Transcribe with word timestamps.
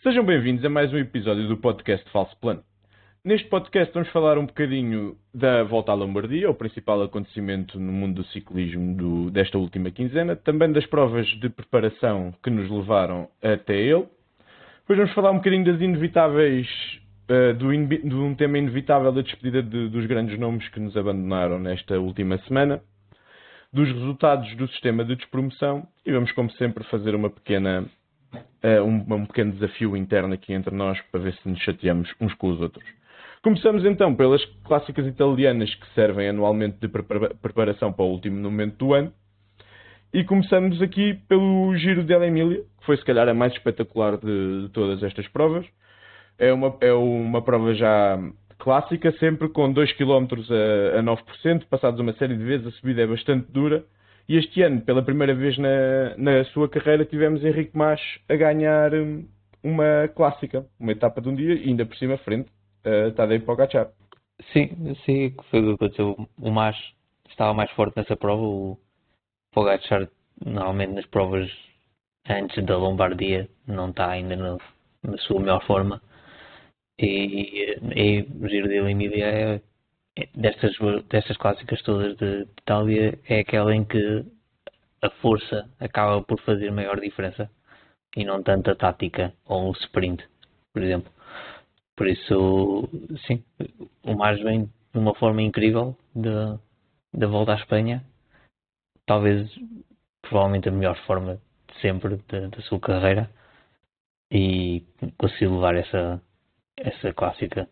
Sejam 0.00 0.24
bem-vindos 0.24 0.64
a 0.64 0.68
mais 0.68 0.92
um 0.92 0.96
episódio 0.96 1.48
do 1.48 1.56
podcast 1.56 2.08
Falso 2.12 2.36
Plano. 2.40 2.62
Neste 3.24 3.48
podcast 3.48 3.92
vamos 3.92 4.08
falar 4.10 4.38
um 4.38 4.46
bocadinho 4.46 5.16
da 5.34 5.64
volta 5.64 5.90
à 5.90 5.94
Lombardia, 5.96 6.48
o 6.48 6.54
principal 6.54 7.02
acontecimento 7.02 7.80
no 7.80 7.90
mundo 7.90 8.22
do 8.22 8.28
ciclismo 8.28 8.94
do, 8.94 9.28
desta 9.32 9.58
última 9.58 9.90
quinzena, 9.90 10.36
também 10.36 10.70
das 10.70 10.86
provas 10.86 11.26
de 11.40 11.48
preparação 11.48 12.32
que 12.44 12.48
nos 12.48 12.70
levaram 12.70 13.28
até 13.42 13.74
ele. 13.74 14.06
Depois 14.82 15.00
vamos 15.00 15.12
falar 15.14 15.32
um 15.32 15.38
bocadinho 15.38 15.64
das 15.64 15.80
inevitáveis, 15.80 16.68
uh, 17.28 17.54
do, 17.54 17.68
de 17.86 18.14
um 18.14 18.36
tema 18.36 18.56
inevitável 18.56 19.10
da 19.10 19.20
despedida 19.20 19.64
de, 19.64 19.88
dos 19.88 20.06
grandes 20.06 20.38
nomes 20.38 20.68
que 20.68 20.78
nos 20.78 20.96
abandonaram 20.96 21.58
nesta 21.58 21.98
última 21.98 22.38
semana, 22.46 22.80
dos 23.72 23.88
resultados 23.88 24.54
do 24.54 24.68
sistema 24.68 25.04
de 25.04 25.16
despromoção 25.16 25.88
e 26.06 26.12
vamos, 26.12 26.30
como 26.30 26.52
sempre, 26.52 26.84
fazer 26.84 27.16
uma 27.16 27.28
pequena 27.28 27.84
uh, 28.34 28.82
um, 28.82 29.14
um, 29.14 29.26
pequeno 29.26 29.52
desafio 29.52 29.96
interno 29.96 30.34
aqui 30.34 30.52
entre 30.52 30.74
nós 30.74 31.00
para 31.10 31.20
ver 31.20 31.34
se 31.34 31.48
nos 31.48 31.60
chateamos 31.60 32.12
uns 32.20 32.34
com 32.34 32.48
os 32.50 32.60
outros. 32.60 32.84
Começamos 33.42 33.84
então 33.84 34.14
pelas 34.14 34.44
clássicas 34.64 35.06
italianas 35.06 35.72
que 35.74 35.86
servem 35.94 36.28
anualmente 36.28 36.78
de 36.80 36.88
preparação 36.88 37.92
para 37.92 38.04
o 38.04 38.10
último 38.10 38.40
momento 38.40 38.76
do 38.76 38.94
ano. 38.94 39.12
E 40.12 40.24
começamos 40.24 40.80
aqui 40.82 41.14
pelo 41.28 41.76
Giro 41.76 42.02
della 42.02 42.26
Emília, 42.26 42.62
que 42.80 42.86
foi 42.86 42.96
se 42.96 43.04
calhar 43.04 43.28
a 43.28 43.34
mais 43.34 43.52
espetacular 43.52 44.16
de, 44.16 44.62
de 44.62 44.68
todas 44.70 45.02
estas 45.02 45.28
provas. 45.28 45.66
É 46.38 46.52
uma, 46.52 46.76
é 46.80 46.92
uma 46.92 47.42
prova 47.42 47.74
já 47.74 48.18
clássica, 48.58 49.12
sempre 49.18 49.48
com 49.48 49.70
2 49.70 49.92
km 49.92 50.26
a, 50.94 50.98
a 50.98 51.02
9%, 51.02 51.64
passados 51.68 52.00
uma 52.00 52.12
série 52.14 52.36
de 52.36 52.42
vezes, 52.42 52.66
a 52.66 52.70
subida 52.72 53.02
é 53.02 53.06
bastante 53.06 53.50
dura 53.52 53.84
e 54.28 54.36
este 54.36 54.62
ano, 54.62 54.82
pela 54.82 55.02
primeira 55.02 55.34
vez 55.34 55.56
na, 55.56 56.16
na 56.18 56.44
sua 56.46 56.68
carreira, 56.68 57.04
tivemos 57.04 57.42
Henrique 57.42 57.70
Mas 57.74 58.00
a 58.28 58.36
ganhar 58.36 58.92
hum, 58.92 59.26
uma 59.62 60.08
clássica, 60.14 60.66
uma 60.78 60.92
etapa 60.92 61.20
de 61.20 61.28
um 61.28 61.34
dia, 61.34 61.54
e 61.54 61.68
ainda 61.68 61.86
por 61.86 61.96
cima 61.96 62.18
frente 62.18 62.50
uh, 62.84 63.10
Tadej 63.12 63.44
Pogacar. 63.44 63.90
Sim, 64.52 64.94
sim, 65.04 65.34
foi 65.50 65.60
o 65.60 65.64
que 65.64 65.84
aconteceu. 65.84 66.28
O 66.38 66.50
Mas 66.50 66.76
estava 67.30 67.54
mais 67.54 67.70
forte 67.72 67.96
nessa 67.96 68.16
prova, 68.16 68.42
o 68.42 68.78
Pogacar 69.52 70.08
normalmente 70.44 70.92
nas 70.92 71.06
provas 71.06 71.50
antes 72.28 72.62
da 72.64 72.76
Lombardia 72.76 73.48
não 73.66 73.90
está 73.90 74.10
ainda 74.10 74.36
no, 74.36 74.58
na 75.02 75.16
sua 75.18 75.40
melhor 75.40 75.64
forma. 75.66 76.02
E, 76.98 77.78
e 77.94 78.22
o 78.22 78.48
Giro 78.48 78.68
de 78.68 78.76
Emília 78.76 79.24
é 79.24 79.60
destas, 80.34 80.76
destas 81.08 81.36
clássicas 81.36 81.82
todas 81.82 82.16
de 82.16 82.42
Itália 82.60 83.18
é 83.28 83.40
aquela 83.40 83.74
em 83.74 83.84
que 83.84 84.24
a 85.02 85.10
força 85.22 85.68
acaba 85.78 86.22
por 86.22 86.40
fazer 86.42 86.70
maior 86.72 87.00
diferença 87.00 87.50
e 88.16 88.24
não 88.24 88.42
tanto 88.42 88.70
a 88.70 88.74
tática 88.74 89.32
ou 89.46 89.70
o 89.70 89.72
sprint, 89.72 90.24
por 90.72 90.82
exemplo. 90.82 91.12
Por 91.96 92.08
isso, 92.08 92.88
sim, 93.26 93.44
o 94.04 94.14
mais 94.14 94.40
vem 94.40 94.64
de 94.92 94.98
uma 94.98 95.14
forma 95.14 95.42
incrível 95.42 95.96
da 96.14 97.26
volta 97.26 97.52
à 97.52 97.56
Espanha. 97.56 98.04
Talvez, 99.06 99.50
provavelmente, 100.22 100.68
a 100.68 100.72
melhor 100.72 100.96
forma 101.06 101.40
de 101.68 101.80
sempre 101.80 102.16
da 102.16 102.62
sua 102.62 102.80
carreira 102.80 103.30
e 104.30 104.84
conseguiu 105.16 105.54
levar 105.54 105.76
essa, 105.76 106.22
essa 106.76 107.12
clássica 107.12 107.68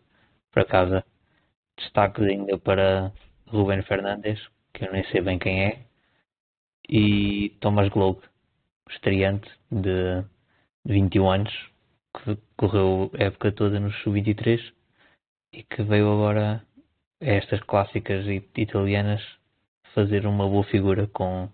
para 0.51 0.65
casa 0.65 1.05
Destaque 1.77 2.21
ainda 2.23 2.57
para 2.57 3.11
Ruben 3.47 3.81
Fernandes, 3.83 4.39
que 4.73 4.85
eu 4.85 4.91
nem 4.91 5.03
sei 5.05 5.21
bem 5.21 5.39
quem 5.39 5.63
é, 5.65 5.87
e 6.89 7.49
Thomas 7.59 7.89
Globe, 7.89 8.21
estreante 8.89 9.49
de 9.71 10.23
21 10.85 11.29
anos, 11.29 11.69
que 12.13 12.37
correu 12.55 13.11
a 13.13 13.23
época 13.23 13.51
toda 13.51 13.79
no 13.79 13.91
Sub-23 13.91 14.73
e 15.53 15.63
que 15.63 15.83
veio 15.83 16.11
agora 16.11 16.63
a 17.21 17.25
estas 17.25 17.61
clássicas 17.61 18.25
italianas 18.55 19.21
fazer 19.93 20.25
uma 20.25 20.47
boa 20.47 20.63
figura 20.65 21.07
com 21.07 21.49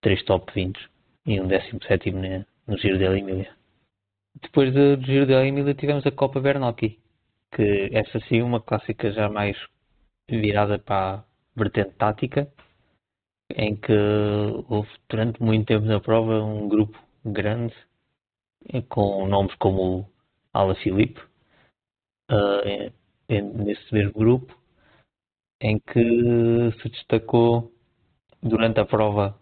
três 0.00 0.22
top 0.24 0.52
20 0.52 0.78
e 1.26 1.40
um 1.40 1.46
17 1.46 2.10
no 2.10 2.78
Giro 2.78 2.98
da 2.98 3.16
Emília. 3.16 3.50
Depois 4.42 4.72
do 4.72 5.00
Giro 5.04 5.26
da 5.26 5.46
Emília 5.46 5.74
tivemos 5.74 6.06
a 6.06 6.10
Copa 6.10 6.40
Bernocchi, 6.40 6.99
que 7.54 7.90
essa 7.92 8.20
sim 8.28 8.42
uma 8.42 8.60
clássica 8.60 9.12
já 9.12 9.28
mais 9.28 9.56
virada 10.28 10.78
para 10.78 11.20
a 11.20 11.24
vertente 11.56 11.92
tática, 11.96 12.50
em 13.54 13.76
que 13.76 13.92
houve 14.68 14.90
durante 15.08 15.42
muito 15.42 15.66
tempo 15.66 15.84
na 15.86 16.00
prova 16.00 16.42
um 16.42 16.68
grupo 16.68 16.98
grande 17.24 17.74
com 18.88 19.26
nomes 19.26 19.54
como 19.56 20.08
Ala 20.52 20.74
Filipe 20.76 21.20
uh, 22.30 22.92
nesse 23.28 23.92
mesmo 23.92 24.12
grupo 24.12 24.60
em 25.60 25.78
que 25.78 26.72
se 26.80 26.88
destacou 26.88 27.72
durante 28.42 28.80
a 28.80 28.86
prova 28.86 29.38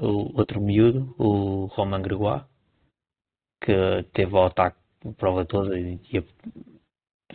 o 0.00 0.36
outro 0.38 0.60
miúdo, 0.60 1.14
o 1.18 1.66
Romain 1.66 2.02
Gregoire, 2.02 2.44
que 3.60 4.02
teve 4.14 4.34
o 4.34 4.44
ataque 4.44 4.78
a 5.04 5.12
prova 5.12 5.44
toda 5.44 5.78
e 5.78 5.98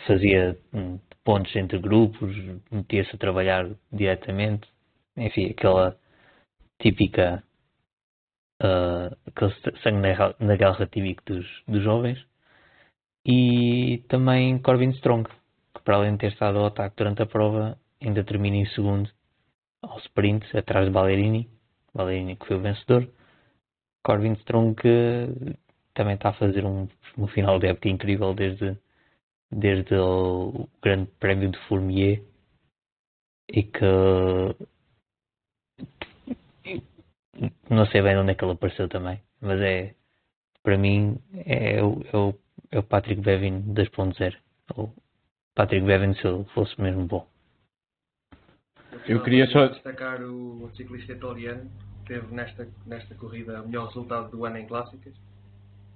fazia 0.05 0.57
hum, 0.73 0.99
pontos 1.23 1.55
entre 1.55 1.79
grupos, 1.79 2.35
metia-se 2.71 3.15
a 3.15 3.19
trabalhar 3.19 3.69
diretamente, 3.91 4.67
enfim, 5.15 5.49
aquela 5.49 5.97
típica 6.81 7.43
uh, 8.61 9.15
aquele 9.25 9.53
sangue 9.81 9.99
na, 9.99 10.35
na 10.39 10.55
guerra 10.55 10.87
típico 10.87 11.23
dos, 11.25 11.45
dos 11.67 11.83
jovens. 11.83 12.23
E 13.25 14.03
também 14.07 14.57
Corbin 14.59 14.91
Strong 14.91 15.29
que 15.75 15.81
para 15.83 15.97
além 15.97 16.13
de 16.13 16.19
ter 16.19 16.31
estado 16.31 16.59
ao 16.59 16.67
ataque 16.67 16.95
durante 16.97 17.21
a 17.21 17.25
prova 17.25 17.77
ainda 18.01 18.23
termina 18.23 18.57
em 18.57 18.65
segundo 18.67 19.09
ao 19.81 19.97
sprint 19.99 20.45
atrás 20.57 20.85
de 20.85 20.91
Ballerini. 20.91 21.49
Ballerini 21.93 22.35
que 22.35 22.47
foi 22.47 22.57
o 22.57 22.61
vencedor. 22.61 23.07
Corbin 24.05 24.33
Strong 24.33 24.75
que 24.75 25.57
também 25.93 26.15
está 26.15 26.29
a 26.29 26.33
fazer 26.33 26.63
um, 26.65 26.87
um 27.17 27.27
final 27.27 27.59
de 27.59 27.67
época 27.67 27.89
incrível 27.89 28.33
desde 28.33 28.77
desde 29.51 29.95
o 29.95 30.67
Grande 30.81 31.09
Prémio 31.19 31.49
de 31.51 31.57
Fourmier 31.67 32.21
e 33.49 33.63
que 33.63 33.85
não 37.69 37.85
sei 37.87 38.01
bem 38.01 38.17
onde 38.17 38.31
é 38.31 38.35
que 38.35 38.43
ele 38.43 38.53
apareceu 38.53 38.89
também, 38.89 39.21
mas 39.39 39.59
é 39.61 39.93
para 40.63 40.77
mim 40.77 41.17
é, 41.45 41.81
o, 41.83 42.01
é 42.11 42.17
o, 42.17 42.39
é 42.71 42.79
o 42.79 42.83
Patrick 42.83 43.21
Bevin 43.21 43.61
2.0 43.73 44.35
o 44.75 44.91
Patrick 45.55 45.85
Bevin 45.85 46.13
se 46.15 46.27
ele 46.27 46.43
fosse 46.53 46.79
mesmo 46.81 47.05
bom. 47.05 47.27
Eu 49.07 49.23
queria 49.23 49.47
só 49.47 49.67
destacar 49.67 50.21
o 50.21 50.69
ciclista 50.75 51.13
italiano 51.13 51.69
que 51.99 52.13
teve 52.13 52.33
nesta, 52.33 52.67
nesta 52.85 53.15
corrida 53.15 53.61
o 53.61 53.67
melhor 53.67 53.87
resultado 53.87 54.29
do 54.29 54.45
ano 54.45 54.57
em 54.57 54.67
clássicas. 54.67 55.13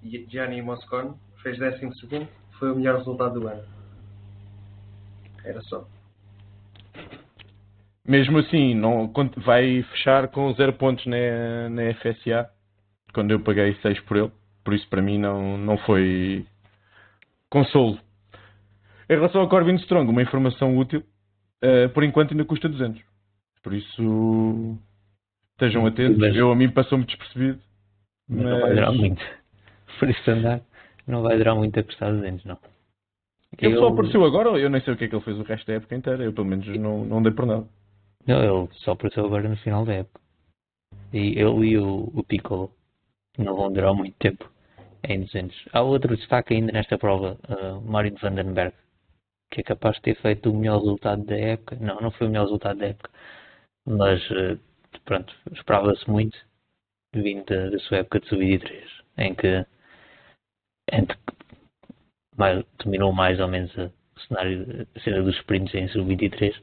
Gianni 0.04 0.62
Moscon 0.62 1.18
fez 1.44 1.60
12 1.60 2.00
segundo 2.00 2.28
foi 2.62 2.72
o 2.72 2.76
melhor 2.76 2.98
resultado 3.00 3.40
do 3.40 3.48
ano. 3.48 3.64
Era 5.44 5.60
só. 5.62 5.84
Mesmo 8.08 8.38
assim, 8.38 8.76
não, 8.76 9.12
vai 9.38 9.82
fechar 9.92 10.28
com 10.28 10.54
0 10.54 10.74
pontos 10.74 11.04
na, 11.08 11.70
na 11.70 11.94
FSA, 11.96 12.50
quando 13.14 13.32
eu 13.32 13.40
paguei 13.40 13.74
6 13.82 14.00
por 14.02 14.18
ele. 14.18 14.32
Por 14.64 14.76
isso, 14.76 14.88
para 14.90 15.02
mim, 15.02 15.18
não, 15.18 15.58
não 15.58 15.76
foi 15.80 16.46
consolo. 17.50 17.98
Em 19.10 19.16
relação 19.16 19.42
ao 19.42 19.50
Corbin 19.50 19.76
Strong, 19.78 20.08
uma 20.08 20.22
informação 20.22 20.78
útil, 20.78 21.04
uh, 21.64 21.90
por 21.90 22.04
enquanto 22.04 22.32
ainda 22.32 22.46
custa 22.46 22.70
200. 22.70 23.02
Por 23.64 23.74
isso, 23.74 24.78
estejam 25.54 25.88
atentos. 25.88 26.20
Mas, 26.20 26.36
eu, 26.36 26.52
a 26.52 26.56
mim, 26.56 26.70
passou-me 26.70 27.06
despercebido. 27.06 27.60
Mas, 28.30 28.44
mas... 28.44 28.52
Não 28.52 28.62
vai 28.62 28.76
durar 28.76 28.94
muito. 28.94 29.24
Por 30.00 30.10
isso, 30.10 30.32
andar. 30.32 30.62
Não 31.12 31.22
vai 31.22 31.38
durar 31.38 31.56
muito 31.56 31.78
a 31.78 31.84
custar 31.84 32.10
200, 32.10 32.46
não. 32.46 32.58
Ele 33.60 33.76
eu... 33.76 33.80
só 33.80 33.88
apareceu 33.90 34.24
agora, 34.24 34.58
eu 34.58 34.70
nem 34.70 34.82
sei 34.82 34.94
o 34.94 34.98
que 34.98 35.04
é 35.04 35.08
que 35.10 35.16
ele 35.16 35.24
fez 35.26 35.38
o 35.38 35.44
resto 35.44 35.68
da 35.68 35.74
época 35.74 35.94
inteira, 35.94 36.24
eu 36.24 36.32
pelo 36.32 36.48
menos 36.48 36.66
não, 36.80 37.04
não 37.04 37.22
dei 37.22 37.34
por 37.34 37.46
nada. 37.46 37.68
Não, 38.26 38.42
ele 38.42 38.70
só 38.76 38.92
apareceu 38.92 39.26
agora 39.26 39.50
no 39.50 39.58
final 39.58 39.84
da 39.84 39.96
época. 39.96 40.22
E 41.12 41.38
ele 41.38 41.72
e 41.72 41.78
o, 41.78 42.10
o 42.16 42.24
Piccolo 42.24 42.72
não 43.38 43.58
vão 43.58 43.74
durar 43.74 43.94
muito 43.94 44.16
tempo 44.20 44.50
em 45.04 45.20
200. 45.20 45.68
Há 45.74 45.82
outro 45.82 46.16
destaque 46.16 46.54
ainda 46.54 46.72
nesta 46.72 46.98
prova, 46.98 47.38
uh, 47.50 47.82
Mario 47.82 48.16
Vandenberg, 48.22 48.74
que 49.52 49.60
é 49.60 49.64
capaz 49.64 49.98
de 49.98 50.04
ter 50.04 50.16
feito 50.22 50.50
o 50.50 50.56
melhor 50.56 50.80
resultado 50.80 51.26
da 51.26 51.36
época. 51.36 51.76
Não, 51.76 52.00
não 52.00 52.12
foi 52.12 52.28
o 52.28 52.30
melhor 52.30 52.44
resultado 52.46 52.80
da 52.80 52.88
época, 52.88 53.10
mas 53.86 54.22
uh, 54.32 54.58
pronto, 55.04 55.36
esperava-se 55.52 56.10
muito 56.10 56.38
vindo 57.14 57.44
da, 57.44 57.70
da 57.70 57.80
sua 57.80 57.98
época 57.98 58.22
de 58.22 58.30
sub-23, 58.30 58.84
em 59.18 59.36
que 59.36 59.66
entre, 60.92 61.18
mais, 62.38 62.66
dominou 62.84 63.12
mais 63.14 63.40
ou 63.40 63.48
menos 63.48 63.78
a, 63.78 63.86
o 63.86 64.20
cenário, 64.28 64.88
a 64.96 65.00
cena 65.00 65.22
dos 65.24 65.36
sprints 65.38 65.74
em 65.74 65.88
sub-23 65.90 66.62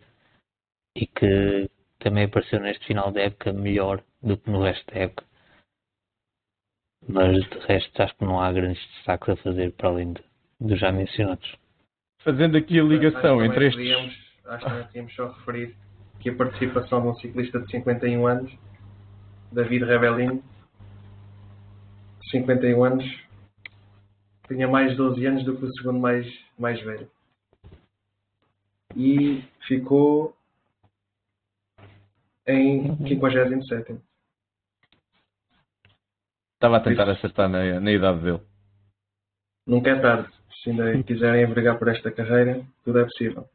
e 0.96 1.06
que 1.06 1.70
também 1.98 2.24
apareceu 2.24 2.60
neste 2.60 2.86
final 2.86 3.12
da 3.12 3.22
época 3.22 3.52
melhor 3.52 4.02
do 4.22 4.36
que 4.36 4.50
no 4.50 4.62
resto 4.62 4.92
da 4.92 5.00
época. 5.00 5.24
Mas 7.08 7.48
de 7.48 7.58
resto 7.66 8.02
acho 8.02 8.16
que 8.16 8.24
não 8.24 8.40
há 8.40 8.52
grandes 8.52 8.84
destaques 8.96 9.28
a 9.28 9.36
fazer 9.36 9.72
para 9.72 9.88
além 9.88 10.12
de, 10.12 10.22
dos 10.60 10.78
já 10.78 10.92
mencionados. 10.92 11.56
Fazendo 12.22 12.56
aqui 12.56 12.78
a 12.78 12.82
ligação 12.82 13.40
acho 13.40 13.50
entre 13.50 13.68
estes. 13.68 13.82
Podíamos, 13.82 14.14
acho 14.46 14.64
que 14.64 14.70
também 14.70 14.86
podíamos 14.86 15.14
só 15.14 15.28
referir 15.28 15.76
que 16.20 16.30
a 16.30 16.34
participação 16.34 17.00
de 17.02 17.08
um 17.08 17.14
ciclista 17.16 17.60
de 17.60 17.70
51 17.70 18.26
anos, 18.26 18.52
David 19.52 19.84
Rebellin, 19.84 20.42
51 22.30 22.84
anos, 22.84 23.27
tinha 24.48 24.66
mais 24.66 24.96
12 24.96 25.24
anos 25.26 25.44
do 25.44 25.56
que 25.56 25.64
o 25.66 25.72
segundo 25.74 25.98
mais, 25.98 26.26
mais 26.58 26.80
velho. 26.82 27.08
E 28.96 29.44
ficou 29.66 30.34
em 32.46 32.96
57. 33.06 34.00
Estava 36.54 36.78
a 36.78 36.80
tentar 36.80 37.08
acertar 37.08 37.48
na, 37.48 37.78
na 37.78 37.92
idade 37.92 38.20
dele. 38.20 38.40
Nunca 39.66 39.90
é 39.90 40.00
tarde. 40.00 40.28
Se 40.62 40.70
ainda 40.70 41.02
quiserem 41.04 41.46
brigar 41.46 41.78
por 41.78 41.88
esta 41.88 42.10
carreira, 42.10 42.62
tudo 42.84 42.98
é 42.98 43.04
possível. 43.04 43.46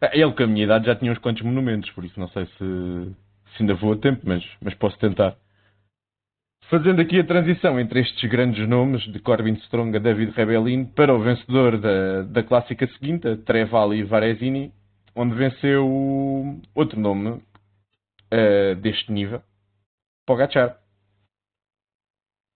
Ah, 0.00 0.10
Ele, 0.12 0.32
com 0.32 0.42
a 0.44 0.46
minha 0.46 0.64
idade, 0.64 0.86
já 0.86 0.94
tinha 0.94 1.12
uns 1.12 1.18
quantos 1.18 1.42
monumentos, 1.42 1.90
por 1.90 2.04
isso 2.04 2.18
não 2.18 2.28
sei 2.28 2.46
se, 2.46 2.56
se 2.58 3.62
ainda 3.62 3.74
vou 3.74 3.92
a 3.92 3.96
tempo, 3.96 4.22
mas, 4.24 4.44
mas 4.62 4.74
posso 4.74 4.96
tentar. 4.98 5.36
Fazendo 6.70 7.00
aqui 7.00 7.18
a 7.18 7.26
transição 7.26 7.80
entre 7.80 8.00
estes 8.00 8.28
grandes 8.28 8.68
nomes, 8.68 9.02
de 9.10 9.18
Corbin 9.20 9.54
Strong 9.54 9.96
a 9.96 10.00
David 10.00 10.32
Rebellin, 10.32 10.84
para 10.84 11.14
o 11.14 11.18
vencedor 11.18 11.78
da, 11.78 12.22
da 12.24 12.42
clássica 12.42 12.86
seguinte, 12.88 13.26
a 13.26 13.38
Trevali 13.38 14.02
Varesini, 14.02 14.70
onde 15.16 15.34
venceu 15.34 15.88
outro 16.74 17.00
nome 17.00 17.42
eh, 18.30 18.74
deste 18.74 19.10
nível, 19.10 19.42
Pogacar. 20.26 20.78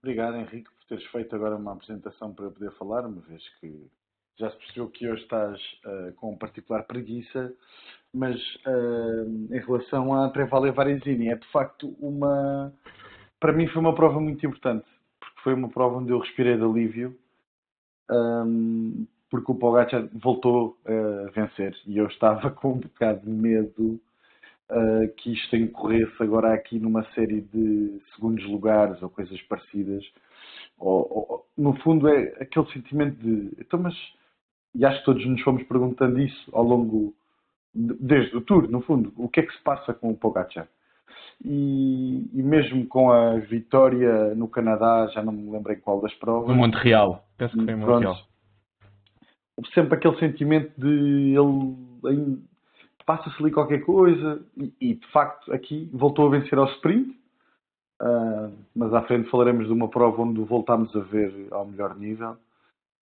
Obrigado, 0.03 0.37
Henrique, 0.37 0.69
por 0.71 0.85
teres 0.89 1.07
feito 1.07 1.35
agora 1.35 1.57
uma 1.57 1.73
apresentação 1.73 2.35
para 2.35 2.45
eu 2.45 2.53
poder 2.53 2.71
falar, 2.73 3.07
uma 3.07 3.23
vez 3.23 3.43
que 3.61 3.89
já 4.39 4.51
se 4.51 4.59
percebeu 4.59 4.91
que 4.91 5.09
hoje 5.09 5.23
estás 5.23 5.59
uh, 5.87 6.13
com 6.17 6.37
particular 6.37 6.83
preguiça, 6.83 7.51
mas 8.13 8.37
uh, 8.67 9.55
em 9.55 9.61
relação 9.61 10.13
à 10.13 10.29
Trevale 10.29 10.71
Varesini, 10.71 11.29
é 11.29 11.37
de 11.37 11.47
facto 11.51 11.97
uma. 11.99 12.75
Para 13.43 13.53
mim 13.53 13.67
foi 13.67 13.83
uma 13.83 13.93
prova 13.93 14.21
muito 14.21 14.47
importante, 14.47 14.87
porque 15.19 15.41
foi 15.43 15.53
uma 15.53 15.69
prova 15.69 15.97
onde 15.97 16.13
eu 16.13 16.21
respirei 16.21 16.57
de 16.57 16.63
alívio, 16.63 17.19
um, 18.09 19.05
porque 19.29 19.51
o 19.51 19.57
Pogacar 19.57 20.09
voltou 20.13 20.79
a 20.87 21.29
vencer 21.33 21.77
e 21.85 21.99
eu 21.99 22.07
estava 22.07 22.53
com 22.53 22.75
um 22.75 22.79
bocado 22.79 23.23
de 23.23 23.31
medo 23.33 24.01
uh, 24.71 25.09
que 25.17 25.33
isto 25.33 25.57
incorresse 25.57 26.23
agora 26.23 26.55
aqui 26.55 26.79
numa 26.79 27.03
série 27.15 27.41
de 27.41 28.01
segundos 28.15 28.45
lugares 28.45 29.03
ou 29.03 29.11
coisas 29.11 29.43
parecidas. 29.43 30.05
Ou, 30.79 31.01
ou, 31.11 31.47
no 31.59 31.75
fundo 31.81 32.07
é 32.07 32.37
aquele 32.41 32.67
sentimento 32.73 33.17
de 33.17 33.57
então 33.59 33.81
mas 33.81 33.95
e 34.73 34.87
acho 34.87 35.01
que 35.01 35.05
todos 35.05 35.27
nos 35.27 35.43
fomos 35.43 35.65
perguntando 35.65 36.21
isso 36.21 36.49
ao 36.55 36.63
longo 36.63 37.13
de, 37.75 37.93
desde 37.95 38.37
o 38.37 38.41
tour, 38.41 38.71
no 38.71 38.83
fundo, 38.83 39.13
o 39.17 39.29
que 39.29 39.41
é 39.41 39.43
que 39.43 39.53
se 39.53 39.63
passa 39.65 39.93
com 39.93 40.11
o 40.13 40.17
Pogacar? 40.17 40.69
E, 41.45 42.31
e, 42.33 42.43
mesmo 42.43 42.87
com 42.87 43.11
a 43.11 43.37
vitória 43.39 44.35
no 44.35 44.47
Canadá, 44.47 45.09
já 45.13 45.23
não 45.23 45.33
me 45.33 45.51
lembro 45.51 45.73
em 45.73 45.81
qual 45.81 46.01
das 46.01 46.15
provas. 46.15 46.49
No 46.49 46.55
Montreal, 46.55 47.25
penso 47.37 47.57
que 47.57 47.65
foi 47.65 47.75
em 47.75 47.77
Montreal. 47.77 48.17
Houve 49.57 49.73
sempre 49.75 49.97
aquele 49.97 50.19
sentimento 50.19 50.73
de 50.81 51.35
ele 51.35 52.39
passa-se 53.05 53.43
ali 53.43 53.51
qualquer 53.51 53.81
coisa 53.85 54.45
e, 54.57 54.73
e, 54.81 54.95
de 54.95 55.07
facto 55.09 55.53
aqui 55.53 55.91
voltou 55.93 56.27
a 56.27 56.31
vencer 56.31 56.59
ao 56.59 56.67
sprint. 56.75 57.11
Uh, 58.01 58.53
mas 58.75 58.93
à 58.93 59.03
frente 59.03 59.31
falaremos 59.31 59.67
de 59.67 59.73
uma 59.73 59.89
prova 59.89 60.23
onde 60.23 60.41
voltámos 60.43 60.95
a 60.97 61.01
ver 61.01 61.49
ao 61.51 61.67
melhor 61.67 61.97
nível. 61.97 62.37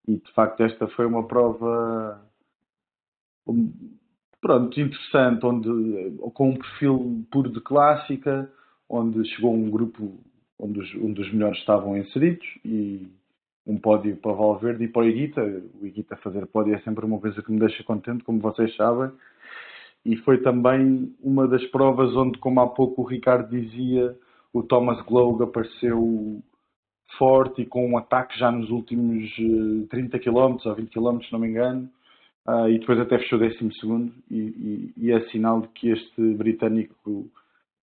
E 0.07 0.17
de 0.17 0.33
facto 0.33 0.63
esta 0.63 0.89
foi 0.89 1.07
uma 1.07 1.27
prova 1.27 2.21
pronto, 4.41 4.81
interessante, 4.81 5.45
onde, 5.45 6.17
com 6.35 6.51
um 6.51 6.57
perfil 6.57 7.25
puro 7.31 7.51
de 7.51 7.61
clássica, 7.61 8.51
onde 8.89 9.25
chegou 9.35 9.55
um 9.55 9.71
grupo 9.71 10.19
onde 10.59 10.81
os, 10.81 10.95
um 10.97 11.13
dos 11.13 11.33
melhores 11.33 11.59
estavam 11.59 11.97
inseridos 11.97 12.47
e 12.65 13.09
um 13.67 13.79
pódio 13.79 14.17
para 14.17 14.33
Valverde 14.33 14.85
e 14.85 14.89
para 14.89 15.03
o 15.03 15.07
Iguita. 15.07 15.43
O 15.81 15.87
Iguita 15.87 16.17
fazer 16.17 16.47
pódio 16.47 16.75
é 16.75 16.81
sempre 16.81 17.05
uma 17.05 17.19
coisa 17.19 17.43
que 17.43 17.51
me 17.51 17.59
deixa 17.59 17.83
contente, 17.85 18.25
como 18.25 18.41
vocês 18.41 18.75
sabem. 18.77 19.11
E 20.05 20.17
foi 20.17 20.39
também 20.39 21.15
uma 21.23 21.47
das 21.47 21.65
provas 21.67 22.15
onde, 22.17 22.39
como 22.39 22.61
há 22.61 22.67
pouco 22.69 23.03
o 23.03 23.05
Ricardo 23.05 23.51
dizia, 23.51 24.17
o 24.53 24.63
Thomas 24.63 25.01
Gloag 25.05 25.43
apareceu 25.43 26.43
forte 27.19 27.63
e 27.63 27.67
com 27.67 27.89
um 27.89 27.99
ataque 27.99 28.39
já 28.39 28.51
nos 28.51 28.71
últimos 28.71 29.31
30 29.91 30.19
km 30.19 30.57
ou 30.65 30.75
20 30.75 30.91
km, 30.91 31.21
se 31.21 31.33
não 31.33 31.41
me 31.41 31.49
engano, 31.49 31.91
uh, 32.51 32.69
e 32.69 32.79
depois 32.79 32.99
até 32.99 33.19
fechou 33.19 33.39
12 33.39 33.73
segundo 33.81 34.13
e, 34.31 34.39
e, 34.39 34.93
e, 34.97 35.13
é 35.13 35.21
sinal 35.31 35.61
de 35.61 35.69
que 35.69 35.91
este 35.91 36.35
britânico 36.35 37.31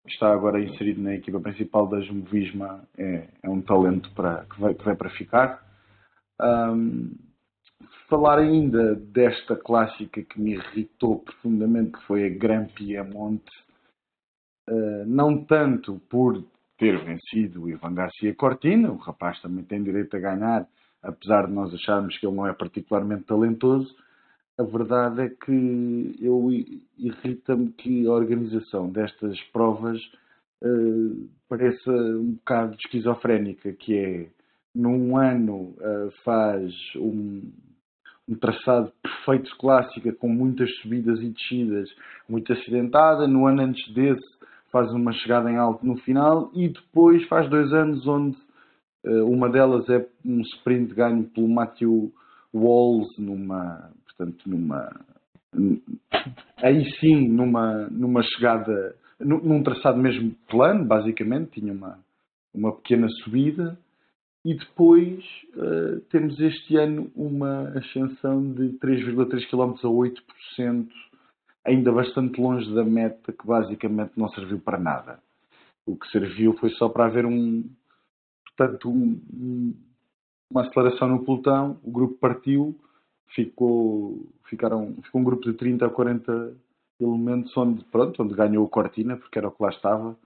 que 0.05 0.11
está 0.13 0.31
agora 0.31 0.59
inserido 0.59 1.01
na 1.01 1.15
equipa 1.15 1.39
principal 1.39 1.87
da 1.87 2.01
Jumvisma 2.01 2.83
é, 2.97 3.27
é 3.43 3.49
um 3.49 3.61
talento 3.61 4.11
para, 4.13 4.45
que, 4.45 4.59
vai, 4.59 4.73
que 4.73 4.83
vai 4.83 4.95
para 4.95 5.09
ficar. 5.11 5.63
Um, 6.41 7.11
falar 8.09 8.39
ainda 8.39 8.95
desta 8.95 9.55
clássica 9.55 10.21
que 10.21 10.39
me 10.39 10.53
irritou 10.53 11.19
profundamente, 11.19 11.93
que 11.93 12.03
foi 12.03 12.25
a 12.25 12.29
Grand 12.29 12.67
Piemonte, 12.67 13.51
uh, 14.69 15.05
não 15.05 15.43
tanto 15.43 15.99
por 16.09 16.43
ter 16.77 17.03
vencido 17.03 17.63
o 17.63 17.69
Ivan 17.69 17.93
Garcia 17.93 18.35
Cortina, 18.35 18.91
o 18.91 18.97
rapaz 18.97 19.41
também 19.41 19.63
tem 19.63 19.81
direito 19.81 20.15
a 20.15 20.19
ganhar, 20.19 20.67
apesar 21.01 21.47
de 21.47 21.53
nós 21.53 21.73
acharmos 21.73 22.17
que 22.17 22.25
ele 22.25 22.35
não 22.35 22.47
é 22.47 22.53
particularmente 22.53 23.23
talentoso, 23.23 23.95
a 24.57 24.63
verdade 24.63 25.21
é 25.21 25.29
que 25.29 26.15
eu 26.21 26.49
irrita-me 26.97 27.71
que 27.73 28.07
a 28.07 28.11
organização 28.11 28.89
destas 28.89 29.39
provas 29.51 30.01
uh, 30.63 31.29
pareça 31.49 31.91
um 31.91 32.33
bocado 32.33 32.75
esquizofrénica, 32.75 33.73
que 33.73 33.97
é 33.97 34.27
num 34.73 35.17
ano 35.17 35.75
uh, 35.77 36.11
faz 36.23 36.73
um, 36.95 37.51
um 38.29 38.35
traçado 38.35 38.91
perfeito 39.01 39.51
de 39.51 39.57
clássica 39.57 40.13
com 40.13 40.29
muitas 40.29 40.73
subidas 40.77 41.19
e 41.21 41.29
descidas, 41.29 41.89
muito 42.27 42.51
acidentada, 42.53 43.27
no 43.27 43.45
ano 43.45 43.61
antes 43.61 43.93
desse 43.93 44.35
faz 44.71 44.91
uma 44.91 45.13
chegada 45.13 45.49
em 45.49 45.55
alto 45.55 45.85
no 45.85 45.97
final 45.97 46.51
e 46.53 46.67
depois 46.67 47.25
faz 47.27 47.49
dois 47.49 47.71
anos 47.71 48.05
onde 48.07 48.37
uh, 49.05 49.25
uma 49.25 49.49
delas 49.49 49.87
é 49.89 50.05
um 50.25 50.41
sprint 50.41 50.93
ganho 50.93 51.23
pelo 51.25 51.47
Matthew 51.47 52.11
Walls 52.53 53.17
numa, 53.17 53.89
portanto, 54.17 54.49
numa 54.49 55.05
aí 56.57 56.89
sim 56.99 57.27
numa, 57.29 57.87
numa 57.89 58.23
chegada 58.23 58.95
num 59.19 59.63
traçado 59.63 59.97
mesmo 59.97 60.35
plano, 60.49 60.83
basicamente, 60.83 61.59
tinha 61.59 61.71
uma, 61.71 61.99
uma 62.53 62.73
pequena 62.73 63.07
subida 63.23 63.77
e 64.43 64.53
depois 64.53 65.23
uh, 65.55 66.01
temos 66.11 66.39
este 66.39 66.75
ano 66.75 67.09
uma 67.15 67.69
ascensão 67.69 68.53
de 68.53 68.77
3,3 68.79 69.49
km 69.49 69.73
a 69.83 69.87
8% 69.87 70.87
ainda 71.65 71.91
bastante 71.91 72.39
longe 72.39 72.71
da 72.75 72.83
meta 72.83 73.31
que 73.31 73.47
basicamente 73.47 74.11
não 74.17 74.29
serviu 74.29 74.59
para 74.59 74.77
nada. 74.77 75.19
O 75.85 75.95
que 75.95 76.07
serviu 76.11 76.53
foi 76.57 76.69
só 76.71 76.89
para 76.89 77.05
haver 77.05 77.25
um, 77.25 77.63
portanto, 78.45 78.89
um, 78.89 79.73
uma 80.51 80.61
aceleração 80.61 81.07
no 81.07 81.25
pelotão, 81.25 81.79
o 81.83 81.91
grupo 81.91 82.15
partiu, 82.19 82.75
ficou, 83.33 84.25
ficaram, 84.49 84.95
ficou 85.03 85.21
um 85.21 85.23
grupo 85.23 85.43
de 85.43 85.53
30 85.53 85.85
a 85.85 85.89
40 85.89 86.53
elementos 86.99 87.55
onde, 87.57 87.83
pronto, 87.85 88.23
onde 88.23 88.35
ganhou 88.35 88.65
o 88.65 88.69
Cortina, 88.69 89.17
porque 89.17 89.37
era 89.37 89.47
o 89.47 89.51
que 89.51 89.63
lá 89.63 89.69
estava. 89.69 90.17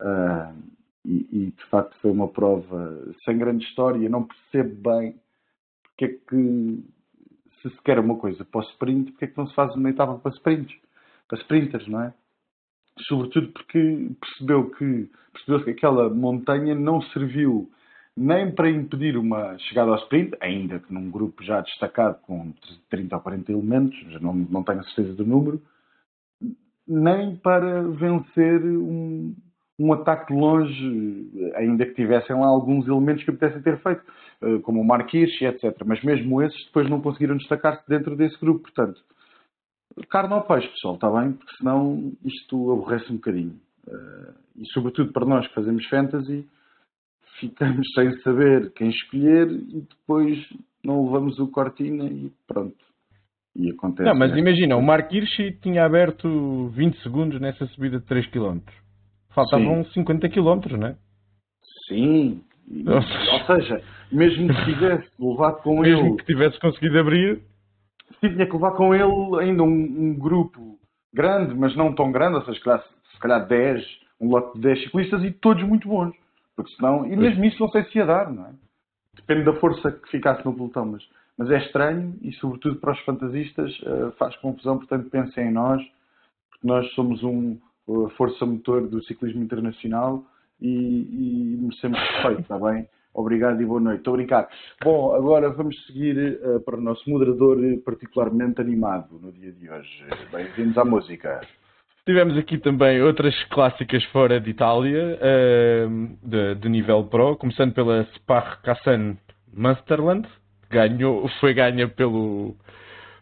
Uh, 0.00 0.62
e, 1.04 1.28
e, 1.30 1.50
de 1.50 1.64
facto 1.66 1.96
foi 2.00 2.10
uma 2.10 2.28
prova 2.28 3.14
sem 3.24 3.36
grande 3.36 3.64
história. 3.64 4.08
Não 4.08 4.24
percebo 4.24 4.90
bem 4.90 5.16
porque 5.82 6.04
é 6.04 6.08
que 6.08 6.84
se 7.60 7.70
se 7.70 7.82
quer 7.82 7.98
uma 7.98 8.16
coisa 8.16 8.44
para 8.44 8.60
o 8.60 8.64
sprint, 8.70 9.12
porque 9.12 9.26
é 9.26 9.28
que 9.28 9.38
não 9.38 9.46
se 9.46 9.54
faz 9.54 9.74
uma 9.74 9.88
etapa 9.88 10.18
para 10.18 10.32
sprints, 10.32 10.74
para 11.28 11.38
sprinters, 11.38 11.86
não 11.88 12.02
é? 12.02 12.14
Sobretudo 13.06 13.52
porque 13.52 14.10
percebeu 14.20 14.70
que 14.70 15.10
percebeu 15.32 15.64
que 15.64 15.70
aquela 15.70 16.08
montanha 16.10 16.74
não 16.74 17.02
serviu 17.02 17.70
nem 18.16 18.52
para 18.52 18.70
impedir 18.70 19.16
uma 19.16 19.58
chegada 19.58 19.90
ao 19.90 19.98
sprint, 19.98 20.36
ainda 20.40 20.78
que 20.78 20.92
num 20.92 21.10
grupo 21.10 21.42
já 21.42 21.60
destacado 21.60 22.20
com 22.22 22.52
30 22.88 23.16
ou 23.16 23.22
40 23.22 23.52
elementos, 23.52 24.20
não, 24.20 24.34
não 24.34 24.62
tenho 24.62 24.80
a 24.80 24.84
certeza 24.84 25.14
do 25.14 25.26
número, 25.26 25.60
nem 26.86 27.36
para 27.36 27.82
vencer 27.82 28.62
um, 28.64 29.34
um 29.78 29.92
ataque 29.92 30.32
de 30.32 30.38
longe, 30.38 31.52
ainda 31.56 31.84
que 31.86 31.94
tivessem 31.94 32.36
lá 32.36 32.46
alguns 32.46 32.86
elementos 32.86 33.24
que 33.24 33.32
pudessem 33.32 33.62
ter 33.62 33.78
feito, 33.82 34.02
eh, 34.42 34.58
como 34.60 34.80
o 34.80 34.84
Marquis, 34.84 35.30
etc. 35.40 35.76
Mas 35.84 36.02
mesmo 36.04 36.42
esses 36.42 36.64
depois 36.66 36.88
não 36.88 37.00
conseguiram 37.00 37.36
destacar-se 37.36 37.88
dentro 37.88 38.14
desse 38.14 38.38
grupo. 38.38 38.62
Portanto, 38.62 39.00
carne 40.08 40.34
ao 40.34 40.46
peixe, 40.46 40.68
pessoal, 40.68 40.94
está 40.94 41.10
bem? 41.10 41.32
Porque 41.32 41.56
senão 41.56 42.12
isto 42.24 42.72
aborrece 42.72 43.10
um 43.10 43.16
bocadinho. 43.16 43.58
Eh, 43.88 44.32
e 44.58 44.66
sobretudo 44.66 45.12
para 45.12 45.26
nós 45.26 45.46
que 45.48 45.54
fazemos 45.54 45.84
fantasy, 45.86 46.46
ficamos 47.40 47.86
sem 47.94 48.12
saber 48.20 48.72
quem 48.72 48.90
escolher 48.90 49.50
e 49.50 49.80
depois 49.80 50.38
não 50.84 51.04
levamos 51.06 51.38
o 51.38 51.48
Cortina 51.48 52.04
e 52.04 52.32
pronto. 52.46 52.76
E 53.56 53.70
acontece. 53.70 54.08
Não, 54.08 54.18
mas 54.18 54.32
né? 54.32 54.38
imagina, 54.40 54.76
o 54.76 54.82
Mark 54.82 55.12
Hirschi 55.12 55.52
tinha 55.62 55.84
aberto 55.84 56.68
20 56.70 57.02
segundos 57.02 57.40
nessa 57.40 57.66
subida 57.68 58.00
de 58.00 58.06
3 58.06 58.26
km. 58.26 58.58
Faltavam 59.30 59.84
Sim. 59.86 59.92
50 60.00 60.28
km, 60.28 60.76
não 60.78 60.88
é? 60.88 60.96
Sim. 61.88 62.42
Ou 62.86 63.46
seja, 63.46 63.82
mesmo 64.10 64.48
que 64.48 64.64
tivesse 64.64 65.08
levado 65.18 65.62
com 65.62 65.80
Mesmo 65.82 66.06
ele, 66.06 66.16
que 66.16 66.24
tivesse 66.24 66.58
conseguido 66.58 66.98
abrir, 66.98 67.40
tinha 68.20 68.46
que 68.46 68.52
levar 68.52 68.72
com 68.72 68.94
ele 68.94 69.40
ainda 69.40 69.62
um, 69.62 69.66
um 69.66 70.18
grupo 70.18 70.78
grande, 71.12 71.54
mas 71.54 71.76
não 71.76 71.94
tão 71.94 72.10
grande, 72.10 72.36
ou 72.36 72.44
seja, 72.44 72.58
se 72.58 72.64
calhar, 72.64 72.84
se 73.12 73.18
calhar 73.20 73.46
10, 73.46 73.84
um 74.20 74.28
lote 74.28 74.54
de 74.54 74.62
10 74.62 74.82
ciclistas 74.84 75.22
e 75.22 75.30
todos 75.30 75.62
muito 75.62 75.86
bons. 75.88 76.14
Porque 76.56 76.74
senão, 76.76 77.06
e 77.06 77.16
mesmo 77.16 77.44
isso 77.44 77.60
não 77.60 77.68
sei 77.70 77.84
se 77.84 77.98
ia 77.98 78.06
dar, 78.06 78.32
não 78.32 78.46
é? 78.46 78.52
Depende 79.16 79.44
da 79.44 79.54
força 79.54 79.90
que 79.90 80.08
ficasse 80.10 80.44
no 80.44 80.54
pelotão, 80.54 80.86
mas, 80.86 81.02
mas 81.36 81.50
é 81.50 81.58
estranho 81.58 82.16
e, 82.22 82.32
sobretudo 82.34 82.76
para 82.76 82.92
os 82.92 83.00
fantasistas, 83.00 83.72
eh, 83.84 84.10
faz 84.18 84.36
confusão. 84.36 84.78
Portanto, 84.78 85.08
pensem 85.10 85.48
em 85.48 85.52
nós, 85.52 85.82
porque 86.50 86.66
nós 86.66 86.88
somos 86.94 87.22
um 87.22 87.58
uh, 87.86 88.08
força 88.10 88.44
motor 88.44 88.86
do 88.88 89.02
ciclismo 89.04 89.42
internacional 89.42 90.24
e, 90.60 90.68
e 90.68 91.56
merecemos 91.60 91.98
respeito, 91.98 92.42
está 92.42 92.58
bem? 92.58 92.88
Obrigado 93.14 93.62
e 93.62 93.64
boa 93.64 93.80
noite. 93.80 93.98
Estou 93.98 94.14
a 94.14 94.16
brincar. 94.16 94.48
Bom, 94.82 95.14
agora 95.14 95.48
vamos 95.50 95.86
seguir 95.86 96.18
eh, 96.18 96.58
para 96.58 96.76
o 96.76 96.80
nosso 96.80 97.08
moderador 97.08 97.64
eh, 97.64 97.76
particularmente 97.84 98.60
animado 98.60 99.20
no 99.20 99.30
dia 99.30 99.52
de 99.52 99.70
hoje. 99.70 100.04
Bem-vindos 100.32 100.76
à 100.76 100.84
música. 100.84 101.40
Tivemos 102.06 102.36
aqui 102.36 102.58
também 102.58 103.02
outras 103.02 103.34
clássicas 103.44 104.04
fora 104.06 104.40
de 104.40 104.50
Itália, 104.50 105.18
ehm, 105.20 106.16
de, 106.22 106.54
de 106.56 106.68
nível 106.68 107.04
pro, 107.04 107.36
começando 107.36 107.72
pela 107.72 108.04
Sparkassen 108.14 109.18
Munsterland, 109.52 110.28
que 110.62 110.76
ganhou, 110.76 111.28
foi 111.40 111.54
ganha 111.54 111.88
pelo, 111.88 112.56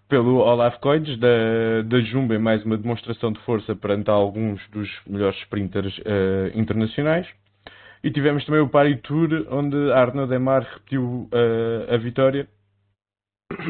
pelo 0.08 0.38
Olaf 0.38 0.78
Koids 0.80 1.18
da, 1.18 1.82
da 1.84 2.00
Jumbo 2.00 2.34
em 2.34 2.38
mais 2.38 2.64
uma 2.64 2.76
demonstração 2.76 3.32
de 3.32 3.40
força 3.40 3.76
perante 3.76 4.10
alguns 4.10 4.60
dos 4.70 4.88
melhores 5.06 5.38
sprinters 5.42 5.98
eh, 6.04 6.52
internacionais. 6.54 7.26
E 8.02 8.10
tivemos 8.10 8.44
também 8.44 8.60
o 8.60 8.68
Paris 8.68 9.00
Tour, 9.02 9.46
onde 9.50 9.76
Arnaud 9.92 10.28
Demar 10.28 10.62
repetiu 10.62 11.28
eh, 11.32 11.94
a 11.94 11.96
vitória 11.98 12.48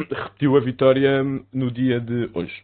repetiu 0.09 0.55
a 0.55 0.59
vitória 0.61 1.23
no 1.51 1.69
dia 1.69 1.99
de 1.99 2.29
hoje. 2.33 2.63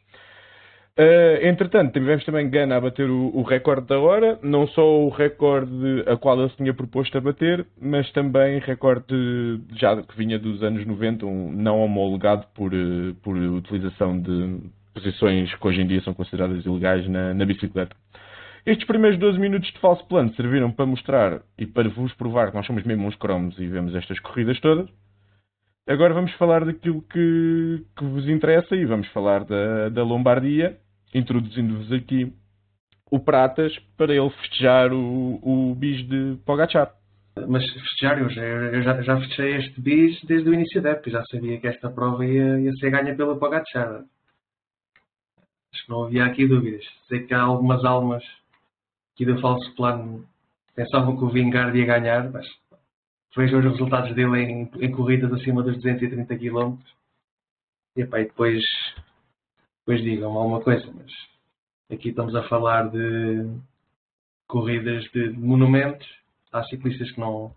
Uh, 0.99 1.47
entretanto, 1.47 1.93
tivemos 1.93 2.25
também 2.25 2.49
Gana 2.49 2.75
a 2.75 2.81
bater 2.81 3.09
o, 3.09 3.31
o 3.33 3.41
recorde 3.41 3.87
da 3.87 3.97
hora, 3.97 4.37
não 4.43 4.67
só 4.67 4.83
o 4.83 5.07
recorde 5.07 6.03
a 6.05 6.17
qual 6.17 6.37
ele 6.37 6.49
se 6.49 6.57
tinha 6.57 6.73
proposto 6.73 7.17
a 7.17 7.21
bater, 7.21 7.65
mas 7.81 8.11
também 8.11 8.59
recorde 8.59 9.61
já 9.77 9.95
que 10.03 10.17
vinha 10.17 10.37
dos 10.37 10.61
anos 10.61 10.85
90, 10.85 11.25
um 11.25 11.53
não 11.53 11.79
homologado 11.79 12.45
por, 12.53 12.73
uh, 12.73 13.15
por 13.23 13.33
utilização 13.37 14.19
de 14.19 14.59
posições 14.93 15.55
que 15.55 15.65
hoje 15.65 15.79
em 15.79 15.87
dia 15.87 16.01
são 16.01 16.13
consideradas 16.13 16.65
ilegais 16.65 17.07
na, 17.07 17.33
na 17.33 17.45
bicicleta. 17.45 17.95
Estes 18.65 18.85
primeiros 18.85 19.17
12 19.17 19.39
minutos 19.39 19.71
de 19.71 19.79
falso 19.79 20.05
plano 20.05 20.33
serviram 20.35 20.69
para 20.69 20.85
mostrar 20.85 21.39
e 21.57 21.65
para 21.65 21.87
vos 21.87 22.11
provar 22.15 22.49
que 22.49 22.57
nós 22.57 22.65
somos 22.65 22.83
mesmo 22.83 23.07
uns 23.07 23.15
cromos 23.15 23.57
e 23.57 23.65
vemos 23.67 23.95
estas 23.95 24.19
corridas 24.19 24.59
todas. 24.59 24.89
Agora 25.87 26.13
vamos 26.13 26.33
falar 26.33 26.65
daquilo 26.65 27.01
que, 27.03 27.85
que 27.97 28.03
vos 28.03 28.27
interessa 28.27 28.75
e 28.75 28.83
vamos 28.83 29.07
falar 29.07 29.45
da, 29.45 29.87
da 29.87 30.03
Lombardia, 30.03 30.77
introduzindo-vos 31.13 31.91
aqui 31.91 32.33
o 33.11 33.19
Pratas 33.19 33.77
para 33.97 34.13
ele 34.13 34.29
festejar 34.29 34.93
o, 34.93 35.39
o 35.41 35.75
bis 35.75 36.07
de 36.07 36.37
Pogachar. 36.45 36.93
Mas 37.47 37.63
festejar, 37.71 38.19
eu 38.19 38.29
já, 38.29 38.41
eu 38.41 38.83
já, 38.83 39.01
já 39.01 39.17
festejei 39.19 39.55
este 39.57 39.81
bis 39.81 40.21
desde 40.23 40.49
o 40.49 40.53
início 40.53 40.81
da 40.81 40.91
época. 40.91 41.11
Já 41.11 41.23
sabia 41.25 41.59
que 41.59 41.67
esta 41.67 41.89
prova 41.89 42.25
ia, 42.25 42.59
ia 42.59 42.73
ser 42.73 42.91
ganha 42.91 43.15
pelo 43.15 43.37
Pogacar. 43.37 44.03
Acho 45.71 45.85
que 45.85 45.89
não 45.89 46.03
havia 46.03 46.25
aqui 46.25 46.47
dúvidas. 46.47 46.83
Sei 47.07 47.25
que 47.25 47.33
há 47.33 47.41
algumas 47.41 47.83
almas 47.85 48.23
aqui 49.13 49.25
do 49.25 49.39
falso 49.39 49.73
plano 49.75 50.27
pensavam 50.75 51.17
que 51.17 51.23
o 51.23 51.29
Vingard 51.29 51.77
ia 51.77 51.85
ganhar, 51.85 52.31
mas 52.31 52.47
vejam 53.35 53.59
os 53.59 53.65
resultados 53.65 54.15
dele 54.15 54.39
em, 54.39 54.71
em 54.79 54.91
corridas 54.91 55.31
acima 55.33 55.61
dos 55.61 55.75
230 55.75 56.37
km. 56.37 56.77
E, 57.95 58.01
epá, 58.01 58.19
e 58.19 58.25
depois, 58.25 58.63
depois 59.89 60.03
digam 60.03 60.37
alguma 60.37 60.61
coisa, 60.61 60.85
mas 60.93 61.11
aqui 61.91 62.09
estamos 62.09 62.35
a 62.35 62.47
falar 62.47 62.91
de 62.91 63.49
corridas 64.47 65.03
de 65.11 65.31
monumentos. 65.31 66.07
Há 66.51 66.63
ciclistas 66.65 67.11
que 67.11 67.19
não, 67.19 67.55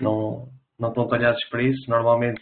não, 0.00 0.48
não 0.78 0.88
estão 0.88 1.06
talhados 1.06 1.44
para 1.50 1.62
isso. 1.62 1.90
Normalmente, 1.90 2.40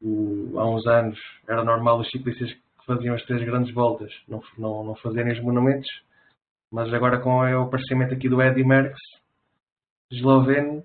o- 0.00 0.56
há 0.60 0.64
uns 0.70 0.86
anos, 0.86 1.18
era 1.48 1.64
normal 1.64 1.98
os 1.98 2.08
ciclistas 2.10 2.52
que 2.52 2.86
faziam 2.86 3.16
as 3.16 3.24
três 3.24 3.44
grandes 3.44 3.74
voltas 3.74 4.12
não, 4.28 4.40
não, 4.56 4.84
não 4.84 4.94
fazerem 4.96 5.32
os 5.32 5.40
monumentos. 5.40 5.90
Mas 6.70 6.92
agora 6.94 7.18
com 7.18 7.40
o 7.40 7.62
aparecimento 7.62 8.14
aqui 8.14 8.28
do 8.28 8.40
Eddy 8.40 8.62
Merckx, 8.62 8.96
esloveno, 10.08 10.84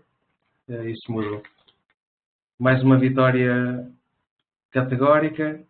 eh, 0.68 0.90
isso 0.90 1.12
mudou. 1.12 1.44
Mais 2.60 2.82
uma 2.82 2.98
vitória 2.98 3.88
categórica, 4.72 5.64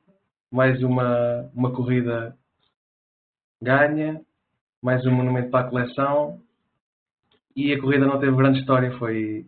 mais 0.51 0.82
uma, 0.84 1.50
uma 1.53 1.72
corrida 1.72 2.36
ganha, 3.62 4.22
mais 4.82 5.06
um 5.06 5.12
monumento 5.12 5.50
para 5.50 5.65
a 5.68 5.70
coleção 5.70 6.41
e 7.56 7.74
a 7.74 7.79
corrida 7.82 8.06
não 8.06 8.20
teve 8.20 8.36
grande 8.36 8.60
história, 8.60 8.98
foi 8.98 9.46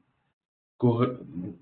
corre- 0.77 1.17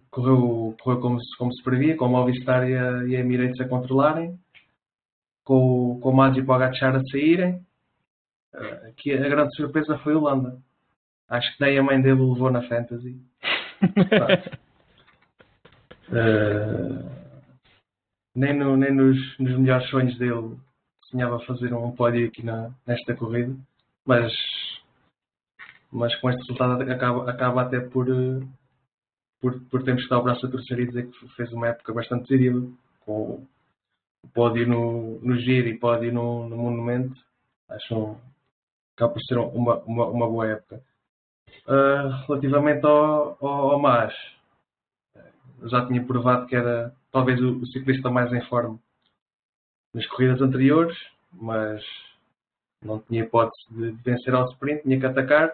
correu, 0.09 0.75
correu 0.81 0.99
como, 0.99 1.21
se, 1.21 1.37
como 1.37 1.53
se 1.53 1.61
previa, 1.63 1.95
com 1.95 2.05
o 2.05 2.09
Movistar 2.09 2.67
e 2.67 2.75
a, 2.75 3.03
e 3.05 3.15
a 3.15 3.19
Emirates 3.19 3.59
a 3.61 3.67
controlarem, 3.67 4.37
com, 5.43 5.91
o- 5.93 5.99
com 5.99 6.09
o 6.09 6.15
Maggi 6.15 6.39
e 6.39 6.41
o 6.41 6.45
Pogacar 6.45 6.95
a 6.95 7.03
saírem. 7.05 7.63
Eh, 8.53 8.87
Aqui 8.89 9.13
a 9.13 9.29
grande 9.29 9.55
surpresa 9.55 9.97
foi 9.99 10.15
o 10.15 10.21
Landa. 10.21 10.57
Acho 11.27 11.55
que 11.55 11.63
nem 11.63 11.77
a 11.77 11.83
mãe 11.83 12.01
dele 12.01 12.19
o 12.19 12.33
levou 12.33 12.49
na 12.51 12.63
Fantasy. 12.63 13.21
Eh, 16.11 17.18
nem 18.35 18.53
no- 18.57 18.77
nem 18.77 18.93
nos, 18.93 19.17
nos 19.39 19.57
melhores 19.57 19.89
sonhos 19.89 20.17
dele 20.17 20.57
sonhava 21.09 21.39
fazer 21.41 21.73
um 21.73 21.91
pódio 21.91 22.27
aqui 22.27 22.43
na, 22.43 22.71
nesta 22.85 23.15
corrida, 23.15 23.55
mas, 24.05 24.31
mas 25.91 26.15
com 26.19 26.29
este 26.29 26.41
resultado 26.41 26.81
acaba, 26.91 27.29
acaba 27.29 27.61
até 27.63 27.79
por, 27.79 28.07
eh, 28.09 28.45
por, 29.41 29.59
por 29.65 29.83
termos 29.83 30.03
que 30.03 30.09
dar 30.09 30.19
o 30.19 30.23
braço 30.23 30.45
a 30.45 30.51
torcer 30.51 30.79
e 30.79 30.87
dizer 30.87 31.09
que 31.09 31.27
fez 31.29 31.51
uma 31.51 31.67
época 31.67 31.93
bastante 31.93 32.27
positiva, 32.27 32.61
com 33.05 33.47
o 34.23 34.27
pódio 34.33 34.67
no, 34.67 35.19
no 35.21 35.37
Giro 35.37 35.67
e 35.67 35.79
pódio 35.79 36.13
no, 36.13 36.47
no 36.47 36.57
Monumento. 36.57 37.19
Acho 37.69 37.95
um, 37.95 38.17
acaba 38.95 39.13
por 39.13 39.21
ser 39.23 39.37
uma, 39.37 39.77
uma, 39.79 40.05
uma 40.07 40.27
boa 40.27 40.47
época. 40.47 40.81
Uh, 41.67 42.25
relativamente 42.27 42.85
ao, 42.85 43.37
ao, 43.41 43.71
ao 43.71 43.79
Mas, 43.79 44.13
eu 45.61 45.69
já 45.69 45.85
tinha 45.87 46.03
provado 46.05 46.45
que 46.47 46.55
era 46.55 46.93
talvez 47.11 47.39
o, 47.41 47.59
o 47.59 47.65
ciclista 47.67 48.09
mais 48.09 48.31
em 48.33 48.41
forma 48.47 48.79
nas 49.93 50.05
corridas 50.07 50.41
anteriores, 50.41 50.97
mas 51.33 51.83
não 52.81 52.99
tinha 52.99 53.23
hipótese 53.23 53.65
de 53.71 53.91
vencer 54.03 54.33
ao 54.33 54.49
sprint, 54.51 54.83
tinha 54.83 54.99
que 54.99 55.05
atacar. 55.05 55.53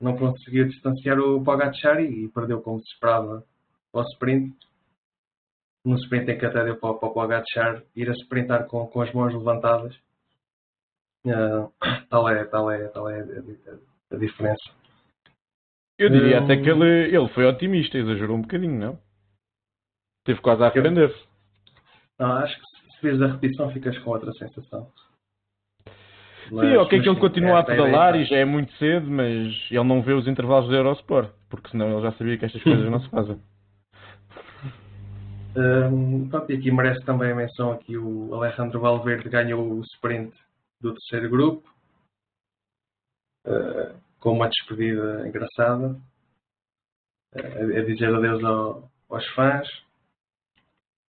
Não 0.00 0.16
conseguiu 0.16 0.66
distanciar 0.66 1.18
o 1.18 1.42
Pogacar 1.44 2.00
e 2.00 2.28
perdeu 2.28 2.60
como 2.62 2.80
se 2.80 2.92
esperava 2.92 3.44
ao 3.92 4.02
sprint. 4.12 4.56
No 5.84 5.96
sprint 5.96 6.30
em 6.30 6.38
que 6.38 6.46
até 6.46 6.64
deu 6.64 6.76
para, 6.76 6.94
para 6.94 7.08
o 7.08 7.12
Pogacar 7.12 7.82
ir 7.94 8.08
a 8.10 8.14
sprintar 8.14 8.66
com, 8.66 8.86
com 8.86 9.02
as 9.02 9.12
mãos 9.12 9.32
levantadas. 9.32 9.94
Uh, 11.24 11.70
tal 12.08 12.28
é, 12.30 12.44
tal 12.46 12.70
é, 12.70 12.88
tal 12.88 13.08
é 13.10 13.20
a, 13.20 13.24
a- 13.24 14.16
a 14.16 14.18
diferença. 14.18 14.70
Eu 15.98 16.08
diria 16.08 16.40
Hum. 16.40 16.44
até 16.44 16.56
que 16.56 16.68
ele, 16.68 17.14
ele 17.14 17.28
foi 17.28 17.44
otimista, 17.44 17.98
exagerou 17.98 18.36
um 18.38 18.42
bocadinho, 18.42 18.78
não? 18.78 18.98
Teve 20.24 20.40
quase 20.40 20.62
a 20.62 20.66
arrepender-se. 20.66 21.18
Não, 22.18 22.32
acho 22.32 22.56
que 22.56 22.92
se 22.94 23.02
vês 23.02 23.22
a 23.22 23.26
repetição 23.28 23.70
ficas 23.72 23.98
com 23.98 24.10
outra 24.10 24.32
sensação. 24.32 24.90
Sim, 26.48 26.52
Mas- 26.52 26.76
ok 26.78 26.98
mas 26.98 27.02
que 27.02 27.08
ele 27.08 27.14
sim, 27.14 27.20
continua 27.20 27.50
é 27.58 27.60
a 27.60 27.62
pedalar 27.64 28.10
ideia. 28.10 28.22
e 28.24 28.26
já 28.28 28.36
é 28.36 28.44
muito 28.44 28.72
cedo, 28.74 29.10
mas 29.10 29.54
ele 29.70 29.84
não 29.84 30.02
vê 30.02 30.12
os 30.12 30.26
intervalos 30.28 30.68
do 30.68 30.74
Eurosport, 30.74 31.30
porque 31.48 31.68
senão 31.70 31.90
ele 31.92 32.02
já 32.02 32.12
sabia 32.12 32.36
que 32.36 32.44
estas 32.44 32.62
coisas 32.62 32.84
não 32.90 33.00
se 33.00 33.08
fazem. 33.08 33.40
Hum, 35.56 36.28
pronto, 36.28 36.50
e 36.52 36.56
aqui 36.56 36.70
merece 36.70 37.04
também 37.04 37.32
a 37.32 37.34
menção 37.34 37.72
aqui 37.72 37.96
o 37.96 38.32
Alejandro 38.34 38.80
Valverde 38.80 39.28
ganhou 39.28 39.68
o 39.72 39.80
sprint 39.82 40.32
do 40.80 40.92
terceiro 40.94 41.28
grupo 41.28 41.68
uh, 43.46 43.94
com 44.20 44.32
uma 44.32 44.48
despedida 44.48 45.26
engraçada 45.26 45.96
uh, 47.34 47.78
a 47.78 47.82
dizer 47.84 48.14
adeus 48.14 48.44
ao- 48.44 48.88
aos 49.08 49.26
fãs 49.34 49.68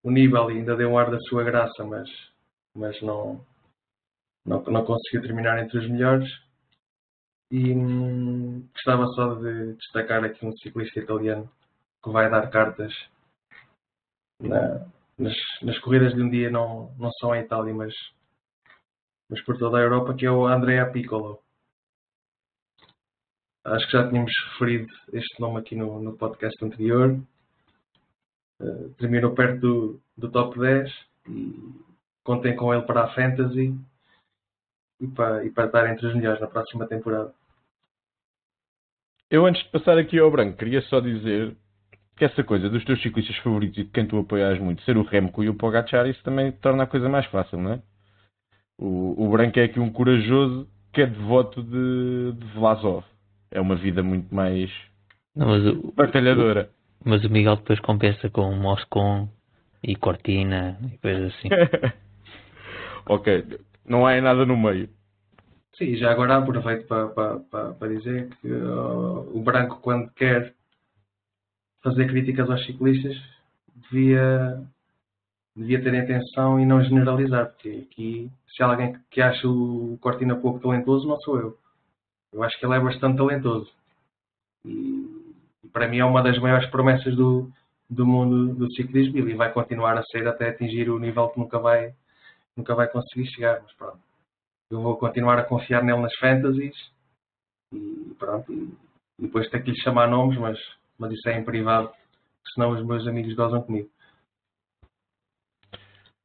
o 0.03 0.11
Nibali 0.11 0.57
ainda 0.57 0.75
deu 0.75 0.89
um 0.89 0.97
ar 0.97 1.11
da 1.11 1.19
sua 1.21 1.43
graça 1.43 1.83
mas, 1.83 2.09
mas 2.75 3.01
não, 3.01 3.45
não, 4.45 4.63
não 4.63 4.85
conseguiu 4.85 5.21
terminar 5.21 5.61
entre 5.63 5.77
os 5.77 5.89
melhores 5.89 6.29
E 7.51 7.73
hum, 7.73 8.67
gostava 8.73 9.05
só 9.07 9.35
de 9.35 9.73
destacar 9.75 10.23
aqui 10.23 10.45
um 10.45 10.55
ciclista 10.57 10.99
italiano 10.99 11.49
que 12.03 12.09
vai 12.09 12.29
dar 12.29 12.49
cartas 12.49 12.93
na, 14.39 14.87
nas, 15.17 15.35
nas 15.61 15.77
corridas 15.79 16.13
de 16.15 16.21
um 16.21 16.29
dia, 16.29 16.49
não, 16.49 16.93
não 16.97 17.11
só 17.19 17.35
em 17.35 17.41
Itália, 17.41 17.73
mas, 17.73 17.93
mas 19.29 19.41
por 19.45 19.57
toda 19.57 19.77
a 19.77 19.81
Europa, 19.81 20.15
que 20.15 20.25
é 20.25 20.31
o 20.31 20.47
Andrea 20.47 20.91
Piccolo. 20.91 21.39
Acho 23.63 23.85
que 23.85 23.91
já 23.91 24.07
tínhamos 24.09 24.31
referido 24.53 24.91
este 25.13 25.39
nome 25.39 25.59
aqui 25.59 25.75
no, 25.75 26.01
no 26.01 26.17
podcast 26.17 26.63
anterior. 26.65 27.21
Uh, 28.61 28.89
terminou 28.99 29.33
perto 29.33 29.59
do, 29.59 29.99
do 30.17 30.29
top 30.29 30.59
10 30.59 30.91
e 31.29 31.55
contem 32.23 32.55
com 32.55 32.73
ele 32.73 32.83
para 32.83 33.05
a 33.05 33.13
Fantasy 33.13 33.75
e 34.99 35.07
para, 35.07 35.43
e 35.43 35.49
para 35.49 35.65
estar 35.65 35.89
entre 35.89 36.05
os 36.05 36.13
melhores 36.13 36.39
na 36.39 36.47
próxima 36.47 36.85
temporada. 36.87 37.33
Eu, 39.31 39.45
antes 39.45 39.63
de 39.63 39.69
passar 39.71 39.97
aqui 39.97 40.19
ao 40.19 40.29
branco, 40.29 40.57
queria 40.57 40.81
só 40.83 40.99
dizer 40.99 41.55
que 42.15 42.25
essa 42.25 42.43
coisa 42.43 42.69
dos 42.69 42.85
teus 42.85 43.01
ciclistas 43.01 43.37
favoritos 43.37 43.79
e 43.79 43.83
de 43.83 43.89
quem 43.89 44.05
tu 44.05 44.19
apoias 44.19 44.59
muito 44.59 44.83
ser 44.83 44.95
o 44.95 45.03
Remco 45.03 45.43
e 45.43 45.49
o 45.49 45.55
Pogacar, 45.55 46.05
isso 46.05 46.21
também 46.21 46.51
torna 46.51 46.83
a 46.83 46.87
coisa 46.87 47.09
mais 47.09 47.25
fácil, 47.27 47.57
não 47.57 47.73
é? 47.73 47.81
O, 48.77 49.25
o 49.25 49.31
branco 49.31 49.57
é 49.57 49.63
aqui 49.63 49.79
um 49.79 49.91
corajoso 49.91 50.67
que 50.93 51.01
é 51.01 51.07
devoto 51.07 51.63
de, 51.63 52.33
de 52.33 52.45
Vlasov. 52.53 53.05
É 53.49 53.59
uma 53.59 53.75
vida 53.75 54.03
muito 54.03 54.33
mais 54.33 54.69
não, 55.35 55.47
mas 55.47 55.65
o, 55.65 55.93
batalhadora. 55.93 56.69
O, 57.03 57.09
mas 57.09 57.23
o 57.23 57.29
Miguel 57.29 57.57
depois 57.57 57.79
compensa 57.79 58.29
com 58.29 58.53
Moscon 58.55 59.29
e 59.83 59.95
Cortina 59.95 60.77
e 60.93 60.97
coisas 60.97 61.33
assim. 61.33 61.49
ok, 63.07 63.59
não 63.85 64.05
há 64.05 64.19
nada 64.21 64.45
no 64.45 64.57
meio. 64.57 64.89
Sim, 65.75 65.95
já 65.95 66.11
agora 66.11 66.37
aproveito 66.37 66.87
para, 66.87 67.07
para, 67.07 67.39
para, 67.39 67.73
para 67.73 67.87
dizer 67.87 68.29
que 68.41 68.51
uh, 68.51 69.35
o 69.35 69.41
branco, 69.41 69.79
quando 69.81 70.11
quer 70.11 70.53
fazer 71.81 72.07
críticas 72.07 72.49
aos 72.49 72.63
ciclistas, 72.65 73.17
devia, 73.89 74.61
devia 75.55 75.81
ter 75.81 75.97
atenção 75.97 76.59
e 76.59 76.65
não 76.65 76.83
generalizar, 76.83 77.47
porque 77.47 77.87
aqui, 77.89 78.31
se 78.55 78.61
há 78.61 78.67
alguém 78.67 78.95
que 79.09 79.21
acha 79.21 79.47
o 79.47 79.97
Cortina 79.99 80.35
pouco 80.35 80.59
talentoso, 80.59 81.07
não 81.07 81.19
sou 81.21 81.39
eu. 81.39 81.57
Eu 82.31 82.43
acho 82.43 82.57
que 82.59 82.65
ele 82.65 82.75
é 82.75 82.79
bastante 82.79 83.17
talentoso. 83.17 83.71
E 84.63 85.20
para 85.71 85.87
mim 85.87 85.99
é 85.99 86.05
uma 86.05 86.21
das 86.21 86.37
maiores 86.37 86.69
promessas 86.69 87.15
do, 87.15 87.49
do 87.89 88.05
mundo 88.05 88.53
do 88.55 88.71
ciclismo 88.73 89.17
e 89.17 89.33
vai 89.33 89.51
continuar 89.51 89.97
a 89.97 90.03
ser 90.03 90.27
até 90.27 90.49
atingir 90.49 90.89
o 90.89 90.99
nível 90.99 91.29
que 91.29 91.39
nunca 91.39 91.59
vai, 91.59 91.93
nunca 92.55 92.75
vai 92.75 92.87
conseguir 92.87 93.27
chegar. 93.27 93.61
Mas 93.61 93.73
pronto 93.73 93.99
eu 94.71 94.81
vou 94.81 94.97
continuar 94.97 95.37
a 95.37 95.43
confiar 95.43 95.83
nele 95.83 96.01
nas 96.01 96.15
fantasies 96.15 96.73
e 97.73 98.15
pronto. 98.17 98.51
E, 98.51 98.73
e 99.19 99.21
depois 99.23 99.49
ter 99.49 99.63
que 99.63 99.71
lhe 99.71 99.81
chamar 99.81 100.07
nomes, 100.07 100.39
mas, 100.39 100.57
mas 100.97 101.11
isso 101.11 101.27
é 101.29 101.37
em 101.37 101.43
privado, 101.43 101.91
senão 102.53 102.71
os 102.71 102.83
meus 102.85 103.05
amigos 103.07 103.35
gozam 103.35 103.61
comigo. 103.61 103.89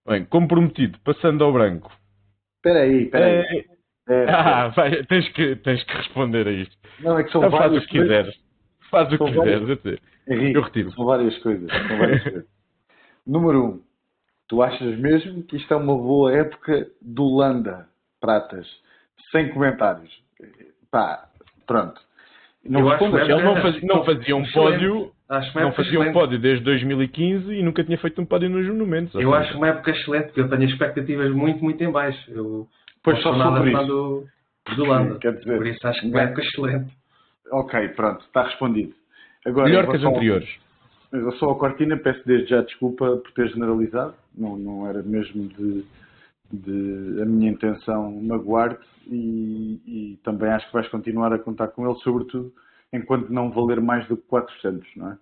Bem, 0.06 0.24
como 0.24 0.46
prometido, 0.46 0.98
passando 1.00 1.42
ao 1.42 1.52
branco. 1.52 1.92
Espera 2.58 2.84
aí, 2.84 3.04
espera 3.04 3.26
aí. 3.26 3.66
É... 3.72 3.76
É, 4.08 4.24
ah, 4.30 4.68
vai, 4.68 5.02
tens, 5.06 5.28
que, 5.30 5.56
tens 5.56 5.82
que 5.82 5.92
responder 5.92 6.46
a 6.46 6.52
isto. 6.52 6.76
Não, 7.00 7.18
é 7.18 7.24
que 7.24 7.32
são 7.32 7.44
então, 7.44 7.58
faz 7.58 7.72
o 7.72 7.80
que 7.80 7.88
quiseres. 7.88 8.38
Faz 8.96 9.12
o 9.12 9.18
que 9.18 9.24
quiseres. 9.24 9.60
Várias... 9.60 10.00
Henrique, 10.28 10.56
eu 10.56 10.62
retiro. 10.62 10.92
São 10.92 11.04
várias 11.04 11.38
coisas. 11.38 11.70
São 11.70 11.98
várias 11.98 12.22
coisas. 12.24 12.44
Número 13.26 13.64
um, 13.64 13.80
tu 14.48 14.62
achas 14.62 14.98
mesmo 14.98 15.42
que 15.42 15.56
isto 15.56 15.72
é 15.74 15.76
uma 15.76 15.96
boa 15.96 16.32
época 16.32 16.86
de 17.02 17.20
Holanda? 17.20 17.88
pratas, 18.20 18.66
sem 19.30 19.48
comentários. 19.50 20.10
Pá, 20.90 21.28
pronto. 21.66 22.00
Não 22.64 22.84
responde, 22.88 23.16
ele 23.18 23.42
não 23.42 23.62
fazia, 23.62 23.80
não 23.84 24.04
fazia 24.04 24.36
um 24.36 24.44
pódio. 24.50 25.12
não 25.54 25.72
fazia 25.72 26.00
um 26.00 26.12
pódio 26.12 26.38
desde 26.38 26.64
2015 26.64 27.52
e 27.52 27.62
nunca 27.62 27.84
tinha 27.84 27.96
feito 27.96 28.20
um 28.20 28.26
pódio 28.26 28.50
nos 28.50 28.66
monumentos. 28.66 29.14
Eu 29.14 29.32
acho 29.32 29.56
uma 29.56 29.68
época 29.68 29.92
excelente, 29.92 30.26
porque 30.26 30.40
eu 30.40 30.48
tenho 30.48 30.64
expectativas 30.64 31.30
muito, 31.30 31.62
muito 31.62 31.82
em 31.82 31.90
baixo. 31.90 32.28
Eu 32.28 32.66
pois 33.04 33.22
só 33.22 33.36
nada 33.36 33.58
sobre 33.58 33.72
isso. 33.72 33.86
Do, 33.86 34.26
do 34.74 34.84
Landa. 34.84 35.18
Quer 35.20 35.36
dizer, 35.36 35.56
Por 35.56 35.66
isso 35.66 35.86
acho 35.86 36.00
que 36.00 36.06
é 36.06 36.10
uma 36.10 36.22
época 36.22 36.42
excelente. 36.42 36.92
Ok, 37.50 37.88
pronto, 37.90 38.24
está 38.24 38.44
respondido. 38.44 38.94
Agora, 39.44 39.68
Melhor 39.68 39.88
que 39.88 39.96
as 39.96 40.02
anteriores. 40.02 40.58
Eu 41.12 41.32
sou 41.32 41.52
a 41.52 41.58
Cortina, 41.58 41.96
peço 41.96 42.20
desde 42.26 42.48
já 42.48 42.62
desculpa 42.62 43.16
por 43.16 43.32
ter 43.32 43.48
generalizado. 43.48 44.14
Não, 44.34 44.56
não 44.56 44.86
era 44.86 45.02
mesmo 45.02 45.48
de 45.48 45.84
de 46.52 47.22
a 47.22 47.24
minha 47.24 47.50
intenção 47.50 48.12
magoar-te 48.22 48.86
e, 49.06 49.80
e, 49.86 50.16
também 50.22 50.48
acho 50.50 50.66
que 50.66 50.72
vais 50.72 50.88
continuar 50.88 51.32
a 51.32 51.38
contar 51.38 51.68
com 51.68 51.88
ele, 51.88 51.98
sobretudo 52.00 52.52
enquanto 52.92 53.30
não 53.30 53.50
valer 53.50 53.80
mais 53.80 54.06
do 54.08 54.16
que 54.16 54.26
400, 54.28 54.88
não 54.96 55.12
é? 55.12 55.18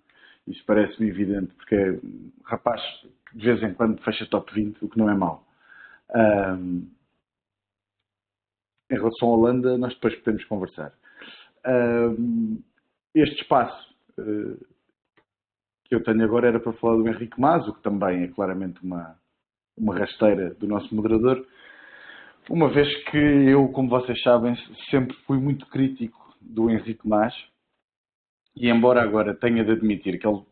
Isso 0.47 0.63
parece-me 0.65 1.09
evidente, 1.09 1.53
porque 1.55 1.75
é 1.75 1.99
rapaz 2.43 2.81
de 3.33 3.45
vez 3.45 3.61
em 3.63 3.73
quando 3.73 4.01
fecha 4.03 4.25
top 4.27 4.53
20, 4.53 4.85
o 4.85 4.89
que 4.89 4.97
não 4.97 5.09
é 5.09 5.15
mau. 5.15 5.45
Um, 6.15 6.87
em 8.91 8.95
relação 8.95 9.29
à 9.29 9.31
Holanda, 9.31 9.77
nós 9.77 9.93
depois 9.95 10.15
podemos 10.17 10.45
conversar. 10.45 10.93
Este 13.13 13.41
espaço 13.41 13.95
uh, 14.19 14.65
que 15.85 15.95
eu 15.95 16.03
tenho 16.03 16.23
agora 16.23 16.47
era 16.47 16.59
para 16.59 16.73
falar 16.73 16.97
do 16.97 17.07
Henrique 17.07 17.39
Mazo, 17.39 17.73
que 17.73 17.81
também 17.81 18.23
é 18.23 18.27
claramente 18.27 18.83
uma, 18.83 19.17
uma 19.77 19.97
rasteira 19.97 20.53
do 20.55 20.67
nosso 20.67 20.93
moderador, 20.93 21.45
uma 22.49 22.69
vez 22.69 22.87
que 23.05 23.17
eu, 23.17 23.67
como 23.69 23.89
vocês 23.89 24.21
sabem, 24.21 24.55
sempre 24.89 25.15
fui 25.25 25.39
muito 25.39 25.65
crítico 25.67 26.35
do 26.39 26.69
Henrique 26.69 27.07
Mas, 27.07 27.33
e 28.55 28.69
embora 28.69 29.01
agora 29.01 29.33
tenha 29.33 29.65
de 29.65 29.71
admitir 29.71 30.19
que 30.19 30.27
ele 30.27 30.43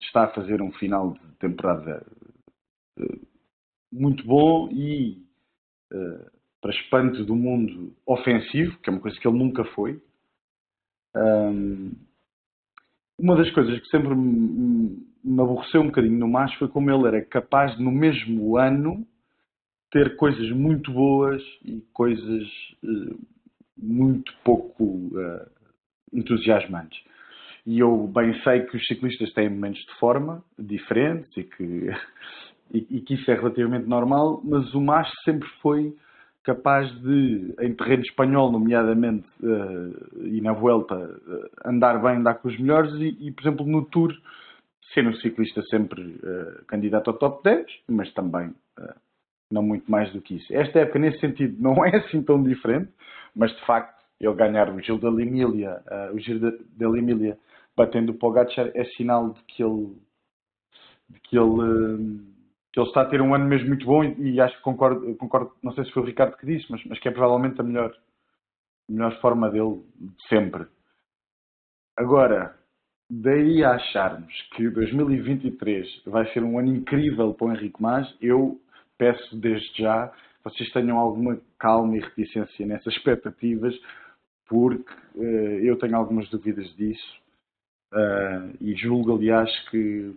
está 0.00 0.24
a 0.24 0.34
fazer 0.34 0.62
um 0.62 0.72
final 0.72 1.12
de 1.12 1.34
temporada 1.38 2.06
eh, 2.98 3.18
muito 3.92 4.24
bom 4.24 4.68
e, 4.70 5.22
eh, 5.92 6.30
para 6.60 6.70
espanto 6.70 7.24
do 7.24 7.34
mundo, 7.34 7.94
ofensivo, 8.06 8.78
que 8.78 8.88
é 8.88 8.92
uma 8.92 9.00
coisa 9.00 9.18
que 9.18 9.26
ele 9.26 9.38
nunca 9.38 9.64
foi. 9.74 10.00
Uma 13.18 13.36
das 13.36 13.50
coisas 13.50 13.78
que 13.80 13.88
sempre 13.88 14.14
me 14.14 15.42
aborreceu 15.42 15.80
um 15.80 15.86
bocadinho 15.86 16.18
no 16.18 16.28
Mas 16.28 16.52
foi 16.54 16.68
como 16.68 16.90
ele 16.90 17.06
era 17.08 17.24
capaz 17.24 17.76
de, 17.76 17.82
no 17.82 17.90
mesmo 17.90 18.56
ano, 18.56 19.06
ter 19.90 20.16
coisas 20.16 20.50
muito 20.50 20.92
boas 20.92 21.42
e 21.64 21.80
coisas 21.92 22.46
uh, 22.84 23.18
muito 23.76 24.32
pouco 24.44 24.84
uh, 24.84 25.50
entusiasmantes. 26.12 26.98
E 27.66 27.78
eu 27.80 28.06
bem 28.06 28.40
sei 28.42 28.62
que 28.62 28.76
os 28.76 28.86
ciclistas 28.86 29.32
têm 29.32 29.48
momentos 29.48 29.80
de 29.80 29.94
forma 29.98 30.42
diferentes 30.58 31.36
e 31.36 31.44
que, 31.44 31.90
e, 32.72 32.86
e 32.90 33.00
que 33.00 33.14
isso 33.14 33.30
é 33.30 33.34
relativamente 33.34 33.86
normal, 33.86 34.40
mas 34.44 34.72
o 34.74 34.80
Mas 34.80 35.10
sempre 35.24 35.48
foi 35.60 35.94
capaz 36.48 36.90
de, 37.02 37.54
em 37.60 37.74
terreno 37.74 38.02
espanhol, 38.02 38.50
nomeadamente, 38.50 39.28
uh, 39.42 40.24
e 40.24 40.40
na 40.40 40.54
Vuelta, 40.54 40.96
andar 41.62 42.00
bem, 42.00 42.16
andar 42.16 42.36
com 42.36 42.48
os 42.48 42.58
melhores 42.58 42.90
e, 42.94 43.18
e 43.20 43.30
por 43.30 43.42
exemplo, 43.42 43.66
no 43.66 43.84
Tour 43.84 44.14
ser 44.94 45.06
um 45.06 45.14
ciclista 45.16 45.62
sempre 45.64 46.00
uh, 46.02 46.64
candidato 46.66 47.10
ao 47.10 47.18
top 47.18 47.42
10, 47.44 47.66
mas 47.88 48.10
também 48.14 48.48
uh, 48.48 48.94
não 49.50 49.62
muito 49.62 49.90
mais 49.90 50.10
do 50.12 50.22
que 50.22 50.36
isso. 50.36 50.54
Esta 50.54 50.80
época, 50.80 50.98
nesse 50.98 51.20
sentido, 51.20 51.54
não 51.60 51.84
é 51.84 51.96
assim 51.96 52.22
tão 52.22 52.42
diferente, 52.42 52.90
mas 53.36 53.54
de 53.54 53.66
facto, 53.66 53.98
ele 54.18 54.34
ganhar 54.34 54.72
o 54.72 54.80
Gil 54.80 54.98
da 54.98 55.10
uh, 55.10 56.14
o 56.14 56.18
Gil 56.18 56.40
da 56.40 56.52
batendo 57.76 58.12
o 58.12 58.14
Pogacar 58.14 58.70
é 58.74 58.84
sinal 58.96 59.30
de 59.30 59.42
que 59.44 59.62
ele, 59.62 59.92
de 61.10 61.20
que 61.20 61.38
ele, 61.38 62.20
que 62.72 62.80
ele 62.80 62.88
está 62.88 63.02
a 63.02 63.06
ter 63.06 63.20
um 63.20 63.34
ano 63.34 63.46
mesmo 63.46 63.68
muito 63.68 63.86
bom 63.86 64.04
e, 64.04 64.34
e 64.34 64.40
acho 64.40 64.56
que 64.56 64.62
concordo, 64.62 65.14
concordo, 65.16 65.52
não 65.62 65.72
sei 65.72 65.84
se 65.84 65.92
foi 65.92 66.02
o 66.02 66.06
Ricardo 66.06 66.36
que 66.36 66.46
disse, 66.46 66.66
mas, 66.70 66.84
mas 66.84 66.98
que 66.98 67.08
é 67.08 67.10
provavelmente 67.10 67.60
a 67.60 67.64
melhor, 67.64 67.90
a 67.90 68.92
melhor 68.92 69.20
forma 69.20 69.50
dele 69.50 69.82
de 69.96 70.28
sempre. 70.28 70.66
Agora, 71.96 72.58
Daí 73.10 73.64
a 73.64 73.70
acharmos 73.70 74.34
que 74.54 74.68
2023 74.68 76.02
vai 76.04 76.30
ser 76.32 76.42
um 76.42 76.58
ano 76.58 76.76
incrível 76.76 77.32
para 77.32 77.46
o 77.46 77.52
Henrique 77.52 77.80
Mas, 77.80 78.14
eu 78.20 78.60
peço 78.98 79.34
desde 79.34 79.82
já 79.82 80.08
que 80.08 80.44
vocês 80.44 80.70
tenham 80.72 80.98
alguma 80.98 81.40
calma 81.58 81.96
e 81.96 82.00
reticência 82.00 82.66
nessas 82.66 82.94
expectativas, 82.94 83.74
porque 84.46 84.92
uh, 85.14 85.22
eu 85.22 85.78
tenho 85.78 85.96
algumas 85.96 86.28
dúvidas 86.28 86.66
disso 86.76 87.16
uh, 87.94 88.54
e 88.60 88.74
julgo, 88.76 89.16
aliás, 89.16 89.50
que, 89.70 90.14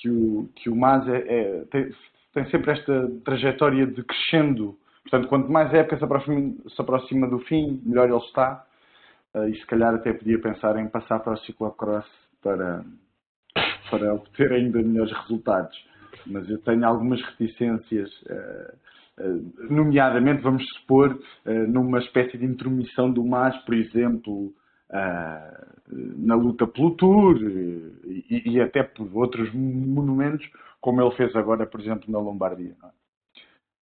que, 0.00 0.08
o, 0.10 0.48
que 0.56 0.70
o 0.70 0.76
Mas 0.76 1.06
é, 1.08 1.16
é, 1.16 1.64
tem, 1.70 1.90
tem, 2.32 2.50
sempre 2.50 2.72
esta 2.72 3.10
trajetória 3.24 3.86
de 3.86 4.02
crescendo. 4.02 4.76
Portanto, 5.02 5.28
quanto 5.28 5.50
mais 5.50 5.72
a 5.72 5.78
época 5.78 5.98
se 5.98 6.04
aproxima, 6.04 6.54
se 6.68 6.80
aproxima 6.80 7.26
do 7.28 7.38
fim, 7.40 7.80
melhor 7.84 8.08
ele 8.08 8.18
está. 8.18 8.64
Uh, 9.34 9.48
e 9.48 9.58
se 9.58 9.66
calhar 9.66 9.94
até 9.94 10.12
podia 10.12 10.40
pensar 10.40 10.76
em 10.78 10.88
passar 10.88 11.20
para 11.20 11.34
o 11.34 11.38
ciclocross 11.38 12.06
para, 12.42 12.84
para 13.90 14.14
obter 14.14 14.52
ainda 14.52 14.82
melhores 14.82 15.12
resultados. 15.12 15.76
Mas 16.26 16.48
eu 16.48 16.58
tenho 16.58 16.84
algumas 16.86 17.20
reticências 17.22 18.10
uh, 18.22 18.88
nomeadamente, 19.68 20.42
vamos 20.42 20.64
supor, 20.74 21.18
numa 21.44 21.98
espécie 21.98 22.38
de 22.38 22.44
intromissão 22.44 23.10
do 23.10 23.24
MAS, 23.24 23.56
por 23.64 23.74
exemplo, 23.74 24.54
na 24.90 26.34
luta 26.34 26.66
pelo 26.66 26.92
Tour 26.92 27.38
e, 27.40 28.42
e, 28.46 28.60
até 28.60 28.82
por 28.82 29.08
outros 29.14 29.52
monumentos, 29.52 30.46
como 30.80 31.00
ele 31.00 31.14
fez 31.16 31.34
agora, 31.36 31.66
por 31.66 31.80
exemplo, 31.80 32.10
na 32.10 32.18
Lombardia. 32.18 32.74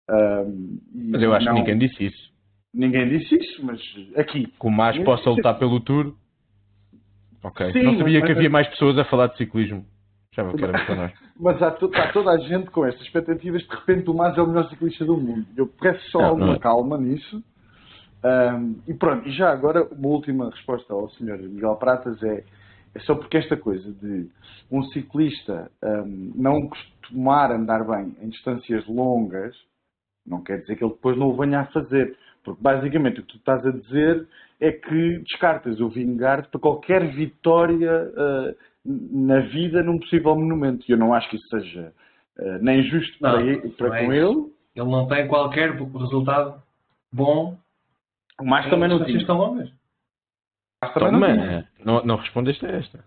É? 0.08 0.44
mas 0.94 1.22
eu 1.22 1.34
acho 1.34 1.46
não, 1.46 1.54
que 1.54 1.60
ninguém 1.60 1.78
disse 1.78 2.06
isso. 2.06 2.32
Ninguém 2.72 3.08
disse 3.08 3.34
isso, 3.34 3.64
mas 3.64 3.80
aqui. 4.16 4.46
Que 4.46 4.66
o 4.66 4.70
MAS 4.70 4.98
possa 4.98 5.30
lutar 5.30 5.58
pelo 5.58 5.80
Tour. 5.80 6.14
Ok. 7.42 7.72
Sim, 7.72 7.82
não 7.82 7.98
sabia 7.98 8.22
que 8.22 8.32
havia 8.32 8.50
mais 8.50 8.68
pessoas 8.68 8.98
a 8.98 9.04
falar 9.04 9.28
de 9.28 9.38
ciclismo. 9.38 9.84
Já 10.32 10.44
me 10.44 10.54
quero 10.54 10.72
mencionar. 10.72 11.14
mas 11.40 11.62
há, 11.62 11.68
está 11.68 12.12
toda 12.12 12.30
a 12.30 12.38
gente 12.38 12.70
com 12.70 12.84
estas 12.84 13.02
expectativas 13.02 13.62
de 13.62 13.74
repente 13.74 14.10
o 14.10 14.14
MAS 14.14 14.36
é 14.36 14.42
o 14.42 14.46
melhor 14.46 14.68
ciclista 14.68 15.04
do 15.04 15.16
mundo. 15.16 15.46
Eu 15.56 15.66
peço 15.66 16.10
só 16.10 16.18
não, 16.18 16.26
alguma 16.26 16.46
não 16.46 16.54
é. 16.54 16.58
calma 16.58 16.98
nisso. 16.98 17.42
Um, 18.24 18.80
e 18.88 18.94
pronto, 18.94 19.28
e 19.28 19.32
já 19.32 19.50
agora 19.50 19.84
uma 19.84 20.08
última 20.08 20.50
resposta 20.50 20.92
ao 20.92 21.08
Sr. 21.10 21.38
Miguel 21.38 21.76
Pratas 21.76 22.20
é, 22.22 22.44
é 22.94 23.00
só 23.00 23.14
porque 23.14 23.36
esta 23.36 23.56
coisa 23.56 23.92
de 23.92 24.28
um 24.70 24.82
ciclista 24.84 25.70
um, 25.82 26.32
não 26.34 26.68
costumar 26.68 27.52
andar 27.52 27.84
bem 27.84 28.16
em 28.20 28.28
distâncias 28.28 28.86
longas, 28.86 29.54
não 30.26 30.42
quer 30.42 30.60
dizer 30.60 30.76
que 30.76 30.84
ele 30.84 30.92
depois 30.92 31.16
não 31.16 31.28
o 31.28 31.36
venha 31.36 31.60
a 31.60 31.66
fazer. 31.66 32.16
Porque 32.42 32.62
basicamente 32.62 33.20
o 33.20 33.22
que 33.22 33.32
tu 33.32 33.36
estás 33.38 33.64
a 33.66 33.70
dizer 33.70 34.26
é 34.60 34.72
que 34.72 35.18
descartas 35.18 35.80
o 35.80 35.88
Vingard 35.88 36.48
para 36.48 36.60
qualquer 36.60 37.12
vitória 37.12 37.92
uh, 38.04 38.56
na 38.84 39.40
vida 39.40 39.82
num 39.82 39.98
possível 39.98 40.34
monumento. 40.34 40.84
E 40.88 40.92
eu 40.92 40.98
não 40.98 41.12
acho 41.12 41.28
que 41.28 41.36
isso 41.36 41.48
seja 41.48 41.92
uh, 42.38 42.58
nem 42.60 42.82
justo 42.84 43.16
não, 43.20 43.32
para, 43.32 43.42
ele, 43.42 43.68
para 43.70 43.88
com 43.88 44.12
é 44.12 44.16
ele. 44.16 44.52
Ele 44.76 44.90
não 44.90 45.06
tem 45.08 45.26
qualquer 45.26 45.72
resultado 45.72 46.62
bom 47.12 47.56
o 48.40 48.44
mais 48.44 48.68
também 48.68 48.88
não 48.88 49.04
tinha. 49.04 49.18
Estão 49.18 49.38
longas. 49.38 49.70
Também 50.94 51.36
não, 51.36 51.46
tinha. 51.46 51.68
não, 51.84 52.04
não 52.04 52.16
respondeste 52.16 52.64
a 52.66 52.70
esta. 52.70 53.04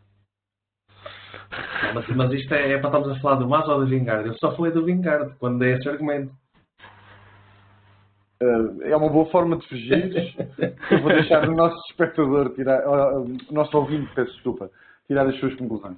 Mas, 1.93 2.07
mas 2.09 2.33
isto 2.33 2.53
é, 2.53 2.73
é, 2.73 2.77
para 2.77 2.89
estarmos 2.89 3.09
a 3.09 3.19
falar 3.21 3.35
do 3.35 3.47
Mas 3.47 3.67
ou 3.67 3.79
do 3.79 3.87
Vingard. 3.87 4.27
Eu 4.27 4.37
só 4.37 4.55
falei 4.55 4.71
do 4.71 4.85
Vingard 4.85 5.35
quando 5.39 5.59
dei 5.59 5.73
esse 5.73 5.87
argumento. 5.89 6.33
Uh, 8.41 8.81
é 8.83 8.95
uma 8.95 9.09
boa 9.09 9.29
forma 9.31 9.57
de 9.57 9.67
fugir. 9.67 10.35
Eu 10.91 11.01
vou 11.01 11.11
deixar 11.11 11.47
o 11.47 11.55
nosso 11.55 11.77
espectador 11.89 12.53
tirar, 12.53 12.87
o 12.87 13.35
nosso 13.51 13.77
ouvinte, 13.77 14.09
peço 14.15 14.31
desculpa, 14.33 14.71
tirar 15.07 15.27
as 15.27 15.37
suas 15.39 15.55
conclusões. 15.55 15.97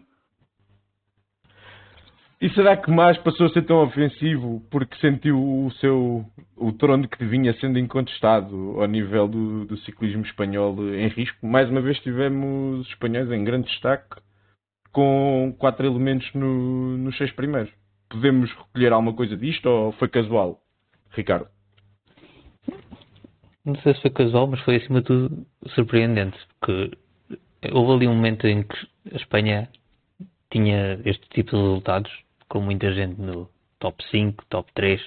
E 2.41 2.49
será 2.56 2.75
que 2.75 2.89
mais 2.89 3.19
passou 3.19 3.45
a 3.45 3.49
ser 3.49 3.62
tão 3.67 3.84
ofensivo 3.84 4.65
porque 4.71 4.97
sentiu 4.97 5.38
o 5.38 5.71
seu 5.73 6.25
o 6.58 6.71
trono 6.71 7.08
que 7.08 7.23
vinha 7.23 7.54
sendo 7.60 7.77
incontestado 7.77 8.82
ao 8.82 8.88
nível 8.88 9.27
do, 9.27 9.65
do 9.65 9.77
ciclismo 9.77 10.25
espanhol 10.25 10.75
em 10.95 11.08
risco? 11.10 11.45
Mais 11.45 11.69
uma 11.69 11.82
vez 11.82 11.99
tivemos 11.99 12.88
espanhóis 12.88 13.32
em 13.32 13.43
grande 13.43 13.67
destaque 13.67 14.19
com 14.91 15.56
quatro 15.60 15.86
elementos 15.86 16.34
no, 16.34 16.97
nos 16.97 17.15
seis 17.15 17.32
primeiros. 17.32 17.71
Podemos 18.10 18.51
recolher 18.51 18.91
alguma 18.91 19.13
coisa 19.13 19.38
disto 19.38 19.67
ou 19.67 19.91
foi 19.93 20.08
casual, 20.08 20.60
Ricardo? 21.12 21.47
Não 23.63 23.75
sei 23.82 23.93
se 23.93 24.01
foi 24.01 24.10
casual, 24.10 24.47
mas 24.47 24.60
foi 24.62 24.77
acima 24.77 25.01
de 25.01 25.06
tudo 25.06 25.45
surpreendente, 25.75 26.39
porque 26.60 26.97
houve 27.71 27.93
ali 27.93 28.08
um 28.08 28.15
momento 28.15 28.47
em 28.47 28.63
que 28.63 28.88
a 29.13 29.17
Espanha 29.17 29.69
tinha 30.51 30.99
este 31.06 31.30
tipo 31.30 31.51
de 31.51 31.58
resultados 31.58 32.12
com 32.51 32.59
muita 32.59 32.91
gente 32.91 33.19
no 33.21 33.49
top 33.79 34.03
5, 34.11 34.45
top 34.47 34.69
3, 34.73 35.01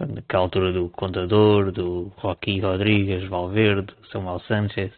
naquela 0.00 0.42
altura 0.42 0.72
do 0.72 0.88
Contador, 0.88 1.70
do 1.70 2.08
Rocky 2.16 2.58
Rodrigues, 2.58 3.28
Valverde, 3.28 3.94
Samuel 4.10 4.40
Sanchez. 4.40 4.92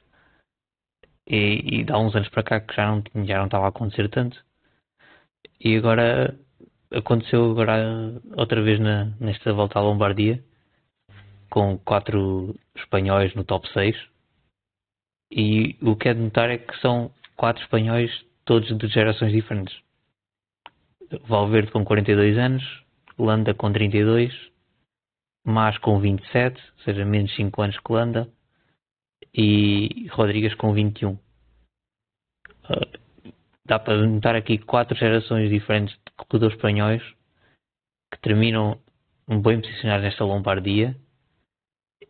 E, 1.29 1.83
e 1.83 1.87
há 1.93 1.99
uns 1.99 2.17
anos 2.17 2.31
para 2.31 2.43
cá 2.43 2.61
que 2.61 2.75
já 2.75 2.91
não, 2.91 3.27
já 3.27 3.37
não 3.37 3.45
estava 3.45 3.67
a 3.67 3.69
acontecer 3.69 4.09
tanto. 4.09 4.43
E 5.61 5.77
agora 5.77 6.35
aconteceu 6.91 7.51
agora 7.51 8.19
outra 8.35 8.63
vez 8.63 8.81
na, 8.81 9.05
nesta 9.21 9.53
volta 9.53 9.79
à 9.79 9.83
Lombardia, 9.83 10.43
com 11.51 11.77
quatro 11.81 12.59
espanhóis 12.75 13.35
no 13.35 13.45
top 13.45 13.71
6. 13.75 13.95
E 15.31 15.77
o 15.83 15.97
que 15.97 16.09
é 16.09 16.15
de 16.15 16.21
notar 16.21 16.49
é 16.49 16.57
que 16.57 16.75
são 16.79 17.13
quatro 17.37 17.63
espanhóis 17.63 18.11
todos 18.47 18.75
de 18.75 18.89
gerações 18.89 19.33
diferentes. 19.33 19.83
Valverde 21.27 21.71
com 21.71 21.85
42 21.85 22.39
anos, 22.39 22.85
Landa 23.19 23.55
com 23.55 23.73
32, 23.73 24.33
Mas 25.45 25.77
com 25.79 25.99
27, 26.01 26.61
ou 26.79 26.85
seja, 26.85 27.05
menos 27.05 27.35
5 27.35 27.63
anos 27.63 27.79
que 27.79 27.93
Landa, 27.93 28.29
e 29.35 30.07
Rodrigues 30.11 30.55
com 30.55 30.73
21. 30.73 31.13
Uh, 31.13 31.19
ah, 32.65 32.99
dá 33.65 33.79
para 33.79 34.07
notar 34.07 34.37
aqui 34.37 34.59
quatro 34.59 34.97
gerações 34.97 35.51
diferentes 35.51 35.95
de 35.95 36.13
corredores 36.17 36.57
espanhóis 36.57 37.03
que 38.13 38.21
terminam 38.21 38.79
bem 39.27 39.61
posicionados 39.61 40.05
nesta 40.05 40.25
Lombardia 40.25 40.97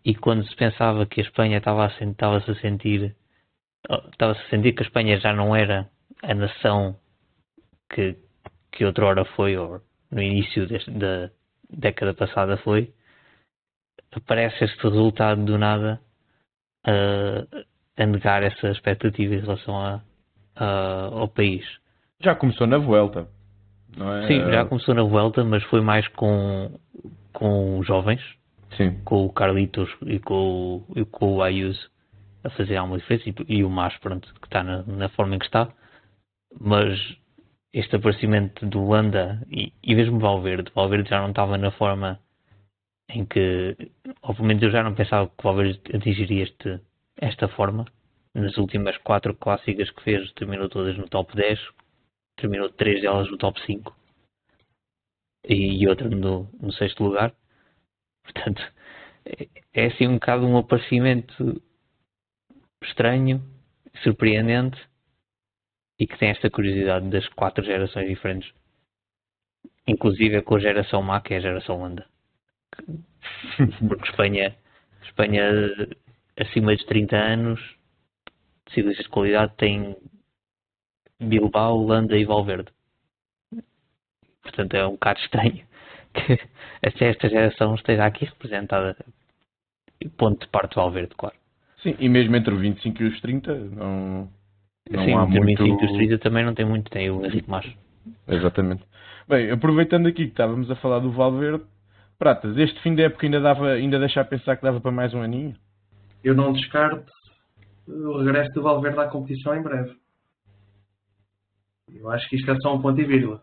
e 0.04 0.14
quando 0.14 0.46
se 0.46 0.56
pensava 0.56 1.06
que 1.06 1.20
a 1.20 1.24
Espanha 1.24 1.58
estava 1.58 1.86
a, 1.86 2.04
estava 2.04 2.40
-se 2.40 2.50
a 2.50 2.54
sentir 2.56 3.16
estava-se 4.12 4.40
a 4.40 4.50
sentir 4.50 4.72
que 4.72 4.82
a 4.82 4.86
Espanha 4.86 5.18
já 5.18 5.32
não 5.32 5.54
era 5.54 5.90
a 6.22 6.34
nação 6.34 6.98
que, 7.90 8.16
que 8.72 8.84
outrora 8.84 9.24
foi, 9.36 9.56
ou 9.56 9.80
no 10.10 10.22
início 10.22 10.66
deste, 10.66 10.90
da 10.90 11.30
década 11.70 12.14
passada 12.14 12.56
foi, 12.58 12.92
aparece 14.10 14.64
este 14.64 14.82
resultado 14.82 15.44
do 15.44 15.58
nada 15.58 16.00
a, 16.84 18.02
a 18.02 18.06
negar 18.06 18.42
essa 18.42 18.68
expectativa 18.68 19.34
em 19.34 19.40
relação 19.40 19.78
a, 19.78 20.02
a, 20.56 21.04
ao 21.12 21.28
país. 21.28 21.64
Já 22.20 22.34
começou 22.34 22.66
na 22.66 22.78
Vuelta, 22.78 23.28
não 23.96 24.12
é? 24.12 24.26
Sim, 24.26 24.40
já 24.50 24.64
começou 24.64 24.94
na 24.94 25.02
Vuelta, 25.02 25.44
mas 25.44 25.62
foi 25.64 25.80
mais 25.80 26.06
com, 26.08 26.78
com 27.32 27.82
jovens, 27.82 28.22
Sim. 28.76 29.00
com 29.04 29.24
o 29.26 29.32
Carlitos 29.32 29.90
e 30.02 30.18
com, 30.18 30.84
e 30.96 31.04
com 31.04 31.36
o 31.36 31.42
Ayuso 31.42 31.90
a 32.44 32.50
fazer 32.50 32.76
alguma 32.76 32.98
diferença 32.98 33.28
e, 33.28 33.34
e 33.48 33.64
o 33.64 33.70
Mas, 33.70 33.96
pronto, 33.98 34.32
que 34.40 34.46
está 34.46 34.62
na, 34.62 34.82
na 34.82 35.08
forma 35.10 35.36
em 35.36 35.38
que 35.38 35.46
está. 35.46 35.68
Mas 36.60 36.98
este 37.72 37.96
aparecimento 37.96 38.66
do 38.66 38.86
Landa 38.86 39.42
e, 39.50 39.72
e 39.82 39.94
mesmo 39.94 40.18
Valverde, 40.18 40.70
Valverde 40.74 41.08
já 41.08 41.20
não 41.20 41.30
estava 41.30 41.56
na 41.56 41.70
forma 41.70 42.20
em 43.08 43.24
que, 43.24 43.76
obviamente, 44.22 44.64
eu 44.64 44.70
já 44.70 44.82
não 44.82 44.94
pensava 44.94 45.28
que 45.28 45.42
Valverde 45.42 45.80
atingiria 45.94 46.44
este, 46.44 46.80
esta 47.16 47.48
forma. 47.48 47.84
Nas 48.34 48.56
últimas 48.56 48.96
quatro 48.98 49.34
clássicas 49.34 49.90
que 49.90 50.02
fez, 50.02 50.32
terminou 50.32 50.68
todas 50.68 50.96
no 50.96 51.08
top 51.08 51.34
10, 51.36 51.58
terminou 52.36 52.70
três 52.70 53.02
delas 53.02 53.30
no 53.30 53.36
top 53.36 53.60
5 53.66 53.94
e 55.46 55.86
outra 55.86 56.08
no, 56.08 56.48
no 56.60 56.72
sexto 56.72 57.04
lugar. 57.04 57.34
Portanto, 58.22 58.62
é, 59.26 59.48
é 59.74 59.86
assim 59.86 60.06
um 60.06 60.14
bocado 60.14 60.46
um 60.46 60.56
aparecimento 60.56 61.62
estranho, 62.82 63.42
surpreendente 64.02 64.80
e 65.98 66.06
que 66.06 66.18
tem 66.18 66.30
esta 66.30 66.50
curiosidade 66.50 67.08
das 67.10 67.26
quatro 67.28 67.64
gerações 67.64 68.08
diferentes. 68.08 68.52
Inclusive 69.86 70.42
com 70.42 70.56
a 70.56 70.60
geração 70.60 71.02
má, 71.02 71.20
que 71.20 71.34
é 71.34 71.36
a 71.38 71.40
geração 71.40 71.80
Landa. 71.80 72.06
Porque 73.88 74.08
Espanha, 74.08 74.56
Espanha 75.02 75.42
acima 76.38 76.74
de 76.74 76.86
30 76.86 77.16
anos, 77.16 77.60
ciclistas 78.70 79.04
de 79.04 79.10
qualidade, 79.10 79.54
tem 79.56 79.96
Bilbao, 81.20 81.84
Landa 81.84 82.16
e 82.16 82.24
Valverde. 82.24 82.72
Portanto, 84.42 84.74
é 84.74 84.86
um 84.86 84.92
bocado 84.92 85.20
estranho 85.20 85.64
que 86.14 86.38
esta 86.82 87.28
geração 87.28 87.74
esteja 87.74 88.06
aqui 88.06 88.24
representada. 88.24 88.96
Ponto 90.16 90.44
de 90.44 90.50
parte 90.50 90.74
Valverde, 90.74 91.14
claro. 91.16 91.36
Sim, 91.82 91.96
e 91.98 92.08
mesmo 92.08 92.34
entre 92.36 92.52
os 92.52 92.60
25 92.60 93.02
e 93.02 93.06
os 93.06 93.20
30, 93.20 93.54
não, 93.54 94.28
não 94.90 95.04
Sim, 95.04 95.14
há 95.14 95.26
muito... 95.26 95.64
25 95.64 95.84
os 95.84 95.92
30 95.92 96.18
também 96.18 96.44
não 96.44 96.54
tem 96.54 96.66
muito, 96.66 96.90
tem 96.90 97.10
o 97.10 97.24
Henrique 97.24 97.48
Macho. 97.48 97.76
Exatamente. 98.28 98.82
Bem, 99.28 99.50
aproveitando 99.50 100.06
aqui 100.06 100.24
que 100.24 100.32
estávamos 100.32 100.70
a 100.70 100.76
falar 100.76 100.98
do 100.98 101.12
Valverde, 101.12 101.64
Pratas, 102.18 102.56
este 102.56 102.80
fim 102.82 102.94
de 102.94 103.02
época 103.02 103.26
ainda, 103.26 103.40
dava, 103.40 103.70
ainda 103.72 103.98
deixa 103.98 104.20
a 104.20 104.24
pensar 104.24 104.56
que 104.56 104.62
dava 104.62 104.80
para 104.80 104.92
mais 104.92 105.12
um 105.12 105.22
aninho? 105.22 105.56
Eu 106.22 106.36
não 106.36 106.52
descarto 106.52 107.10
o 107.88 108.18
regresso 108.18 108.52
do 108.52 108.62
Valverde 108.62 109.00
à 109.00 109.08
competição 109.08 109.56
em 109.56 109.62
breve. 109.62 109.96
Eu 111.92 112.08
acho 112.10 112.28
que 112.28 112.36
isto 112.36 112.48
é 112.48 112.56
só 112.60 112.76
um 112.76 112.80
ponto 112.80 113.00
e 113.00 113.04
vírgula. 113.04 113.42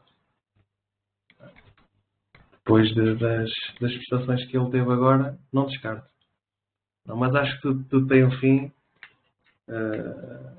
Depois 2.54 2.88
de, 2.94 3.16
das, 3.16 3.50
das 3.82 3.94
prestações 3.96 4.46
que 4.46 4.58
ele 4.58 4.70
teve 4.70 4.92
agora, 4.92 5.38
não 5.52 5.66
descarto. 5.66 6.08
Não, 7.06 7.18
mas 7.18 7.36
acho 7.36 7.56
que 7.56 7.62
tudo, 7.64 7.84
tudo 7.86 8.08
tem 8.08 8.24
um 8.24 8.32
fim. 8.32 8.72
Uh, 9.68 10.56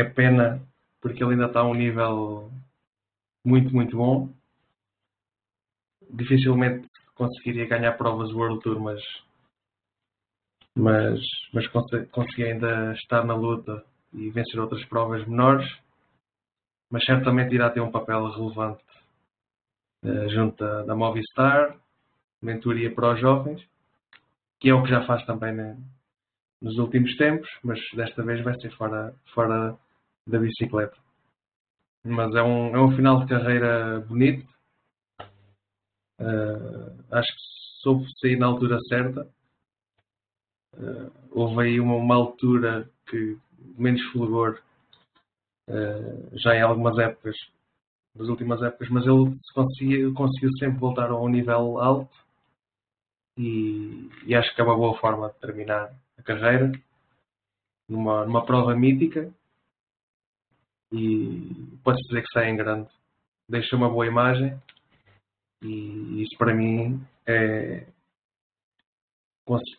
é 0.00 0.04
pena 0.04 0.60
porque 1.00 1.22
ele 1.22 1.32
ainda 1.32 1.46
está 1.46 1.60
a 1.60 1.64
um 1.64 1.74
nível 1.74 2.50
muito, 3.44 3.72
muito 3.72 3.96
bom. 3.96 4.32
Dificilmente 6.10 6.88
conseguiria 7.14 7.66
ganhar 7.66 7.96
provas 7.96 8.32
World 8.32 8.60
Tour, 8.62 8.80
mas, 8.80 9.02
mas, 10.76 11.20
mas 11.52 11.66
consegui 12.10 12.44
ainda 12.44 12.92
estar 12.94 13.24
na 13.24 13.34
luta 13.34 13.84
e 14.12 14.30
vencer 14.30 14.60
outras 14.60 14.84
provas 14.86 15.26
menores. 15.26 15.68
Mas 16.90 17.04
certamente 17.04 17.54
irá 17.54 17.70
ter 17.70 17.80
um 17.80 17.90
papel 17.90 18.30
relevante 18.30 18.82
uh, 20.04 20.28
junto 20.30 20.56
da, 20.84 20.94
Movistar, 20.94 21.76
mentoria 22.40 22.94
para 22.94 23.14
os 23.14 23.20
jovens, 23.20 23.62
que 24.58 24.70
é 24.70 24.74
o 24.74 24.82
que 24.82 24.88
já 24.88 25.06
faz 25.06 25.24
também 25.26 25.52
né, 25.52 25.76
nos 26.62 26.78
últimos 26.78 27.14
tempos, 27.16 27.48
mas 27.62 27.78
desta 27.94 28.22
vez 28.22 28.42
vai 28.42 28.58
ser 28.58 28.74
fora, 28.76 29.14
fora 29.34 29.78
da 30.28 30.38
bicicleta. 30.38 30.96
Mas 32.04 32.34
é 32.34 32.42
um, 32.42 32.76
é 32.76 32.80
um 32.80 32.94
final 32.94 33.20
de 33.20 33.26
carreira 33.26 34.00
bonito. 34.00 34.46
Uh, 36.20 37.04
acho 37.10 37.28
que 37.32 37.40
soube 37.82 38.06
sair 38.20 38.36
na 38.36 38.46
altura 38.46 38.80
certa. 38.84 39.28
Uh, 40.74 41.10
houve 41.30 41.62
aí 41.62 41.80
uma, 41.80 41.94
uma, 41.94 42.14
altura 42.14 42.88
que 43.06 43.38
menos 43.76 44.02
fulgor 44.12 44.60
uh, 45.68 46.38
já 46.38 46.54
em 46.54 46.62
algumas 46.62 46.98
épocas, 46.98 47.36
nas 48.14 48.28
últimas 48.28 48.62
épocas, 48.62 48.88
mas 48.90 49.06
ele 49.06 49.38
conseguiu, 49.54 50.14
conseguiu 50.14 50.52
sempre 50.58 50.78
voltar 50.78 51.10
a 51.10 51.18
um 51.18 51.28
nível 51.28 51.78
alto 51.78 52.14
e, 53.36 54.10
e, 54.26 54.34
acho 54.34 54.54
que 54.54 54.60
é 54.60 54.64
uma 54.64 54.76
boa 54.76 54.98
forma 54.98 55.30
de 55.30 55.38
terminar 55.38 55.94
a 56.16 56.22
carreira 56.22 56.72
numa, 57.88 58.24
numa 58.24 58.44
prova 58.44 58.74
mítica 58.74 59.32
e 60.92 61.78
pode 61.84 62.00
dizer 62.02 62.22
que 62.22 62.32
sai 62.32 62.50
em 62.50 62.56
grande. 62.56 62.88
Deixa 63.48 63.76
uma 63.76 63.88
boa 63.88 64.06
imagem 64.06 64.60
e 65.62 66.22
isso 66.22 66.36
para 66.38 66.54
mim 66.54 67.00
é 67.26 67.86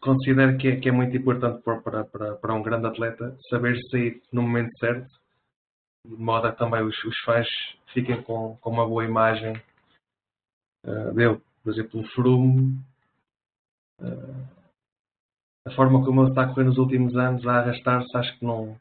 considero 0.01 0.57
que 0.57 0.67
é, 0.67 0.75
que 0.79 0.89
é 0.89 0.91
muito 0.91 1.15
importante 1.15 1.61
para, 1.61 2.03
para, 2.03 2.35
para 2.35 2.53
um 2.55 2.63
grande 2.63 2.87
atleta 2.87 3.37
saber 3.51 3.77
sair 3.91 4.19
no 4.31 4.41
momento 4.41 4.75
certo 4.79 5.07
de 6.05 6.15
modo 6.15 6.47
a 6.47 6.51
também 6.51 6.81
os, 6.81 7.03
os 7.03 7.17
fãs 7.19 7.47
fiquem 7.93 8.21
com, 8.23 8.57
com 8.57 8.69
uma 8.69 8.87
boa 8.87 9.05
imagem 9.05 9.53
uh, 10.85 11.13
dele. 11.13 11.39
Por 11.63 11.73
exemplo, 11.73 11.99
o 11.99 12.07
Froome 12.09 12.79
uh, 14.01 14.59
a 15.67 15.71
forma 15.75 16.03
como 16.03 16.21
ele 16.21 16.29
está 16.29 16.43
a 16.43 16.47
correr 16.47 16.63
nos 16.63 16.77
últimos 16.77 17.15
anos 17.15 17.45
a 17.45 17.59
arrastar-se 17.59 18.17
acho 18.17 18.39
que 18.39 18.45
não 18.45 18.79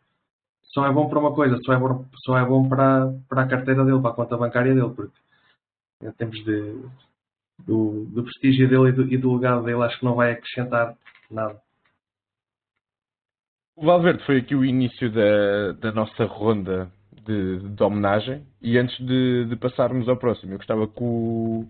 só 0.69 0.87
é 0.87 0.93
bom 0.93 1.09
para 1.09 1.19
uma 1.19 1.35
coisa, 1.35 1.59
só 1.63 1.73
é 1.73 1.79
bom, 1.79 2.05
só 2.25 2.39
é 2.39 2.45
bom 2.45 2.69
para, 2.69 3.13
para 3.29 3.43
a 3.43 3.49
carteira 3.49 3.85
dele, 3.85 4.01
para 4.01 4.11
a 4.11 4.15
conta 4.15 4.37
bancária 4.37 4.75
dele, 4.75 4.95
porque 4.95 5.19
em 6.03 6.13
termos 6.13 6.45
de, 6.45 6.83
do, 7.67 8.05
do 8.07 8.23
prestígio 8.23 8.69
dele 8.69 8.89
e 8.89 8.93
do, 8.93 9.13
e 9.15 9.17
do 9.17 9.35
legado 9.35 9.65
dele, 9.65 9.83
acho 9.83 9.99
que 9.99 10.05
não 10.05 10.15
vai 10.15 10.33
acrescentar 10.33 10.97
nada. 11.31 11.61
O 13.77 13.87
Valverde 13.87 14.25
foi 14.25 14.39
aqui 14.39 14.55
o 14.55 14.65
início 14.65 15.11
da, 15.11 15.73
da 15.73 15.93
nossa 15.93 16.25
ronda 16.25 16.91
de, 17.25 17.59
de 17.61 17.83
homenagem. 17.83 18.45
E 18.61 18.77
antes 18.77 18.97
de, 18.99 19.45
de, 19.45 19.57
passarmos 19.57 20.09
ao 20.09 20.17
próximo, 20.17 20.53
eu 20.53 20.59
gostava 20.59 20.89
que 20.89 21.01
o, 21.01 21.65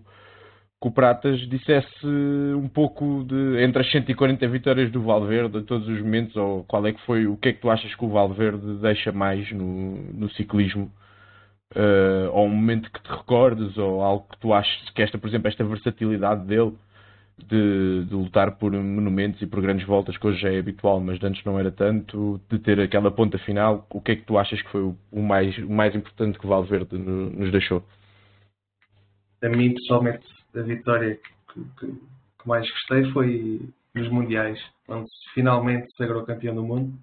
que 0.81 0.87
o 0.87 0.91
Pratas 0.91 1.39
dissesse 1.49 2.07
um 2.55 2.69
pouco 2.69 3.25
de 3.25 3.61
entre 3.61 3.81
as 3.81 3.91
140 3.91 4.47
vitórias 4.47 4.91
do 4.91 5.01
Valverde 5.01 5.57
a 5.57 5.63
todos 5.63 5.87
os 5.87 6.01
momentos, 6.01 6.35
ou 6.37 6.63
qual 6.63 6.85
é 6.87 6.93
que 6.93 7.01
foi, 7.05 7.27
o 7.27 7.35
que 7.35 7.49
é 7.49 7.53
que 7.53 7.59
tu 7.59 7.69
achas 7.69 7.93
que 7.93 8.05
o 8.05 8.09
Valverde 8.09 8.77
deixa 8.81 9.11
mais 9.11 9.51
no, 9.51 9.97
no 10.13 10.29
ciclismo? 10.31 10.89
Uh, 11.75 12.31
ou 12.31 12.45
um 12.47 12.49
momento 12.49 12.89
que 12.91 13.01
te 13.03 13.09
recordes, 13.09 13.77
ou 13.77 14.01
algo 14.01 14.25
que 14.31 14.39
tu 14.39 14.53
achas 14.53 14.89
que 14.91 15.01
esta, 15.01 15.17
por 15.17 15.27
exemplo, 15.27 15.49
esta 15.49 15.63
versatilidade 15.63 16.45
dele 16.45 16.73
de, 17.37 18.05
de, 18.05 18.15
lutar 18.15 18.57
por 18.57 18.71
monumentos 18.71 19.41
e 19.41 19.47
por 19.47 19.61
grandes 19.61 19.85
voltas, 19.85 20.17
que 20.17 20.27
hoje 20.27 20.47
é 20.47 20.57
habitual, 20.57 20.99
mas 20.99 21.21
antes 21.23 21.43
não 21.43 21.59
era 21.59 21.71
tanto, 21.71 22.41
de 22.49 22.57
ter 22.57 22.79
aquela 22.79 23.11
ponta 23.11 23.37
final, 23.39 23.85
o 23.89 24.01
que 24.01 24.13
é 24.13 24.15
que 24.15 24.23
tu 24.23 24.37
achas 24.37 24.61
que 24.61 24.69
foi 24.69 24.81
o, 25.11 25.21
mais, 25.21 25.57
o 25.59 25.69
mais 25.69 25.93
importante 25.93 26.39
que 26.39 26.45
o 26.45 26.49
Valverde 26.49 26.97
nos 26.97 27.51
deixou? 27.51 27.83
A 29.43 29.49
mim, 29.49 29.73
pessoalmente, 29.73 30.25
a 30.55 30.61
vitória 30.61 31.15
que, 31.15 31.63
que, 31.79 31.87
que 31.87 32.47
mais 32.47 32.69
gostei 32.69 33.11
foi 33.11 33.69
nos 33.93 34.09
Mundiais, 34.09 34.59
onde 34.87 35.09
finalmente 35.33 35.95
sagrou 35.95 36.25
campeão 36.25 36.55
do 36.55 36.63
mundo. 36.63 36.97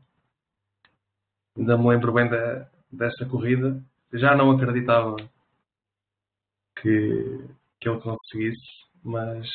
Ainda 1.56 1.76
me 1.76 1.88
lembro 1.88 2.12
bem 2.12 2.28
da, 2.28 2.68
dessa 2.90 3.24
corrida. 3.26 3.82
Já 4.12 4.36
não 4.36 4.50
acreditava 4.50 5.16
que, 6.80 7.44
que 7.80 7.88
ele 7.88 8.00
conseguisse, 8.00 8.62
mas 9.02 9.48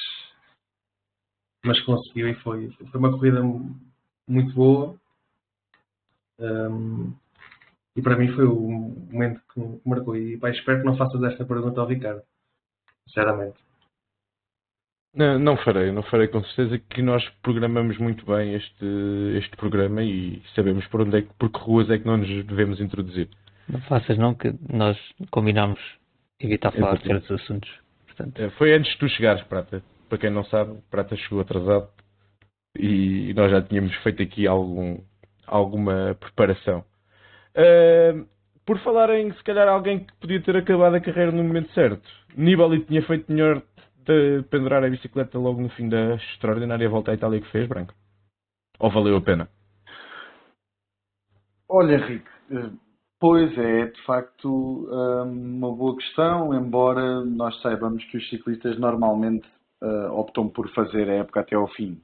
mas 1.64 1.80
conseguiu 1.82 2.28
e 2.30 2.36
foi, 2.36 2.72
foi 2.72 3.00
uma 3.00 3.12
corrida 3.12 3.40
muito 4.28 4.54
boa. 4.54 5.00
Um, 6.40 7.14
e 7.96 8.02
para 8.02 8.18
mim 8.18 8.34
foi 8.34 8.46
o 8.46 8.60
momento 8.60 9.42
que 9.54 9.60
me 9.60 9.82
marcou. 9.86 10.16
E 10.16 10.38
pá, 10.38 10.50
espero 10.50 10.80
que 10.80 10.86
não 10.86 10.98
faças 10.98 11.22
esta 11.24 11.46
pergunta 11.46 11.80
ao 11.80 11.88
Ricardo. 11.88 12.24
Sinceramente. 13.08 13.58
Não, 15.14 15.38
não 15.38 15.58
farei, 15.58 15.92
não 15.92 16.04
farei 16.04 16.28
com 16.28 16.42
certeza 16.44 16.80
que 16.90 17.02
nós 17.02 17.28
programamos 17.44 17.98
muito 17.98 18.26
bem 18.26 18.54
este, 18.54 18.86
este 19.36 19.56
programa 19.58 20.02
e 20.02 20.42
sabemos 20.56 20.88
por 20.88 21.02
onde 21.02 21.18
é 21.18 21.22
que, 21.22 21.34
por 21.38 21.50
que 21.50 21.60
ruas 21.60 21.90
é 21.90 21.98
que 21.98 22.06
não 22.06 22.18
nos 22.18 22.46
devemos 22.46 22.80
introduzir. 22.80 23.28
Não 23.68 23.82
faças 23.82 24.18
não 24.18 24.34
que 24.34 24.54
nós 24.70 24.98
combinamos 25.30 25.80
evitar 26.40 26.72
falar 26.72 26.98
de 26.98 27.08
certos 27.08 27.32
assuntos. 27.32 27.70
Portanto... 28.08 28.42
É, 28.42 28.50
foi 28.52 28.74
antes 28.74 28.92
de 28.94 29.00
tu 29.00 29.10
chegares, 29.10 29.44
Prata 29.44 29.84
para 30.12 30.18
quem 30.18 30.30
não 30.30 30.44
sabe, 30.44 30.78
Prata 30.92 31.16
chegou 31.16 31.40
atrasado 31.40 31.88
e 32.78 33.34
nós 33.34 33.50
já 33.50 33.62
tínhamos 33.62 33.96
feito 34.04 34.22
aqui 34.22 34.46
algum, 34.46 35.00
alguma 35.48 36.18
preparação. 36.20 36.84
Uh, 37.56 38.28
por 38.66 38.78
falar 38.80 39.10
em 39.12 39.32
se 39.32 39.42
calhar 39.42 39.70
alguém 39.70 40.00
que 40.00 40.14
podia 40.20 40.42
ter 40.42 40.58
acabado 40.58 40.96
a 40.96 41.00
carreira 41.00 41.32
no 41.32 41.42
momento 41.42 41.72
certo, 41.72 42.06
Nibali 42.36 42.82
tinha 42.82 43.02
feito 43.04 43.32
melhor 43.32 43.62
de 44.12 44.44
pendurar 44.50 44.84
a 44.84 44.90
bicicleta 44.90 45.38
logo 45.40 45.62
no 45.62 45.70
fim 45.70 45.88
da 45.90 46.16
extraordinária 46.16 46.90
volta 46.90 47.12
à 47.12 47.14
Itália 47.14 47.42
que 47.42 47.52
fez, 47.52 47.68
Branco? 47.68 47.94
Ou 48.80 48.92
valeu 48.92 49.16
a 49.18 49.22
pena? 49.22 49.48
Olha, 51.70 51.96
Henrique, 51.96 52.30
eh, 52.52 52.70
pois 53.20 53.58
é, 53.58 53.86
de 53.88 54.02
facto, 54.04 54.90
eh, 54.92 55.24
uma 55.24 55.72
boa 55.74 55.96
questão, 55.96 56.54
embora 56.54 57.24
nós 57.24 57.60
saibamos 57.62 58.04
que 58.06 58.18
os 58.18 58.30
ciclistas 58.30 58.78
normalmente 58.78 59.48
optam 60.12 60.48
por 60.48 60.70
fazer 60.76 61.10
a 61.10 61.16
época 61.16 61.40
até 61.40 61.56
ao 61.56 61.68
fim 61.70 62.00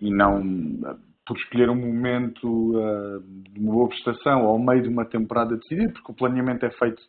e, 0.00 0.10
não 0.12 0.40
por 1.26 1.36
escolher 1.38 1.68
um 1.68 1.74
momento 1.74 2.72
de 3.50 3.58
uma 3.58 3.72
boa 3.72 3.88
prestação 3.88 4.46
ao 4.46 4.56
meio 4.56 4.80
de 4.82 4.88
uma 4.88 5.04
temporada 5.04 5.56
decidida, 5.56 5.92
porque 5.92 6.12
o 6.12 6.14
planeamento 6.14 6.64
é 6.64 6.70
feito 6.70 7.02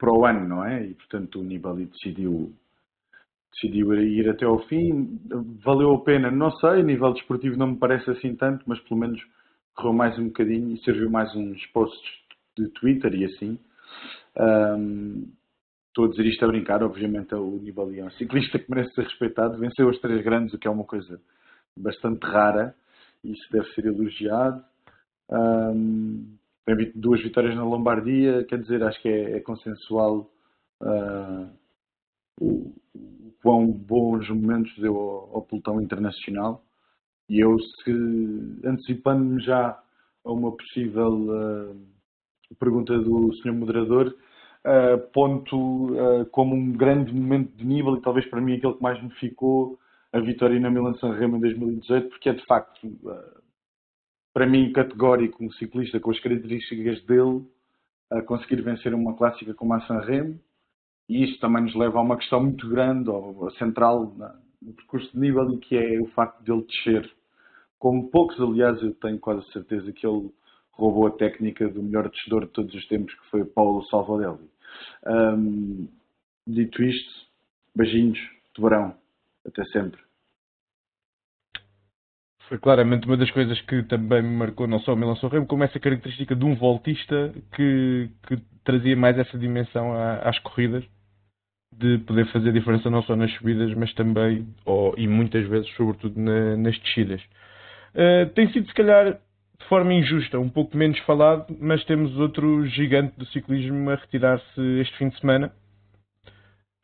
para 0.00 0.12
o 0.12 0.24
ano, 0.24 0.48
não 0.48 0.64
é? 0.64 0.86
E 0.86 0.94
portanto 0.94 1.40
o 1.40 1.44
Nibali 1.44 1.86
decidiu 1.86 2.52
decidiu 3.52 3.94
ir 3.94 4.28
até 4.28 4.46
ao 4.46 4.58
fim. 4.66 5.20
Valeu 5.64 5.94
a 5.94 6.02
pena, 6.02 6.30
não 6.30 6.50
sei, 6.52 6.80
a 6.80 6.82
nível 6.82 7.12
desportivo 7.12 7.56
não 7.56 7.72
me 7.72 7.76
parece 7.76 8.10
assim 8.10 8.34
tanto, 8.34 8.64
mas 8.66 8.80
pelo 8.80 8.98
menos 8.98 9.20
correu 9.74 9.92
mais 9.92 10.18
um 10.18 10.26
bocadinho 10.26 10.74
e 10.74 10.82
serviu 10.82 11.10
mais 11.10 11.34
uns 11.36 11.64
posts 11.66 12.10
de 12.56 12.68
Twitter 12.70 13.14
e 13.14 13.24
assim. 13.26 13.58
Um, 14.36 15.30
Estou 15.90 16.04
a 16.04 16.08
dizer 16.08 16.24
isto 16.26 16.44
a 16.44 16.48
brincar, 16.48 16.84
obviamente, 16.84 17.34
o 17.34 17.58
Nibali 17.60 17.98
é 17.98 18.04
um 18.04 18.10
ciclista 18.12 18.60
que 18.60 18.70
merece 18.70 18.94
ser 18.94 19.02
respeitado. 19.02 19.58
Venceu 19.58 19.88
as 19.88 19.98
três 19.98 20.22
grandes, 20.22 20.54
o 20.54 20.58
que 20.58 20.68
é 20.68 20.70
uma 20.70 20.84
coisa 20.84 21.20
bastante 21.76 22.24
rara, 22.24 22.76
isso 23.24 23.42
deve 23.50 23.68
ser 23.74 23.86
elogiado. 23.86 24.64
Um, 25.28 26.38
duas 26.94 27.22
vitórias 27.22 27.54
na 27.54 27.64
Lombardia, 27.64 28.44
quer 28.44 28.60
dizer, 28.60 28.82
acho 28.82 29.00
que 29.02 29.08
é, 29.08 29.36
é 29.36 29.40
consensual 29.40 30.30
uh, 30.82 31.48
o, 32.40 32.74
o 32.94 33.32
quão 33.42 33.66
bons 33.66 34.28
momentos 34.28 34.72
deu 34.78 34.96
ao, 34.96 35.36
ao 35.36 35.42
pelotão 35.42 35.80
internacional. 35.80 36.64
E 37.28 37.38
eu, 37.38 37.56
antecipando-me 38.64 39.40
já 39.42 39.80
a 40.24 40.32
uma 40.32 40.50
possível 40.56 41.12
uh, 41.12 42.56
pergunta 42.58 42.98
do 42.98 43.32
Sr. 43.36 43.52
Moderador, 43.52 44.08
uh, 44.64 44.98
ponto 45.12 45.56
uh, 45.56 46.26
como 46.26 46.54
um 46.54 46.72
grande 46.72 47.14
momento 47.14 47.56
de 47.56 47.64
nível 47.64 47.96
e 47.96 48.02
talvez 48.02 48.28
para 48.28 48.40
mim 48.40 48.56
aquele 48.56 48.74
que 48.74 48.82
mais 48.82 49.02
me 49.02 49.10
ficou 49.14 49.78
a 50.12 50.18
vitória 50.18 50.58
na 50.58 50.70
Milan 50.70 50.94
San 50.94 51.12
Remo 51.12 51.36
em 51.36 51.40
2018, 51.40 52.08
porque 52.08 52.28
é 52.28 52.32
de 52.32 52.44
facto, 52.46 52.80
para 54.32 54.46
mim, 54.46 54.72
categórico 54.72 55.44
um 55.44 55.50
ciclista 55.52 55.98
com 56.00 56.10
as 56.10 56.20
características 56.20 57.02
dele 57.04 57.44
a 58.10 58.22
conseguir 58.22 58.62
vencer 58.62 58.94
uma 58.94 59.14
clássica 59.16 59.54
como 59.54 59.74
a 59.74 59.80
San 59.82 60.00
Remo. 60.00 60.38
E 61.08 61.24
isto 61.24 61.40
também 61.40 61.64
nos 61.64 61.74
leva 61.74 61.98
a 61.98 62.02
uma 62.02 62.16
questão 62.16 62.40
muito 62.40 62.68
grande, 62.68 63.10
ou 63.10 63.50
central, 63.52 64.14
no 64.62 64.72
percurso 64.74 65.10
de 65.12 65.18
nível, 65.18 65.52
e 65.52 65.58
que 65.58 65.76
é 65.76 66.00
o 66.00 66.06
facto 66.08 66.42
de 66.42 66.52
ele 66.52 66.62
descer. 66.62 67.10
Como 67.78 68.08
poucos, 68.10 68.40
aliás, 68.40 68.80
eu 68.82 68.94
tenho 68.94 69.18
quase 69.18 69.44
certeza 69.52 69.92
que 69.92 70.06
ele 70.06 70.30
roubou 70.72 71.06
a 71.08 71.10
técnica 71.10 71.68
do 71.68 71.82
melhor 71.82 72.08
descedor 72.08 72.46
de 72.46 72.52
todos 72.52 72.74
os 72.74 72.86
tempos, 72.86 73.12
que 73.14 73.30
foi 73.30 73.44
Paulo 73.44 73.84
Salvadelli. 73.86 74.48
Um, 75.06 75.88
dito 76.46 76.82
isto, 76.82 77.26
Beijinhos, 77.74 78.18
tubarão. 78.54 78.94
Até 79.44 79.64
sempre. 79.66 80.09
Foi 82.50 82.58
claramente 82.58 83.06
uma 83.06 83.16
das 83.16 83.30
coisas 83.30 83.60
que 83.60 83.84
também 83.84 84.22
me 84.22 84.36
marcou 84.36 84.66
não 84.66 84.80
só 84.80 84.92
o 84.92 84.96
Milan 84.96 85.14
Remo, 85.30 85.46
como 85.46 85.62
essa 85.62 85.78
característica 85.78 86.34
de 86.34 86.44
um 86.44 86.56
voltista 86.56 87.32
que, 87.54 88.10
que 88.26 88.36
trazia 88.64 88.96
mais 88.96 89.16
essa 89.16 89.38
dimensão 89.38 89.92
às 90.20 90.36
corridas, 90.40 90.84
de 91.72 91.98
poder 91.98 92.26
fazer 92.32 92.52
diferença 92.52 92.90
não 92.90 93.04
só 93.04 93.14
nas 93.14 93.32
subidas, 93.34 93.72
mas 93.74 93.94
também, 93.94 94.48
ou, 94.64 94.92
e 94.98 95.06
muitas 95.06 95.48
vezes, 95.48 95.70
sobretudo 95.76 96.20
na, 96.20 96.56
nas 96.56 96.76
descidas. 96.80 97.22
Uh, 97.94 98.28
tem 98.34 98.52
sido, 98.52 98.66
se 98.66 98.74
calhar, 98.74 99.12
de 99.12 99.68
forma 99.68 99.94
injusta, 99.94 100.40
um 100.40 100.48
pouco 100.48 100.76
menos 100.76 100.98
falado, 101.02 101.56
mas 101.60 101.84
temos 101.84 102.16
outro 102.18 102.66
gigante 102.66 103.16
do 103.16 103.26
ciclismo 103.26 103.90
a 103.90 103.94
retirar-se 103.94 104.60
este 104.80 104.98
fim 104.98 105.08
de 105.08 105.20
semana. 105.20 105.52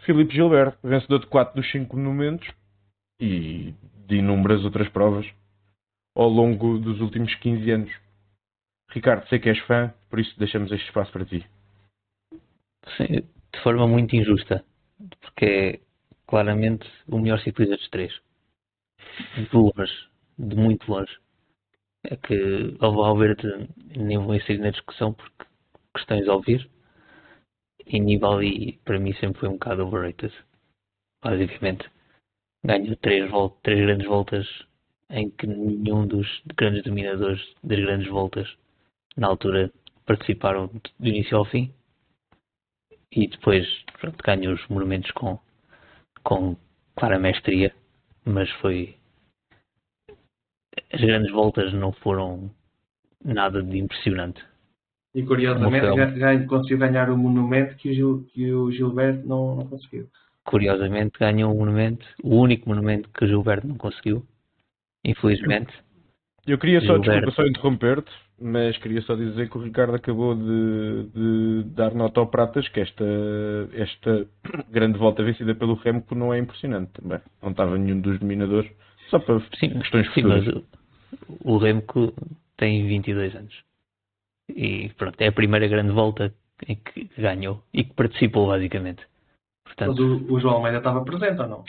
Filipe 0.02 0.33
Gilberto, 0.33 0.79
vencedor 0.85 1.18
de 1.18 1.26
4 1.26 1.61
dos 1.61 1.68
5 1.72 1.96
monumentos 1.96 2.48
e 3.20 3.74
de 4.07 4.18
inúmeras 4.18 4.64
outras 4.64 4.88
provas 4.90 5.26
ao 6.16 6.29
longo 6.29 6.79
dos 6.79 7.00
últimos 7.00 7.35
15 7.37 7.70
anos. 7.70 7.92
Ricardo, 8.90 9.29
sei 9.29 9.38
que 9.38 9.50
és 9.50 9.59
fã, 9.66 9.92
por 10.09 10.18
isso 10.18 10.37
deixamos 10.38 10.72
este 10.72 10.87
espaço 10.87 11.12
para 11.12 11.26
ti. 11.26 11.46
Sim, 12.96 13.22
de 13.52 13.62
forma 13.62 13.87
muito 13.87 14.16
injusta, 14.16 14.64
porque 15.20 15.44
é 15.44 15.81
claramente 16.26 16.88
o 17.07 17.18
melhor 17.18 17.38
ciclista 17.40 17.76
dos 17.76 17.88
três. 17.90 18.12
De 19.37 19.48
longe, 19.52 20.09
de 20.38 20.57
muito 20.57 20.90
longe 20.90 21.18
é 22.05 22.16
que 22.16 22.76
ao 22.81 22.94
Valverde 22.94 23.68
nem 23.96 24.18
vou 24.18 24.35
inserir 24.35 24.59
na 24.59 24.70
discussão 24.70 25.12
porque 25.12 25.44
questões 25.94 26.29
a 26.29 26.35
ouvir 26.35 26.68
e 27.85 28.00
Nibali 28.00 28.79
para 28.85 28.98
mim 28.98 29.12
sempre 29.14 29.40
foi 29.40 29.48
um 29.48 29.55
bocado 29.55 29.87
overrated 29.87 30.33
basicamente 31.22 31.90
ganhou 32.64 32.96
três, 32.96 33.31
três 33.62 33.81
grandes 33.81 34.07
voltas 34.07 34.46
em 35.11 35.31
que 35.31 35.47
nenhum 35.47 36.07
dos 36.07 36.42
grandes 36.57 36.83
dominadores 36.83 37.40
das 37.62 37.79
grandes 37.79 38.09
voltas 38.09 38.49
na 39.16 39.29
altura 39.29 39.73
participaram 40.05 40.71
do 40.99 41.09
início 41.09 41.37
ao 41.37 41.45
fim 41.45 41.73
e 43.12 43.29
depois 43.29 43.66
pronto, 44.01 44.23
ganhou 44.25 44.55
os 44.55 44.69
monumentos 44.69 45.11
com, 45.12 45.38
com 46.23 46.57
clara 46.97 47.19
mestria 47.19 47.73
mas 48.27 48.51
foi 48.61 48.97
as 50.92 51.01
grandes 51.01 51.33
voltas 51.33 51.73
não 51.73 51.92
foram 51.92 52.51
nada 53.25 53.62
de 53.62 53.79
impressionante. 53.79 54.45
E 55.14 55.23
curiosamente 55.23 56.47
conseguiu 56.47 56.79
ganhar 56.79 57.11
o 57.11 57.16
monumento 57.16 57.77
que 57.77 57.90
o, 57.90 57.95
Gil, 57.95 58.27
que 58.33 58.53
o 58.53 58.71
Gilberto 58.71 59.27
não, 59.27 59.57
não 59.57 59.66
conseguiu. 59.66 60.09
Curiosamente 60.45 61.19
ganhou 61.19 61.53
um 61.53 61.59
monumento, 61.59 62.07
o 62.23 62.37
único 62.37 62.69
monumento 62.69 63.09
que 63.09 63.25
o 63.25 63.29
Gilberto 63.29 63.66
não 63.66 63.77
conseguiu, 63.77 64.25
infelizmente. 65.07 65.73
Eu 66.47 66.59
queria 66.59 66.81
só, 66.83 66.97
desculpa 66.99 67.31
só 67.33 67.45
interromper-te, 67.45 68.12
mas 68.40 68.77
queria 68.79 69.03
só 69.03 69.16
dizer 69.16 69.51
que 69.51 69.59
o 69.59 69.62
Ricardo 69.62 69.97
acabou 69.97 70.35
de, 70.37 71.09
de, 71.12 71.62
dar 71.75 71.92
nota 71.92 72.21
ao 72.21 72.29
Pratas 72.29 72.69
que 72.69 72.81
esta, 72.81 73.05
esta 73.73 74.27
grande 74.71 74.97
volta 74.97 75.25
vencida 75.25 75.55
pelo 75.55 75.75
Remco 75.75 76.14
não 76.14 76.33
é 76.33 76.38
impressionante 76.38 76.92
também. 76.92 77.21
Não 77.42 77.51
estava 77.51 77.77
nenhum 77.77 78.01
dos 78.01 78.21
dominadores 78.21 78.71
só 79.11 79.19
para 79.19 79.40
sim, 79.59 79.71
questões 79.71 80.07
sim, 80.07 80.23
futuras. 80.23 80.45
Mas 80.47 80.64
o 81.40 81.59
Remco 81.59 82.12
tem 82.57 82.87
22 82.87 83.35
anos. 83.35 83.55
E 84.49 84.90
pronto, 84.90 85.21
é 85.21 85.27
a 85.27 85.33
primeira 85.33 85.66
grande 85.66 85.90
volta 85.90 86.33
em 86.69 86.77
que 86.77 87.11
ganhou 87.19 87.62
e 87.75 87.83
que 87.83 87.92
participou, 87.95 88.47
basicamente. 88.47 89.03
Portanto, 89.64 90.01
o, 90.01 90.35
o 90.35 90.40
João 90.40 90.55
Almeida 90.55 90.79
estava 90.79 91.05
presente 91.05 91.40
ou 91.40 91.49
não? 91.49 91.64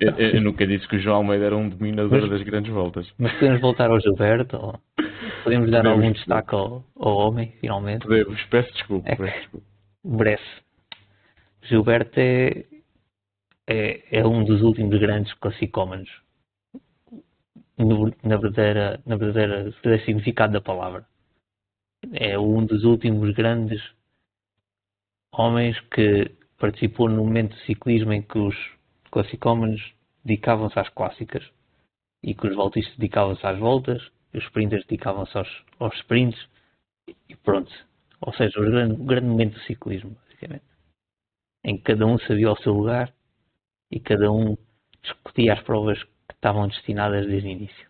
Eu, 0.00 0.10
eu, 0.18 0.40
nunca 0.40 0.66
disse 0.66 0.86
que 0.88 0.96
o 0.96 0.98
João 0.98 1.16
Almeida 1.16 1.46
era 1.46 1.56
um 1.56 1.68
dominador 1.68 2.20
mas, 2.20 2.30
das 2.30 2.42
grandes 2.42 2.72
voltas. 2.72 3.10
Mas 3.18 3.32
podemos 3.34 3.60
voltar 3.60 3.90
ao 3.90 4.00
Gilberto? 4.00 4.56
Ou 4.56 4.80
podemos 5.42 5.70
dar 5.70 5.86
algum 5.86 6.12
destaque 6.12 6.54
ao, 6.54 6.84
ao, 6.96 7.16
homem, 7.16 7.52
finalmente? 7.60 8.06
Podemos, 8.06 8.42
peço 8.44 8.72
desculpa. 8.72 9.08
É, 9.08 9.16
peço 9.16 9.38
desculpa. 9.38 9.66
Breve. 10.04 10.42
Gilberto 11.62 12.20
é, 12.20 12.64
é, 13.66 14.18
é 14.18 14.26
um 14.26 14.44
dos 14.44 14.60
últimos 14.62 14.98
grandes 14.98 15.32
classicómanos 15.34 16.10
na 18.22 18.36
verdadeira, 18.36 19.00
na 19.06 19.16
verdadeira, 19.16 19.64
verdadeiro 19.64 20.04
significado 20.04 20.52
da 20.52 20.60
palavra. 20.60 21.06
É 22.12 22.38
um 22.38 22.64
dos 22.64 22.84
últimos 22.84 23.34
grandes 23.34 23.82
homens 25.32 25.78
que 25.92 26.30
participou 26.58 27.08
no 27.08 27.24
momento 27.24 27.56
de 27.56 27.64
ciclismo 27.64 28.12
em 28.12 28.22
que 28.22 28.38
os 28.38 28.54
classicómanos 29.14 29.94
dedicavam-se 30.24 30.76
às 30.76 30.88
clássicas 30.88 31.48
e 32.20 32.34
que 32.34 32.48
os 32.48 32.56
voltistas 32.56 32.96
dedicavam-se 32.96 33.46
às 33.46 33.56
voltas, 33.58 34.02
e 34.32 34.38
os 34.38 34.44
sprinters 34.44 34.84
dedicavam-se 34.86 35.38
aos, 35.38 35.64
aos 35.78 35.94
sprints 35.98 36.48
e 37.28 37.36
pronto. 37.36 37.72
Ou 38.20 38.34
seja, 38.34 38.58
o 38.58 38.64
grande, 38.64 39.00
o 39.00 39.04
grande 39.04 39.26
momento 39.26 39.54
do 39.54 39.60
ciclismo, 39.60 40.16
basicamente. 40.26 40.64
Em 41.62 41.76
que 41.76 41.84
cada 41.84 42.04
um 42.04 42.18
sabia 42.18 42.50
o 42.50 42.56
seu 42.56 42.72
lugar 42.72 43.14
e 43.88 44.00
cada 44.00 44.32
um 44.32 44.56
discutia 45.00 45.52
as 45.52 45.62
provas 45.62 46.02
que 46.02 46.34
estavam 46.34 46.66
destinadas 46.66 47.26
desde 47.26 47.46
o 47.46 47.52
início. 47.52 47.88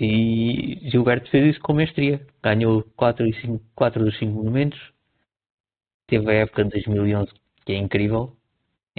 E 0.00 0.88
Gilberto 0.88 1.28
fez 1.30 1.56
isso 1.56 1.60
com 1.60 1.74
mestria. 1.74 2.26
Ganhou 2.42 2.84
4, 2.96 3.26
e 3.26 3.34
5, 3.40 3.62
4 3.74 4.02
dos 4.02 4.16
5 4.18 4.32
monumentos. 4.32 4.80
Teve 6.06 6.30
a 6.30 6.34
época 6.34 6.64
de 6.64 6.70
2011 6.70 7.32
que 7.66 7.72
é 7.72 7.76
incrível, 7.76 8.37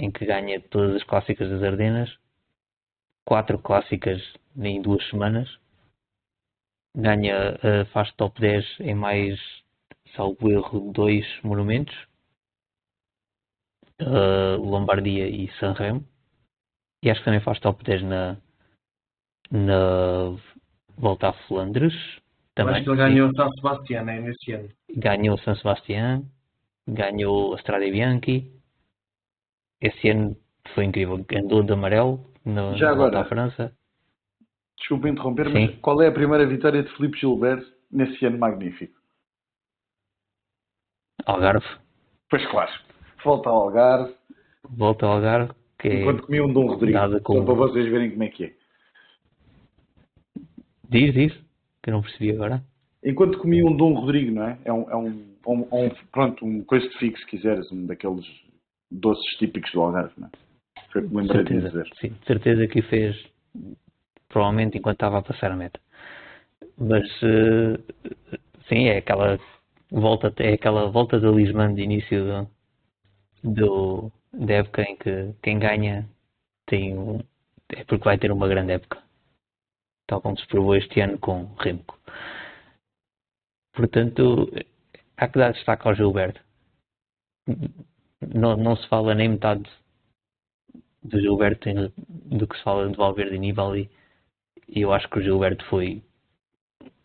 em 0.00 0.10
que 0.10 0.24
ganha 0.24 0.60
todas 0.60 0.96
as 0.96 1.04
clássicas 1.04 1.50
das 1.50 1.62
Ardenas. 1.62 2.10
4 3.26 3.58
clássicas 3.58 4.20
em 4.56 4.80
duas 4.82 5.06
semanas. 5.08 5.48
Ganha, 6.96 7.56
uh, 7.56 7.86
faz 7.92 8.12
top 8.14 8.40
10 8.40 8.80
em 8.80 8.94
mais, 8.94 9.38
salvo 10.16 10.50
erro, 10.50 10.90
2 10.92 11.24
monumentos 11.44 11.94
uh, 14.02 14.56
Lombardia 14.56 15.28
e 15.28 15.50
Sanremo. 15.58 16.04
E 17.02 17.10
acho 17.10 17.20
que 17.20 17.24
também 17.24 17.40
faz 17.40 17.58
top 17.60 17.82
10 17.84 18.02
na, 18.02 18.36
na 19.50 20.36
volta 20.96 21.28
a 21.28 21.32
Flandres. 21.46 21.94
Também. 22.54 22.74
Acho 22.74 22.84
que 22.84 22.90
ele 22.90 22.96
ganhou 22.96 23.34
São 23.34 23.50
Sebastião 23.52 24.04
né, 24.04 24.20
nesse 24.20 24.52
ano. 24.52 24.68
Ganhou 24.96 25.38
São 25.38 25.54
Sebastião, 25.54 26.24
ganhou 26.86 27.54
a 27.54 27.56
Strade 27.58 27.90
Bianchi. 27.90 28.50
Esse 29.80 30.10
ano 30.10 30.36
foi 30.74 30.84
incrível. 30.84 31.24
Andou 31.34 31.62
de 31.62 31.72
amarelo 31.72 32.20
no, 32.44 32.76
Já 32.76 32.86
na 32.86 32.92
agora, 32.92 33.24
França. 33.24 33.72
Desculpa 34.78 35.08
interromper, 35.08 35.46
Sim. 35.46 35.66
mas 35.66 35.78
qual 35.80 36.00
é 36.02 36.08
a 36.08 36.12
primeira 36.12 36.46
vitória 36.46 36.82
de 36.82 36.90
Felipe 36.96 37.18
Gilberto 37.18 37.66
nesse 37.90 38.24
ano 38.24 38.38
magnífico? 38.38 38.98
Algarve. 41.26 41.66
Pois 42.28 42.46
claro 42.50 42.70
volta 43.24 43.48
ao 43.48 43.62
Algarve. 43.62 44.14
Volta 44.68 45.06
ao 45.06 45.12
Algarve. 45.12 45.52
Que 45.78 45.88
é 45.88 46.00
Enquanto 46.00 46.22
comia 46.24 46.44
um 46.44 46.52
Dom 46.52 46.66
Rodrigo. 46.66 46.98
Com... 47.22 47.38
Só 47.38 47.44
para 47.44 47.54
vocês 47.54 47.88
verem 47.90 48.10
como 48.10 48.22
é 48.24 48.28
que 48.28 48.44
é. 48.44 48.52
Diz 50.88 51.14
isso, 51.14 51.44
que 51.82 51.90
eu 51.90 51.94
não 51.94 52.02
percebi 52.02 52.32
agora. 52.32 52.62
Enquanto 53.02 53.38
comia 53.38 53.64
um 53.64 53.76
Dom 53.76 53.94
Rodrigo, 53.94 54.34
não 54.34 54.44
é? 54.44 54.58
É 54.64 54.72
um, 54.72 54.90
é 54.90 54.96
um, 54.96 55.34
um, 55.46 55.66
um 55.72 55.90
pronto, 56.12 56.44
um 56.44 56.62
coisa 56.64 56.86
de 56.88 56.98
figo, 56.98 57.16
se 57.16 57.26
quiseres, 57.26 57.70
um 57.72 57.86
daqueles 57.86 58.26
doces 58.90 59.24
típicos 59.38 59.70
do 59.72 59.82
Algarve, 59.82 60.12
não 60.18 60.28
é? 60.28 60.30
Foi 60.92 61.02
o 61.02 61.08
que 61.08 61.14
me 61.14 61.22
lembrei 61.22 61.44
certeza, 61.44 61.60
de 61.60 61.82
dizer. 61.82 61.96
Sim, 62.00 62.08
de 62.08 62.26
certeza 62.26 62.66
que 62.66 62.82
fez, 62.82 63.16
provavelmente 64.28 64.78
enquanto 64.78 64.96
estava 64.96 65.18
a 65.18 65.22
passar 65.22 65.52
a 65.52 65.56
meta. 65.56 65.80
Mas, 66.76 67.04
uh, 67.22 67.78
sim, 68.68 68.86
é 68.86 68.98
aquela 68.98 69.38
volta, 69.90 70.32
é 70.38 70.54
aquela 70.54 70.90
volta 70.90 71.20
da 71.20 71.30
Lisman 71.30 71.74
de 71.74 71.82
início 71.82 72.48
do, 73.42 73.54
do, 73.54 74.12
da 74.32 74.54
época 74.54 74.82
em 74.82 74.96
que 74.96 75.34
quem 75.42 75.58
ganha 75.58 76.08
tem 76.66 76.96
um, 76.96 77.20
é 77.68 77.84
porque 77.84 78.04
vai 78.04 78.18
ter 78.18 78.32
uma 78.32 78.48
grande 78.48 78.72
época. 78.72 79.02
Tal 80.06 80.20
como 80.20 80.38
se 80.38 80.46
provou 80.46 80.74
este 80.74 81.00
ano 81.00 81.18
com 81.18 81.54
Remco. 81.58 81.98
Portanto, 83.72 84.50
há 85.16 85.28
que 85.28 85.38
dar 85.38 85.52
destaque 85.52 85.86
ao 85.86 85.94
Gilberto. 85.94 86.40
Não, 88.20 88.56
não 88.56 88.76
se 88.76 88.86
fala 88.88 89.14
nem 89.14 89.30
metade 89.30 89.68
do 91.02 91.18
Gilberto 91.18 91.68
do 91.98 92.46
que 92.46 92.56
se 92.56 92.62
fala 92.62 92.88
de 92.88 92.96
Valverde 92.96 93.36
e 93.36 93.38
Nibali. 93.38 93.90
E 94.68 94.82
eu 94.82 94.92
acho 94.92 95.08
que 95.08 95.18
o 95.18 95.22
Gilberto 95.22 95.64
foi 95.66 96.02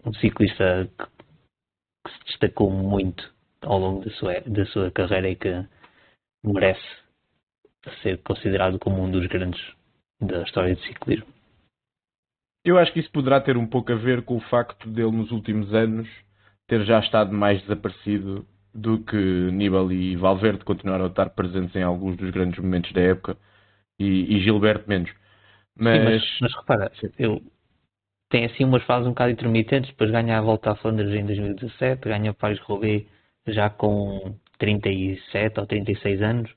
um 0.05 0.13
ciclista 0.13 0.89
que, 0.97 1.05
que 1.05 2.11
se 2.11 2.25
destacou 2.25 2.69
muito 2.69 3.33
ao 3.61 3.79
longo 3.79 4.05
da 4.05 4.11
sua, 4.11 4.41
da 4.41 4.65
sua 4.67 4.91
carreira 4.91 5.29
e 5.29 5.35
que 5.35 5.67
merece 6.43 7.05
ser 8.01 8.21
considerado 8.23 8.79
como 8.79 9.01
um 9.01 9.11
dos 9.11 9.25
grandes 9.27 9.61
da 10.21 10.43
história 10.43 10.75
do 10.75 10.81
ciclismo. 10.81 11.27
Eu 12.63 12.77
acho 12.79 12.91
que 12.93 12.99
isso 12.99 13.11
poderá 13.11 13.39
ter 13.39 13.57
um 13.57 13.67
pouco 13.67 13.91
a 13.91 13.95
ver 13.95 14.23
com 14.23 14.37
o 14.37 14.41
facto 14.49 14.89
dele 14.89 15.11
nos 15.11 15.31
últimos 15.31 15.73
anos 15.73 16.09
ter 16.67 16.83
já 16.83 16.99
estado 16.99 17.31
mais 17.31 17.61
desaparecido 17.61 18.45
do 18.75 18.99
que 18.99 19.15
Nibali 19.15 20.11
e 20.11 20.15
Valverde 20.17 20.65
continuaram 20.65 21.05
a 21.05 21.07
estar 21.07 21.29
presentes 21.29 21.73
em 21.75 21.81
alguns 21.81 22.17
dos 22.17 22.29
grandes 22.29 22.59
momentos 22.59 22.91
da 22.91 23.01
época 23.01 23.37
e, 23.97 24.35
e 24.35 24.39
Gilberto 24.41 24.87
menos. 24.87 25.09
Mas, 25.77 25.97
Sim, 25.97 26.03
mas, 26.03 26.37
mas 26.41 26.55
repara, 26.55 26.91
eu 27.17 27.41
tem 28.29 28.45
assim 28.45 28.65
umas 28.65 28.83
fases 28.83 29.07
um 29.07 29.11
bocado 29.11 29.31
intermitentes, 29.31 29.89
depois 29.91 30.11
ganha 30.11 30.37
a 30.37 30.41
volta 30.41 30.71
a 30.71 30.75
Flandres 30.75 31.13
em 31.13 31.25
2017, 31.25 32.01
ganha 32.09 32.31
o 32.31 32.33
Paris-Roubaix 32.33 33.05
já 33.47 33.69
com 33.69 34.35
37 34.57 35.59
ou 35.59 35.65
36 35.65 36.21
anos. 36.21 36.51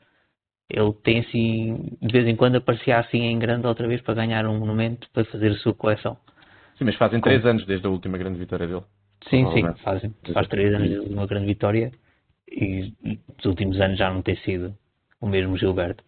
Ele 0.70 0.92
tem 1.04 1.20
assim, 1.20 1.96
de 2.00 2.12
vez 2.12 2.26
em 2.26 2.36
quando 2.36 2.56
aparecia 2.56 2.98
assim 2.98 3.22
em 3.22 3.38
grande 3.38 3.66
outra 3.66 3.86
vez 3.86 4.00
para 4.02 4.14
ganhar 4.14 4.44
um 4.46 4.58
monumento 4.58 5.08
para 5.12 5.24
fazer 5.26 5.52
a 5.52 5.58
sua 5.58 5.74
coleção. 5.74 6.16
Sim, 6.76 6.84
mas 6.84 6.96
fazem 6.96 7.20
3 7.20 7.44
anos 7.46 7.64
desde 7.64 7.86
a 7.86 7.90
última 7.90 8.18
grande 8.18 8.38
vitória 8.38 8.66
dele. 8.66 8.84
Sim, 9.28 9.50
sim, 9.52 9.62
fazem, 9.82 10.14
faz 10.32 10.48
3 10.48 10.74
anos 10.74 10.88
desde 10.88 11.12
uma 11.12 11.26
grande 11.26 11.46
vitória 11.46 11.92
e 12.51 12.94
nos 13.36 13.44
últimos 13.44 13.80
anos 13.80 13.99
já 13.99 14.12
não 14.12 14.22
tem 14.22 14.36
sido 14.38 14.76
o 15.20 15.26
mesmo 15.26 15.57
Gilberto, 15.57 16.05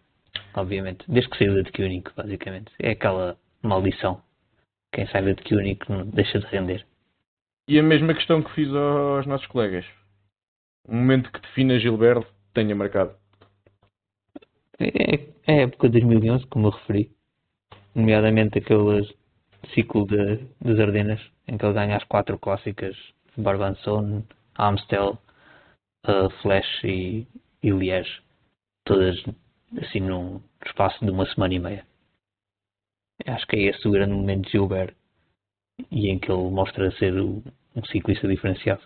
obviamente. 0.54 1.04
Desde 1.08 1.30
que 1.30 1.38
saiu 1.38 1.62
de 1.62 1.72
Koenig, 1.72 2.10
basicamente. 2.16 2.72
É 2.78 2.90
aquela 2.90 3.36
maldição. 3.62 4.22
Quem 4.92 5.06
sai 5.08 5.22
de 5.22 5.42
Koenig 5.42 5.80
não 5.88 6.06
deixa 6.06 6.38
de 6.38 6.46
render. 6.46 6.86
E 7.68 7.78
a 7.78 7.82
mesma 7.82 8.14
questão 8.14 8.42
que 8.42 8.52
fiz 8.52 8.68
aos 8.68 9.26
nossos 9.26 9.46
colegas. 9.46 9.86
Um 10.88 10.96
momento 10.96 11.30
que 11.30 11.40
defina 11.40 11.78
Gilberto 11.78 12.26
tenha 12.52 12.74
marcado. 12.74 13.14
É, 14.78 15.14
é 15.46 15.52
a 15.52 15.62
época 15.62 15.88
de 15.88 16.00
2011, 16.00 16.46
como 16.46 16.68
eu 16.68 16.70
referi. 16.70 17.10
Nomeadamente 17.94 18.58
aquele 18.58 19.06
ciclo 19.74 20.06
de, 20.06 20.38
das 20.60 20.78
Ardenas, 20.78 21.20
em 21.46 21.58
que 21.58 21.64
ele 21.64 21.74
ganha 21.74 21.96
as 21.96 22.04
quatro 22.04 22.38
clássicas 22.38 22.96
Barbanson, 23.36 24.24
Amstel, 24.56 25.18
uh, 26.06 26.30
Flash 26.42 26.84
e, 26.84 27.26
e 27.62 27.70
Liège. 27.70 28.22
Todas 28.84 29.16
assim 29.78 30.00
num 30.00 30.40
espaço 30.66 31.04
de 31.04 31.10
uma 31.10 31.26
semana 31.26 31.54
e 31.54 31.58
meia. 31.58 31.86
Acho 33.26 33.46
que 33.46 33.56
é 33.56 33.62
esse 33.70 33.86
o 33.86 33.92
grande 33.92 34.12
momento 34.12 34.46
de 34.46 34.52
Gilbert 34.52 34.94
e 35.90 36.08
em 36.08 36.18
que 36.18 36.30
ele 36.30 36.50
mostra 36.50 36.90
ser 36.92 37.14
um 37.20 37.42
ciclista 37.90 38.26
diferenciado. 38.26 38.82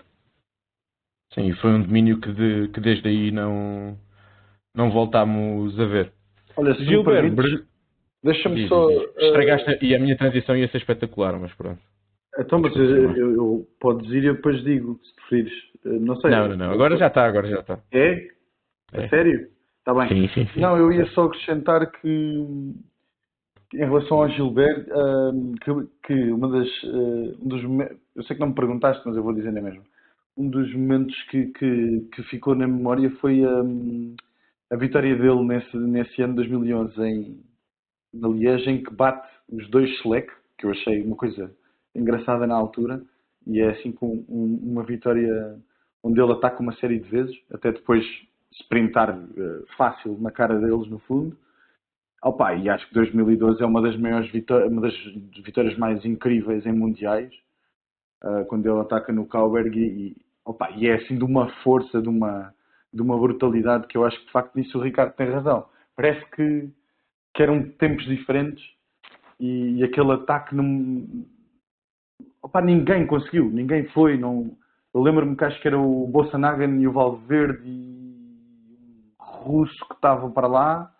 Sim, 1.32 1.52
foi 1.54 1.70
um 1.70 1.82
domínio 1.82 2.20
que, 2.20 2.32
de, 2.32 2.68
que 2.68 2.80
desde 2.80 3.08
aí 3.08 3.30
não, 3.30 3.98
não 4.74 4.90
voltámos 4.90 5.78
a 5.80 5.84
ver. 5.84 6.12
Olha, 6.56 6.74
se 6.74 6.84
Gilberto, 6.84 7.66
deixa-me 8.22 8.68
só. 8.68 8.88
Estragaste 8.90 9.70
uh... 9.70 9.84
e 9.84 9.94
a 9.94 9.98
minha 9.98 10.16
transição 10.16 10.56
ia 10.56 10.68
ser 10.68 10.78
espetacular, 10.78 11.38
mas 11.38 11.52
pronto. 11.54 11.80
Então, 12.38 12.60
mas 12.60 12.74
eu, 12.76 13.16
eu, 13.16 13.34
eu 13.34 13.68
podes 13.80 14.10
ir 14.10 14.24
e 14.24 14.32
depois 14.32 14.62
digo, 14.62 15.00
se 15.02 15.14
preferires. 15.14 15.73
Não 15.84 16.16
sei. 16.20 16.30
Não, 16.30 16.48
não, 16.48 16.56
não. 16.56 16.70
Agora 16.72 16.96
já 16.96 17.08
está, 17.08 17.26
agora 17.26 17.46
já 17.46 17.60
está. 17.60 17.78
É? 17.92 18.28
É, 18.92 19.08
sério? 19.08 19.48
Está 19.78 19.92
bem. 19.94 20.08
Sim, 20.08 20.28
sim, 20.34 20.48
sim. 20.52 20.60
Não, 20.60 20.76
eu 20.78 20.92
ia 20.92 21.06
só 21.06 21.24
acrescentar 21.24 21.90
que 21.90 22.08
em 23.74 23.78
relação 23.78 24.22
ao 24.22 24.28
Gilberto, 24.30 24.90
uh, 24.90 25.54
que, 25.60 25.88
que, 26.06 26.32
uma 26.32 26.48
das, 26.48 26.68
uh, 26.84 27.36
um 27.42 27.48
dos 27.48 27.62
eu 28.14 28.22
sei 28.22 28.36
que 28.36 28.40
não 28.40 28.48
me 28.48 28.54
perguntaste, 28.54 29.02
mas 29.04 29.16
eu 29.16 29.22
vou 29.22 29.34
dizer 29.34 29.52
na 29.52 29.60
mesma. 29.60 29.82
Um 30.36 30.48
dos 30.48 30.72
momentos 30.74 31.20
que, 31.24 31.46
que, 31.46 32.08
que 32.12 32.22
ficou 32.24 32.54
na 32.54 32.66
memória 32.66 33.10
foi 33.20 33.44
um, 33.44 34.14
a 34.70 34.76
vitória 34.76 35.14
dele 35.16 35.44
nesse, 35.44 35.76
nesse 35.76 36.22
ano 36.22 36.34
2011 36.36 37.02
em, 37.02 37.40
na 38.12 38.28
Liège, 38.28 38.70
em 38.70 38.82
que 38.82 38.92
bate 38.92 39.28
os 39.50 39.68
dois 39.70 39.90
Select, 40.00 40.32
que 40.58 40.66
eu 40.66 40.70
achei 40.70 41.02
uma 41.02 41.16
coisa 41.16 41.50
engraçada 41.94 42.46
na 42.46 42.54
altura, 42.54 43.02
e 43.46 43.60
é 43.60 43.70
assim 43.70 43.92
com 43.92 44.24
um, 44.28 44.60
uma 44.62 44.82
vitória 44.82 45.56
onde 46.04 46.20
ele 46.20 46.32
ataca 46.32 46.62
uma 46.62 46.74
série 46.74 47.00
de 47.00 47.08
vezes, 47.08 47.34
até 47.50 47.72
depois 47.72 48.04
sprintar 48.52 49.18
uh, 49.18 49.66
fácil 49.76 50.18
na 50.20 50.30
cara 50.30 50.60
deles 50.60 50.86
no 50.88 50.98
fundo. 51.00 51.36
Opa, 52.22 52.54
e 52.54 52.68
acho 52.68 52.86
que 52.88 52.94
2012 52.94 53.62
é 53.62 53.66
uma 53.66 53.80
das 53.80 53.96
maiores 53.96 54.30
vitórias, 54.30 54.70
uma 54.70 54.82
das 54.82 54.94
vitórias 55.42 55.76
mais 55.78 56.04
incríveis 56.04 56.64
em 56.66 56.72
mundiais, 56.72 57.32
uh, 58.22 58.44
quando 58.46 58.66
ele 58.66 58.80
ataca 58.80 59.12
no 59.12 59.26
Kauberg 59.26 59.78
e, 59.78 60.16
opa, 60.44 60.70
e 60.76 60.86
é 60.86 60.94
assim 60.94 61.16
de 61.16 61.24
uma 61.24 61.48
força, 61.62 62.00
de 62.00 62.08
uma, 62.08 62.54
de 62.92 63.00
uma 63.00 63.18
brutalidade 63.18 63.86
que 63.86 63.96
eu 63.96 64.04
acho 64.04 64.18
que 64.20 64.26
de 64.26 64.32
facto 64.32 64.54
nisso 64.56 64.78
o 64.78 64.82
Ricardo 64.82 65.14
tem 65.14 65.30
razão. 65.30 65.66
Parece 65.96 66.24
que, 66.30 66.68
que 67.34 67.42
eram 67.42 67.62
tempos 67.62 68.04
diferentes 68.04 68.62
e, 69.40 69.78
e 69.78 69.84
aquele 69.84 70.12
ataque 70.12 70.54
não, 70.54 71.26
opa, 72.42 72.60
ninguém 72.60 73.06
conseguiu, 73.06 73.50
ninguém 73.50 73.86
foi, 73.88 74.18
não, 74.18 74.54
eu 74.94 75.02
lembro-me 75.02 75.36
que 75.36 75.44
acho 75.44 75.60
que 75.60 75.66
era 75.66 75.78
o 75.78 76.06
Bolsonaro 76.06 76.62
e 76.62 76.86
o 76.86 76.92
Valverde 76.92 77.62
e 77.66 79.12
russo 79.18 79.84
que 79.88 79.94
estavam 79.94 80.30
para 80.30 80.46
lá. 80.46 80.90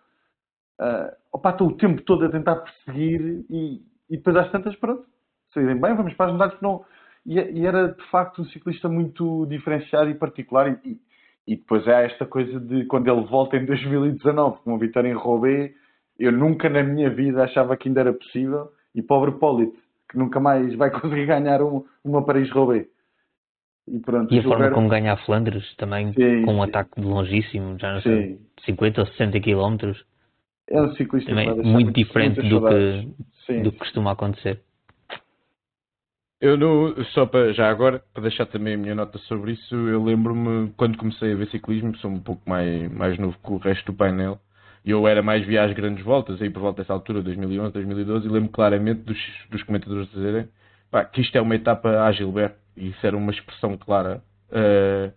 Uh, 0.79 1.15
opa, 1.31 1.51
estou 1.51 1.69
o 1.69 1.77
tempo 1.77 2.01
todo 2.01 2.25
a 2.25 2.29
tentar 2.29 2.57
perseguir 2.57 3.45
e, 3.49 3.81
e 4.09 4.17
depois 4.17 4.35
às 4.35 4.51
tantas, 4.51 4.75
pronto, 4.75 5.05
saírem 5.53 5.79
bem, 5.79 5.95
vamos 5.95 6.13
para 6.13 6.25
as 6.25 6.33
medalhas. 6.33 6.61
Não... 6.61 6.83
E, 7.25 7.39
e, 7.39 7.65
era 7.65 7.93
de 7.93 8.03
facto 8.11 8.41
um 8.41 8.45
ciclista 8.45 8.89
muito 8.89 9.45
diferenciado 9.45 10.09
e 10.09 10.15
particular. 10.15 10.77
E, 10.83 10.99
e 11.47 11.55
depois 11.55 11.87
há 11.87 12.01
esta 12.01 12.25
coisa 12.25 12.59
de 12.59 12.85
quando 12.85 13.07
ele 13.09 13.25
volta 13.25 13.55
em 13.55 13.65
2019 13.65 14.59
com 14.59 14.71
uma 14.71 14.79
vitória 14.79 15.07
em 15.07 15.13
Roubaix, 15.13 15.73
eu 16.19 16.33
nunca 16.33 16.69
na 16.69 16.83
minha 16.83 17.09
vida 17.09 17.43
achava 17.43 17.77
que 17.77 17.87
ainda 17.87 18.01
era 18.01 18.13
possível. 18.13 18.69
E 18.93 19.01
pobre 19.01 19.31
Polite, 19.33 19.77
que 20.09 20.17
nunca 20.17 20.39
mais 20.39 20.75
vai 20.75 20.91
conseguir 20.99 21.25
ganhar 21.25 21.61
um, 21.61 21.85
uma 22.03 22.25
Paris-Roubaix. 22.25 22.87
E, 23.87 23.99
pronto, 23.99 24.33
e 24.33 24.39
a 24.39 24.43
forma 24.43 24.71
como 24.71 24.89
ganha 24.89 25.13
a 25.13 25.17
Flandres 25.17 25.75
também, 25.75 26.11
sim, 26.13 26.43
com 26.43 26.55
um 26.55 26.63
sim. 26.63 26.69
ataque 26.69 26.99
longíssimo, 26.99 27.77
já 27.79 27.93
não 27.93 28.01
sei, 28.01 28.39
50 28.65 29.01
ou 29.01 29.07
60 29.07 29.39
km. 29.39 29.93
É 30.67 30.81
um 30.81 30.95
ciclista 30.95 31.29
também 31.29 31.53
muito 31.63 31.91
diferente 31.91 32.41
do 32.41 32.67
que, 32.67 33.07
sim. 33.45 33.61
do 33.61 33.71
que 33.71 33.77
costuma 33.77 34.11
acontecer. 34.11 34.59
Eu 36.41 36.57
no, 36.57 37.03
só 37.05 37.25
para 37.25 37.53
já 37.53 37.69
agora, 37.69 38.03
para 38.13 38.23
deixar 38.23 38.45
também 38.47 38.73
a 38.73 38.77
minha 38.77 38.95
nota 38.95 39.17
sobre 39.19 39.53
isso, 39.53 39.73
eu 39.73 40.03
lembro-me 40.03 40.71
quando 40.75 40.97
comecei 40.97 41.31
a 41.31 41.35
ver 41.35 41.47
ciclismo, 41.47 41.95
sou 41.97 42.11
um 42.11 42.19
pouco 42.19 42.41
mais, 42.49 42.91
mais 42.91 43.17
novo 43.17 43.37
que 43.43 43.51
o 43.51 43.57
resto 43.57 43.91
do 43.91 43.97
painel, 43.97 44.39
e 44.83 44.91
eu 44.91 45.07
era 45.07 45.21
mais 45.23 45.45
via 45.45 45.63
às 45.63 45.73
grandes 45.73 46.03
voltas, 46.03 46.41
aí 46.41 46.49
por 46.49 46.61
volta 46.61 46.81
dessa 46.81 46.93
altura, 46.93 47.21
2011, 47.21 47.71
2012, 47.73 48.27
e 48.27 48.29
lembro 48.29 48.49
claramente 48.49 49.01
dos, 49.01 49.17
dos 49.49 49.63
comentadores 49.63 50.09
dizerem 50.11 50.47
pá, 50.91 51.05
que 51.05 51.21
isto 51.21 51.37
é 51.37 51.41
uma 51.41 51.55
etapa 51.55 52.03
a 52.03 52.11
Gilberto 52.11 52.64
isso 52.77 53.05
era 53.05 53.15
uma 53.15 53.31
expressão 53.31 53.77
clara, 53.77 54.23
uh, 54.49 55.11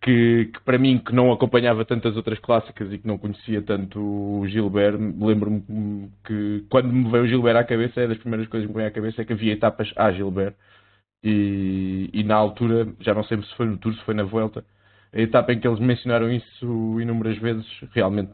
que, 0.00 0.50
que, 0.52 0.60
para 0.64 0.78
mim, 0.78 0.98
que 0.98 1.14
não 1.14 1.32
acompanhava 1.32 1.84
tantas 1.84 2.16
outras 2.16 2.38
clássicas 2.38 2.92
e 2.92 2.98
que 2.98 3.06
não 3.06 3.16
conhecia 3.18 3.62
tanto 3.62 3.98
o 4.00 4.46
Gilbert, 4.46 4.98
lembro-me 4.98 6.10
que 6.26 6.64
quando 6.68 6.92
me 6.92 7.10
veio 7.10 7.24
o 7.24 7.26
Gilbert 7.28 7.56
à 7.56 7.64
cabeça, 7.64 8.00
é 8.02 8.06
das 8.08 8.18
primeiras 8.18 8.48
coisas 8.48 8.66
que 8.66 8.72
me 8.72 8.76
veio 8.76 8.88
à 8.88 8.92
cabeça 8.92 9.22
é 9.22 9.24
que 9.24 9.32
havia 9.32 9.52
etapas 9.54 9.92
a 9.96 10.12
Gilbert. 10.12 10.54
E, 11.22 12.10
e 12.12 12.22
na 12.22 12.34
altura, 12.34 12.86
já 13.00 13.14
não 13.14 13.24
sei 13.24 13.42
se 13.42 13.54
foi 13.56 13.66
no 13.66 13.78
Tour, 13.78 13.94
se 13.94 14.04
foi 14.04 14.14
na 14.14 14.24
Vuelta, 14.24 14.62
a 15.12 15.20
etapa 15.20 15.52
em 15.52 15.60
que 15.60 15.66
eles 15.66 15.80
mencionaram 15.80 16.30
isso 16.30 17.00
inúmeras 17.00 17.38
vezes, 17.38 17.66
realmente 17.92 18.32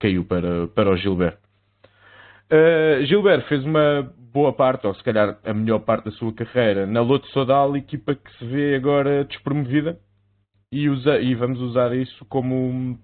caiu 0.00 0.24
para, 0.24 0.68
para 0.68 0.90
o 0.90 0.96
Gilbert. 0.96 1.38
Uh, 2.50 3.04
Gilbert 3.04 3.46
fez 3.46 3.62
uma 3.64 4.10
boa 4.32 4.52
parte, 4.52 4.86
ou 4.86 4.94
se 4.94 5.02
calhar 5.02 5.38
a 5.44 5.52
melhor 5.52 5.80
parte 5.80 6.06
da 6.06 6.10
sua 6.12 6.32
carreira, 6.32 6.86
na 6.86 7.00
Loto 7.00 7.26
Sodal, 7.28 7.76
equipa 7.76 8.14
que 8.14 8.38
se 8.38 8.44
vê 8.44 8.74
agora 8.74 9.24
despromovida, 9.24 9.98
e, 10.72 10.88
usa, 10.88 11.18
e 11.18 11.34
vamos 11.34 11.60
usar 11.60 11.94
isso 11.94 12.24
como 12.26 12.98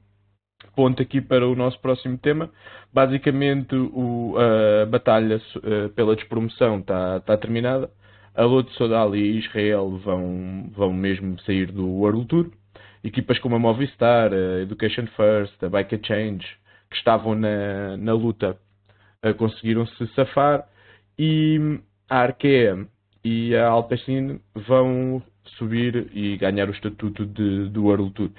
ponto 0.74 1.00
aqui 1.02 1.20
para 1.20 1.46
o 1.46 1.54
nosso 1.54 1.78
próximo 1.80 2.18
tema. 2.18 2.50
Basicamente, 2.92 3.74
o, 3.74 4.34
a 4.38 4.86
batalha 4.86 5.40
uh, 5.56 5.88
pela 5.90 6.16
despromoção 6.16 6.78
está, 6.78 7.18
está 7.18 7.36
terminada. 7.36 7.90
A 8.34 8.42
Loto 8.44 8.72
Sodal 8.72 9.14
e 9.14 9.38
Israel 9.38 9.98
vão, 9.98 10.70
vão 10.74 10.92
mesmo 10.92 11.38
sair 11.40 11.70
do 11.70 11.86
World 11.86 12.26
Tour. 12.26 12.50
Equipas 13.02 13.38
como 13.38 13.56
a 13.56 13.58
Movistar, 13.58 14.32
a 14.32 14.62
Education 14.62 15.06
First, 15.16 15.62
a 15.62 15.68
Bike 15.68 16.00
Change, 16.04 16.46
que 16.90 16.96
estavam 16.96 17.34
na, 17.34 17.96
na 17.96 18.12
luta 18.12 18.58
conseguiram 19.32 19.86
se 19.86 20.06
safar 20.08 20.68
e 21.18 21.80
a 22.08 22.18
Arkea 22.18 22.86
e 23.24 23.54
a 23.56 23.68
Alpecin 23.68 24.40
vão 24.54 25.22
subir 25.56 26.10
e 26.12 26.36
ganhar 26.36 26.68
o 26.68 26.72
estatuto 26.72 27.24
de, 27.24 27.68
do 27.70 27.84
World 27.84 28.12
Tour. 28.12 28.30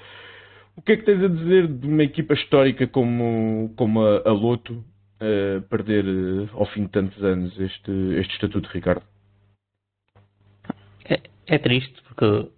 O 0.75 0.81
que 0.81 0.91
é 0.91 0.97
que 0.97 1.03
tens 1.03 1.23
a 1.23 1.27
dizer 1.27 1.67
de 1.67 1.87
uma 1.87 2.03
equipa 2.03 2.33
histórica 2.33 2.85
como, 2.87 3.73
como 3.77 4.01
a, 4.01 4.21
a 4.25 4.31
Loto 4.31 4.73
uh, 4.73 5.61
perder 5.69 6.05
uh, 6.05 6.49
ao 6.53 6.65
fim 6.67 6.83
de 6.83 6.89
tantos 6.89 7.23
anos 7.23 7.57
este, 7.59 7.91
este 8.19 8.33
estatuto, 8.33 8.69
Ricardo? 8.71 9.03
É, 11.09 11.21
é 11.47 11.57
triste 11.57 12.01
porque 12.03 12.49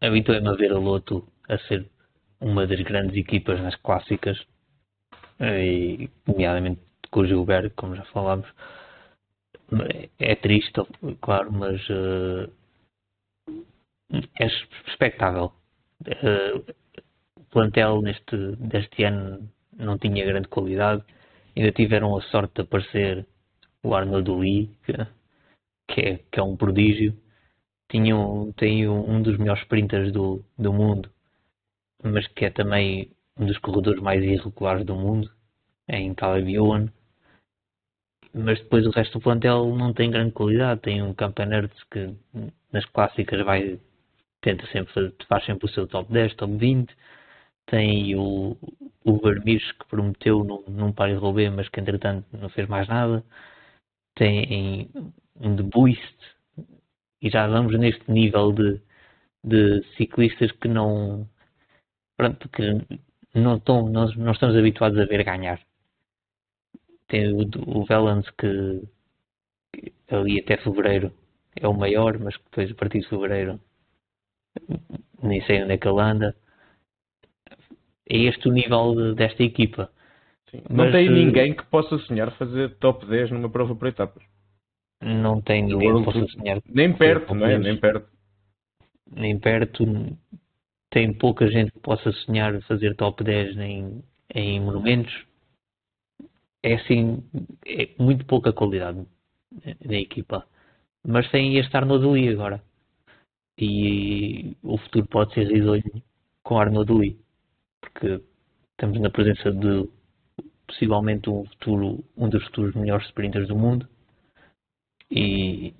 habituei-me 0.00 0.48
a 0.48 0.54
ver 0.54 0.72
a 0.72 0.78
Loto 0.78 1.28
a 1.48 1.58
ser 1.58 1.86
uma 2.40 2.66
das 2.66 2.80
grandes 2.80 3.16
equipas 3.16 3.60
nas 3.60 3.76
clássicas, 3.76 4.38
e, 5.40 6.08
nomeadamente 6.26 6.80
com 7.10 7.20
o 7.20 7.26
Gilberto, 7.26 7.74
como 7.76 7.96
já 7.96 8.04
falámos. 8.06 8.48
É 10.18 10.34
triste, 10.34 10.80
claro, 11.20 11.52
mas 11.52 11.80
uh, 11.88 12.50
é 14.38 14.46
expectável. 14.88 15.52
Uh, 16.02 16.64
o 17.36 17.44
plantel 17.50 18.02
neste, 18.02 18.36
deste 18.56 19.04
ano 19.04 19.48
não 19.76 19.98
tinha 19.98 20.24
grande 20.24 20.48
qualidade. 20.48 21.04
Ainda 21.56 21.72
tiveram 21.72 22.16
a 22.16 22.22
sorte 22.22 22.54
de 22.54 22.60
aparecer 22.62 23.26
o 23.82 23.94
Arnold 23.94 24.30
Lee, 24.30 24.70
que, 24.84 24.92
que, 25.88 26.00
é, 26.00 26.16
que 26.30 26.40
é 26.40 26.42
um 26.42 26.56
prodígio. 26.56 27.16
Tinham, 27.90 28.52
tem 28.56 28.88
um 28.88 29.20
dos 29.22 29.36
melhores 29.36 29.62
sprinters 29.62 30.12
do, 30.12 30.44
do 30.56 30.72
mundo, 30.72 31.10
mas 32.02 32.26
que 32.28 32.44
é 32.44 32.50
também 32.50 33.10
um 33.36 33.46
dos 33.46 33.58
corredores 33.58 34.00
mais 34.00 34.22
irregulares 34.22 34.84
do 34.86 34.94
mundo, 34.94 35.30
em 35.88 36.14
Caleb 36.14 36.52
Ewan. 36.52 36.88
Mas 38.32 38.58
depois 38.60 38.86
o 38.86 38.90
resto 38.90 39.18
do 39.18 39.22
plantel 39.22 39.74
não 39.76 39.92
tem 39.92 40.10
grande 40.10 40.32
qualidade. 40.32 40.80
Tem 40.82 41.02
um 41.02 41.14
Campanert 41.14 41.70
que 41.90 42.14
nas 42.72 42.84
clássicas 42.86 43.44
vai 43.44 43.80
tenta 44.40 44.66
sempre, 44.68 45.14
faz 45.28 45.44
sempre 45.44 45.66
o 45.66 45.68
seu 45.68 45.86
top 45.86 46.12
10, 46.12 46.34
top 46.36 46.56
20. 46.56 46.94
Tem 47.66 48.16
o, 48.16 48.56
o 49.04 49.18
Vermis 49.18 49.70
que 49.72 49.86
prometeu 49.86 50.44
num, 50.44 50.64
num 50.68 50.92
Paris-Roubaix, 50.92 51.52
mas 51.54 51.68
que 51.68 51.80
entretanto 51.80 52.26
não 52.32 52.48
fez 52.50 52.68
mais 52.68 52.88
nada. 52.88 53.24
Tem 54.14 54.90
um 55.40 55.56
de 55.56 55.62
Buist. 55.62 56.16
E 57.22 57.30
já 57.30 57.46
vamos 57.46 57.78
neste 57.78 58.10
nível 58.10 58.52
de, 58.52 58.80
de 59.44 59.84
ciclistas 59.96 60.52
que 60.52 60.68
não. 60.68 61.28
Pronto, 62.16 62.48
que 62.50 62.62
não, 63.34 63.62
não, 63.66 64.08
não 64.16 64.32
estamos 64.32 64.56
habituados 64.56 64.98
a 64.98 65.04
ver 65.06 65.24
ganhar. 65.24 65.60
Tem 67.10 67.32
o, 67.32 67.40
o 67.42 67.84
que, 68.38 68.82
que 69.72 70.14
ali 70.14 70.40
até 70.40 70.56
fevereiro 70.56 71.12
é 71.56 71.68
o 71.68 71.74
maior, 71.74 72.18
mas 72.18 72.34
depois 72.38 72.70
a 72.70 72.74
partir 72.74 73.00
de 73.00 73.08
fevereiro 73.08 73.60
nem 75.22 75.42
sei 75.42 75.62
onde 75.62 75.72
é 75.72 75.78
que 75.78 75.88
ele 75.88 76.00
anda. 76.00 76.34
É 78.08 78.16
este 78.16 78.48
o 78.48 78.52
nível 78.52 79.14
desta 79.14 79.42
equipa. 79.42 79.90
Sim. 80.50 80.62
Não 80.68 80.84
Mas, 80.84 80.92
tem 80.92 81.06
eh, 81.06 81.10
ninguém 81.10 81.54
que 81.54 81.64
possa 81.64 81.98
sonhar 81.98 82.30
fazer 82.36 82.76
top 82.76 83.06
10 83.06 83.32
numa 83.32 83.50
prova 83.50 83.74
por 83.74 83.88
etapas. 83.88 84.22
Não 85.02 85.40
tem 85.40 85.64
ninguém 85.64 85.96
que 85.98 86.04
possa 86.04 86.26
sonhar. 86.26 86.60
Nem 86.66 86.92
perto, 86.92 87.34
não 87.34 87.46
é? 87.46 87.58
Nem 87.58 87.76
perto. 87.76 88.08
Nem 89.10 89.38
perto. 89.38 89.84
Tem 90.90 91.12
pouca 91.12 91.48
gente 91.48 91.72
que 91.72 91.78
possa 91.80 92.10
sonhar 92.12 92.60
fazer 92.62 92.96
top 92.96 93.22
10 93.22 93.56
em, 93.58 94.04
em 94.34 94.60
monumentos. 94.60 95.29
É 96.62 96.74
assim, 96.74 97.22
é 97.66 97.88
muito 97.98 98.24
pouca 98.26 98.52
qualidade 98.52 99.06
da 99.84 99.94
equipa. 99.94 100.46
Mas 101.06 101.30
tem 101.30 101.56
este 101.56 101.74
Arnold 101.76 102.06
Lee 102.06 102.28
agora 102.28 102.62
e 103.58 104.56
o 104.62 104.76
futuro 104.78 105.06
pode 105.06 105.34
ser 105.34 105.46
risonho 105.46 106.02
com 106.42 106.58
Arnold 106.58 106.92
Lee, 106.92 107.18
porque 107.80 108.22
estamos 108.72 109.00
na 109.00 109.10
presença 109.10 109.50
de 109.50 109.88
possivelmente 110.66 111.28
um 111.28 111.44
futuro, 111.46 112.04
um 112.16 112.28
dos 112.28 112.44
futuros 112.44 112.74
melhores 112.74 113.06
sprinters 113.06 113.48
do 113.48 113.56
mundo 113.56 113.88
e 115.10 115.74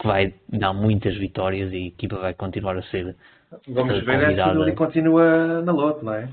que 0.00 0.06
vai 0.06 0.34
dar 0.48 0.72
muitas 0.72 1.16
vitórias 1.16 1.72
e 1.72 1.76
a 1.76 1.86
equipa 1.86 2.18
vai 2.18 2.34
continuar 2.34 2.76
a 2.76 2.82
ser 2.84 3.16
Vamos 3.68 4.02
ver 4.04 4.34
se 4.34 4.40
ele 4.40 4.72
continua 4.72 5.60
na 5.60 5.72
lote, 5.72 6.04
não 6.04 6.14
é? 6.14 6.32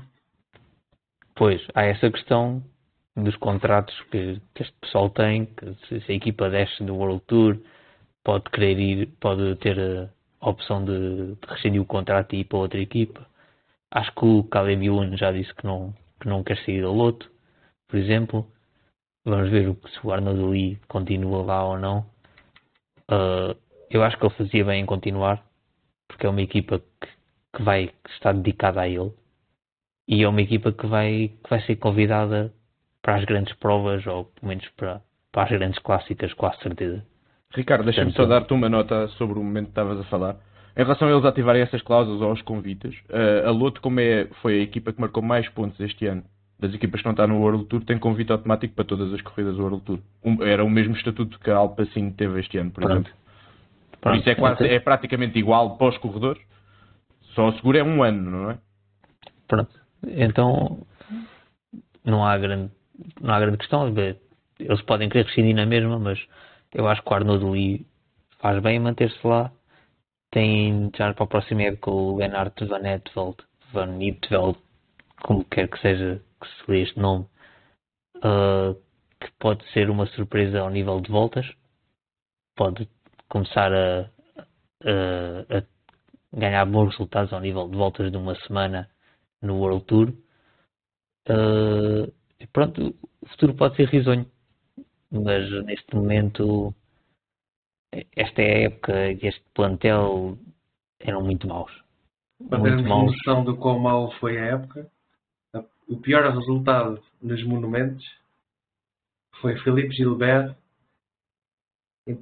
Pois, 1.34 1.62
há 1.74 1.84
essa 1.84 2.10
questão 2.10 2.62
dos 3.16 3.36
contratos 3.36 3.98
que, 4.10 4.40
que 4.54 4.62
este 4.62 4.74
pessoal 4.80 5.10
tem, 5.10 5.46
que 5.46 5.74
se, 6.00 6.12
a 6.12 6.14
equipa 6.14 6.48
desce 6.50 6.84
do 6.84 6.96
World 6.96 7.22
Tour 7.26 7.58
pode 8.24 8.44
querer 8.50 8.78
ir, 8.78 9.06
pode 9.20 9.56
ter 9.56 9.78
a 10.40 10.48
opção 10.48 10.84
de, 10.84 11.34
de 11.34 11.46
rescindir 11.48 11.80
o 11.80 11.86
contrato 11.86 12.34
e 12.34 12.40
ir 12.40 12.44
para 12.44 12.58
outra 12.58 12.80
equipa. 12.80 13.26
Acho 13.90 14.12
que 14.14 14.24
o 14.24 14.44
Caleb 14.44 14.86
Ewan 14.86 15.16
já 15.16 15.32
disse 15.32 15.52
que 15.54 15.66
não, 15.66 15.92
que 16.20 16.28
não 16.28 16.44
quer 16.44 16.56
sair 16.64 16.82
do 16.82 16.92
Loto, 16.92 17.30
por 17.88 17.98
exemplo. 17.98 18.46
Vamos 19.24 19.50
ver 19.50 19.76
se 19.88 20.06
o 20.06 20.12
Arnold 20.12 20.42
Lee 20.42 20.78
continua 20.88 21.42
lá 21.42 21.64
ou 21.64 21.78
não. 21.78 22.00
Uh, 23.10 23.58
eu 23.90 24.02
acho 24.04 24.16
que 24.16 24.24
ele 24.24 24.34
fazia 24.34 24.64
bem 24.64 24.82
em 24.82 24.86
continuar, 24.86 25.44
porque 26.08 26.26
é 26.26 26.30
uma 26.30 26.40
equipa 26.40 26.78
que, 26.78 27.08
que 27.56 27.62
vai 27.62 27.88
que 27.88 28.10
está 28.10 28.32
dedicada 28.32 28.82
a 28.82 28.88
ele 28.88 29.12
e 30.10 30.24
é 30.24 30.28
uma 30.28 30.42
equipa 30.42 30.72
que 30.72 30.86
vai, 30.86 31.28
que 31.42 31.50
vai 31.50 31.60
ser 31.62 31.76
convidada 31.76 32.52
para 33.02 33.16
as 33.16 33.24
grandes 33.24 33.54
provas 33.54 34.06
ou 34.06 34.26
pelo 34.26 34.48
menos 34.48 34.68
para, 34.76 35.00
para 35.32 35.44
as 35.44 35.50
grandes 35.50 35.78
clássicas, 35.80 36.32
a 36.38 36.52
certeza. 36.62 37.04
Ricardo, 37.54 37.84
deixa-me 37.84 38.12
só 38.12 38.26
dar-te 38.26 38.52
uma 38.52 38.68
nota 38.68 39.08
sobre 39.08 39.38
o 39.38 39.42
momento 39.42 39.66
que 39.66 39.70
estavas 39.72 39.98
a 39.98 40.04
falar. 40.04 40.36
Em 40.76 40.82
relação 40.82 41.08
a 41.08 41.10
eles 41.10 41.24
ativarem 41.24 41.62
essas 41.62 41.82
cláusulas 41.82 42.22
aos 42.22 42.42
convites, 42.42 42.96
uh, 43.08 43.48
a 43.48 43.50
Loto, 43.50 43.80
como 43.80 43.98
é, 43.98 44.28
foi 44.40 44.60
a 44.60 44.62
equipa 44.62 44.92
que 44.92 45.00
marcou 45.00 45.22
mais 45.22 45.48
pontos 45.48 45.78
este 45.80 46.06
ano 46.06 46.22
das 46.60 46.74
equipas 46.74 47.00
que 47.00 47.06
não 47.06 47.12
estão 47.12 47.26
no 47.26 47.40
World 47.40 47.64
Tour, 47.66 47.82
tem 47.84 47.98
convite 47.98 48.30
automático 48.30 48.74
para 48.74 48.84
todas 48.84 49.12
as 49.14 49.20
corridas 49.22 49.56
do 49.56 49.62
World 49.62 49.82
Tour. 49.82 49.98
Um, 50.22 50.42
era 50.42 50.62
o 50.62 50.68
mesmo 50.68 50.94
estatuto 50.94 51.38
que 51.40 51.50
a 51.50 51.56
Alpacine 51.56 52.12
teve 52.12 52.38
este 52.38 52.58
ano, 52.58 52.70
por 52.70 52.82
Pronto. 52.82 52.92
exemplo. 52.92 53.12
Pronto. 54.00 54.14
Por 54.14 54.16
isso 54.16 54.30
é, 54.30 54.34
quase, 54.34 54.66
é 54.66 54.78
praticamente 54.78 55.38
igual 55.38 55.76
para 55.76 55.88
os 55.88 55.98
corredores, 55.98 56.40
só 57.34 57.48
o 57.48 57.52
seguro 57.54 57.78
é 57.78 57.82
um 57.82 58.02
ano, 58.02 58.30
não 58.30 58.50
é? 58.50 58.58
Pronto. 59.48 59.70
Então 60.06 60.86
não 62.04 62.24
há 62.24 62.36
grande, 62.38 62.70
não 63.20 63.34
há 63.34 63.40
grande 63.40 63.58
questão. 63.58 63.92
Eles 64.58 64.82
podem 64.82 65.08
querer 65.08 65.26
rescindir 65.26 65.54
na 65.54 65.66
mesma, 65.66 65.98
mas 65.98 66.18
eu 66.72 66.86
acho 66.88 67.02
que 67.02 67.10
o 67.10 67.14
Arnaud 67.14 67.44
Lee 67.50 67.86
faz 68.38 68.62
bem 68.62 68.78
manter-se 68.78 69.26
lá. 69.26 69.52
Tem 70.30 70.90
já 70.96 71.12
para 71.12 71.24
a 71.24 71.28
próxima 71.28 71.62
época 71.62 71.90
o 71.90 72.16
Lennart 72.16 72.58
Van 72.64 72.86
Etveld, 72.86 73.36
Van 73.72 73.98
como 75.22 75.44
quer 75.44 75.68
que 75.68 75.78
seja 75.80 76.22
que 76.40 76.48
se 76.48 76.70
lê 76.70 76.82
este 76.82 76.98
nome, 76.98 77.26
uh, 78.18 78.74
que 79.20 79.30
pode 79.38 79.64
ser 79.72 79.90
uma 79.90 80.06
surpresa 80.06 80.60
ao 80.60 80.70
nível 80.70 81.00
de 81.00 81.10
voltas. 81.10 81.46
Pode 82.56 82.88
começar 83.28 83.72
a, 83.72 84.10
a, 84.84 85.58
a 85.58 85.62
ganhar 86.32 86.64
bons 86.66 86.90
resultados 86.90 87.32
ao 87.32 87.40
nível 87.40 87.68
de 87.68 87.76
voltas 87.76 88.10
de 88.10 88.16
uma 88.16 88.34
semana 88.46 88.88
no 89.42 89.58
World 89.58 89.84
Tour. 89.84 90.12
Uh, 91.28 92.12
pronto, 92.46 92.94
o 93.20 93.28
futuro 93.28 93.54
pode 93.54 93.76
ser 93.76 93.88
risonho 93.88 94.26
mas 95.10 95.50
neste 95.64 95.94
momento 95.94 96.72
esta 98.14 98.40
época 98.40 99.10
e 99.10 99.26
este 99.26 99.44
plantel 99.52 100.38
eram 101.00 101.22
muito 101.22 101.48
maus. 101.48 101.72
Para 102.48 102.62
termos 102.62 102.86
maus. 102.86 103.12
noção 103.12 103.44
do 103.44 103.56
quão 103.56 103.78
mal 103.78 104.12
foi 104.12 104.38
a 104.38 104.44
época, 104.44 104.90
o 105.88 105.96
pior 105.96 106.32
resultado 106.32 107.02
nos 107.20 107.42
monumentos 107.42 108.06
foi 109.40 109.58
Felipe 109.58 109.94
Gilbert 109.94 110.54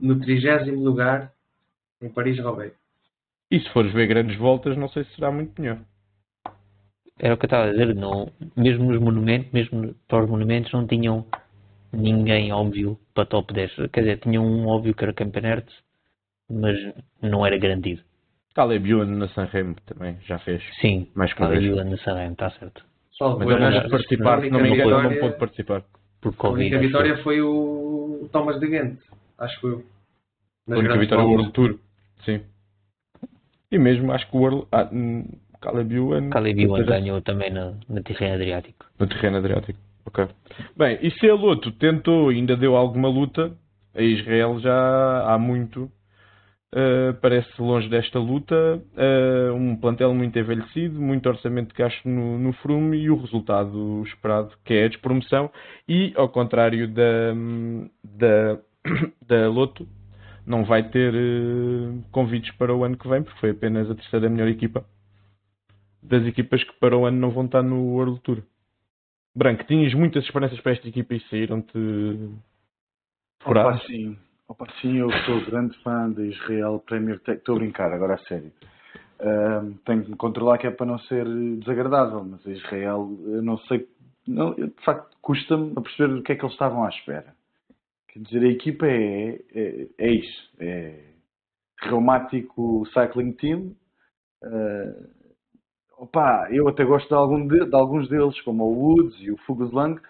no 0.01 0.19
30 0.19 0.65
lugar 0.73 1.33
em 2.01 2.09
Paris-Roubaix. 2.09 2.75
E 3.51 3.61
se 3.61 3.69
fores 3.71 3.93
ver 3.93 4.07
grandes 4.07 4.37
voltas, 4.39 4.77
não 4.77 4.89
sei 4.89 5.05
se 5.05 5.15
será 5.15 5.31
muito 5.31 5.61
melhor. 5.61 5.81
Era 7.19 7.35
o 7.35 7.37
que 7.37 7.45
eu 7.45 7.49
estava 7.49 7.65
a 7.65 7.71
dizer, 7.71 7.95
não, 7.95 8.31
mesmo 8.57 8.93
nos 8.93 9.01
monumentos, 9.01 9.51
mesmo 9.53 9.95
para 10.07 10.25
os 10.25 10.31
monumentos, 10.31 10.73
não 10.73 10.87
tinham 10.87 11.27
ninguém 11.93 12.53
óbvio 12.53 12.99
para 13.15 13.27
top 13.27 13.53
10. 13.53 13.91
Quer 13.93 14.01
dizer, 14.01 14.19
tinha 14.21 14.41
um 14.41 14.67
óbvio 14.67 14.95
que 14.95 15.05
era 15.05 15.13
Campanert, 15.13 15.67
mas 16.49 16.77
não 17.21 17.45
era 17.45 17.59
garantido. 17.59 18.03
Caleb 18.55 18.91
Ewan 18.91 19.07
na 19.07 19.29
Sanremo 19.29 19.77
também 19.87 20.17
já 20.27 20.39
fez. 20.41 20.63
Sim, 20.81 21.09
mais 21.15 21.33
Caleb 21.33 21.67
Ewan 21.67 21.85
na 21.85 21.99
Sanremo, 21.99 22.33
está 22.33 22.51
certo. 22.51 22.85
Só 23.13 23.37
mas 23.37 23.49
ele 23.49 23.59
não 23.59 23.73
pôde 23.73 23.91
participar, 23.91 24.41
não 24.43 24.61
me 24.61 24.71
engano, 24.71 25.03
não 25.03 25.17
pôde 25.17 25.39
participar. 25.39 25.85
Por 26.21 26.35
COVID, 26.35 26.75
a 26.75 26.79
única 26.79 26.79
vitória 26.79 27.23
foi 27.23 27.41
o 27.41 28.29
Thomas 28.33 28.59
de 28.59 28.67
Ghent, 28.67 28.99
acho 29.39 29.61
que 29.61 29.67
eu. 29.67 29.85
A 30.69 30.77
única 30.77 30.99
vitória 30.99 31.25
o 31.25 31.31
World 31.31 31.53
Tour, 31.53 31.79
sim. 32.25 32.41
E 33.71 33.79
mesmo 33.79 34.13
acho 34.13 34.29
que 34.29 34.37
o 34.37 34.41
World. 34.41 34.67
Ah, 34.73 34.89
Caleb 35.61 35.95
Ewan. 35.95 36.31
Caleb 36.31 36.63
Ewan 36.63 36.85
ganhou 36.85 37.21
também 37.21 37.51
no, 37.51 37.77
no 37.89 38.03
terreno 38.03 38.35
Adriático. 38.35 38.87
No 38.99 39.07
terreno 39.07 39.39
Adriático. 39.39 39.79
Ok. 40.07 40.27
Bem, 40.77 40.99
e 41.03 41.11
se 41.11 41.29
a 41.29 41.35
luta 41.35 41.71
tentou, 41.79 42.31
ainda 42.31 42.57
deu 42.57 42.77
alguma 42.77 43.09
luta, 43.09 43.53
a 43.95 44.03
Israel 44.03 44.59
já 44.61 45.35
há 45.35 45.39
muito 45.39 45.91
uh, 46.75 47.15
parece 47.21 47.51
longe 47.61 47.89
desta 47.89 48.19
luta, 48.19 48.55
uh, 48.55 49.53
um 49.53 49.77
plantel 49.77 50.15
muito 50.15 50.39
envelhecido, 50.39 51.01
muito 51.01 51.29
orçamento 51.29 51.69
de 51.69 51.83
gasto 51.83 52.09
no, 52.09 52.39
no 52.39 52.53
Frume 52.55 52.97
e 52.97 53.11
o 53.11 53.21
resultado 53.21 54.03
esperado, 54.07 54.53
que 54.65 54.75
é 54.75 54.85
a 54.85 54.89
despromoção, 54.89 55.51
e 55.87 56.13
ao 56.17 56.29
contrário 56.29 56.89
da, 56.89 57.35
da, 58.03 58.59
da 59.27 59.49
Loto, 59.49 59.87
não 60.47 60.65
vai 60.65 60.89
ter 60.89 61.13
uh, 61.15 62.03
convites 62.11 62.55
para 62.57 62.75
o 62.75 62.85
ano 62.85 62.97
que 62.97 63.09
vem, 63.09 63.23
porque 63.23 63.41
foi 63.41 63.51
apenas 63.51 63.91
a 63.91 63.95
terceira 63.95 64.29
melhor 64.31 64.49
equipa 64.49 64.85
das 66.09 66.27
equipas 66.27 66.65
que 66.65 66.73
para 66.75 66.97
o 66.97 67.05
ano 67.05 67.19
não 67.19 67.31
vão 67.31 67.45
estar 67.45 67.63
no 67.63 67.93
World 67.93 68.21
Tour. 68.21 68.43
Branco, 69.35 69.65
tinhas 69.65 69.95
muitas 69.95 70.25
esperanças 70.25 70.61
para 70.61 70.73
esta 70.73 70.89
equipa 70.89 71.15
e 71.15 71.21
saíram-te 71.29 71.79
furados? 73.41 73.81
Opa, 73.81 73.87
sim. 73.87 74.19
Opa, 74.49 74.67
sim, 74.81 74.97
eu 74.97 75.11
sou 75.25 75.45
grande 75.45 75.77
fã 75.83 76.11
da 76.11 76.25
Israel 76.25 76.83
Premier 76.87 77.21
Tech. 77.21 77.39
Estou 77.39 77.57
a 77.57 77.59
brincar, 77.59 77.93
agora 77.93 78.15
a 78.15 78.19
sério. 78.19 78.51
Uh, 79.21 79.75
tenho 79.85 80.05
que 80.05 80.11
me 80.11 80.17
controlar 80.17 80.59
que 80.59 80.67
é 80.67 80.71
para 80.71 80.87
não 80.87 80.99
ser 81.01 81.27
desagradável, 81.59 82.25
mas 82.25 82.47
a 82.47 82.51
Israel, 82.51 83.19
eu 83.27 83.43
não 83.43 83.59
sei, 83.59 83.87
não, 84.27 84.55
de 84.55 84.73
facto, 84.85 85.17
custa-me 85.21 85.73
a 85.77 85.81
perceber 85.81 86.15
o 86.15 86.23
que 86.23 86.33
é 86.33 86.37
que 86.37 86.43
eles 86.43 86.55
estavam 86.55 86.85
à 86.85 86.89
espera. 86.89 87.35
Quer 88.09 88.21
dizer, 88.21 88.43
a 88.43 88.49
equipa 88.51 88.87
é, 88.87 89.41
é, 89.55 89.89
é 89.99 90.11
isso, 90.11 90.51
é 90.61 91.01
reumático 91.83 92.87
cycling 92.95 93.33
team. 93.33 93.77
Uh, 94.43 95.18
opa, 95.99 96.49
eu 96.51 96.69
até 96.69 96.85
gosto 96.85 97.09
de, 97.09 97.15
algum 97.15 97.47
de, 97.47 97.67
de, 97.67 97.75
alguns 97.75 98.09
deles, 98.09 98.41
como 98.43 98.65
o 98.65 98.73
Woods 98.73 99.17
e 99.21 99.31
o 99.31 99.37
Fugelslang, 99.39 100.01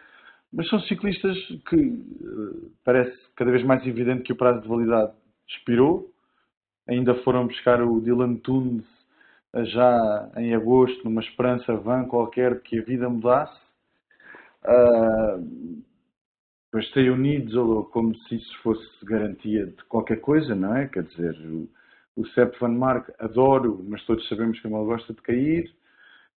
mas 0.53 0.69
são 0.69 0.81
ciclistas 0.81 1.37
que 1.69 1.77
uh, 1.77 2.73
parece 2.85 3.17
cada 3.37 3.51
vez 3.51 3.65
mais 3.65 3.87
evidente 3.87 4.23
que 4.23 4.33
o 4.33 4.37
prazo 4.37 4.61
de 4.63 4.69
validade 4.69 5.13
expirou. 5.49 6.11
Ainda 6.89 7.15
foram 7.23 7.47
buscar 7.47 7.83
o 7.83 8.01
Dylan 8.01 8.37
Tunes 8.37 8.87
já 9.55 10.31
em 10.37 10.55
agosto, 10.55 11.05
numa 11.05 11.21
esperança 11.21 11.75
vã 11.77 12.05
qualquer 12.05 12.55
de 12.55 12.61
que 12.61 12.79
a 12.79 12.83
vida 12.83 13.09
mudasse. 13.09 13.59
Uh, 14.65 15.83
depois 16.71 16.91
tem 16.93 17.09
o 17.11 17.17
Nidzolo 17.17 17.85
como 17.87 18.15
se 18.15 18.37
isso 18.37 18.59
fosse 18.63 18.87
garantia 19.05 19.67
de 19.67 19.85
qualquer 19.85 20.21
coisa, 20.21 20.55
não 20.55 20.77
é? 20.77 20.87
Quer 20.87 21.05
dizer, 21.05 21.35
o, 21.47 21.69
o 22.17 22.27
Sepp 22.29 22.59
Van 22.61 22.69
Mark 22.69 23.11
adoro, 23.19 23.83
mas 23.89 24.05
todos 24.05 24.27
sabemos 24.29 24.61
que 24.61 24.67
ele 24.67 24.75
gosta 24.75 25.15
de 25.15 25.23
cair. 25.23 25.78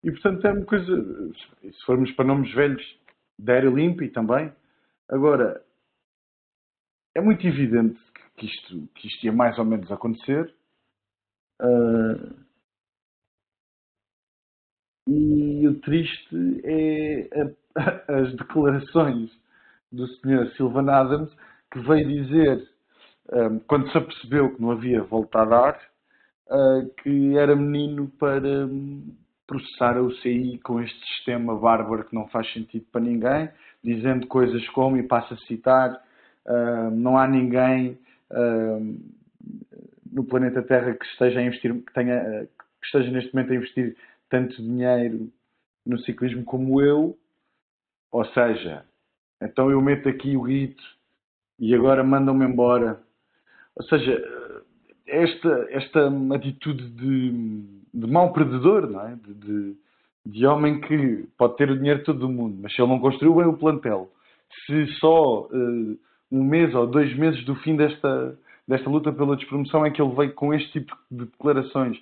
E 0.02 0.10
portanto 0.10 0.46
é 0.46 0.52
uma 0.52 0.64
coisa, 0.64 1.32
se 1.62 1.84
formos 1.84 2.10
para 2.12 2.24
nomes 2.24 2.52
velhos, 2.54 3.00
da 3.38 3.60
Limpi 3.60 4.08
também. 4.08 4.52
Agora, 5.08 5.62
é 7.14 7.20
muito 7.20 7.46
evidente 7.46 7.98
que 8.36 8.46
isto, 8.46 8.88
que 8.94 9.08
isto 9.08 9.24
ia 9.24 9.32
mais 9.32 9.58
ou 9.58 9.64
menos 9.64 9.90
acontecer. 9.90 10.54
Uh, 11.60 12.34
e 15.08 15.66
o 15.66 15.80
triste 15.80 16.60
é 16.64 17.28
a, 17.76 18.14
as 18.20 18.34
declarações 18.36 19.30
do 19.90 20.06
Sr. 20.06 20.54
Silvan 20.56 20.90
Adams, 20.90 21.32
que 21.72 21.80
veio 21.80 22.24
dizer, 22.24 22.68
um, 23.32 23.58
quando 23.60 23.90
se 23.90 23.98
apercebeu 23.98 24.54
que 24.54 24.62
não 24.62 24.70
havia 24.70 25.02
volta 25.02 25.42
a 25.42 25.44
dar, 25.44 25.90
uh, 26.48 26.88
que 27.02 27.36
era 27.36 27.56
menino 27.56 28.08
para 28.18 28.68
processar 29.50 29.96
a 29.96 30.02
UCI 30.02 30.60
com 30.62 30.80
este 30.80 30.96
sistema 31.08 31.58
bárbaro 31.58 32.04
que 32.04 32.14
não 32.14 32.28
faz 32.28 32.50
sentido 32.52 32.86
para 32.92 33.00
ninguém, 33.00 33.50
dizendo 33.82 34.28
coisas 34.28 34.64
como, 34.68 34.96
e 34.96 35.02
passo 35.02 35.34
a 35.34 35.36
citar, 35.38 36.00
uh, 36.46 36.90
não 36.92 37.18
há 37.18 37.26
ninguém 37.26 37.98
uh, 38.30 38.96
no 40.12 40.22
planeta 40.22 40.62
Terra 40.62 40.94
que 40.94 41.04
esteja 41.04 41.40
a 41.40 41.42
investir, 41.42 41.74
que, 41.74 41.92
tenha, 41.92 42.46
que 42.46 42.86
esteja 42.86 43.10
neste 43.10 43.34
momento 43.34 43.52
a 43.52 43.56
investir 43.56 43.96
tanto 44.28 44.54
dinheiro 44.62 45.28
no 45.84 45.98
ciclismo 45.98 46.44
como 46.44 46.80
eu, 46.80 47.18
ou 48.12 48.24
seja, 48.26 48.84
então 49.42 49.68
eu 49.68 49.80
meto 49.80 50.08
aqui 50.08 50.36
o 50.36 50.44
guito 50.44 50.84
e 51.58 51.74
agora 51.74 52.04
mandam-me 52.04 52.44
embora. 52.44 53.00
Ou 53.74 53.82
seja, 53.84 54.16
esta, 55.10 55.66
esta 55.70 56.08
atitude 56.34 56.88
de, 56.90 57.62
de 57.92 58.06
mau 58.06 58.32
perdedor, 58.32 58.88
não 58.88 59.06
é? 59.06 59.16
De, 59.16 59.34
de, 59.34 59.76
de, 60.26 60.46
homem 60.46 60.80
que 60.80 61.28
pode 61.36 61.56
ter 61.56 61.70
o 61.70 61.76
dinheiro 61.76 62.00
de 62.00 62.04
todo 62.04 62.24
o 62.24 62.32
mundo, 62.32 62.58
mas 62.62 62.74
se 62.74 62.80
ele 62.80 62.90
não 62.90 63.00
construiu 63.00 63.34
bem 63.34 63.46
o 63.46 63.56
plantel, 63.56 64.10
se 64.66 64.86
só 64.94 65.42
uh, 65.42 65.98
um 66.30 66.44
mês 66.44 66.74
ou 66.74 66.86
dois 66.86 67.16
meses 67.16 67.44
do 67.44 67.54
fim 67.56 67.76
desta, 67.76 68.38
desta 68.66 68.88
luta 68.88 69.12
pela 69.12 69.36
despromoção 69.36 69.84
é 69.84 69.90
que 69.90 70.00
ele 70.00 70.14
veio 70.14 70.32
com 70.34 70.54
este 70.54 70.70
tipo 70.72 70.96
de 71.10 71.24
declarações 71.26 71.98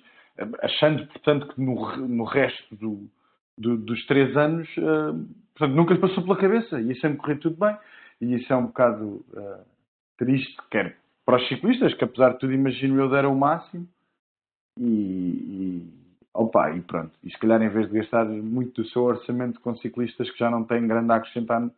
achando, 0.61 1.05
portanto, 1.07 1.47
que 1.47 1.61
no, 1.61 1.97
no 2.07 2.23
resto 2.23 2.75
do, 2.75 3.09
do, 3.57 3.77
dos 3.77 4.05
três 4.05 4.35
anos, 4.37 4.67
uh, 4.77 5.27
portanto, 5.55 5.75
nunca 5.75 5.93
lhe 5.93 5.99
passou 5.99 6.23
pela 6.23 6.37
cabeça. 6.37 6.79
Ia 6.79 6.95
sempre 6.95 7.17
correr 7.17 7.37
tudo 7.37 7.57
bem. 7.57 7.75
E 8.21 8.35
isso 8.35 8.51
é 8.51 8.55
um 8.55 8.67
bocado 8.67 9.25
uh, 9.33 9.65
triste, 10.17 10.55
quer 10.69 10.97
para 11.29 11.37
os 11.37 11.47
ciclistas, 11.47 11.93
que 11.93 12.03
apesar 12.03 12.33
de 12.33 12.39
tudo, 12.39 12.53
imagino 12.53 12.99
eu, 12.99 13.07
deram 13.07 13.33
o 13.33 13.37
máximo. 13.37 13.87
E, 14.79 14.83
e, 14.83 15.93
opa, 16.33 16.71
e 16.71 16.81
pronto. 16.81 17.11
E 17.23 17.29
se 17.29 17.37
calhar, 17.37 17.61
em 17.61 17.69
vez 17.69 17.87
de 17.87 17.99
gastar 17.99 18.25
muito 18.25 18.81
do 18.81 18.89
seu 18.89 19.03
orçamento 19.03 19.61
com 19.61 19.75
ciclistas 19.75 20.27
que 20.31 20.39
já 20.39 20.49
não 20.49 20.63
têm 20.63 20.87
grande, 20.87 21.11
a 21.11 21.17
acrescentar, 21.17 21.69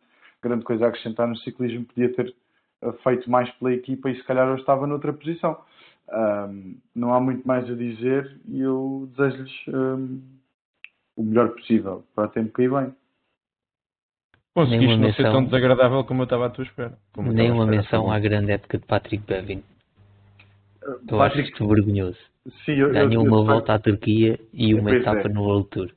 grande 0.42 0.64
coisa 0.64 0.86
a 0.86 0.88
acrescentar 0.88 1.28
no 1.28 1.36
ciclismo, 1.36 1.84
podia 1.84 2.10
ter 2.14 2.34
uh, 2.80 2.94
feito 3.04 3.30
mais 3.30 3.50
pela 3.56 3.74
equipa 3.74 4.08
e 4.08 4.16
se 4.16 4.24
calhar 4.24 4.48
eu 4.48 4.56
estava 4.56 4.86
noutra 4.86 5.12
posição. 5.12 5.62
Um, 6.10 6.78
não 6.94 7.12
há 7.12 7.20
muito 7.20 7.46
mais 7.46 7.68
a 7.68 7.74
dizer 7.74 8.34
e 8.48 8.58
eu 8.58 9.06
desejo-lhes 9.14 9.68
um, 9.68 10.18
o 11.14 11.22
melhor 11.24 11.50
possível 11.50 12.02
para 12.14 12.24
o 12.24 12.28
tempo 12.28 12.54
que 12.54 12.62
aí 12.62 12.68
vem. 12.68 12.94
Conseguiste 14.54 14.96
não 14.98 15.12
ser 15.14 15.22
tão 15.22 15.44
desagradável 15.44 16.04
como 16.04 16.22
eu 16.22 16.24
estava 16.24 16.46
à 16.46 16.50
tua 16.50 16.64
espera. 16.64 16.98
Nem 17.16 17.50
uma 17.50 17.66
menção 17.66 18.10
à 18.10 18.18
grande 18.18 18.52
época 18.52 18.78
de 18.78 18.86
Patrick 18.86 19.24
Bevin. 19.26 19.62
Eu 20.82 20.98
Patrick... 20.98 21.22
acho 21.22 21.40
isto 21.40 21.68
vergonhoso. 21.68 22.18
Sim, 22.64 22.72
eu, 22.72 22.92
Ganhou 22.92 23.24
eu, 23.24 23.32
uma 23.32 23.38
eu, 23.38 23.44
volta 23.44 23.74
à 23.74 23.78
Turquia 23.78 24.38
e 24.52 24.74
uma 24.74 24.90
etapa 24.90 25.20
é. 25.20 25.28
no 25.28 25.42
World 25.42 25.68
Tour. 25.70 25.90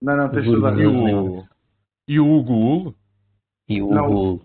Não, 0.00 0.16
não, 0.16 0.28
tens 0.30 0.44
tudo 0.44 0.80
e 0.80 0.86
o, 0.86 1.44
e 2.08 2.18
o 2.18 2.28
Hugo? 2.28 2.94
E 3.68 3.80
o 3.80 3.92
Hugo. 3.92 4.44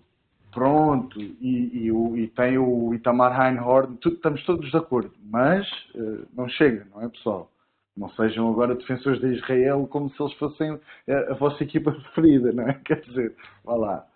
Pronto, 0.52 1.20
e, 1.20 1.84
e, 1.84 1.92
o, 1.92 2.16
e 2.16 2.28
tem 2.28 2.58
o 2.58 2.94
Itamar 2.94 3.36
Reinhorn, 3.38 3.96
tudo, 3.98 4.16
estamos 4.16 4.44
todos 4.44 4.70
de 4.70 4.76
acordo, 4.76 5.12
mas 5.22 5.68
uh, 5.94 6.26
não 6.34 6.48
chega, 6.48 6.86
não 6.94 7.02
é 7.02 7.08
pessoal? 7.08 7.50
Não 7.98 8.08
sejam 8.10 8.48
agora 8.48 8.76
defensores 8.76 9.20
de 9.20 9.34
Israel 9.34 9.86
como 9.90 10.08
se 10.10 10.22
eles 10.22 10.32
fossem 10.34 10.78
a, 11.08 11.32
a 11.32 11.34
vossa 11.34 11.62
equipa 11.64 11.90
preferida, 12.14 12.52
não 12.52 12.68
é? 12.68 12.74
Quer 12.84 13.00
dizer, 13.00 13.34
vá 13.64 13.74
lá. 13.74 14.06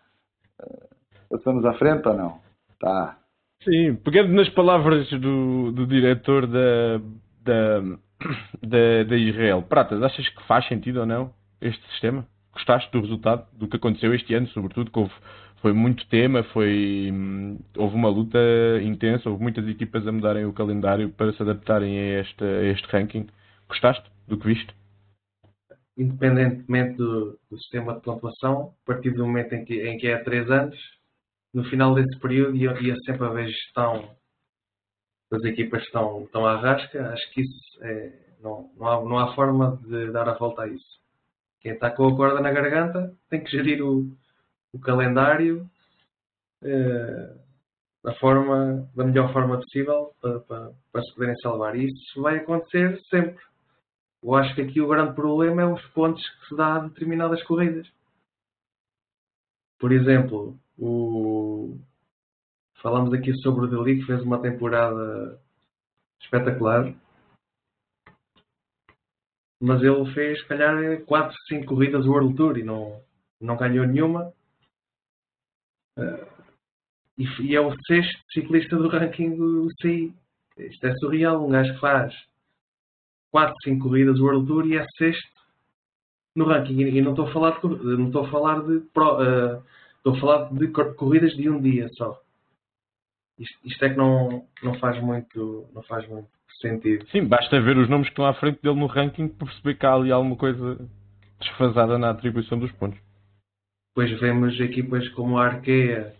Uh, 0.62 0.88
passamos 1.30 1.64
à 1.64 1.74
frente 1.74 2.06
ou 2.06 2.14
não? 2.14 2.40
Tá. 2.78 3.18
Sim, 3.64 3.96
pegando 3.96 4.32
nas 4.32 4.48
palavras 4.50 5.08
do, 5.10 5.72
do 5.72 5.86
diretor 5.86 6.46
da, 6.46 6.98
da, 7.42 7.80
da, 8.62 9.04
da 9.04 9.16
Israel, 9.16 9.62
Pratas, 9.62 10.02
achas 10.02 10.28
que 10.28 10.42
faz 10.46 10.66
sentido 10.68 11.00
ou 11.00 11.06
não 11.06 11.32
este 11.60 11.84
sistema? 11.90 12.26
Gostaste 12.52 12.90
do 12.92 13.00
resultado, 13.00 13.46
do 13.52 13.66
que 13.66 13.76
aconteceu 13.76 14.14
este 14.14 14.34
ano, 14.34 14.46
sobretudo, 14.48 14.90
que 14.90 14.98
houve 14.98 15.12
foi 15.62 15.72
muito 15.72 16.04
tema, 16.08 16.42
foi 16.42 17.12
houve 17.76 17.94
uma 17.94 18.08
luta 18.08 18.38
intensa, 18.82 19.30
houve 19.30 19.40
muitas 19.40 19.66
equipas 19.68 20.04
a 20.06 20.10
mudarem 20.10 20.44
o 20.44 20.52
calendário 20.52 21.08
para 21.10 21.32
se 21.32 21.40
adaptarem 21.40 21.96
a 21.98 22.20
este, 22.20 22.44
a 22.44 22.64
este 22.64 22.86
ranking. 22.88 23.28
Gostaste 23.72 24.04
do 24.28 24.38
que 24.38 24.48
viste? 24.48 24.74
Independentemente 25.96 26.96
do, 26.96 27.38
do, 27.50 27.58
sistema 27.58 27.94
de 27.94 28.02
pontuação, 28.02 28.74
a 28.82 28.86
partir 28.86 29.12
do 29.12 29.26
momento 29.26 29.54
em 29.54 29.64
que, 29.64 29.88
em 29.88 29.96
que 29.96 30.08
é 30.08 30.14
há 30.14 30.22
3 30.22 30.50
anos, 30.50 30.76
no 31.54 31.64
final 31.64 31.94
desse 31.94 32.18
período 32.18 32.54
ia, 32.54 32.78
ia 32.82 32.96
sempre 33.06 33.26
haver 33.26 33.48
gestão 33.48 34.14
das 35.30 35.42
equipas 35.44 35.82
estão, 35.84 36.24
estão 36.24 36.44
à 36.44 36.60
rasca, 36.60 37.12
acho 37.12 37.32
que 37.32 37.40
isso 37.40 37.84
é, 37.84 38.12
não, 38.42 38.70
não, 38.76 38.86
há, 38.86 39.04
não 39.04 39.18
há 39.18 39.34
forma 39.34 39.80
de 39.86 40.12
dar 40.12 40.28
a 40.28 40.36
volta 40.36 40.62
a 40.62 40.68
isso. 40.68 41.00
Quem 41.62 41.72
está 41.72 41.90
com 41.90 42.08
a 42.08 42.14
corda 42.14 42.40
na 42.40 42.52
garganta 42.52 43.16
tem 43.30 43.42
que 43.42 43.50
gerir 43.50 43.82
o, 43.82 44.14
o 44.74 44.78
calendário 44.80 45.66
uh, 46.62 47.40
da, 48.04 48.12
forma, 48.16 48.86
da 48.94 49.04
melhor 49.04 49.32
forma 49.32 49.56
possível 49.56 50.12
para, 50.20 50.40
para, 50.40 50.72
para 50.92 51.02
se 51.02 51.14
poderem 51.14 51.36
salvar. 51.36 51.74
E 51.74 51.86
isso 51.86 52.20
vai 52.20 52.36
acontecer 52.36 53.00
sempre. 53.08 53.42
Eu 54.22 54.34
acho 54.36 54.54
que 54.54 54.62
aqui 54.62 54.80
o 54.80 54.86
grande 54.86 55.14
problema 55.14 55.62
é 55.62 55.66
os 55.66 55.84
pontos 55.88 56.26
que 56.28 56.48
se 56.48 56.56
dá 56.56 56.76
a 56.76 56.78
determinadas 56.86 57.42
corridas. 57.42 57.90
Por 59.78 59.90
exemplo, 59.90 60.56
o... 60.78 61.76
falamos 62.80 63.12
aqui 63.12 63.34
sobre 63.38 63.64
o 63.64 63.68
Deli 63.68 63.98
que 63.98 64.06
fez 64.06 64.22
uma 64.22 64.40
temporada 64.40 65.40
espetacular. 66.20 66.94
Mas 69.60 69.82
ele 69.82 70.12
fez, 70.14 70.40
se 70.40 70.46
calhar, 70.46 71.02
4, 71.04 71.36
5 71.48 71.66
corridas 71.66 72.06
World 72.06 72.36
Tour 72.36 72.58
e 72.58 72.62
não, 72.62 73.02
não 73.40 73.56
ganhou 73.56 73.86
nenhuma. 73.86 74.32
Uh, 75.98 76.44
e, 77.18 77.24
e, 77.42 77.56
é 77.56 77.60
o 77.60 77.76
sexto 77.82 78.22
ciclista 78.32 78.76
do 78.76 78.88
ranking 78.88 79.36
do 79.36 79.68
CI. 79.80 80.14
Isto 80.58 80.86
é 80.86 80.94
surreal. 80.96 81.44
Um 81.44 81.50
gajo 81.50 81.74
que 81.74 81.80
faz 81.80 82.14
4, 83.32 83.54
5 83.64 83.82
corridas 83.82 84.20
World 84.20 84.46
Tour 84.46 84.66
e 84.66 84.76
é 84.76 84.86
sexto 84.96 85.32
no 86.36 86.44
ranking. 86.44 86.80
E, 86.80 87.00
não 87.00 87.10
estou 87.10 87.26
a 87.26 87.32
falar 87.32 87.58
de, 87.60 87.66
não 87.66 88.06
estou 88.06 88.24
a 88.24 88.30
falar 88.30 88.60
de 88.60 88.80
pro, 88.92 89.16
uh, 89.16 89.62
estou 89.96 90.14
a 90.14 90.20
falar 90.20 90.52
de 90.52 90.68
corridas 90.68 91.32
de 91.34 91.48
um 91.48 91.60
dia 91.60 91.88
só. 91.94 92.20
Isto, 93.38 93.58
isto, 93.64 93.84
é 93.84 93.88
que 93.88 93.96
não, 93.96 94.46
não 94.62 94.74
faz 94.78 95.02
muito 95.02 95.66
não 95.74 95.82
faz 95.82 96.06
muito 96.08 96.28
sentido. 96.60 97.08
Sim, 97.10 97.26
basta 97.26 97.60
ver 97.60 97.76
os 97.78 97.88
nomes 97.88 98.06
que 98.06 98.12
estão 98.12 98.26
à 98.26 98.34
frente 98.34 98.60
dele 98.62 98.78
no 98.78 98.86
ranking 98.86 99.28
para 99.28 99.46
perceber 99.46 99.74
que 99.74 99.86
há 99.86 99.94
ali 99.94 100.12
alguma 100.12 100.36
coisa 100.36 100.78
desfasada 101.40 101.98
na 101.98 102.10
atribuição 102.10 102.58
dos 102.58 102.70
pontos. 102.72 103.00
Depois 103.88 104.20
vemos 104.20 104.60
equipas 104.60 105.08
como 105.10 105.38
a 105.38 105.46
Arkea 105.46 106.14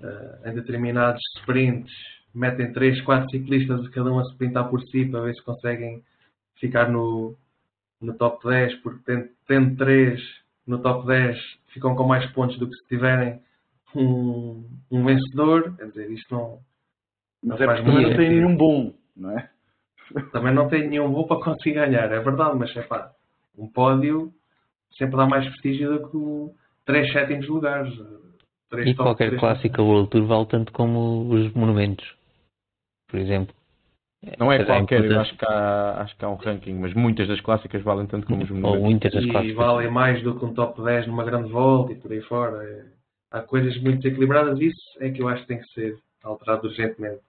uh, 0.00 0.48
em 0.48 0.54
determinados 0.54 1.20
sprints 1.38 1.92
metem 2.34 2.72
3, 2.72 3.02
4 3.02 3.30
ciclistas 3.30 3.88
cada 3.88 4.10
um 4.10 4.18
a 4.18 4.24
sprintar 4.30 4.68
por 4.68 4.82
si 4.82 5.04
para 5.06 5.22
ver 5.22 5.34
se 5.34 5.42
conseguem 5.42 6.02
ficar 6.60 6.88
no, 6.90 7.36
no 8.00 8.14
top 8.14 8.46
10, 8.46 8.74
porque 8.82 9.00
tendo, 9.04 9.28
tendo 9.46 9.76
3 9.76 10.20
no 10.66 10.78
top 10.78 11.06
10 11.06 11.36
ficam 11.72 11.96
com 11.96 12.04
mais 12.04 12.30
pontos 12.32 12.58
do 12.58 12.68
que 12.68 12.76
se 12.76 12.86
tiverem 12.86 13.40
um, 13.94 14.64
um 14.90 15.04
vencedor. 15.04 15.76
Quer 15.76 15.86
dizer, 15.86 16.10
isto 16.10 16.34
não. 16.34 16.58
Mas 17.42 17.60
é 17.60 17.66
porque 17.66 17.82
também 17.82 18.02
não 18.02 18.16
tem 18.16 18.28
nenhum 18.28 18.56
bom, 18.56 18.94
não 19.16 19.38
é? 19.38 19.50
Também 20.32 20.52
não 20.52 20.68
tem 20.68 20.88
nenhum 20.88 21.10
bom 21.10 21.24
para 21.24 21.40
conseguir 21.40 21.74
ganhar, 21.74 22.10
é 22.10 22.18
verdade, 22.18 22.58
mas 22.58 22.76
é 22.76 22.82
pá, 22.82 23.12
um 23.56 23.68
pódio 23.68 24.32
sempre 24.98 25.16
dá 25.16 25.24
mais 25.24 25.46
prestígio 25.46 25.98
do 25.98 26.10
que 26.10 26.16
o 26.16 26.54
3 26.84 27.12
sétimos 27.12 27.48
lugares. 27.48 27.94
e 28.84 28.94
qualquer 28.94 29.38
clássica 29.38 29.80
World 29.80 30.10
Tour 30.10 30.26
vale 30.26 30.46
tanto 30.46 30.72
como 30.72 31.32
os 31.32 31.52
monumentos, 31.52 32.04
por 33.08 33.20
exemplo. 33.20 33.54
Não 34.38 34.52
é 34.52 34.62
qualquer, 34.62 35.02
eu 35.02 35.18
acho 35.18 35.34
que, 35.36 35.44
há, 35.46 36.02
acho 36.02 36.16
que 36.16 36.24
há 36.24 36.28
um 36.28 36.34
ranking, 36.34 36.74
mas 36.74 36.92
muitas 36.92 37.26
das 37.26 37.40
clássicas 37.40 37.82
valem 37.82 38.06
tanto 38.06 38.26
como 38.26 38.42
os 38.42 38.50
monumentos. 38.50 38.76
Ou 38.76 38.84
muitas 38.84 39.12
das 39.12 39.24
e 39.24 39.28
clássicas. 39.28 39.56
valem 39.56 39.90
mais 39.90 40.22
do 40.22 40.38
que 40.38 40.44
um 40.44 40.52
top 40.52 40.82
10 40.82 41.06
numa 41.06 41.24
grande 41.24 41.50
volta 41.50 41.92
e 41.92 41.96
por 41.96 42.12
aí 42.12 42.20
fora. 42.22 42.62
É, 42.62 42.84
há 43.30 43.40
coisas 43.40 43.80
muito 43.80 44.02
desequilibradas, 44.02 44.60
isso 44.60 44.82
é 45.00 45.10
que 45.10 45.22
eu 45.22 45.28
acho 45.28 45.42
que 45.42 45.48
tem 45.48 45.58
que 45.58 45.72
ser 45.72 45.96
alterado 46.22 46.68
urgentemente. 46.68 47.20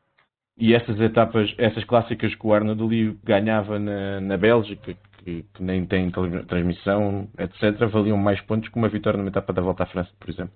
E 0.57 0.75
essas 0.75 0.99
etapas, 0.99 1.53
essas 1.57 1.83
clássicas 1.85 2.35
que 2.35 2.45
o 2.45 2.53
Arnaud 2.53 2.83
Lee 2.83 3.17
ganhava 3.23 3.79
na, 3.79 4.19
na 4.19 4.37
Bélgica, 4.37 4.93
que, 5.23 5.45
que, 5.53 5.63
nem 5.63 5.85
tem 5.85 6.11
transmissão, 6.45 7.29
etc., 7.37 7.87
valiam 7.89 8.17
mais 8.17 8.41
pontos 8.41 8.67
que 8.67 8.75
uma 8.75 8.89
vitória 8.89 9.17
numa 9.17 9.29
etapa 9.29 9.53
da 9.53 9.61
Volta 9.61 9.83
à 9.83 9.85
França, 9.85 10.11
por 10.19 10.29
exemplo. 10.29 10.53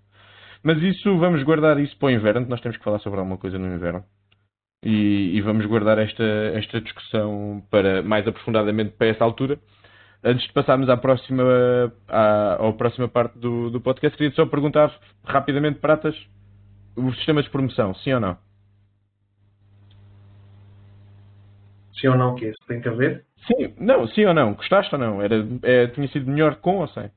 Mas 0.61 0.81
isso, 0.81 1.17
vamos 1.17 1.43
guardar 1.43 1.79
isso 1.79 1.97
para 1.97 2.07
o 2.07 2.11
inverno, 2.11 2.45
nós 2.47 2.59
temos 2.59 2.77
que 2.77 2.83
falar 2.83 2.99
sobre 2.99 3.19
alguma 3.19 3.38
coisa 3.38 3.57
no 3.57 3.73
inverno. 3.73 4.03
E, 4.84 5.36
e, 5.36 5.41
vamos 5.41 5.65
guardar 5.65 5.97
esta, 5.97 6.23
esta 6.53 6.80
discussão 6.80 7.63
para 7.71 8.03
mais 8.03 8.28
aprofundadamente 8.28 8.91
para 8.91 9.07
essa 9.07 9.23
altura. 9.23 9.59
Antes 10.23 10.45
de 10.45 10.53
passarmos 10.53 10.89
à 10.89 10.97
próxima, 10.97 11.43
à, 12.07 12.53
à 12.53 12.73
próxima 12.73 13.07
parte 13.07 13.38
do, 13.38 13.69
do 13.69 13.82
podcast, 13.82 14.17
queria 14.17 14.34
só 14.36 14.45
perguntar 14.45 14.91
rapidamente, 15.23 15.80
Pratas, 15.80 16.15
o 16.95 17.11
sistema 17.13 17.41
de 17.41 17.49
promoção, 17.49 17.93
sim 17.95 18.13
ou 18.13 18.19
não? 18.19 18.38
Sim 21.99 22.07
ou 22.09 22.17
não, 22.17 22.34
o 22.34 22.36
quê? 22.36 22.51
Tem 22.67 22.82
que 22.82 22.89
haver? 22.89 23.26
Sim, 23.47 23.73
não, 23.80 24.07
sim 24.07 24.26
ou 24.26 24.34
não? 24.34 24.53
Gostaste 24.53 24.93
ou 24.95 24.99
não? 24.99 25.21
Era, 25.21 25.36
é, 25.63 25.88
tinha 25.88 26.07
sido 26.09 26.30
melhor 26.30 26.55
com 26.57 26.78
ou 26.78 26.88
sem? 26.89 27.09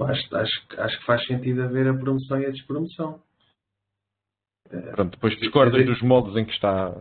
Acho, 0.00 0.36
acho, 0.36 0.66
acho 0.78 0.98
que 0.98 1.06
faz 1.06 1.24
sentido 1.26 1.62
haver 1.62 1.88
a 1.88 1.94
promoção 1.94 2.40
e 2.40 2.46
a 2.46 2.50
despromoção. 2.50 3.20
Pronto, 4.92 5.10
depois 5.10 5.36
discordas 5.38 5.84
dos 5.84 6.00
moldes 6.02 6.36
em 6.36 6.44
que 6.44 6.52
está. 6.52 6.94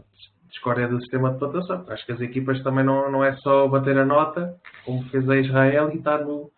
Discorda 0.50 0.88
do 0.88 1.00
sistema 1.00 1.32
de 1.32 1.40
pontuação. 1.40 1.86
Acho 1.88 2.06
que 2.06 2.12
as 2.12 2.22
equipas 2.22 2.62
também 2.62 2.84
não, 2.84 3.10
não 3.10 3.24
é 3.24 3.36
só 3.38 3.68
bater 3.68 3.98
a 3.98 4.06
nota, 4.06 4.60
como 4.86 5.04
fez 5.10 5.28
a 5.30 5.38
Israel, 5.38 5.90
e 5.92 5.98
estar, 5.98 6.20
no, 6.20 6.52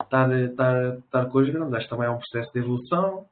estar, 0.00 0.30
estar, 0.30 0.98
estar 0.98 1.26
com 1.26 1.38
os 1.38 1.50
grandes. 1.50 1.74
Acho 1.74 1.84
que 1.84 1.90
também 1.90 2.06
é 2.06 2.10
um 2.10 2.18
processo 2.18 2.52
de 2.52 2.60
evolução, 2.60 3.26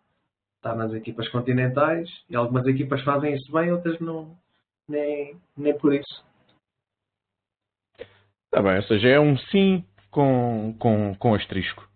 estar 0.56 0.74
nas 0.74 0.92
equipas 0.92 1.28
continentais, 1.28 2.08
e 2.28 2.34
algumas 2.34 2.66
equipas 2.66 3.02
fazem 3.02 3.34
isso 3.34 3.52
bem, 3.52 3.70
outras 3.70 3.98
não, 4.00 4.36
nem, 4.88 5.36
nem 5.56 5.78
por 5.78 5.94
isso. 5.94 6.24
Está 8.46 8.60
bem, 8.60 8.76
ou 8.76 8.82
seja, 8.82 9.08
é 9.08 9.20
um 9.20 9.36
sim 9.38 9.84
com, 10.10 10.74
com, 10.76 11.14
com 11.14 11.34
asterisco. 11.34 11.88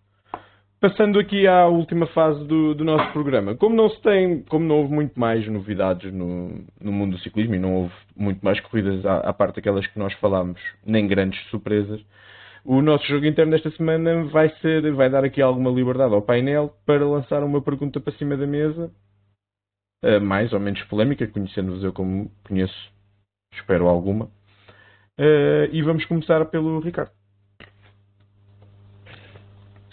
Passando 0.85 1.19
aqui 1.19 1.47
à 1.47 1.67
última 1.67 2.07
fase 2.09 2.45
do, 2.45 2.75
do, 2.75 2.85
nosso 2.85 3.11
programa, 3.11 3.57
como 3.57 3.75
não 3.75 3.89
se 3.89 3.99
tem, 4.03 4.43
como 4.43 4.67
não 4.67 4.81
houve 4.81 4.93
muito 4.93 5.19
mais 5.19 5.49
novidades 5.49 6.13
no, 6.13 6.63
no 6.79 6.93
mundo 6.93 7.17
do 7.17 7.23
ciclismo 7.23 7.55
e 7.55 7.59
não 7.59 7.75
houve 7.75 7.95
muito 8.15 8.45
mais 8.45 8.61
corridas 8.61 9.03
à, 9.07 9.21
à 9.21 9.33
parte 9.33 9.57
daquelas 9.57 9.87
que 9.87 9.99
nós 9.99 10.13
falámos, 10.17 10.61
nem 10.85 11.07
grandes 11.07 11.43
surpresas, 11.49 12.05
o 12.67 12.83
nosso 12.83 13.07
jogo 13.07 13.25
interno 13.25 13.53
desta 13.53 13.71
semana 13.71 14.25
vai 14.25 14.51
ser, 14.61 14.93
vai 14.93 15.09
dar 15.09 15.25
aqui 15.25 15.41
alguma 15.41 15.71
liberdade 15.71 16.13
ao 16.13 16.21
painel 16.21 16.77
para 16.85 17.09
lançar 17.09 17.43
uma 17.43 17.63
pergunta 17.63 17.99
para 17.99 18.13
cima 18.19 18.37
da 18.37 18.47
mesa, 18.47 18.93
uh, 20.05 20.21
mais 20.21 20.53
ou 20.53 20.61
menos 20.61 20.83
polémica, 20.83 21.27
conhecendo-vos 21.27 21.83
eu 21.83 21.95
como 21.95 22.31
conheço, 22.47 22.93
espero 23.55 23.89
alguma. 23.89 24.27
Uh, 25.19 25.65
e 25.73 25.81
vamos 25.81 26.05
começar 26.05 26.45
pelo 26.45 26.79
Ricardo. 26.81 27.11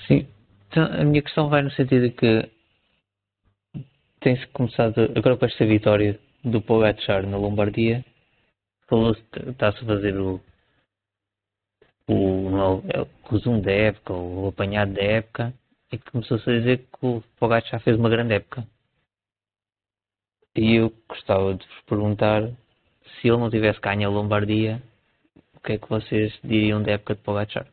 Sim, 0.05 0.27
então, 0.71 0.85
a 0.85 1.03
minha 1.03 1.21
questão 1.21 1.49
vai 1.49 1.61
no 1.61 1.71
sentido 1.71 2.07
de 2.07 2.15
que 2.15 2.49
tem-se 4.21 4.47
começado, 4.47 5.01
agora 5.17 5.35
com 5.35 5.45
esta 5.45 5.65
vitória 5.65 6.17
do 6.45 6.61
Pogacar 6.61 7.27
na 7.27 7.35
Lombardia, 7.35 8.05
está-se 9.49 9.83
a 9.83 9.85
fazer 9.85 10.17
o, 10.17 10.39
o, 12.07 12.47
o 12.47 13.29
resumo 13.29 13.61
da 13.61 13.71
época, 13.71 14.13
o 14.13 14.47
apanhado 14.47 14.93
da 14.93 15.03
época, 15.03 15.53
e 15.91 15.97
começou-se 15.97 16.49
a 16.49 16.57
dizer 16.57 16.77
que 16.77 17.05
o 17.05 17.21
Pogacar 17.37 17.81
fez 17.81 17.97
uma 17.97 18.09
grande 18.09 18.35
época. 18.35 18.65
E 20.55 20.75
eu 20.75 20.93
gostava 21.05 21.53
de 21.53 21.67
vos 21.67 21.81
perguntar 21.81 22.43
se 23.19 23.27
ele 23.27 23.37
não 23.37 23.49
tivesse 23.49 23.81
ganho 23.81 24.07
a 24.07 24.11
Lombardia, 24.11 24.81
o 25.53 25.59
que 25.59 25.73
é 25.73 25.77
que 25.77 25.89
vocês 25.89 26.33
diriam 26.41 26.81
da 26.81 26.93
época 26.93 27.15
de 27.15 27.21
Pogacar? 27.21 27.67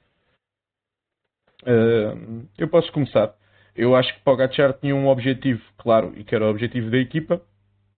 Uh, 1.62 2.46
eu 2.56 2.68
posso 2.68 2.90
começar. 2.92 3.34
Eu 3.74 3.94
acho 3.94 4.12
que 4.14 4.20
Pogacar 4.20 4.72
tinha 4.74 4.94
um 4.94 5.08
objetivo 5.08 5.62
claro 5.78 6.12
e 6.16 6.24
que 6.24 6.34
era 6.34 6.44
o 6.44 6.50
objetivo 6.50 6.90
da 6.90 6.98
equipa, 6.98 7.40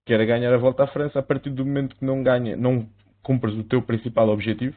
que 0.05 0.13
era 0.13 0.25
ganhar 0.25 0.53
a 0.53 0.59
volta 0.59 0.85
à 0.85 0.87
França. 0.87 1.19
A 1.19 1.23
partir 1.23 1.51
do 1.51 1.65
momento 1.65 1.97
que 1.97 2.05
não 2.05 2.23
ganha, 2.23 2.57
não 2.57 2.89
cumpres 3.23 3.55
o 3.55 3.65
teu 3.65 3.83
principal 3.83 4.29
objetivo. 4.29 4.77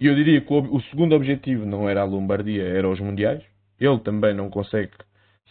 E 0.00 0.06
eu 0.06 0.14
diria 0.14 0.40
que 0.40 0.52
o, 0.52 0.58
o 0.76 0.80
segundo 0.82 1.14
objetivo 1.14 1.64
não 1.64 1.88
era 1.88 2.02
a 2.02 2.04
Lombardia, 2.04 2.64
era 2.64 2.88
os 2.88 3.00
Mundiais. 3.00 3.42
Ele 3.80 3.98
também 4.00 4.34
não 4.34 4.50
consegue 4.50 4.92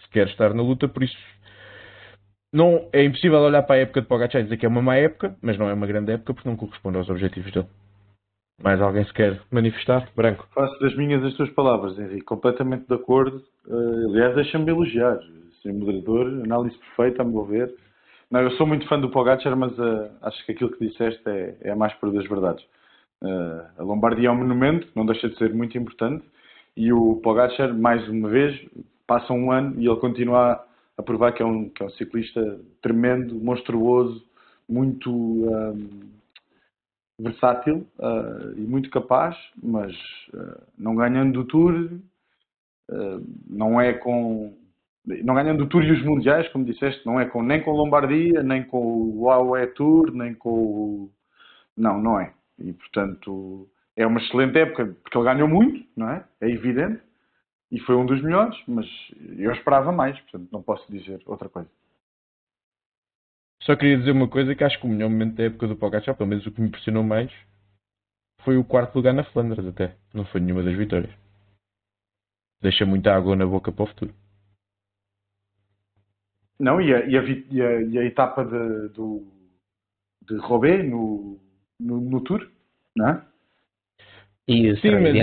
sequer 0.03 0.27
estar 0.27 0.53
na 0.53 0.61
luta, 0.61 0.87
por 0.87 1.03
isso 1.03 1.17
não, 2.53 2.87
é 2.93 3.03
impossível 3.03 3.39
olhar 3.39 3.63
para 3.63 3.77
a 3.77 3.79
época 3.79 4.01
de 4.01 4.07
Pogacar 4.07 4.39
e 4.39 4.43
dizer 4.43 4.57
que 4.57 4.65
é 4.65 4.69
uma 4.69 4.81
má 4.81 4.95
época, 4.95 5.35
mas 5.41 5.57
não 5.57 5.67
é 5.67 5.73
uma 5.73 5.87
grande 5.87 6.11
época 6.11 6.35
porque 6.35 6.47
não 6.47 6.55
corresponde 6.55 6.97
aos 6.99 7.09
objetivos 7.09 7.51
dele. 7.51 7.67
Mais 8.63 8.81
alguém 8.81 9.03
se 9.03 9.13
quer 9.13 9.41
manifestar? 9.51 10.07
Branco. 10.15 10.47
Faço 10.55 10.79
das 10.79 10.95
minhas 10.95 11.21
as 11.25 11.33
tuas 11.33 11.49
palavras, 11.49 11.99
Henrique. 11.99 12.23
Completamente 12.23 12.87
de 12.87 12.93
acordo. 12.93 13.43
Uh, 13.67 14.09
aliás, 14.09 14.33
deixa-me 14.35 14.71
elogiar. 14.71 15.19
Sr. 15.61 15.73
moderador, 15.73 16.27
análise 16.27 16.77
perfeita, 16.77 17.23
a 17.23 17.25
meu 17.25 17.43
ver. 17.43 17.73
Não, 18.31 18.39
eu 18.41 18.51
sou 18.51 18.65
muito 18.65 18.87
fã 18.87 18.97
do 18.97 19.09
Pogacar, 19.09 19.55
mas 19.57 19.77
uh, 19.77 20.09
acho 20.21 20.45
que 20.45 20.53
aquilo 20.53 20.71
que 20.71 20.87
disseste 20.87 21.21
é, 21.27 21.57
é 21.61 21.71
a 21.71 21.75
mais 21.75 21.93
pura 21.95 22.13
das 22.13 22.27
verdades. 22.27 22.63
Uh, 23.21 23.65
a 23.79 23.83
Lombardia 23.83 24.29
é 24.29 24.31
um 24.31 24.37
monumento, 24.37 24.87
não 24.95 25.05
deixa 25.05 25.27
de 25.27 25.37
ser 25.37 25.53
muito 25.53 25.77
importante. 25.77 26.23
E 26.75 26.91
o 26.93 27.17
Pogacar, 27.17 27.73
mais 27.73 28.07
uma 28.07 28.29
vez, 28.29 28.57
passa 29.05 29.33
um 29.33 29.51
ano 29.51 29.75
e 29.77 29.85
ele 29.85 29.99
continua 29.99 30.63
a, 30.97 31.03
provar 31.03 31.33
que 31.33 31.43
é, 31.43 31.45
um, 31.45 31.67
que 31.67 31.83
é 31.83 31.85
um 31.85 31.91
ciclista 31.91 32.59
tremendo, 32.81 33.35
monstruoso, 33.35 34.23
muito 34.69 35.11
versátil 37.19 37.87
uh, 37.99 38.57
e 38.57 38.61
muito 38.61 38.89
capaz, 38.89 39.35
mas 39.61 39.95
uh, 40.33 40.61
não 40.77 40.95
ganhando 40.95 41.41
o 41.41 41.45
Tour, 41.45 41.89
uh, 42.91 43.25
não 43.47 43.79
é 43.79 43.93
com. 43.93 44.57
Não 45.05 45.35
ganhando 45.35 45.65
o 45.65 45.67
Tour 45.67 45.83
e 45.83 45.91
os 45.91 46.03
Mundiais, 46.03 46.47
como 46.49 46.63
disseste, 46.63 47.05
não 47.05 47.19
é 47.19 47.25
com, 47.25 47.43
nem 47.43 47.61
com 47.61 47.71
Lombardia, 47.71 48.41
nem 48.41 48.63
com 48.63 49.11
o 49.17 49.29
AOE 49.29 49.67
Tour, 49.67 50.13
nem 50.13 50.33
com 50.33 50.49
o. 50.49 51.11
Não, 51.75 52.01
não 52.01 52.19
é. 52.19 52.33
E 52.59 52.71
portanto 52.71 53.67
é 53.95 54.07
uma 54.07 54.19
excelente 54.19 54.57
época, 54.57 54.95
porque 55.03 55.17
ele 55.17 55.25
ganhou 55.25 55.47
muito, 55.47 55.85
não 55.95 56.09
é? 56.09 56.25
É 56.41 56.49
evidente. 56.49 57.01
E 57.71 57.79
foi 57.79 57.95
um 57.95 58.05
dos 58.05 58.21
melhores, 58.21 58.57
mas 58.67 58.85
eu 59.37 59.51
esperava 59.51 59.91
mais, 59.91 60.19
portanto 60.21 60.49
não 60.51 60.61
posso 60.61 60.89
dizer 60.91 61.21
outra 61.25 61.49
coisa. 61.49 61.69
Só 63.65 63.75
queria 63.75 63.97
dizer 63.97 64.11
uma 64.11 64.27
coisa 64.27 64.53
que 64.53 64.63
acho 64.63 64.79
que 64.79 64.85
o 64.85 64.89
melhor 64.89 65.09
momento 65.09 65.35
da 65.35 65.43
época 65.43 65.67
do 65.67 65.75
Pogacar, 65.75 66.15
pelo 66.15 66.29
menos 66.29 66.45
o 66.45 66.51
que 66.51 66.59
me 66.59 66.67
impressionou 66.67 67.03
mais, 67.03 67.31
foi 68.43 68.57
o 68.57 68.63
quarto 68.63 68.95
lugar 68.95 69.13
na 69.13 69.23
Flandres 69.23 69.65
até. 69.65 69.95
Não 70.13 70.25
foi 70.25 70.41
nenhuma 70.41 70.63
das 70.63 70.75
vitórias. 70.75 71.13
Deixa 72.61 72.85
muita 72.85 73.13
água 73.13 73.35
na 73.35 73.45
boca 73.45 73.71
para 73.71 73.83
o 73.83 73.87
futuro. 73.87 74.13
Não, 76.59 76.79
e 76.81 76.93
a, 76.93 77.05
e 77.05 77.17
a, 77.17 77.23
e 77.23 77.61
a, 77.61 77.81
e 77.81 77.99
a 77.99 78.05
etapa 78.05 78.43
de, 78.43 78.89
do, 78.89 79.25
de 80.27 80.37
Robé 80.37 80.83
no, 80.83 81.39
no, 81.79 82.01
no, 82.01 82.21
Tour, 82.21 82.49
não 82.95 83.09
é? 83.09 83.25
E 84.47 84.69
a 84.69 84.75
Sim, 84.77 84.91
mas 84.91 85.15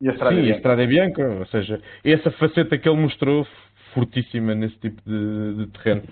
e 0.00 0.08
a 0.08 0.12
Estrada, 0.12 0.36
Sim, 0.36 0.42
Bianca. 0.42 0.54
a 0.54 0.56
Estrada 0.56 0.86
Bianca, 0.86 1.28
ou 1.40 1.46
seja, 1.46 1.82
essa 2.04 2.30
faceta 2.32 2.78
que 2.78 2.88
ele 2.88 3.00
mostrou 3.00 3.46
fortíssima 3.92 4.54
nesse 4.54 4.78
tipo 4.78 5.02
de, 5.02 5.54
de 5.54 5.66
terreno 5.72 6.02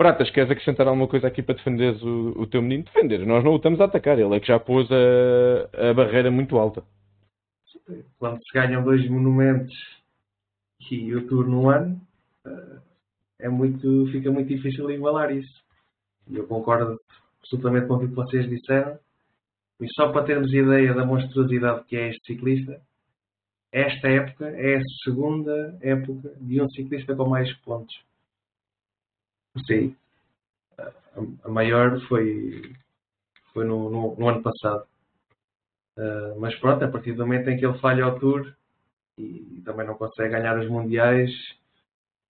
Pratas, 0.00 0.30
queres 0.30 0.50
acrescentar 0.50 0.88
alguma 0.88 1.06
coisa 1.06 1.26
aqui 1.26 1.42
para 1.42 1.56
defenderes 1.56 2.02
o, 2.02 2.30
o 2.40 2.46
teu 2.46 2.62
menino? 2.62 2.84
Defender, 2.84 3.18
nós 3.26 3.44
não 3.44 3.52
o 3.52 3.56
estamos 3.56 3.82
a 3.82 3.84
atacar, 3.84 4.18
ele 4.18 4.34
é 4.34 4.40
que 4.40 4.46
já 4.46 4.58
pôs 4.58 4.88
a, 4.90 5.90
a 5.90 5.92
barreira 5.92 6.30
muito 6.30 6.56
alta. 6.56 6.82
Quando 8.18 8.38
se 8.42 8.50
ganham 8.54 8.82
dois 8.82 9.06
monumentos 9.10 9.74
e 10.90 11.14
o 11.14 11.26
Tour 11.28 11.46
no 11.46 11.68
ano, 11.68 12.00
eh, 12.46 12.78
é 13.40 13.48
muito, 13.50 14.06
fica 14.10 14.30
muito 14.30 14.48
difícil 14.48 14.90
igualar 14.90 15.36
isso. 15.36 15.62
E 16.28 16.38
eu 16.38 16.46
concordo 16.46 16.98
absolutamente 17.42 17.86
com 17.86 17.96
o 17.96 18.00
que 18.00 18.06
vocês 18.06 18.48
disseram. 18.48 18.98
E 19.82 19.86
só 19.92 20.10
para 20.10 20.24
termos 20.24 20.50
ideia 20.50 20.94
da 20.94 21.04
monstruosidade 21.04 21.84
que 21.84 21.96
é 21.96 22.08
este 22.08 22.24
ciclista, 22.24 22.80
esta 23.70 24.08
época 24.08 24.48
é 24.48 24.78
a 24.78 24.82
segunda 25.04 25.78
época 25.82 26.32
de 26.40 26.62
um 26.62 26.70
ciclista 26.70 27.14
com 27.14 27.28
mais 27.28 27.52
pontos. 27.58 27.94
Sim. 29.66 29.96
A 31.44 31.48
maior 31.48 32.00
foi, 32.08 32.72
foi 33.52 33.64
no, 33.64 33.90
no, 33.90 34.16
no 34.16 34.28
ano 34.28 34.42
passado. 34.42 34.86
Uh, 35.96 36.38
mas 36.40 36.54
pronto, 36.56 36.84
a 36.84 36.88
partir 36.88 37.12
do 37.12 37.26
momento 37.26 37.50
em 37.50 37.58
que 37.58 37.66
ele 37.66 37.78
falha 37.78 38.04
ao 38.04 38.18
Tour 38.18 38.54
e 39.18 39.60
também 39.64 39.86
não 39.86 39.94
consegue 39.94 40.30
ganhar 40.30 40.58
os 40.58 40.68
Mundiais, 40.68 41.30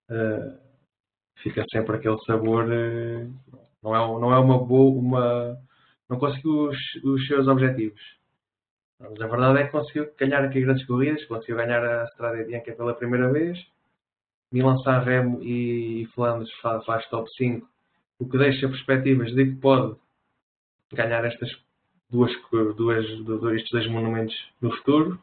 uh, 0.09 0.57
fica 1.41 1.63
sempre 1.71 1.95
aquele 1.95 2.19
sabor. 2.25 2.65
Uh, 2.65 3.31
não, 3.81 3.95
é, 3.95 4.19
não 4.19 4.33
é 4.33 4.39
uma 4.39 4.57
boa. 4.57 4.99
Uma, 4.99 5.57
não 6.09 6.19
conseguiu 6.19 6.69
os, 6.69 6.77
os 7.03 7.27
seus 7.27 7.47
objetivos. 7.47 8.01
Mas 8.99 9.19
a 9.21 9.27
verdade 9.27 9.59
é 9.59 9.65
que 9.65 9.71
conseguiu 9.71 10.11
ganhar 10.17 10.43
aqui 10.43 10.61
grandes 10.61 10.85
corridas, 10.85 11.25
conseguiu 11.25 11.55
ganhar 11.55 11.83
a 11.83 12.05
Strada 12.05 12.43
Bianca 12.43 12.73
pela 12.73 12.93
primeira 12.93 13.31
vez. 13.31 13.57
Milan-San 14.51 14.99
Remo 14.99 15.41
e 15.41 16.07
Flandres 16.13 16.51
faz, 16.61 16.83
faz 16.85 17.07
top 17.09 17.29
5, 17.35 17.67
o 18.19 18.29
que 18.29 18.37
deixa 18.37 18.67
perspectivas 18.67 19.33
de 19.33 19.45
que 19.45 19.55
pode 19.55 19.95
ganhar 20.93 21.23
estas 21.25 21.49
duas, 22.09 22.31
duas, 22.75 23.05
estes 23.55 23.71
dois 23.71 23.87
monumentos 23.87 24.35
no 24.61 24.71
futuro. 24.77 25.19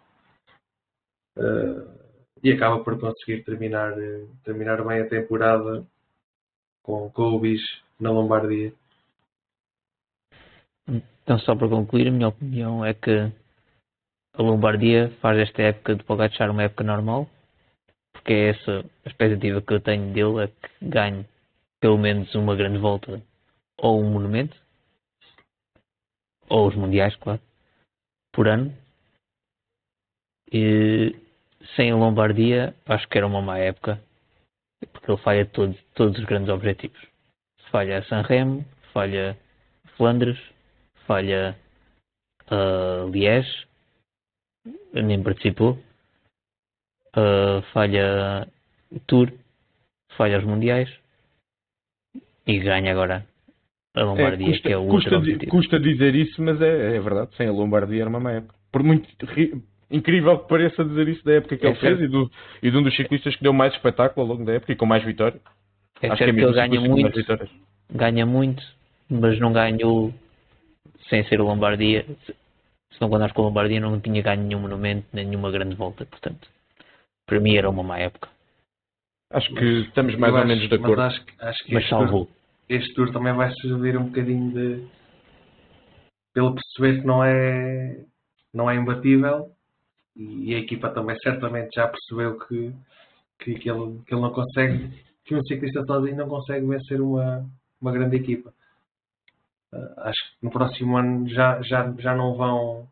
Uh, 1.37 1.99
e 2.43 2.53
acaba 2.53 2.83
por 2.83 2.99
conseguir 2.99 3.45
terminar, 3.45 3.95
terminar 4.45 4.85
bem 4.85 5.01
a 5.01 5.09
temporada 5.09 5.85
com, 6.83 7.11
com 7.11 7.43
na 8.01 8.11
Lombardia. 8.11 8.72
Então, 10.89 11.39
só 11.41 11.55
para 11.55 11.68
concluir, 11.68 12.09
a 12.09 12.11
minha 12.11 12.29
opinião 12.29 12.85
é 12.85 12.95
que 12.95 13.31
a 14.35 14.43
Lombardia 14.43 15.11
faz 15.20 15.39
esta 15.39 15.62
época 15.62 15.97
de 15.97 16.05
Pogacar 16.05 16.51
uma 16.51 16.62
época 16.62 16.85
normal, 16.85 17.29
porque 18.18 18.32
é 18.32 18.48
essa 18.50 18.84
a 19.04 19.08
expectativa 19.08 19.62
que 19.62 19.72
eu 19.72 19.80
tenho 19.80 20.12
dele, 20.12 20.44
é 20.44 20.48
que 20.48 20.84
ganhe 20.86 21.24
pelo 21.80 21.96
menos 21.96 22.34
uma 22.34 22.56
grande 22.56 22.78
volta 22.78 23.22
ou 23.76 24.00
um 24.00 24.10
monumento, 24.10 24.56
ou 26.48 26.66
os 26.66 26.74
mundiais, 26.74 27.14
claro, 27.16 27.40
por 28.32 28.48
ano. 28.48 28.76
E 30.52 31.14
sem 31.76 31.92
a 31.92 31.96
Lombardia, 31.96 32.74
acho 32.86 33.06
que 33.08 33.18
era 33.18 33.26
uma 33.26 33.40
má 33.40 33.58
época, 33.58 34.02
porque 34.92 35.10
ele 35.10 35.22
falha 35.22 35.46
todos, 35.46 35.78
os 35.96 36.24
grandes 36.24 36.48
objetivos. 36.48 37.00
Falha 37.70 38.02
Sanremo, 38.04 38.64
falha 38.92 39.38
Flandres, 39.96 40.38
falha 41.06 41.56
uh, 42.50 43.08
Liège, 43.10 43.66
nem 44.92 45.22
participou. 45.22 45.78
Uh, 47.16 47.62
falha 47.72 48.46
o 48.90 49.00
Tour, 49.00 49.32
falha 50.16 50.38
os 50.38 50.44
Mundiais 50.44 50.90
e 52.46 52.59
ganha 52.59 52.92
agora 52.92 53.26
a 53.94 54.02
Lombardia, 54.02 54.46
é, 54.46 54.50
custa, 54.50 54.68
que 54.68 54.74
é 54.74 54.76
o 54.76 54.86
custa, 54.86 55.20
custa 55.48 55.80
dizer 55.80 56.14
isso, 56.14 56.42
mas 56.42 56.61
é, 56.61 56.96
é, 56.96 57.00
verdade, 57.00 57.34
sem 57.36 57.48
a 57.48 57.52
Lombardia 57.52 58.02
era 58.02 58.11
uma 58.11 58.20
má 58.20 58.32
época. 58.32 58.54
Por 58.70 58.82
muito 58.82 59.09
incrível 59.90 60.38
que 60.38 60.48
pareça 60.48 60.84
dizer 60.84 61.09
isso 61.09 61.24
da 61.24 61.32
época 61.32 61.56
que 61.56 61.66
é 61.66 61.70
ele 61.70 61.80
certo. 61.80 61.98
fez 61.98 62.09
e, 62.09 62.12
do, 62.12 62.30
e 62.62 62.70
de 62.70 62.76
um 62.76 62.82
dos 62.82 62.94
ciclistas 62.94 63.34
que 63.34 63.42
deu 63.42 63.52
mais 63.52 63.72
espetáculo 63.74 64.26
ao 64.26 64.32
longo 64.34 64.44
da 64.44 64.52
época 64.52 64.72
e 64.72 64.76
com 64.76 64.86
mais 64.86 65.02
vitórias. 65.02 65.40
É 66.00 66.09
Acho 66.09 66.18
que, 66.18 66.30
é 66.30 66.32
que 66.32 66.40
ele 66.40 66.52
ganha 66.52 66.80
muito, 66.80 67.48
ganha 67.90 68.26
muito, 68.26 68.62
mas 69.09 69.40
não 69.40 69.52
ganhou 69.52 70.14
sem 71.09 71.24
ser 71.24 71.40
a 71.40 71.42
Lombardia 71.42 72.04
se 72.98 73.00
não 73.00 73.09
contares 73.09 73.32
com 73.32 73.42
a 73.42 73.44
Lombardia, 73.46 73.80
não 73.80 74.00
tinha 74.00 74.20
ganho 74.22 74.42
nenhum 74.42 74.61
monumento, 74.61 75.06
nem 75.12 75.24
nenhuma 75.24 75.50
grande 75.50 75.74
volta. 75.76 76.04
Portanto, 76.04 76.48
para 77.29 77.39
mim 77.39 77.57
era 77.57 77.68
uma 77.68 77.83
má 77.83 77.99
época. 77.99 78.29
Acho 79.31 79.49
que 79.49 79.55
mas, 79.55 79.87
estamos 79.87 80.16
mais 80.16 80.35
ou 80.35 80.47
menos 80.47 80.68
de 80.68 80.74
acordo. 80.74 80.97
Mas, 80.97 81.14
acho, 81.14 81.24
acho 81.41 81.64
que 81.64 81.74
mas 81.74 81.89
salvou. 81.89 82.24
Tour, 82.24 82.35
este 82.68 82.95
tour 82.95 83.12
também 83.12 83.35
vai 83.35 83.53
servir 83.61 83.97
um 83.97 84.07
bocadinho 84.07 84.51
de. 84.53 84.89
pelo 86.33 86.55
perceber 86.55 87.01
que 87.01 87.07
não 87.07 87.22
é, 87.22 88.05
não 88.55 88.70
é 88.70 88.74
imbatível 88.74 89.53
e 90.16 90.55
a 90.55 90.59
equipa 90.59 90.91
também 90.91 91.16
certamente 91.18 91.74
já 91.74 91.87
percebeu 91.87 92.39
que, 92.41 92.74
que, 93.39 93.55
que, 93.57 93.70
ele, 93.70 94.01
que 94.05 94.14
ele 94.14 94.22
não 94.22 94.33
consegue, 94.33 95.05
que 95.24 95.37
um 95.37 95.45
ciclista 95.45 95.85
sozinho 95.85 96.16
não 96.16 96.29
consegue 96.29 96.66
vencer 96.66 97.01
uma, 97.01 97.49
uma 97.81 97.93
grande 97.93 98.16
equipa. 98.16 98.53
Uh, 99.72 100.01
acho 100.01 100.18
que 100.18 100.45
no 100.45 100.51
próximo 100.51 100.97
ano 100.97 101.29
já, 101.29 101.61
já, 101.61 101.93
já 101.99 102.16
não 102.16 102.35
vão. 102.35 102.89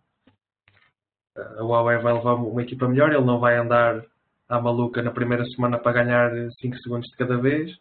Uh, 1.37 1.61
a 1.61 1.62
Huawei 1.62 1.99
vai 1.99 2.12
levar 2.12 2.34
uma 2.34 2.62
equipa 2.62 2.87
melhor, 2.87 3.11
ele 3.11 3.24
não 3.24 3.41
vai 3.41 3.57
andar 3.57 4.05
à 4.49 4.61
maluca 4.61 5.03
na 5.03 5.11
primeira 5.11 5.44
semana 5.47 5.78
para 5.78 6.05
ganhar 6.05 6.30
5 6.53 6.76
segundos 6.78 7.09
de 7.11 7.16
cada 7.16 7.36
vez. 7.36 7.76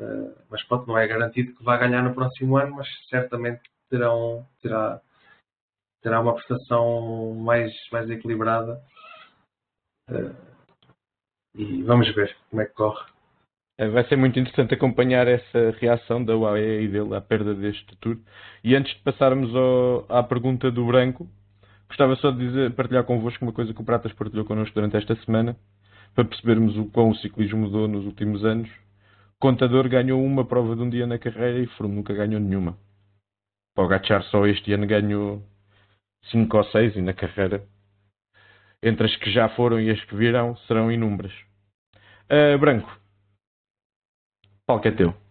Uh, 0.00 0.34
mas 0.48 0.62
pronto, 0.64 0.86
não 0.86 0.96
é 0.96 1.06
garantido 1.06 1.54
que 1.54 1.64
vá 1.64 1.76
ganhar 1.76 2.02
no 2.02 2.14
próximo 2.14 2.56
ano, 2.56 2.76
mas 2.76 2.88
certamente 3.08 3.62
terão, 3.90 4.46
terá, 4.62 5.00
terá 6.02 6.20
uma 6.20 6.34
prestação 6.34 7.34
mais, 7.34 7.72
mais 7.90 8.08
equilibrada. 8.10 8.80
e 11.54 11.82
vamos 11.82 12.14
ver 12.14 12.36
como 12.50 12.62
é 12.62 12.66
que 12.66 12.74
corre. 12.74 13.04
É, 13.80 13.88
vai 13.88 14.04
ser 14.08 14.16
muito 14.16 14.38
interessante 14.40 14.74
acompanhar 14.74 15.28
essa 15.28 15.70
reação 15.78 16.24
da 16.24 16.36
UAE 16.36 16.82
e 16.82 16.88
dele 16.88 17.14
à 17.14 17.20
perda 17.20 17.54
deste 17.54 17.96
tour. 17.98 18.18
E 18.64 18.74
antes 18.74 18.92
de 18.92 19.02
passarmos 19.02 19.54
ao, 19.54 20.04
à 20.08 20.22
pergunta 20.22 20.68
do 20.68 20.84
Branco, 20.84 21.28
gostava 21.88 22.16
só 22.16 22.30
de 22.30 22.38
dizer, 22.38 22.74
partilhar 22.74 23.04
convosco 23.04 23.44
uma 23.44 23.52
coisa 23.52 23.72
que 23.72 23.80
o 23.80 23.84
Pratas 23.84 24.12
partilhou 24.12 24.44
connosco 24.44 24.74
durante 24.74 24.96
esta 24.96 25.16
semana, 25.24 25.56
para 26.14 26.24
percebermos 26.24 26.76
o 26.76 26.86
quão 26.86 27.10
o 27.10 27.16
ciclismo 27.16 27.58
mudou 27.58 27.88
nos 27.88 28.04
últimos 28.04 28.44
anos. 28.44 28.70
Contador 29.40 29.88
ganhou 29.88 30.22
uma 30.24 30.44
prova 30.44 30.74
de 30.74 30.82
um 30.82 30.90
dia 30.90 31.06
na 31.06 31.18
carreira 31.18 31.60
e 31.60 31.66
Froome 31.66 31.96
nunca 31.96 32.12
ganhou 32.12 32.40
nenhuma. 32.40 32.76
Pogacar 33.74 34.22
só 34.24 34.46
este 34.46 34.72
ano 34.72 34.86
ganhou 34.86 35.42
5 36.30 36.56
ou 36.56 36.64
6 36.64 36.96
e 36.96 37.02
na 37.02 37.12
carreira, 37.12 37.64
entre 38.82 39.06
as 39.06 39.16
que 39.16 39.30
já 39.30 39.48
foram 39.50 39.80
e 39.80 39.90
as 39.90 40.04
que 40.04 40.14
virão, 40.14 40.56
serão 40.66 40.90
inúmeras. 40.90 41.32
Uh, 42.30 42.58
Branco, 42.58 43.00
palco 44.66 44.86
é 44.88 44.90
teu. 44.90 45.27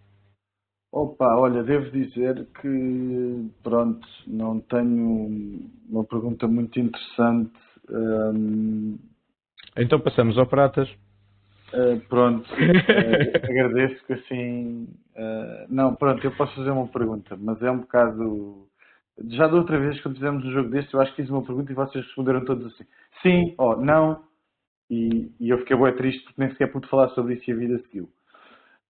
Opa, 0.98 1.36
olha, 1.36 1.62
devo 1.62 1.92
dizer 1.92 2.48
que, 2.60 3.52
pronto, 3.62 4.08
não 4.26 4.60
tenho 4.62 5.70
uma 5.88 6.04
pergunta 6.04 6.48
muito 6.48 6.80
interessante. 6.80 7.54
Um... 7.88 8.98
Então 9.78 10.00
passamos 10.00 10.40
ao 10.40 10.48
Pratas. 10.48 10.90
Uh, 11.72 12.00
pronto, 12.10 12.50
uh, 12.50 13.38
agradeço 13.44 14.04
que 14.08 14.14
assim. 14.14 14.88
Uh, 15.16 15.68
não, 15.70 15.94
pronto, 15.94 16.26
eu 16.26 16.32
posso 16.32 16.56
fazer 16.56 16.72
uma 16.72 16.88
pergunta, 16.88 17.38
mas 17.40 17.62
é 17.62 17.70
um 17.70 17.82
bocado. 17.82 18.68
Já 19.28 19.48
da 19.48 19.56
outra 19.56 19.80
vez, 19.80 20.02
quando 20.02 20.16
fizemos 20.16 20.44
um 20.46 20.52
jogo 20.52 20.70
deste, 20.72 20.96
eu 20.96 21.00
acho 21.00 21.12
que 21.14 21.22
fiz 21.22 21.30
uma 21.30 21.46
pergunta 21.46 21.72
e 21.72 21.76
vocês 21.76 22.04
responderam 22.06 22.44
todos 22.44 22.74
assim: 22.74 22.86
sim 23.22 23.54
ou 23.60 23.80
não. 23.80 24.24
E, 24.90 25.32
e 25.40 25.50
eu 25.52 25.60
fiquei 25.60 25.78
bem 25.78 25.96
triste 25.96 26.24
porque 26.24 26.42
nem 26.42 26.50
sequer 26.50 26.72
pude 26.72 26.88
falar 26.88 27.10
sobre 27.10 27.36
isso 27.36 27.48
e 27.52 27.54
a 27.54 27.56
vida 27.56 27.78
seguiu. 27.84 28.10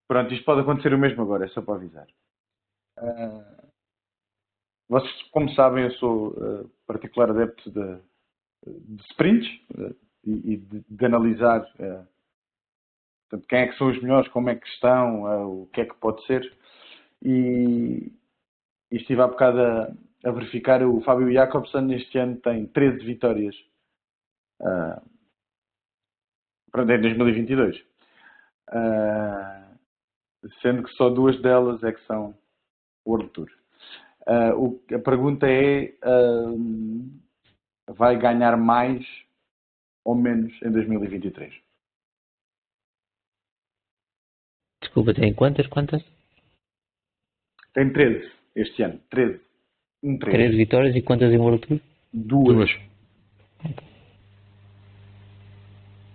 Pronto, 0.08 0.34
isto 0.34 0.46
pode 0.46 0.62
acontecer 0.62 0.94
o 0.94 0.98
mesmo 0.98 1.22
agora, 1.22 1.46
é 1.46 1.48
só 1.50 1.62
para 1.62 1.76
avisar. 1.76 2.08
Uh, 2.98 3.68
vocês, 4.88 5.24
como 5.32 5.50
sabem, 5.52 5.84
eu 5.84 5.92
sou 5.92 6.30
uh, 6.30 6.70
particular 6.88 7.30
adepto 7.30 7.70
de, 7.70 8.00
de 8.66 9.04
sprints 9.04 9.48
uh, 9.78 9.96
e, 10.24 10.54
e 10.54 10.58
de, 10.58 10.86
de, 10.90 11.06
analisar 11.06 11.62
portanto, 13.30 13.48
quem 13.50 13.60
é 13.60 13.68
que 13.68 13.78
são 13.78 13.90
os 13.90 14.02
melhores, 14.02 14.30
como 14.30 14.50
é 14.50 14.56
que 14.56 14.68
estão, 14.68 15.24
o 15.62 15.68
que 15.68 15.82
é 15.82 15.86
que 15.86 15.96
pode 15.96 16.26
ser. 16.26 16.50
E, 17.22 18.12
e 18.92 18.98
estive 18.98 19.22
há 19.22 19.28
bocado 19.28 19.62
a, 19.62 19.94
a, 20.24 20.32
verificar 20.32 20.84
o 20.84 21.02
Fábio 21.02 21.32
Jacobson 21.32 21.92
este 21.92 22.18
ano 22.18 22.38
tem 22.38 22.68
13 22.68 23.06
vitórias. 23.06 23.56
Uh, 24.62 25.02
pronto, 26.72 26.92
em 26.92 27.02
2022. 27.02 27.78
Uh, 28.70 29.57
sendo 30.62 30.84
que 30.84 30.92
só 30.94 31.10
duas 31.10 31.42
delas 31.42 31.84
é 31.84 31.92
que 31.92 32.06
são 32.06 32.38
World 33.06 33.30
Tour. 33.30 33.50
Uh, 34.28 34.54
o, 34.58 34.96
a 34.96 35.00
pergunta 35.00 35.48
é: 35.48 35.94
uh, 36.04 37.94
vai 37.94 38.18
ganhar 38.18 38.58
mais 38.58 39.06
ou 40.04 40.16
menos 40.16 40.54
em 40.62 40.72
2023? 40.72 41.54
Desculpa, 44.82 45.14
tem 45.14 45.34
quantas? 45.34 45.68
Quantas? 45.68 46.04
Tem 47.74 47.92
13 47.92 48.32
este 48.56 48.84
ano. 48.84 49.00
13. 49.10 49.40
Um 50.04 50.18
13. 50.18 50.38
13 50.38 50.58
vitórias 50.58 50.96
e 50.96 51.02
quantas 51.02 51.32
em 51.32 51.38
World 51.38 51.66
Tour? 51.68 51.80
Duas. 52.14 52.56
Duas. 52.56 52.72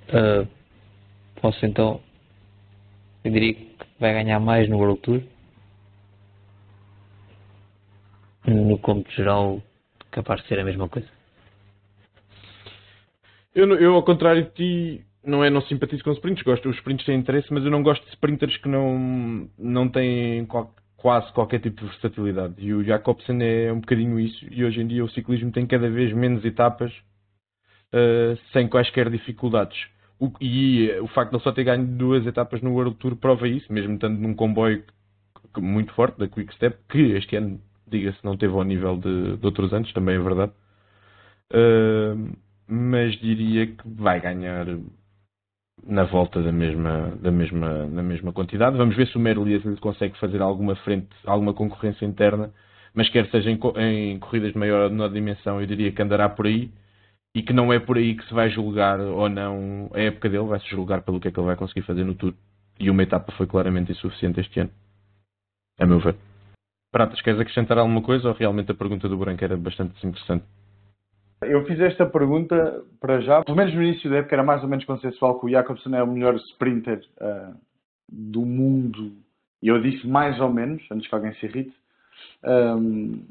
Uh, 0.08 0.46
posso 1.40 1.64
então. 1.64 2.02
Eu 3.24 3.30
diria 3.30 3.54
que 3.54 3.71
vai 4.02 4.12
ganhar 4.12 4.40
mais 4.40 4.68
no 4.68 4.78
World 4.78 5.00
Tour. 5.00 5.22
No 8.44 8.76
cômputo 8.78 9.12
geral, 9.12 9.62
capaz 10.10 10.42
de 10.42 10.48
ser 10.48 10.58
a 10.58 10.64
mesma 10.64 10.88
coisa. 10.88 11.08
Eu, 13.54 13.72
eu 13.76 13.94
ao 13.94 14.02
contrário 14.02 14.42
de 14.42 14.50
ti, 14.50 15.06
não 15.24 15.44
é 15.44 15.50
não 15.50 15.62
simpatizo 15.62 16.02
com 16.02 16.10
sprints, 16.10 16.42
gosto, 16.42 16.68
os 16.68 16.76
sprints 16.78 17.06
têm 17.06 17.16
interesse, 17.16 17.52
mas 17.52 17.64
eu 17.64 17.70
não 17.70 17.82
gosto 17.82 18.02
de 18.04 18.10
sprinters 18.10 18.56
que 18.56 18.68
não, 18.68 19.48
não 19.56 19.88
têm 19.88 20.46
qual, 20.46 20.74
quase 20.96 21.32
qualquer 21.32 21.60
tipo 21.60 21.82
de 21.82 21.86
versatilidade. 21.86 22.54
E 22.58 22.74
o 22.74 22.82
Jacobsen 22.82 23.40
é 23.40 23.72
um 23.72 23.78
bocadinho 23.78 24.18
isso, 24.18 24.44
e 24.50 24.64
hoje 24.64 24.80
em 24.80 24.86
dia 24.88 25.04
o 25.04 25.10
ciclismo 25.10 25.52
tem 25.52 25.64
cada 25.64 25.88
vez 25.88 26.12
menos 26.12 26.44
etapas 26.44 26.92
uh, 27.92 28.36
sem 28.52 28.66
quaisquer 28.66 29.08
dificuldades. 29.10 29.78
O, 30.22 30.30
e 30.40 30.88
o 31.00 31.08
facto 31.08 31.30
de 31.30 31.36
ele 31.36 31.42
só 31.42 31.50
ter 31.50 31.64
ganho 31.64 31.84
duas 31.84 32.24
etapas 32.24 32.62
no 32.62 32.72
World 32.74 32.94
Tour 32.98 33.16
prova 33.16 33.48
isso, 33.48 33.72
mesmo 33.72 33.94
estando 33.94 34.20
num 34.20 34.34
comboio 34.34 34.84
muito 35.58 35.92
forte 35.94 36.16
da 36.16 36.28
Quick 36.28 36.54
Step, 36.54 36.78
que 36.88 36.98
este 37.16 37.34
ano, 37.34 37.60
diga-se, 37.88 38.24
não 38.24 38.36
teve 38.36 38.54
ao 38.54 38.62
nível 38.62 38.96
de, 38.98 39.36
de 39.36 39.44
outros 39.44 39.72
anos, 39.74 39.92
também 39.92 40.14
é 40.14 40.20
verdade. 40.20 40.52
Uh, 41.52 42.36
mas 42.68 43.18
diria 43.18 43.66
que 43.66 43.82
vai 43.84 44.20
ganhar 44.20 44.64
na 45.84 46.04
volta 46.04 46.40
da 46.40 46.52
mesma, 46.52 47.18
da 47.20 47.32
mesma, 47.32 47.86
na 47.86 48.02
mesma 48.04 48.32
quantidade. 48.32 48.76
Vamos 48.76 48.94
ver 48.94 49.08
se 49.08 49.16
o 49.16 49.20
Merlias 49.20 49.64
consegue 49.80 50.16
fazer 50.20 50.40
alguma 50.40 50.76
frente, 50.76 51.08
alguma 51.26 51.52
concorrência 51.52 52.06
interna, 52.06 52.52
mas 52.94 53.08
quer 53.08 53.28
seja 53.28 53.50
em, 53.50 53.58
em 53.78 54.20
corridas 54.20 54.52
de 54.52 54.58
maior 54.58 54.84
ou 54.84 54.90
menor 54.90 55.08
dimensão, 55.08 55.60
eu 55.60 55.66
diria 55.66 55.90
que 55.90 56.00
andará 56.00 56.28
por 56.28 56.46
aí 56.46 56.70
e 57.34 57.42
que 57.42 57.52
não 57.52 57.72
é 57.72 57.78
por 57.78 57.96
aí 57.96 58.16
que 58.16 58.26
se 58.26 58.34
vai 58.34 58.50
julgar 58.50 59.00
ou 59.00 59.28
não 59.28 59.90
a 59.94 60.00
época 60.00 60.28
dele, 60.28 60.44
vai-se 60.44 60.68
julgar 60.68 61.02
pelo 61.02 61.20
que 61.20 61.28
é 61.28 61.30
que 61.30 61.38
ele 61.38 61.46
vai 61.46 61.56
conseguir 61.56 61.82
fazer 61.82 62.04
no 62.04 62.14
Tour. 62.14 62.34
E 62.78 62.90
uma 62.90 63.02
etapa 63.02 63.32
foi 63.32 63.46
claramente 63.46 63.92
insuficiente 63.92 64.40
este 64.40 64.60
ano, 64.60 64.70
a 65.78 65.86
meu 65.86 66.00
ver. 66.00 66.16
Pratas, 66.90 67.20
queres 67.22 67.40
acrescentar 67.40 67.78
alguma 67.78 68.02
coisa 68.02 68.28
ou 68.28 68.34
realmente 68.34 68.70
a 68.70 68.74
pergunta 68.74 69.08
do 69.08 69.16
Branco 69.16 69.42
era 69.42 69.56
bastante 69.56 69.94
interessante? 70.06 70.44
Eu 71.42 71.64
fiz 71.64 71.80
esta 71.80 72.06
pergunta 72.06 72.84
para 73.00 73.20
já, 73.20 73.42
pelo 73.42 73.56
menos 73.56 73.74
no 73.74 73.82
início 73.82 74.08
da 74.10 74.18
época 74.18 74.34
era 74.34 74.44
mais 74.44 74.62
ou 74.62 74.68
menos 74.68 74.84
consensual 74.84 75.40
que 75.40 75.46
o 75.46 75.50
Jacobson 75.50 75.94
é 75.94 76.02
o 76.02 76.06
melhor 76.06 76.36
sprinter 76.36 77.02
uh, 77.20 77.56
do 78.08 78.42
mundo. 78.42 79.12
E 79.60 79.68
eu 79.68 79.80
disse 79.80 80.06
mais 80.06 80.38
ou 80.40 80.52
menos, 80.52 80.82
antes 80.90 81.08
que 81.08 81.14
alguém 81.14 81.34
se 81.34 81.46
irrite. 81.46 81.74
Um, 82.44 83.24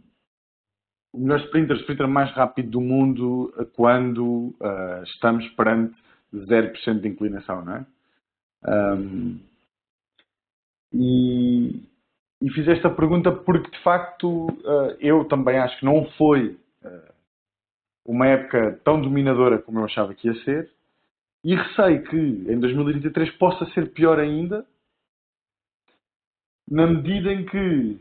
o 1.14 1.20
melhor 1.20 1.39
sprinter, 1.41 1.76
o 1.76 1.80
sprinter 1.80 2.07
mais 2.07 2.32
rápido 2.32 2.72
do 2.72 2.82
mundo 2.82 3.53
quando 3.76 4.55
uh, 4.59 5.03
estamos 5.03 5.47
perante 5.49 5.95
0% 6.34 7.01
de 7.01 7.07
inclinação, 7.07 7.66
não 7.66 7.76
é? 7.76 7.86
Um, 8.64 9.39
e, 10.93 11.84
e, 12.41 12.49
fiz 12.51 12.68
esta 12.68 12.89
pergunta 12.89 13.32
porque, 13.32 13.72
de 13.72 13.84
facto, 13.84 14.47
uh, 14.47 14.95
eu 14.99 15.26
também 15.26 15.57
acho 15.57 15.80
que 15.80 15.86
não 15.86 16.05
foi 16.12 16.57
uh, 16.84 17.14
uma 18.05 18.28
época 18.28 18.80
tão 18.84 19.01
dominadora 19.01 19.57
como 19.57 19.80
eu 19.80 19.86
achava 19.86 20.14
que 20.14 20.28
ia 20.28 20.36
ser. 20.43 20.72
E 21.43 21.55
receio 21.55 22.03
que 22.03 22.16
em 22.16 22.59
2023 22.59 23.32
possa 23.38 23.66
ser 23.72 23.91
pior 23.93 24.20
ainda, 24.20 24.64
na 26.70 26.86
medida 26.86 27.34
em 27.34 27.45
que 27.45 27.99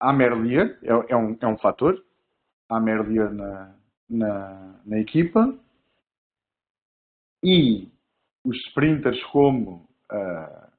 há 0.00 0.12
Merlier, 0.12 0.78
é, 0.82 1.12
é, 1.12 1.16
um, 1.16 1.36
é 1.40 1.46
um 1.46 1.58
fator, 1.58 2.02
há 2.68 2.80
Merlier 2.80 3.30
na, 3.30 3.74
na, 4.08 4.80
na 4.84 4.98
equipa, 4.98 5.54
e 7.44 7.88
os 8.44 8.56
sprinters 8.68 9.22
como 9.24 9.88
uh, 10.10 10.70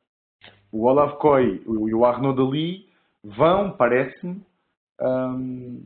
o 0.72 0.86
Olaf 0.86 1.18
Koy 1.20 1.64
e 1.66 1.94
o 1.94 2.06
Arnaud 2.06 2.38
Dali 2.38 2.90
vão, 3.24 3.72
parece-me, 3.72 4.44
um, 5.00 5.86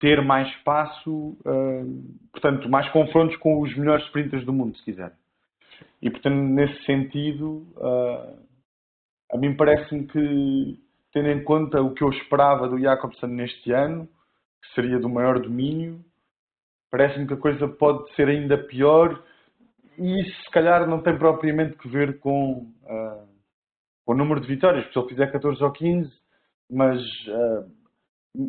ter 0.00 0.22
mais 0.22 0.48
espaço, 0.56 1.36
um, 1.46 2.18
portanto, 2.32 2.68
mais 2.68 2.88
confrontos 2.90 3.36
com 3.36 3.60
os 3.60 3.74
melhores 3.76 4.04
sprinters 4.06 4.44
do 4.44 4.52
mundo, 4.52 4.76
se 4.76 4.84
quiser. 4.84 5.12
E, 6.00 6.10
portanto, 6.10 6.34
nesse 6.34 6.84
sentido, 6.84 7.66
uh, 7.76 8.36
a 9.32 9.38
mim 9.38 9.56
parece-me 9.56 10.06
que, 10.06 10.80
tendo 11.12 11.28
em 11.28 11.42
conta 11.44 11.82
o 11.82 11.92
que 11.92 12.02
eu 12.02 12.10
esperava 12.10 12.68
do 12.68 12.78
Jacobsen 12.78 13.28
neste 13.30 13.72
ano, 13.72 14.08
que 14.62 14.74
seria 14.74 14.98
do 14.98 15.08
maior 15.08 15.38
domínio, 15.38 16.00
parece-me 16.90 17.26
que 17.26 17.34
a 17.34 17.38
coisa 17.38 17.68
pode 17.68 18.14
ser 18.14 18.28
ainda 18.28 18.56
pior 18.56 19.22
e 19.98 20.20
isso, 20.22 20.42
se 20.44 20.50
calhar, 20.50 20.86
não 20.86 21.02
tem 21.02 21.18
propriamente 21.18 21.76
que 21.76 21.88
ver 21.88 22.18
com, 22.18 22.66
uh, 22.84 23.28
com 24.04 24.12
o 24.12 24.16
número 24.16 24.40
de 24.40 24.46
vitórias, 24.46 24.84
porque 24.84 24.94
se 24.94 24.98
ele 24.98 25.08
fizer 25.08 25.32
14 25.32 25.62
ou 25.62 25.70
15, 25.70 26.10
mas 26.70 27.00
uh, 27.28 27.70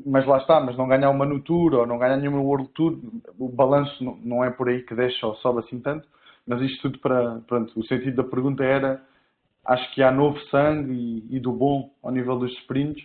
mas 0.06 0.26
lá 0.26 0.38
está, 0.38 0.62
mas 0.62 0.78
não 0.78 0.88
ganhar 0.88 1.10
uma 1.10 1.26
no 1.26 1.42
Tour 1.42 1.74
ou 1.74 1.86
não 1.86 1.98
ganhar 1.98 2.18
nenhuma 2.18 2.40
World 2.40 2.70
Tour, 2.70 2.98
o 3.38 3.50
balanço 3.50 4.02
não 4.24 4.44
é 4.44 4.50
por 4.50 4.70
aí 4.70 4.82
que 4.82 4.96
deixa 4.96 5.28
ou 5.28 5.36
sobe 5.36 5.60
assim 5.60 5.80
tanto, 5.80 6.08
mas 6.48 6.62
isto 6.62 6.84
tudo 6.84 7.00
para, 7.00 7.42
pronto, 7.42 7.78
o 7.78 7.86
sentido 7.86 8.16
da 8.16 8.24
pergunta 8.24 8.64
era, 8.64 9.04
acho 9.66 9.94
que 9.94 10.04
há 10.04 10.12
novo 10.12 10.40
sangue 10.48 10.94
e, 10.94 11.38
e 11.38 11.40
do 11.40 11.52
bom 11.52 11.94
ao 12.02 12.12
nível 12.12 12.38
dos 12.38 12.52
sprints, 12.60 13.04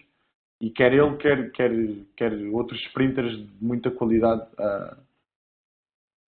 e 0.61 0.71
quer 0.71 0.93
ele, 0.93 1.17
quer, 1.17 1.53
quer, 1.53 1.71
quer 2.17 2.33
outros 2.53 2.81
sprinters 2.87 3.37
de 3.37 3.65
muita 3.65 3.91
qualidade 3.91 4.43
uh, 4.55 4.97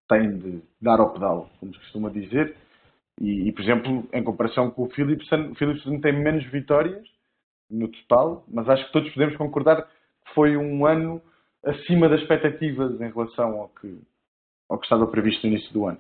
têm 0.09 0.39
de 0.39 0.63
dar 0.81 1.01
ao 1.01 1.13
pedal, 1.13 1.51
como 1.59 1.73
se 1.75 1.81
costuma 1.81 2.11
dizer, 2.11 2.57
e, 3.21 3.49
e, 3.49 3.53
por 3.53 3.63
exemplo, 3.63 4.09
em 4.13 4.25
comparação 4.25 4.71
com 4.71 4.85
o 4.85 4.91
Philipsen, 4.91 5.51
o 5.51 5.55
Philipsen 5.55 6.01
tem 6.01 6.13
menos 6.13 6.45
vitórias 6.47 7.07
no 7.69 7.89
total, 7.89 8.45
mas 8.49 8.69
acho 8.69 8.87
que 8.87 8.93
todos 8.93 9.13
podemos 9.13 9.37
concordar 9.37 9.87
foi 10.35 10.57
um 10.57 10.87
ano 10.87 11.21
acima 11.65 12.09
das 12.09 12.21
expectativas 12.21 13.01
em 13.01 13.11
relação 13.11 13.61
ao 13.61 13.69
que, 13.69 13.99
ao 14.69 14.79
que 14.79 14.87
estava 14.87 15.07
previsto 15.07 15.47
no 15.47 15.53
início 15.53 15.73
do 15.73 15.87
ano. 15.87 15.99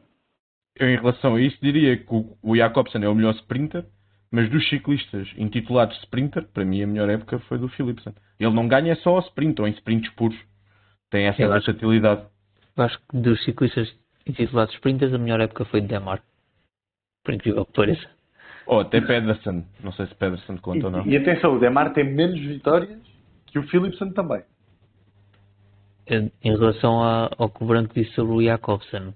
Eu, 0.76 0.88
em 0.88 0.96
relação 0.96 1.34
a 1.34 1.40
isso, 1.40 1.58
diria 1.60 1.96
que 1.96 2.26
o 2.42 2.56
Jacobsen 2.56 3.04
é 3.04 3.08
o 3.08 3.14
melhor 3.14 3.34
sprinter, 3.34 3.84
mas 4.30 4.48
dos 4.48 4.68
ciclistas 4.68 5.28
intitulados 5.36 5.96
sprinter, 6.02 6.46
para 6.48 6.64
mim 6.64 6.82
a 6.82 6.86
melhor 6.86 7.08
época 7.10 7.38
foi 7.40 7.58
do 7.58 7.68
Philipsen. 7.68 8.14
Ele 8.38 8.54
não 8.54 8.68
ganha 8.68 8.94
só 8.96 9.10
ao 9.10 9.20
sprint 9.20 9.60
ou 9.60 9.66
em 9.66 9.72
sprints 9.72 10.10
puros. 10.14 10.38
Tem 11.10 11.26
essa 11.26 11.42
eu 11.42 11.50
versatilidade. 11.50 12.22
Acho, 12.76 12.82
acho 12.82 12.98
que 13.08 13.16
dos 13.16 13.42
ciclistas 13.44 13.92
intitulados 14.26 14.74
sprinters, 14.74 15.12
a 15.12 15.18
melhor 15.18 15.40
época 15.40 15.64
foi 15.64 15.80
de 15.80 15.88
Demar. 15.88 16.22
Por 17.24 17.34
incrível 17.34 17.66
que 17.66 17.72
pareça. 17.72 18.08
Ou 18.66 18.80
até 18.80 19.00
Pedersen. 19.00 19.66
Não 19.82 19.92
sei 19.92 20.06
se 20.06 20.14
Pedersen 20.14 20.56
conta 20.58 20.78
e, 20.78 20.84
ou 20.84 20.90
não. 20.90 21.06
E 21.06 21.16
atenção, 21.16 21.56
o 21.56 21.58
Demar 21.58 21.92
tem 21.92 22.04
menos 22.04 22.38
vitórias 22.38 22.98
que 23.46 23.58
o 23.58 23.66
Philipsen 23.66 24.12
também. 24.12 24.42
Em 26.06 26.30
relação 26.42 27.02
a, 27.02 27.30
ao 27.36 27.50
que 27.50 27.62
o 27.62 27.66
Branco 27.66 27.94
disse 27.94 28.12
sobre 28.14 28.32
o 28.32 28.42
Jacobsen, 28.42 29.14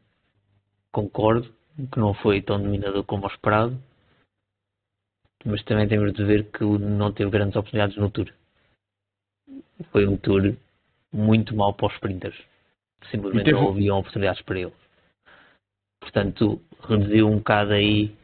concordo 0.93 1.49
que 1.91 1.99
não 1.99 2.15
foi 2.15 2.41
tão 2.41 2.61
dominador 2.61 3.03
como 3.05 3.27
esperado, 3.27 3.77
mas 5.45 5.63
também 5.65 5.87
temos 5.87 6.13
de 6.13 6.25
ver 6.25 6.45
que 6.51 6.65
não 6.65 7.13
teve 7.13 7.31
grandes 7.31 7.57
oportunidades 7.57 7.97
no 7.97 8.11
Tour. 8.11 8.33
Foi 9.93 10.07
um 10.07 10.17
Tour 10.17 10.55
muito 11.13 11.55
mau 11.55 11.73
para 11.75 11.87
os 11.87 11.95
sprinters. 11.95 12.37
Simplesmente 13.11 13.45
teve... 13.45 13.59
não 13.59 13.69
haviam 13.69 13.99
oportunidades 13.99 14.43
para 14.43 14.61
ele. 14.61 14.73
Portanto, 16.01 16.61
reduziu 16.89 17.29
um 17.29 17.39
bocado 17.39 17.73
aí 17.73 18.15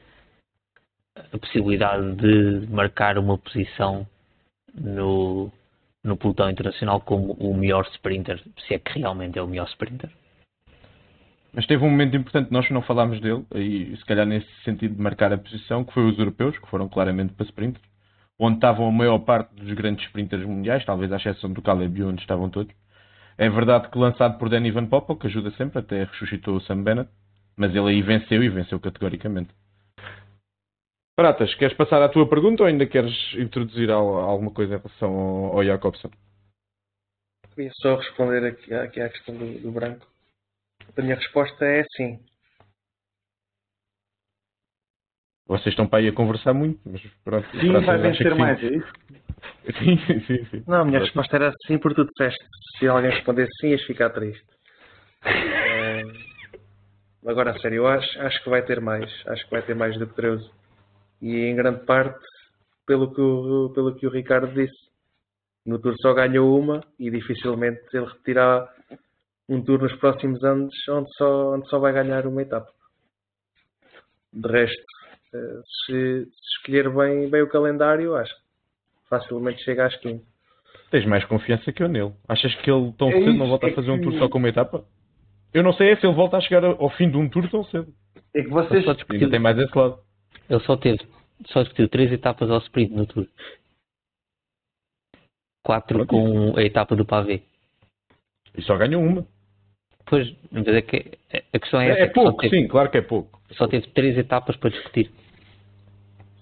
a 1.33 1.39
possibilidade 1.39 2.15
de 2.17 2.67
marcar 2.69 3.19
uma 3.19 3.37
posição 3.37 4.07
no, 4.75 5.51
no 6.03 6.17
pelotão 6.17 6.51
internacional 6.51 7.01
como 7.01 7.33
o 7.35 7.55
melhor 7.55 7.87
sprinter, 7.95 8.43
se 8.67 8.75
é 8.75 8.79
que 8.79 8.99
realmente 8.99 9.39
é 9.39 9.43
o 9.43 9.47
melhor 9.47 9.69
sprinter. 9.69 10.11
Mas 11.53 11.67
teve 11.67 11.85
um 11.85 11.91
momento 11.91 12.17
importante, 12.17 12.53
nós 12.53 12.69
não 12.71 12.83
falámos 12.83 13.21
dele, 13.21 13.45
e 13.55 13.97
se 13.97 14.05
calhar 14.05 14.25
nesse 14.25 14.49
sentido 14.65 14.95
de 14.95 15.03
marcar 15.03 15.33
a 15.33 15.39
posição, 15.39 15.85
que 15.85 15.93
foi 15.93 16.05
os 16.05 16.19
europeus, 16.19 16.57
que 16.59 16.69
foram 16.69 16.89
claramente 16.89 17.33
para 17.33 17.47
sprinters, 17.47 17.85
onde 18.39 18.57
estavam 18.57 18.87
a 18.87 18.93
maior 18.93 19.19
parte 19.19 19.55
dos 19.55 19.73
grandes 19.75 20.07
sprinters 20.07 20.45
mundiais, 20.45 20.85
talvez 20.85 21.13
à 21.13 21.17
exceção 21.17 21.53
do 21.53 21.61
Caleb 21.61 22.03
onde 22.05 22.21
estavam 22.23 22.49
todos. 22.49 22.73
É 23.37 23.49
verdade 23.49 23.89
que 23.91 23.99
lançado 23.99 24.39
por 24.39 24.49
Danny 24.49 24.71
Van 24.71 24.87
Poppel, 24.87 25.17
que 25.17 25.27
ajuda 25.27 25.51
sempre, 25.53 25.79
até 25.79 26.05
ressuscitou 26.05 26.57
o 26.57 26.61
Sam 26.61 26.83
Bennett, 26.83 27.11
mas 27.57 27.75
ele 27.75 27.89
aí 27.89 28.03
venceu 28.03 28.43
e 28.43 28.49
venceu 28.49 28.79
categoricamente. 28.79 29.51
Pratas, 31.17 31.55
queres 31.57 31.77
passar 31.77 32.01
à 32.03 32.09
tua 32.09 32.27
pergunta 32.27 32.63
ou 32.63 32.67
ainda 32.67 32.87
queres 32.87 33.13
introduzir 33.35 33.91
alguma 33.91 34.51
coisa 34.51 34.77
em 34.77 34.79
relação 34.79 35.15
ao, 35.15 35.59
ao 35.59 35.65
Jacobson? 35.65 36.11
Queria 37.55 37.71
só 37.75 37.97
responder 37.97 38.47
aqui, 38.47 38.73
aqui 38.73 39.01
à 39.03 39.09
questão 39.11 39.37
do, 39.37 39.61
do, 39.61 39.71
branco. 39.71 40.07
A 40.97 41.03
minha 41.03 41.15
resposta 41.17 41.65
é 41.65 41.85
sim. 41.97 42.19
Vocês 45.47 45.69
estão 45.69 45.87
para 45.87 45.99
aí 45.99 46.09
a 46.09 46.13
conversar 46.13 46.55
muito, 46.55 46.81
mas 46.85 47.03
pronto. 47.25 47.49
Sim, 47.59 47.73
vai 47.73 47.99
vencer 47.99 48.35
mais, 48.37 48.63
é 48.63 48.67
isso? 48.67 48.93
Sim, 49.79 49.99
sim, 50.07 50.21
sim, 50.21 50.45
sim. 50.47 50.65
Não, 50.67 50.83
a 50.83 50.85
minha 50.85 51.01
resposta 51.01 51.37
era 51.37 51.53
sim 51.67 51.79
por 51.79 51.95
tu 51.95 52.05
disseste. 52.05 52.45
Se 52.79 52.87
alguém 52.87 53.11
respondesse 53.11 53.51
sim, 53.61 53.69
ias 53.69 53.83
ficar 53.85 54.11
triste. 54.11 54.45
é... 55.25 56.03
Agora, 57.27 57.51
a 57.51 57.59
sério, 57.59 57.77
eu 57.77 57.87
acho, 57.87 58.21
acho 58.21 58.43
que 58.43 58.51
vai 58.51 58.63
ter 58.65 58.81
mais. 58.81 59.11
Acho 59.27 59.45
que 59.45 59.51
vai 59.51 59.63
ter 59.63 59.75
mais 59.75 59.99
do 59.99 60.07
que 60.07 60.15
13 60.15 60.51
e 61.21 61.37
em 61.37 61.55
grande 61.55 61.85
parte 61.85 62.19
pelo 62.87 63.13
que 63.15 63.21
o, 63.21 63.71
pelo 63.75 63.95
que 63.95 64.07
o 64.07 64.11
Ricardo 64.11 64.53
disse. 64.55 64.91
No 65.67 65.79
Tour 65.79 65.95
só 66.01 66.15
ganhou 66.15 66.59
uma 66.59 66.83
e 66.99 67.11
dificilmente 67.11 67.83
ele 67.93 68.07
repetirá 68.07 68.67
um 69.51 69.63
Tour 69.63 69.83
nos 69.83 69.95
próximos 69.97 70.43
anos 70.45 70.73
onde 70.89 71.13
só, 71.17 71.55
onde 71.55 71.69
só 71.69 71.79
vai 71.79 71.93
ganhar 71.93 72.27
uma 72.27 72.41
etapa. 72.43 72.71
De 74.33 74.49
resto, 74.49 74.83
eh, 75.35 75.61
se, 75.87 76.25
se 76.25 76.31
escolher 76.59 76.89
bem, 76.89 77.29
bem 77.29 77.43
o 77.43 77.49
calendário, 77.49 78.15
acho 78.15 78.33
que 78.35 78.43
facilmente 79.09 79.63
chega 79.65 79.87
às 79.87 79.97
15. 79.97 80.25
Tens 80.91 81.05
mais 81.07 81.25
confiança 81.25 81.73
que 81.73 81.83
eu 81.83 81.89
nele. 81.89 82.13
Achas 82.29 82.55
que 82.57 82.71
ele 82.71 82.93
tão 82.97 83.09
É 83.09 83.13
cedo 83.13 83.29
isso, 83.31 83.39
não 83.39 83.49
volta 83.49 83.67
é 83.67 83.71
a 83.71 83.75
fazer 83.75 83.91
um 83.91 83.99
que- 83.99 84.05
tour 84.05 84.19
só 84.19 84.29
com 84.29 84.39
uma 84.39 84.49
etapa? 84.49 84.85
Eu 85.53 85.65
não 85.65 85.73
sei 85.73 85.91
é 85.91 85.97
se 85.97 86.07
ele 86.07 86.15
volta 86.15 86.37
a 86.37 86.41
chegar 86.41 86.65
ao 86.65 86.91
fim 86.91 87.11
de 87.11 87.17
um 87.17 87.29
tour 87.29 87.49
tão 87.51 87.65
cedo. 87.65 87.93
É 88.35 88.43
que 88.43 88.49
vocês. 88.49 88.85
Só 88.85 88.91
Ainda 88.91 88.95
discutiu, 88.95 89.31
tem 89.31 89.41
mais 89.41 89.59
esse 89.59 89.77
lado. 89.77 89.99
ele 90.49 90.61
só 90.61 90.77
teve, 90.77 91.01
só 91.47 91.61
discutiu 91.63 91.89
três 91.89 92.13
etapas 92.13 92.49
ao 92.51 92.59
sprint 92.59 92.93
no 92.95 93.05
Tour. 93.07 93.27
Quatro 95.65 96.07
com 96.07 96.57
a 96.57 96.63
etapa 96.63 96.95
do 96.97 97.05
pavê. 97.05 97.43
E 98.57 98.63
só 98.63 98.77
ganhou 98.77 99.03
uma. 99.03 99.27
Pois, 100.11 100.35
mas 100.51 100.67
é 100.67 100.83
que 100.83 101.19
a 101.55 101.59
questão 101.61 101.81
é 101.81 101.89
É, 101.89 101.93
essa. 101.93 102.03
é 102.03 102.07
pouco, 102.09 102.41
teve- 102.43 102.57
sim, 102.63 102.69
claro 102.69 102.91
que 102.91 102.99
é 102.99 103.03
pouco. 103.03 103.41
Só 103.53 103.69
teve 103.69 103.87
três 103.91 104.19
etapas 104.19 104.57
para 104.57 104.71
discutir. 104.71 105.09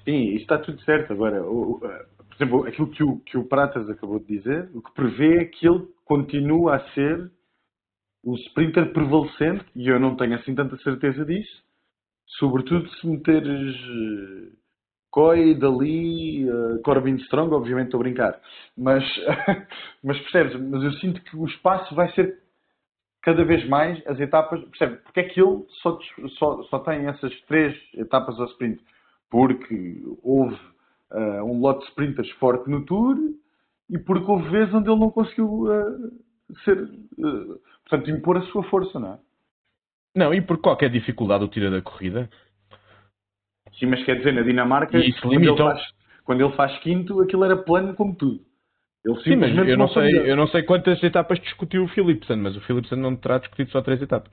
Sim, 0.05 0.31
isso 0.31 0.43
está 0.43 0.59
tudo 0.59 0.81
certo. 0.83 1.13
Agora, 1.13 1.43
o- 1.45 1.79
o- 1.79 1.81
eh, 1.87 2.07
por 2.17 2.35
exemplo, 2.37 2.67
aquilo 2.67 2.91
que 2.91 3.03
o, 3.05 3.19
que 3.21 3.37
o 3.37 3.45
Pratas 3.45 3.89
acabou 3.91 4.19
de 4.21 4.27
dizer, 4.39 4.71
o 4.75 4.81
que 4.81 4.93
prevê 4.95 5.43
é 5.43 5.45
que 5.45 5.69
ele 5.69 5.87
continua 6.07 6.77
a 6.77 6.81
ser 6.95 7.31
o 8.25 8.35
sprinter 8.37 8.91
prevalecente, 8.93 9.65
e 9.77 9.87
eu 9.89 10.01
não 10.01 10.17
tenho 10.17 10.35
assim 10.35 10.55
tanta 10.55 10.77
certeza 10.79 11.25
disso, 11.25 11.63
sobretudo 12.39 12.89
se 12.97 13.07
meteres 13.07 13.77
eh, 13.77 14.53
Coy, 15.11 15.55
Dali, 15.55 16.49
eh, 16.49 16.79
Corbin 16.85 17.17
Strong, 17.17 17.53
obviamente 17.55 17.87
estou 17.89 18.01
a 18.01 18.03
brincar, 18.03 18.41
mas, 18.77 19.05
mas 20.03 20.19
percebes, 20.21 20.59
mas 20.61 20.83
eu 20.83 20.93
sinto 20.95 21.21
que 21.23 21.37
o 21.37 21.47
espaço 21.47 21.95
vai 21.95 22.11
ser 22.13 22.48
cada 23.23 23.45
vez 23.45 23.67
mais 23.69 24.05
as 24.07 24.19
etapas, 24.21 24.61
percebe, 24.65 24.97
porque 24.97 25.21
é 25.21 25.25
que 25.25 25.41
ele 25.41 25.65
só, 25.83 25.99
só, 26.39 26.63
só 26.65 26.79
tem 26.81 27.07
essas 27.07 27.35
três 27.43 27.77
etapas 27.95 28.39
ao 28.39 28.47
sprint? 28.47 28.83
Porque 29.31 30.03
houve 30.23 30.59
ah, 31.11 31.43
um 31.45 31.61
lote 31.61 31.81
de 31.81 31.91
sprinters 31.91 32.31
forte 32.33 32.69
no 32.71 32.85
Tour 32.85 33.17
e 33.91 33.99
porque 33.99 34.31
houve 34.31 34.49
vezes 34.51 34.73
onde 34.75 34.89
ele 34.89 35.01
não 35.01 35.11
conseguiu 35.11 35.71
ah, 35.71 35.97
ser, 36.65 36.79
ah, 36.79 37.59
portanto, 37.89 38.11
impor 38.11 38.37
a 38.37 38.43
sua 38.43 38.63
força, 38.65 38.99
não 38.99 39.15
é? 39.15 39.19
Não, 40.17 40.35
e 40.35 40.41
por 40.41 40.59
qualquer 40.59 40.91
dificuldade 40.91 41.45
o 41.45 41.49
tira 41.49 41.71
da 41.71 41.83
corrida. 41.83 42.29
Sim, 43.79 43.87
mas 43.87 44.05
quer 44.05 44.17
dizer, 44.17 44.33
na 44.33 44.43
Dinamarca, 44.43 44.99
quando, 45.21 45.35
ele 45.35 45.57
faz, 45.57 45.81
quando 46.25 46.45
ele 46.45 46.57
faz 46.57 46.79
quinto, 46.81 47.21
aquilo 47.21 47.45
era 47.45 47.57
plano 47.57 47.95
como 47.95 48.15
tudo. 48.17 48.48
Ele 49.05 49.21
Sim, 49.23 49.37
mas 49.37 49.57
eu 49.57 49.77
não, 49.77 49.89
foi 49.89 50.11
sei, 50.11 50.31
eu 50.31 50.37
não 50.37 50.47
sei 50.49 50.63
quantas 50.63 51.03
etapas 51.03 51.39
discutiu 51.41 51.85
o 51.85 51.89
Philipsen, 51.89 52.37
mas 52.37 52.57
o 52.57 52.61
Philipsen 52.63 52.99
não 52.99 53.17
terá 53.17 53.39
discutido 53.39 53.71
só 53.71 53.81
três 53.81 54.03
etapas. 54.03 54.33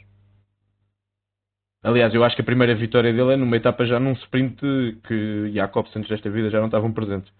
Aliás, 1.83 2.13
eu 2.15 2.23
acho 2.23 2.35
que 2.35 2.41
a 2.41 2.45
primeira 2.45 2.73
vitória 2.73 3.13
dele 3.13 3.33
é 3.33 3.35
numa 3.35 3.55
etapa 3.55 3.85
já 3.85 3.99
num 3.99 4.13
sprint 4.13 4.57
que 5.07 5.51
Jacobsen 5.53 5.99
antes 5.99 6.09
desta 6.09 6.31
vida 6.31 6.49
já 6.49 6.57
não 6.59 6.65
estavam 6.65 6.91
presentes. 6.91 7.31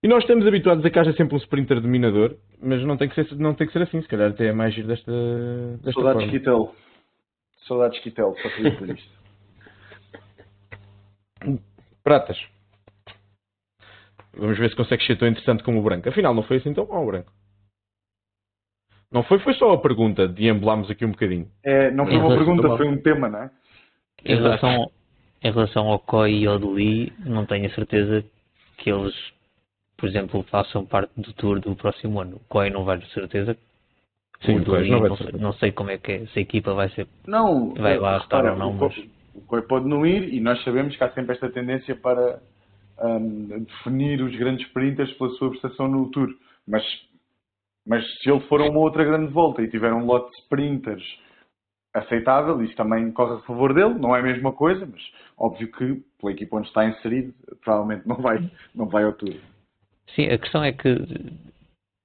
E 0.00 0.08
nós 0.08 0.22
estamos 0.22 0.46
habituados 0.46 0.84
a 0.84 0.90
que 0.90 0.98
haja 0.98 1.12
sempre 1.14 1.34
um 1.34 1.38
sprinter 1.38 1.80
dominador, 1.80 2.36
mas 2.62 2.84
não 2.84 2.96
tem 2.96 3.08
que 3.08 3.14
ser, 3.16 3.34
não 3.36 3.54
tem 3.54 3.66
que 3.66 3.72
ser 3.72 3.82
assim, 3.82 4.00
se 4.00 4.06
calhar 4.06 4.30
até 4.30 4.46
é 4.46 4.52
mais 4.52 4.72
giro 4.72 4.86
desta, 4.86 5.10
desta 5.82 5.92
Saudades 5.92 6.22
forma. 6.22 6.38
Kittel. 6.38 6.74
Saudades 7.66 7.98
Kittel, 7.98 8.36
só 8.40 8.48
queria 8.50 8.70
dizer 8.70 8.96
isto. 8.96 9.16
Pratas. 12.04 12.55
Vamos 14.36 14.58
ver 14.58 14.70
se 14.70 14.76
consegues 14.76 15.06
ser 15.06 15.16
tão 15.16 15.28
interessante 15.28 15.62
como 15.62 15.78
o 15.80 15.82
branco. 15.82 16.08
Afinal, 16.08 16.34
não 16.34 16.42
foi 16.42 16.58
assim 16.58 16.72
tão 16.74 16.86
mau 16.86 17.02
o 17.02 17.06
branco. 17.06 17.32
Não 19.10 19.22
foi, 19.22 19.38
foi 19.38 19.54
só 19.54 19.72
a 19.72 19.78
pergunta 19.78 20.28
de 20.28 20.48
embelarmos 20.48 20.90
aqui 20.90 21.04
um 21.04 21.10
bocadinho. 21.12 21.48
É, 21.64 21.90
não 21.90 22.06
foi 22.06 22.16
uma 22.16 22.34
pergunta, 22.34 22.76
foi 22.76 22.88
um 22.88 23.00
tema, 23.00 23.28
não 23.28 23.38
é? 23.40 23.50
Em 24.24 24.34
relação, 24.34 24.90
em 25.42 25.50
relação 25.52 25.88
ao 25.88 25.98
COI 26.00 26.40
e 26.42 26.46
ao 26.46 26.58
Deli, 26.58 27.12
não 27.20 27.46
tenho 27.46 27.66
a 27.66 27.74
certeza 27.74 28.24
que 28.78 28.90
eles, 28.90 29.14
por 29.96 30.08
exemplo, 30.08 30.42
façam 30.50 30.84
parte 30.84 31.12
do 31.16 31.32
tour 31.34 31.60
do 31.60 31.74
próximo 31.76 32.20
ano. 32.20 32.36
O 32.36 32.40
COI 32.48 32.70
não 32.70 32.84
vai 32.84 32.98
de 32.98 33.08
certeza. 33.12 33.56
Sim, 34.42 34.56
o 34.56 34.58
não 34.58 34.64
vai 34.64 34.82
de 34.82 34.90
não, 34.90 35.16
sei, 35.16 35.32
não 35.40 35.52
sei 35.54 35.72
como 35.72 35.90
é 35.90 35.98
que 35.98 36.12
é, 36.12 36.26
se 36.26 36.38
a 36.38 36.42
equipa 36.42 36.74
vai 36.74 36.90
ser. 36.90 37.06
Não, 37.26 37.72
Vai 37.74 37.98
lá 37.98 38.18
estar 38.18 38.44
ou 38.44 38.56
não, 38.56 38.70
o 38.74 38.78
Co- 38.78 38.88
mas- 38.88 39.08
O 39.34 39.40
COI 39.42 39.62
pode 39.62 39.86
não 39.86 40.04
ir 40.04 40.34
e 40.34 40.40
nós 40.40 40.62
sabemos 40.64 40.96
que 40.96 41.04
há 41.04 41.10
sempre 41.12 41.32
esta 41.34 41.48
tendência 41.48 41.94
para 41.94 42.40
hum, 43.00 43.64
definir 43.64 44.22
os 44.22 44.34
grandes 44.36 44.66
sprinters 44.66 45.12
pela 45.14 45.30
sua 45.30 45.50
prestação 45.50 45.88
no 45.88 46.10
Tour. 46.10 46.28
Mas, 46.66 46.84
mas 47.86 48.04
se 48.20 48.30
ele 48.30 48.40
for 48.48 48.60
a 48.60 48.64
uma 48.64 48.80
outra 48.80 49.04
grande 49.04 49.32
volta 49.32 49.62
e 49.62 49.68
tiver 49.70 49.92
um 49.92 50.04
lote 50.06 50.30
de 50.32 50.42
sprinters 50.42 51.18
aceitável, 51.94 52.62
isso 52.62 52.76
também 52.76 53.10
corre 53.12 53.36
a 53.36 53.42
favor 53.46 53.72
dele, 53.72 53.94
não 53.94 54.14
é 54.14 54.20
a 54.20 54.22
mesma 54.22 54.52
coisa, 54.52 54.86
mas 54.86 55.02
óbvio 55.38 55.70
que 55.72 56.02
pela 56.20 56.32
equipa 56.32 56.56
onde 56.56 56.68
está 56.68 56.84
inserido, 56.84 57.32
provavelmente 57.64 58.06
não 58.06 58.16
vai, 58.16 58.50
não 58.74 58.86
vai 58.86 59.04
ao 59.04 59.12
Tour. 59.14 59.34
Sim, 60.14 60.26
a 60.28 60.38
questão 60.38 60.62
é 60.62 60.72
que 60.72 60.94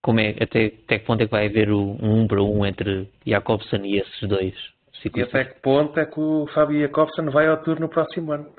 como 0.04 0.20
é, 0.20 0.30
até, 0.42 0.68
até 0.68 1.00
que 1.00 1.06
ponto 1.06 1.22
é 1.22 1.26
que 1.26 1.32
vai 1.32 1.46
haver 1.48 1.70
o- 1.72 1.98
um 2.02 2.22
um 2.22 2.28
para 2.28 2.42
um 2.42 2.66
entre 2.66 3.08
Jacobsen 3.26 3.86
e 3.86 3.98
esses 4.00 4.28
dois 4.28 4.56
E 4.94 4.98
ciclistas? 5.02 5.42
até 5.42 5.54
que 5.54 5.60
ponto 5.62 6.00
é 6.00 6.06
que 6.06 6.20
o 6.20 6.48
Fábio 6.54 6.80
Jacobsen 6.82 7.26
vai 7.30 7.48
ao 7.48 7.62
Tour 7.64 7.80
no 7.80 7.90
próximo 7.90 8.32
ano? 8.32 8.52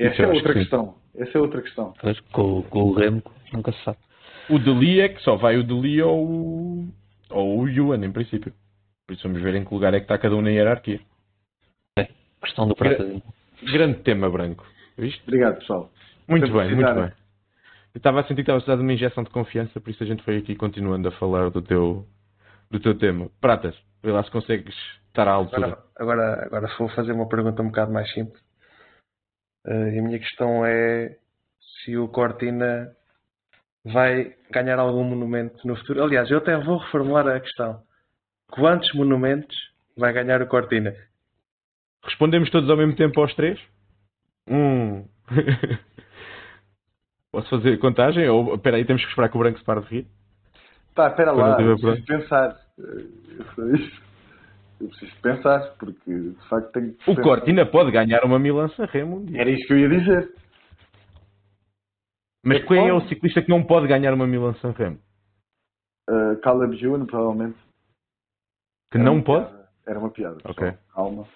Essa 0.00 0.22
é 0.22 0.26
outra 0.26 0.52
que 0.54 0.60
questão. 0.60 0.94
Essa 1.14 1.38
é 1.38 1.40
outra 1.40 1.60
questão. 1.60 1.94
Pois, 2.00 2.18
com, 2.32 2.62
com 2.62 2.82
o 2.84 2.94
Remco, 2.94 3.32
nunca 3.52 3.72
se 3.72 3.84
sabe. 3.84 3.98
O 4.48 4.58
Deli 4.58 5.00
é 5.00 5.08
que 5.10 5.20
só 5.20 5.36
vai 5.36 5.58
o 5.58 5.62
Deli 5.62 6.00
ou 6.02 6.26
o, 6.26 6.88
ou 7.30 7.60
o 7.60 7.68
Yuan, 7.68 8.04
em 8.04 8.10
princípio. 8.10 8.52
Por 9.06 9.12
isso 9.12 9.22
vamos 9.28 9.42
ver 9.42 9.54
em 9.54 9.64
que 9.64 9.74
lugar 9.74 9.92
é 9.92 9.98
que 9.98 10.04
está 10.04 10.16
cada 10.16 10.34
um 10.34 10.40
na 10.40 10.50
hierarquia. 10.50 11.00
Questão 12.42 12.66
do 12.66 12.74
Prata. 12.74 13.04
Grande 13.62 13.98
tema 14.00 14.30
branco. 14.30 14.66
Viste? 14.96 15.22
Obrigado, 15.24 15.58
pessoal. 15.58 15.90
Muito 16.26 16.50
bem, 16.50 16.74
muito 16.74 16.94
bem. 16.94 17.12
Eu 17.92 17.98
estava 17.98 18.20
a 18.20 18.22
sentir 18.22 18.36
que 18.36 18.40
estava 18.42 18.58
a 18.58 18.60
precisar 18.60 18.76
de 18.76 18.82
uma 18.82 18.92
injeção 18.92 19.24
de 19.24 19.30
confiança, 19.30 19.80
por 19.80 19.90
isso 19.90 20.02
a 20.02 20.06
gente 20.06 20.22
foi 20.22 20.38
aqui 20.38 20.54
continuando 20.54 21.08
a 21.08 21.12
falar 21.12 21.50
do 21.50 21.60
teu, 21.60 22.06
do 22.70 22.80
teu 22.80 22.96
tema. 22.96 23.28
Pratas, 23.40 23.76
vê 24.02 24.12
lá 24.12 24.22
se 24.22 24.30
consegues 24.30 24.74
estar 25.08 25.28
à 25.28 25.32
altura. 25.32 25.66
Agora, 25.66 25.82
agora, 25.96 26.46
agora 26.46 26.74
vou 26.78 26.88
fazer 26.90 27.12
uma 27.12 27.28
pergunta 27.28 27.62
um 27.62 27.66
bocado 27.66 27.92
mais 27.92 28.10
simples. 28.12 28.40
E 29.66 29.98
a 29.98 30.02
minha 30.02 30.18
questão 30.18 30.64
é 30.64 31.16
se 31.84 31.96
o 31.96 32.08
Cortina 32.08 32.90
vai 33.84 34.34
ganhar 34.50 34.78
algum 34.78 35.04
monumento 35.04 35.66
no 35.66 35.76
futuro. 35.76 36.02
Aliás, 36.02 36.30
eu 36.30 36.38
até 36.38 36.56
vou 36.56 36.78
reformular 36.78 37.26
a 37.28 37.40
questão. 37.40 37.82
Quantos 38.50 38.92
monumentos 38.94 39.56
vai 39.96 40.12
ganhar 40.12 40.42
o 40.42 40.46
Cortina? 40.46 40.94
Respondemos 42.04 42.50
todos 42.50 42.68
ao 42.68 42.76
mesmo 42.76 42.96
tempo 42.96 43.20
aos 43.20 43.34
três? 43.34 43.58
Um. 44.46 45.04
Posso 47.30 47.48
fazer 47.48 47.78
contagem? 47.78 48.28
Ou 48.28 48.54
espera 48.54 48.76
aí, 48.76 48.84
temos 48.84 49.02
que 49.02 49.08
esperar 49.08 49.28
que 49.28 49.36
o 49.36 49.40
branco 49.40 49.58
se 49.58 49.64
pare 49.64 49.80
de 49.82 49.86
rir? 49.88 50.06
Tá, 50.94 51.08
espera 51.08 51.32
lá, 51.32 51.54
preciso 51.54 52.04
pensar. 52.04 52.56
Eh, 52.78 53.74
isso. 53.74 54.09
Eu 54.80 54.88
preciso 54.88 55.12
pensar, 55.20 55.60
porque 55.78 56.10
de 56.12 56.48
facto 56.48 56.72
tenho 56.72 56.94
que 56.94 57.02
O 57.10 57.14
pensar. 57.14 57.22
Cortina 57.22 57.66
pode 57.66 57.90
ganhar 57.90 58.24
uma 58.24 58.38
Milan-San 58.38 58.86
Remo 58.86 59.18
um 59.18 59.24
dia. 59.24 59.40
Era 59.40 59.50
isso 59.50 59.66
que 59.66 59.72
eu 59.72 59.78
ia 59.78 59.88
dizer. 59.88 60.32
Mas 62.44 62.58
É 62.58 62.60
que 62.60 62.68
quem 62.68 62.88
é 62.88 62.92
o 62.92 63.00
ciclista 63.02 63.42
que 63.42 63.50
não 63.50 63.62
pode 63.62 63.86
ganhar 63.86 64.14
uma 64.14 64.26
Milan-San 64.26 64.70
Remo? 64.72 64.98
Uh, 66.08 66.36
Caleb 66.42 66.82
Ewan, 66.82 67.04
provavelmente. 67.06 67.58
Que 68.90 68.98
Era 68.98 69.04
não 69.04 69.22
pode? 69.22 69.46
piada. 69.46 69.68
Era 69.86 69.98
uma 69.98 70.10
piada. 70.10 70.38
Ok. 70.44 70.72
Calma. 70.94 71.26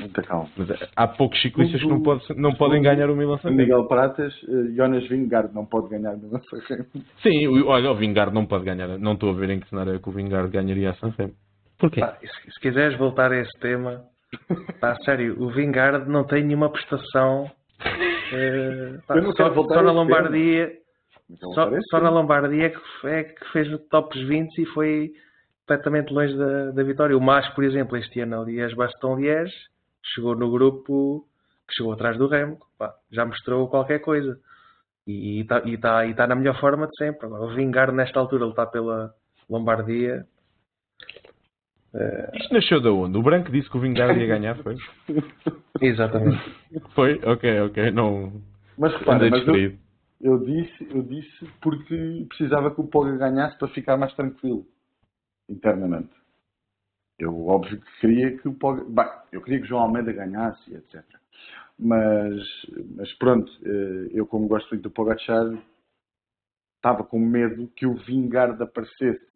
Muita 0.00 0.22
calma. 0.22 0.48
Mas 0.56 0.68
há 0.96 1.06
poucos 1.08 1.40
ciclistas 1.42 1.80
que 1.80 1.86
não, 1.86 2.02
pode- 2.02 2.34
não 2.36 2.54
podem 2.54 2.82
ganhar 2.82 3.08
o 3.10 3.16
Milan-San 3.16 3.48
Remo. 3.48 3.60
Miguel 3.60 3.86
Pratas, 3.86 4.34
uh, 4.44 4.74
Jonas 4.74 5.06
Vingard 5.08 5.54
não 5.54 5.64
pode 5.66 5.88
ganhar 5.88 6.16
no 6.16 6.30
San 6.44 6.58
Remo. 6.68 6.86
Sim, 7.22 7.46
o- 7.48 7.66
olha, 7.68 7.90
o 7.90 7.94
Vingard 7.94 8.34
não 8.34 8.44
pode 8.46 8.64
ganhar. 8.64 8.98
Não 8.98 9.12
estou 9.12 9.30
a 9.30 9.34
ver 9.34 9.50
em 9.50 9.60
que 9.60 9.68
cenário 9.68 9.94
é 9.94 9.98
que 9.98 10.08
o 10.08 10.12
Vingard 10.12 10.50
ganharia 10.50 10.90
a 10.90 10.94
San 10.94 11.10
Remo. 11.16 11.34
Porquê? 11.84 12.00
Pá, 12.00 12.16
se, 12.18 12.50
se 12.50 12.60
quiseres 12.60 12.96
voltar 12.96 13.30
a 13.30 13.36
esse 13.36 13.52
tema, 13.60 14.06
pá, 14.80 14.96
sério, 15.04 15.36
o 15.38 15.50
Vingard 15.50 16.08
não 16.08 16.24
tem 16.24 16.42
nenhuma 16.42 16.70
prestação. 16.70 17.50
eh, 18.32 18.98
pá, 19.06 19.20
só, 19.36 19.52
só 19.52 19.82
na 19.82 19.92
Lombardia, 19.92 20.72
só, 21.52 21.70
só 21.90 22.00
na 22.00 22.08
Lombardia 22.08 22.68
é 22.68 22.70
que, 22.70 23.06
é 23.06 23.24
que 23.24 23.52
fez 23.52 23.70
o 23.70 23.78
tops 23.78 24.18
20 24.18 24.62
e 24.62 24.66
foi 24.66 25.12
completamente 25.60 26.10
longe 26.10 26.34
da, 26.34 26.70
da 26.70 26.82
vitória. 26.82 27.14
O 27.14 27.20
Mas, 27.20 27.46
por 27.50 27.62
exemplo, 27.62 27.98
este 27.98 28.18
ano 28.20 28.40
ali, 28.40 28.62
as 28.62 28.72
Baston-Liège, 28.72 29.52
chegou 30.14 30.34
no 30.34 30.50
grupo 30.50 31.28
que 31.68 31.74
chegou 31.74 31.92
atrás 31.92 32.16
do 32.16 32.28
Remco, 32.28 32.66
pá, 32.78 32.94
já 33.12 33.26
mostrou 33.26 33.68
qualquer 33.68 33.98
coisa. 33.98 34.40
E 35.06 35.42
está 35.42 35.58
e 35.66 35.76
tá, 35.76 36.06
e 36.06 36.14
tá 36.14 36.26
na 36.26 36.34
melhor 36.34 36.58
forma 36.58 36.86
de 36.86 36.96
sempre. 36.96 37.26
Agora, 37.26 37.42
o 37.42 37.54
Vingard, 37.54 37.94
nesta 37.94 38.18
altura, 38.18 38.44
ele 38.44 38.52
está 38.52 38.64
pela 38.64 39.14
Lombardia. 39.50 40.26
Isto 42.34 42.54
nasceu 42.54 42.80
de 42.80 42.88
onde? 42.88 43.16
O 43.16 43.22
branco 43.22 43.52
disse 43.52 43.70
que 43.70 43.76
o 43.76 43.80
Vingard 43.80 44.18
ia 44.18 44.26
ganhar, 44.26 44.56
foi? 44.62 44.76
Exatamente. 45.80 46.42
Foi? 46.94 47.20
Ok, 47.24 47.60
ok. 47.60 47.90
Não. 47.92 48.42
Mas 48.76 48.92
repara, 48.94 49.30
mas 49.30 49.46
eu. 49.46 49.78
Eu 50.20 50.38
disse, 50.38 50.88
eu 50.90 51.02
disse 51.02 51.44
porque 51.60 52.24
precisava 52.28 52.74
que 52.74 52.80
o 52.80 52.86
Poga 52.86 53.16
ganhasse 53.16 53.58
para 53.58 53.68
ficar 53.68 53.96
mais 53.96 54.14
tranquilo 54.14 54.66
internamente. 55.48 56.10
Eu, 57.18 57.46
óbvio 57.46 57.80
que 57.80 58.00
queria 58.00 58.36
que 58.38 58.48
o 58.48 58.54
Poga. 58.54 58.84
Bem, 58.84 59.12
eu 59.30 59.42
queria 59.42 59.58
que 59.58 59.66
o 59.66 59.68
João 59.68 59.82
Almeida 59.82 60.12
ganhasse, 60.12 60.74
etc. 60.74 61.04
Mas, 61.78 62.42
mas 62.96 63.12
pronto, 63.14 63.52
eh, 63.64 64.10
eu, 64.12 64.26
como 64.26 64.48
gosto 64.48 64.70
muito 64.70 64.84
do 64.84 64.90
Pogacar, 64.90 65.46
estava 66.76 67.04
com 67.04 67.18
medo 67.18 67.68
que 67.76 67.86
o 67.86 67.94
Vingard 67.94 68.62
aparecesse 68.62 69.33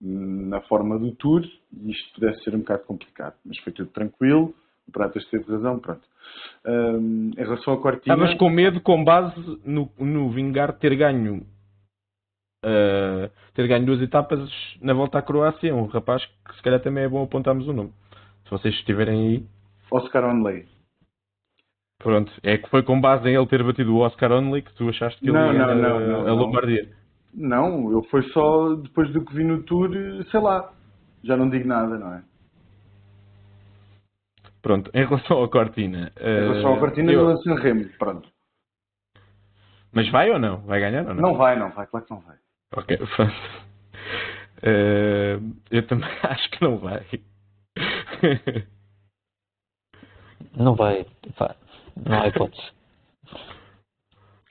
na 0.00 0.60
forma 0.62 0.98
do 0.98 1.12
Tour 1.12 1.44
e 1.72 1.90
isto 1.90 2.14
pudesse 2.14 2.42
ser 2.44 2.54
um 2.54 2.60
bocado 2.60 2.84
complicado. 2.84 3.34
Mas 3.44 3.58
foi 3.58 3.72
tudo 3.72 3.90
tranquilo, 3.90 4.54
o 4.88 4.92
Pratas 4.92 5.24
teve 5.26 5.50
razão, 5.50 5.78
pronto. 5.78 6.02
Um, 6.64 7.30
em 7.36 7.42
relação 7.42 7.74
a 7.74 7.80
Cortina... 7.80 8.14
Estavas 8.14 8.38
com 8.38 8.48
medo 8.48 8.80
com 8.80 9.04
base 9.04 9.60
no, 9.64 9.90
no 9.98 10.30
Vingard 10.30 10.78
ter 10.78 10.94
ganho 10.96 11.44
uh, 12.64 13.30
ter 13.54 13.66
ganho 13.66 13.86
duas 13.86 14.00
etapas 14.00 14.40
na 14.80 14.92
volta 14.92 15.18
à 15.18 15.22
Croácia, 15.22 15.74
um 15.74 15.86
rapaz 15.86 16.24
que 16.46 16.56
se 16.56 16.62
calhar 16.62 16.80
também 16.80 17.04
é 17.04 17.08
bom 17.08 17.22
apontarmos 17.22 17.66
o 17.68 17.72
nome. 17.72 17.92
Se 18.44 18.50
vocês 18.50 18.74
estiverem 18.74 19.28
aí. 19.28 19.46
Oscar 19.90 20.24
Onley. 20.24 20.66
Pronto, 21.98 22.32
é 22.42 22.56
que 22.56 22.68
foi 22.70 22.82
com 22.82 23.00
base 23.00 23.28
em 23.28 23.36
ele 23.36 23.46
ter 23.46 23.62
batido 23.62 23.94
o 23.94 24.00
Oscar 24.00 24.32
Onley 24.32 24.62
que 24.62 24.72
tu 24.74 24.88
achaste 24.88 25.20
que 25.20 25.26
ele 25.28 25.32
não, 25.32 25.52
ia 25.52 25.66
não, 25.66 25.74
não, 25.74 26.00
não, 26.00 26.28
a 26.28 26.32
Lombardia. 26.32 26.88
Não, 27.32 27.92
eu 27.92 28.02
foi 28.04 28.22
só 28.30 28.74
depois 28.74 29.10
do 29.12 29.24
que 29.24 29.34
vi 29.34 29.44
no 29.44 29.62
Tour, 29.62 29.90
sei 30.30 30.40
lá, 30.40 30.72
já 31.22 31.36
não 31.36 31.48
digo 31.48 31.66
nada, 31.66 31.96
não 31.96 32.14
é? 32.14 32.22
Pronto, 34.60 34.90
em 34.92 35.06
relação 35.06 35.38
ao 35.38 35.48
Cortina. 35.48 36.12
Em 36.20 36.40
relação 36.40 36.70
ao 36.70 36.76
uh, 36.76 36.80
Cortina, 36.80 37.12
eu... 37.12 37.30
eu... 37.30 37.36
San 37.38 37.54
Remo, 37.54 37.88
pronto. 37.98 38.28
Mas 39.92 40.08
vai 40.10 40.30
ou 40.30 40.38
não? 40.38 40.58
Vai 40.62 40.80
ganhar 40.80 41.06
ou 41.06 41.14
não? 41.14 41.22
Não 41.22 41.34
vai, 41.36 41.58
não 41.58 41.70
vai, 41.70 41.86
claro 41.86 42.06
que 42.06 42.12
não 42.12 42.20
vai. 42.20 42.36
Ok, 42.76 42.96
pronto. 43.16 43.34
Uh, 44.62 45.56
eu 45.70 45.86
também 45.86 46.10
acho 46.22 46.50
que 46.50 46.62
não 46.62 46.78
vai. 46.78 47.06
não 50.54 50.74
vai, 50.74 51.06
pá, 51.36 51.56
não 51.96 52.20
há 52.20 52.28
hipótese. 52.28 52.70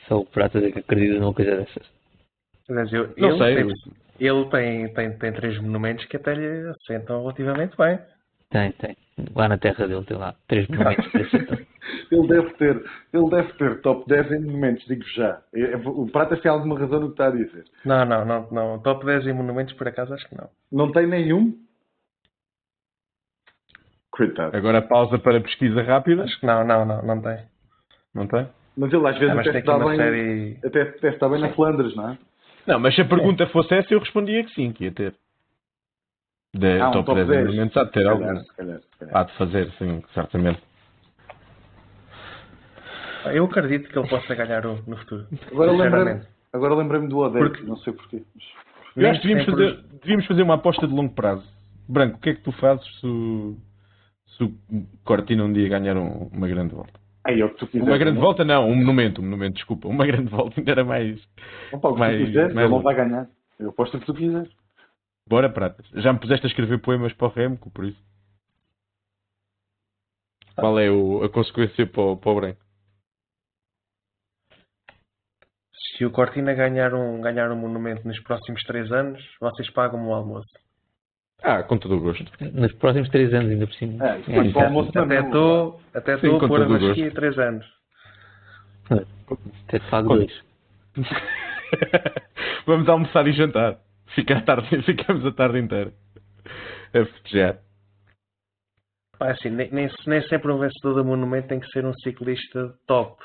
Só 0.08 0.20
o 0.20 0.26
Prata 0.26 0.60
que 0.60 0.80
acredita 0.80 1.20
numa 1.20 1.34
coisa 1.34 1.56
dessas. 1.56 1.99
Mas 2.70 2.92
eu, 2.94 3.10
Não 3.18 3.30
ele 3.30 3.38
sei. 3.38 3.56
Tem, 3.56 3.94
ele 4.20 4.46
tem, 4.50 4.94
tem, 4.94 5.18
tem 5.18 5.34
três 5.34 5.58
monumentos 5.60 6.06
que 6.06 6.18
até 6.18 6.34
lhe 6.36 6.70
assentam 6.70 7.22
relativamente 7.22 7.76
bem. 7.78 8.00
Tem, 8.50 8.72
tem. 8.74 8.98
Lá 9.36 9.48
na 9.48 9.58
terra 9.58 9.88
dele 9.88 10.04
tem 10.06 10.18
lá 10.18 10.34
três 10.48 10.68
monumentos 10.68 11.08
que 11.08 11.18
assentam. 11.18 11.58
Ele 12.12 12.28
deve 12.28 12.54
ter, 12.54 12.84
ele 13.14 13.30
deve 13.30 13.54
ter 13.54 13.82
top 13.82 14.08
10 14.08 14.32
em 14.32 14.40
monumentos, 14.42 14.86
digo 14.86 15.04
já. 15.16 15.42
É- 15.54 15.74
é- 15.74 15.78
O 15.78 16.08
Pratas 16.08 16.40
tem 16.42 16.52
alguma 16.52 16.78
razão 16.78 17.00
no 17.00 17.08
que 17.08 17.14
está 17.14 17.28
a 17.28 17.32
dizer. 17.32 17.64
Não, 17.86 18.06
não, 18.06 18.26
não, 18.26 18.48
não. 18.52 18.80
Top 18.80 19.04
10 19.06 19.26
em 19.28 19.34
monumentos, 19.34 19.74
por 19.74 19.88
acaso, 19.88 20.14
acho 20.14 20.28
que 20.28 20.36
não. 20.38 20.50
Não 20.72 20.92
tem 20.92 21.08
nenhum? 21.08 21.56
Coitado. 24.12 24.56
Agora 24.56 24.82
pausa 24.82 25.18
para 25.18 25.42
pesquisa 25.42 25.82
rápida. 25.82 26.24
Acho 26.24 26.40
que 26.40 26.46
não, 26.46 26.64
não, 26.64 26.86
não, 26.86 27.02
não 27.02 27.22
tem. 27.22 27.38
Não 28.14 28.28
tem? 28.28 28.48
Mas 28.78 28.92
ele 28.94 29.08
às 29.08 29.18
vezes 29.18 29.36
Ah, 29.36 29.40
até 29.42 29.60
está 29.60 29.80
bem, 29.80 29.96
série. 29.98 30.58
até, 30.64 30.82
até 30.82 31.10
está 31.10 31.30
bem 31.30 31.42
na 31.42 31.50
Flandres, 31.50 31.96
não 31.96 32.10
é? 32.12 32.18
Não, 32.70 32.80
mas 32.80 32.94
se 32.94 33.02
a 33.02 33.06
pergunta 33.06 33.48
fosse 33.48 33.74
essa, 33.74 33.92
eu 33.94 34.00
respondia 34.00 34.44
que 34.44 34.54
sim, 34.54 34.72
que 34.72 34.84
ia 34.84 34.92
ter. 34.92 35.16
De 36.54 36.80
Ah, 36.80 36.90
um 36.90 36.92
top, 36.92 37.06
top 37.08 37.16
10 37.16 37.28
10. 37.28 37.46
monumentos 37.48 37.78
há 37.78 37.84
de 37.84 37.92
ter 37.92 38.02
Se 38.02 38.08
algum. 38.08 38.26
calhar, 38.28 38.44
se 38.44 38.56
calhar, 38.56 38.80
se 38.80 38.98
calhar. 39.00 39.18
Há 39.18 39.24
de 39.24 39.34
fazer, 39.34 39.72
sim, 39.80 40.04
certamente. 40.14 40.62
Eu 43.34 43.46
acredito 43.46 43.90
que 43.90 43.98
ele 43.98 44.08
possa 44.08 44.36
ganhar 44.36 44.66
um 44.68 44.82
no 44.88 44.98
futuro. 44.98 45.28
Agora 45.52 45.72
lembrei-me 45.72 46.22
agora 46.54 46.76
lembrei 46.76 47.02
do 47.08 47.18
Odete, 47.18 47.44
Porque- 47.50 47.64
não 47.64 47.76
sei 47.78 47.94
porquê. 47.94 48.24
Eu 48.96 49.10
acho 49.10 49.22
que 49.22 49.28
devíamos 49.28 49.46
sempre- 49.46 49.70
fazer, 49.76 49.84
devíamos 50.02 50.26
fazer 50.28 50.42
uma 50.44 50.54
aposta 50.56 50.88
de 50.88 50.94
longo 50.94 51.14
prazo. 51.14 51.46
Branco, 51.88 52.18
o 52.18 52.20
que 52.20 52.30
é 52.30 52.34
que 52.36 52.42
tu 52.42 52.52
fazes 52.54 52.86
se 53.00 53.06
o, 53.08 53.58
se 54.38 54.44
o 54.44 54.54
Cortina 55.04 55.44
um 55.44 55.52
dia 55.54 55.68
ganhar 55.70 55.98
um- 55.98 56.30
uma 56.32 56.48
grande 56.48 56.74
volta? 56.76 56.99
Aí. 57.26 57.44
Uma 57.44 57.98
grande 57.98 58.16
não? 58.16 58.22
volta 58.22 58.44
não, 58.46 58.68
um 58.70 58.76
monumento, 58.76 59.22
um 59.22 59.26
monumento, 59.26 59.56
desculpa. 59.56 59.88
Uma 59.88 60.06
grande 60.08 60.30
volta 60.30 60.60
ainda 60.60 60.72
era 60.72 60.84
mais... 60.84 61.22
Opa, 61.72 61.90
o 61.90 61.94
que 61.94 62.00
mais- 62.00 62.20
tu 62.20 62.26
quiseres, 62.28 62.54
mais 62.54 62.66
ele 62.66 62.76
não 62.76 62.82
vai 62.82 62.96
ganhar. 62.96 63.30
Eu 63.60 63.70
aposto 63.70 63.98
o 63.98 64.00
que 64.00 64.06
tu 64.06 64.14
quiseres. 64.14 64.50
Bora, 65.28 65.50
pratas. 65.50 65.86
Já 65.96 66.12
me 66.14 66.20
puseste 66.20 66.46
a 66.46 66.50
escrever 66.50 66.80
poemas 66.80 67.14
para 67.14 67.28
o 67.28 67.32
Remco, 67.32 67.70
por 67.72 67.86
isso. 67.86 68.02
Qual 70.56 70.80
é 70.80 70.90
o- 70.90 71.24
a 71.24 71.30
consequência 71.30 71.86
para 71.86 72.02
o, 72.02 72.18
para 72.18 72.32
o 72.32 72.36
Branco? 72.36 72.62
Se 75.98 76.06
o 76.06 76.12
Cortina 76.12 76.54
ganhar 76.54 76.94
um, 76.94 77.20
ganhar 77.22 77.52
um 77.52 77.58
monumento 77.58 78.08
nos 78.08 78.20
próximos 78.24 78.64
três 78.64 78.90
anos, 78.92 79.22
vocês 79.40 79.70
pagam-me 79.72 80.08
o 80.08 80.14
almoço. 80.14 80.48
Ah, 81.42 81.64
com 81.64 81.78
todo 81.78 81.96
o 81.96 82.00
gosto. 82.02 82.26
Nos 82.54 82.74
próximos 82.74 83.10
três 83.10 83.34
anos, 83.34 83.52
ainda 83.52 83.66
por 83.66 83.74
cima. 83.76 84.06
É, 84.06 84.22
para 84.52 84.62
o 84.62 84.66
almoço 84.66 84.90
Até 85.00 85.20
estou 85.20 85.82
até 85.94 86.18
Sim, 86.20 86.36
a 86.36 86.40
pôr 86.40 86.62
a 86.62 86.70
masquia 86.70 87.12
três 87.12 87.40
anos. 87.40 87.66
Até 88.90 89.80
Quando- 89.90 90.18
dois. 90.18 90.44
Vamos 92.66 92.90
almoçar 92.90 93.26
e 93.28 93.32
jantar. 93.34 93.80
Fica 94.16 94.38
a 94.38 94.42
tarde, 94.42 94.82
ficamos 94.84 95.26
a 95.26 95.32
tarde 95.32 95.60
inteira 95.60 95.94
a 96.94 97.06
festejar. 97.06 97.60
Pá, 99.18 99.32
assim, 99.32 99.50
nem, 99.50 99.72
nem, 99.72 99.90
nem 100.08 100.22
sempre 100.28 100.52
um 100.52 100.60
vencedor 100.60 100.96
do 100.96 101.06
monumento 101.06 101.48
tem 101.50 101.60
que 101.60 101.68
ser 101.68 101.86
um 101.86 101.94
ciclista 101.94 102.74
top. 102.88 103.22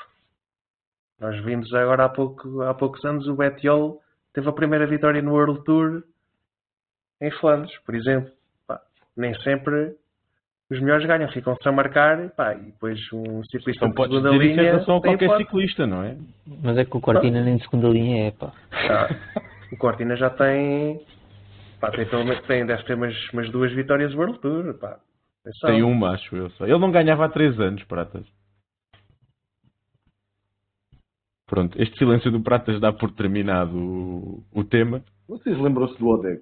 Nós 1.19 1.43
vimos 1.43 1.73
agora 1.73 2.05
há, 2.05 2.09
pouco, 2.09 2.61
há 2.61 2.73
poucos 2.73 3.03
anos 3.05 3.27
o 3.27 3.35
Bettiol 3.35 3.99
teve 4.33 4.47
a 4.49 4.53
primeira 4.53 4.85
vitória 4.85 5.21
no 5.21 5.31
World 5.31 5.63
Tour 5.63 6.03
em 7.21 7.31
Flandres, 7.31 7.77
por 7.85 7.95
exemplo. 7.95 8.31
Pá, 8.67 8.81
nem 9.15 9.33
sempre 9.41 9.95
os 10.69 10.79
melhores 10.81 11.05
ganham, 11.05 11.29
ficam-se 11.29 11.67
a 11.67 11.71
marcar 11.71 12.29
pá, 12.31 12.55
e 12.55 12.65
depois 12.65 12.99
um 13.13 13.43
ciclista 13.43 13.85
Então 13.85 13.89
de 13.89 14.13
segunda 14.13 14.29
dizer 14.31 14.43
isso 14.43 14.53
em 14.53 14.55
linha 14.55 14.71
relação 14.71 14.97
a 14.97 15.01
tem 15.01 15.11
qualquer 15.11 15.25
hipótese. 15.25 15.45
ciclista, 15.45 15.87
não 15.87 16.03
é? 16.03 16.17
Mas 16.63 16.77
é 16.77 16.85
que 16.85 16.97
o 16.97 17.01
Cortina 17.01 17.43
nem 17.43 17.57
de 17.57 17.63
segunda 17.63 17.87
linha 17.87 18.27
é, 18.27 18.31
pá. 18.31 18.51
Ah, 18.71 19.07
o 19.71 19.77
Cortina 19.77 20.15
já 20.15 20.29
tem, 20.31 21.05
pá, 21.79 21.91
tem, 21.91 22.07
pelo 22.07 22.25
menos, 22.25 22.43
tem 22.47 22.65
deve 22.65 22.83
ter 22.83 22.95
umas, 22.95 23.15
umas 23.31 23.49
duas 23.51 23.71
vitórias 23.73 24.11
do 24.11 24.17
World 24.17 24.39
Tour. 24.39 24.73
Pá. 24.79 24.99
Atenção. 25.41 25.69
Tem 25.69 25.83
um, 25.83 26.05
acho 26.05 26.35
eu. 26.35 26.49
Só. 26.51 26.65
Ele 26.65 26.79
não 26.79 26.91
ganhava 26.91 27.25
há 27.25 27.29
3 27.29 27.59
anos, 27.59 27.83
Pratas. 27.83 28.25
Pronto, 31.45 31.79
este 31.79 31.95
silêncio 31.99 32.31
do 32.31 32.41
Pratas 32.41 32.81
dá 32.81 32.91
por 32.91 33.11
terminado 33.11 33.77
o, 33.77 34.43
o 34.51 34.63
tema. 34.63 35.03
Vocês 35.27 35.55
lembram-se 35.59 35.97
do 35.99 36.07
Odec? 36.07 36.41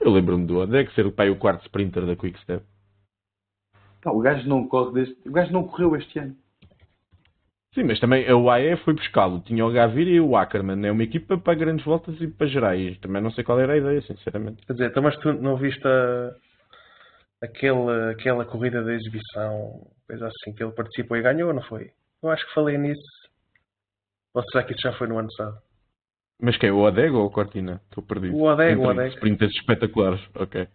Eu 0.00 0.10
lembro-me 0.10 0.46
do 0.46 0.58
Odek 0.58 0.92
ser 0.94 1.06
o 1.06 1.12
pai 1.12 1.28
o 1.28 1.36
quarto 1.36 1.62
sprinter 1.66 2.06
da 2.06 2.16
Quickstep. 2.16 2.64
Pá, 4.02 4.10
o 4.10 4.20
gajo 4.20 4.48
não 4.48 4.66
corre 4.66 4.94
deste... 4.94 5.28
O 5.28 5.32
gajo 5.32 5.52
não 5.52 5.68
correu 5.68 5.94
este 5.94 6.18
ano. 6.18 6.34
Sim, 7.74 7.84
mas 7.84 8.00
também 8.00 8.26
a 8.28 8.36
UAE 8.36 8.78
foi 8.78 8.94
buscá-lo. 8.94 9.40
Tinha 9.40 9.64
o 9.64 9.70
Gaviria 9.70 10.16
e 10.16 10.20
o 10.20 10.36
Ackerman. 10.36 10.86
É 10.86 10.90
uma 10.90 11.04
equipa 11.04 11.38
para 11.38 11.54
grandes 11.54 11.84
voltas 11.84 12.20
e 12.20 12.26
para 12.26 12.46
gerais. 12.46 12.98
Também 12.98 13.22
não 13.22 13.30
sei 13.30 13.44
qual 13.44 13.60
era 13.60 13.74
a 13.74 13.76
ideia, 13.76 14.02
sinceramente. 14.02 14.66
Quer 14.66 14.72
dizer, 14.72 14.90
então, 14.90 15.02
mas 15.02 15.16
tu 15.18 15.34
não 15.34 15.56
viste 15.56 15.86
a, 15.86 16.34
aquele, 17.42 18.10
aquela 18.10 18.44
corrida 18.44 18.82
de 18.82 18.92
exibição, 18.92 19.86
coisa 20.06 20.26
assim, 20.26 20.52
que 20.54 20.64
ele 20.64 20.72
participou 20.72 21.16
e 21.16 21.22
ganhou, 21.22 21.52
não 21.52 21.62
foi? 21.62 21.92
Eu 22.22 22.30
acho 22.30 22.44
que 22.46 22.54
falei 22.54 22.76
nisso. 22.76 23.02
Ou 24.34 24.42
será 24.50 24.64
que 24.64 24.72
isso 24.72 24.82
já 24.82 24.92
foi 24.94 25.06
no 25.06 25.18
ano 25.18 25.28
passado? 25.28 25.69
Mas 26.40 26.56
quem? 26.56 26.70
O 26.70 26.80
Odeg 26.80 27.12
ou 27.12 27.26
o 27.26 27.30
Cortina? 27.30 27.80
Estou 27.88 28.02
perdido. 28.02 28.36
O 28.36 28.44
Odeg, 28.44 28.76
o 28.76 28.82
Entre 28.82 28.92
Odeg. 28.92 29.14
Sprinters 29.14 29.54
espetaculares. 29.56 30.20
Ok. 30.34 30.66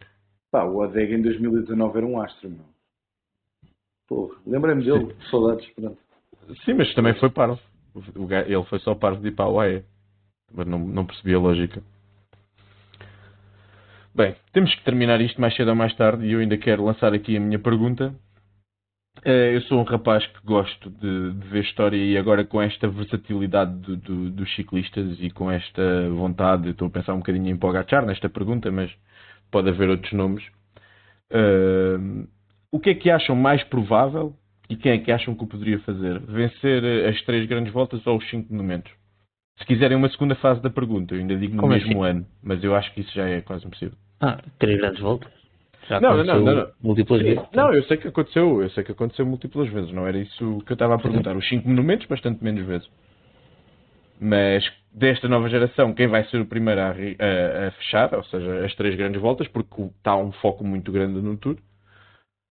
Pá, 0.51 0.63
o 0.63 0.77
Odeg 0.77 1.13
em 1.13 1.21
2019 1.21 1.97
era 1.97 2.05
um 2.05 2.21
astro, 2.21 2.49
meu. 2.49 2.65
Porra, 4.07 4.35
lembrei-me 4.45 4.83
dele. 4.83 5.15
Saudades, 5.31 5.67
pronto. 5.73 5.97
Sim, 6.63 6.75
mas 6.75 6.93
também 6.93 7.15
foi 7.15 7.29
parvo. 7.29 7.59
O 8.15 8.31
Ele 8.31 8.63
foi 8.65 8.79
só 8.79 8.93
parvo 8.93 9.21
de 9.21 9.29
ir 9.29 9.31
para 9.31 9.45
a 9.45 9.49
UAE. 9.49 9.83
Mas 10.53 10.67
não, 10.67 10.79
não 10.79 11.05
percebi 11.05 11.33
a 11.33 11.39
lógica. 11.39 11.81
Bem, 14.13 14.35
temos 14.53 14.73
que 14.73 14.83
terminar 14.83 15.19
isto 15.19 15.41
mais 15.41 15.55
cedo 15.55 15.69
ou 15.69 15.75
mais 15.75 15.93
tarde 15.95 16.25
e 16.25 16.31
eu 16.31 16.39
ainda 16.39 16.57
quero 16.57 16.85
lançar 16.85 17.13
aqui 17.13 17.35
a 17.35 17.39
minha 17.39 17.59
pergunta. 17.59 18.13
Eh, 19.25 19.55
Eu 19.55 19.61
sou 19.63 19.79
um 19.79 19.83
rapaz 19.83 20.25
que 20.27 20.39
gosto 20.45 20.89
de, 20.89 21.31
de 21.33 21.47
ver 21.47 21.63
história 21.63 21.97
e 21.97 22.17
agora 22.17 22.45
com 22.45 22.61
esta 22.61 22.87
versatilidade 22.87 23.73
do- 23.79 23.97
do- 23.97 24.29
dos 24.29 24.53
ciclistas 24.55 25.17
e 25.19 25.29
com 25.31 25.49
esta 25.49 26.09
vontade, 26.11 26.69
estou 26.69 26.87
a 26.87 26.91
pensar 26.91 27.13
um 27.13 27.19
bocadinho 27.19 27.49
em 27.49 27.57
Pogacar 27.57 28.05
nesta 28.05 28.29
pergunta, 28.29 28.71
mas 28.71 28.91
pode 29.51 29.69
haver 29.69 29.89
outros 29.89 30.13
nomes. 30.13 30.43
Eh, 31.31 31.97
o 32.71 32.79
que 32.79 32.91
é 32.91 32.95
que 32.95 33.09
acham 33.09 33.35
mais 33.35 33.63
provável 33.63 34.35
e 34.69 34.75
quem 34.75 34.91
é 34.91 34.97
que 34.99 35.11
acham 35.11 35.33
que 35.35 35.43
o 35.43 35.47
poderia 35.47 35.79
fazer? 35.79 36.19
Vencer 36.19 37.07
as 37.09 37.19
três 37.23 37.47
grandes 37.47 37.73
voltas 37.73 38.05
ou 38.05 38.17
os 38.17 38.29
cinco 38.29 38.51
monumentos? 38.53 38.91
Se 39.57 39.65
quiserem 39.65 39.97
uma 39.97 40.09
segunda 40.09 40.35
fase 40.35 40.61
da 40.61 40.69
pergunta, 40.69 41.15
eu 41.15 41.19
ainda 41.19 41.35
digo 41.37 41.55
no 41.55 41.61
Como 41.61 41.73
mesmo 41.73 42.03
assim? 42.03 42.09
ano, 42.19 42.27
mas 42.43 42.63
eu 42.63 42.75
acho 42.75 42.93
que 42.93 43.01
isso 43.01 43.13
já 43.13 43.27
é 43.27 43.41
quase 43.41 43.65
impossível. 43.65 43.97
Ah, 44.21 44.37
três 44.59 44.77
grandes 44.79 44.99
voltas. 45.01 45.31
Já 45.87 45.99
Não, 45.99 46.09
não, 46.09 46.21
aconteceu 46.21 46.41
não, 46.41 46.55
não. 46.55 46.71
múltiplas 46.81 47.21
vezes. 47.21 47.43
Não, 47.53 47.73
eu 47.73 47.83
sei 47.83 47.97
que 47.97 48.07
aconteceu, 48.07 48.61
eu 48.61 48.69
sei 48.71 48.83
que 48.83 48.91
aconteceu 48.91 49.25
múltiplas 49.25 49.69
vezes, 49.69 49.91
não 49.91 50.07
era 50.07 50.17
isso 50.17 50.61
que 50.65 50.71
eu 50.71 50.75
estava 50.75 50.95
a 50.95 50.99
perguntar. 50.99 51.35
Os 51.37 51.47
cinco 51.47 51.67
monumentos, 51.67 52.07
bastante 52.07 52.43
menos 52.43 52.65
vezes. 52.65 52.89
Mas 54.19 54.65
desta 54.91 55.27
nova 55.27 55.49
geração, 55.49 55.93
quem 55.93 56.07
vai 56.07 56.23
ser 56.25 56.39
o 56.39 56.45
primeiro 56.45 56.81
a, 56.81 56.87
a, 56.87 57.67
a 57.67 57.71
fechar, 57.71 58.15
ou 58.15 58.23
seja, 58.23 58.65
as 58.65 58.73
três 58.75 58.95
grandes 58.95 59.21
voltas, 59.21 59.47
porque 59.47 59.81
está 59.97 60.15
um 60.15 60.31
foco 60.31 60.63
muito 60.63 60.91
grande 60.91 61.21
no 61.21 61.37
Tour. 61.37 61.57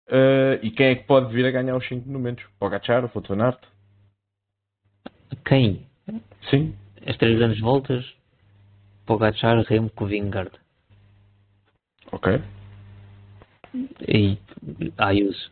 Uh, 0.10 0.60
e 0.62 0.70
quem 0.70 0.88
é 0.88 0.96
que 0.96 1.06
pode 1.06 1.34
vir 1.34 1.46
a 1.46 1.52
ganhar 1.52 1.76
os 1.76 1.88
5 1.88 2.08
momentos? 2.08 2.46
Pogacar, 2.60 3.06
o 3.06 3.08
Fotonart? 3.08 3.60
Quem? 5.46 5.88
Sim. 6.50 6.76
As 7.06 7.18
três 7.18 7.38
grandes 7.38 7.60
voltas, 7.62 8.06
Pogacar, 9.06 9.62
Remco, 9.64 10.06
Vingard. 10.06 10.52
Ok. 12.12 12.42
E 14.08 14.38
Ayuso. 14.98 15.52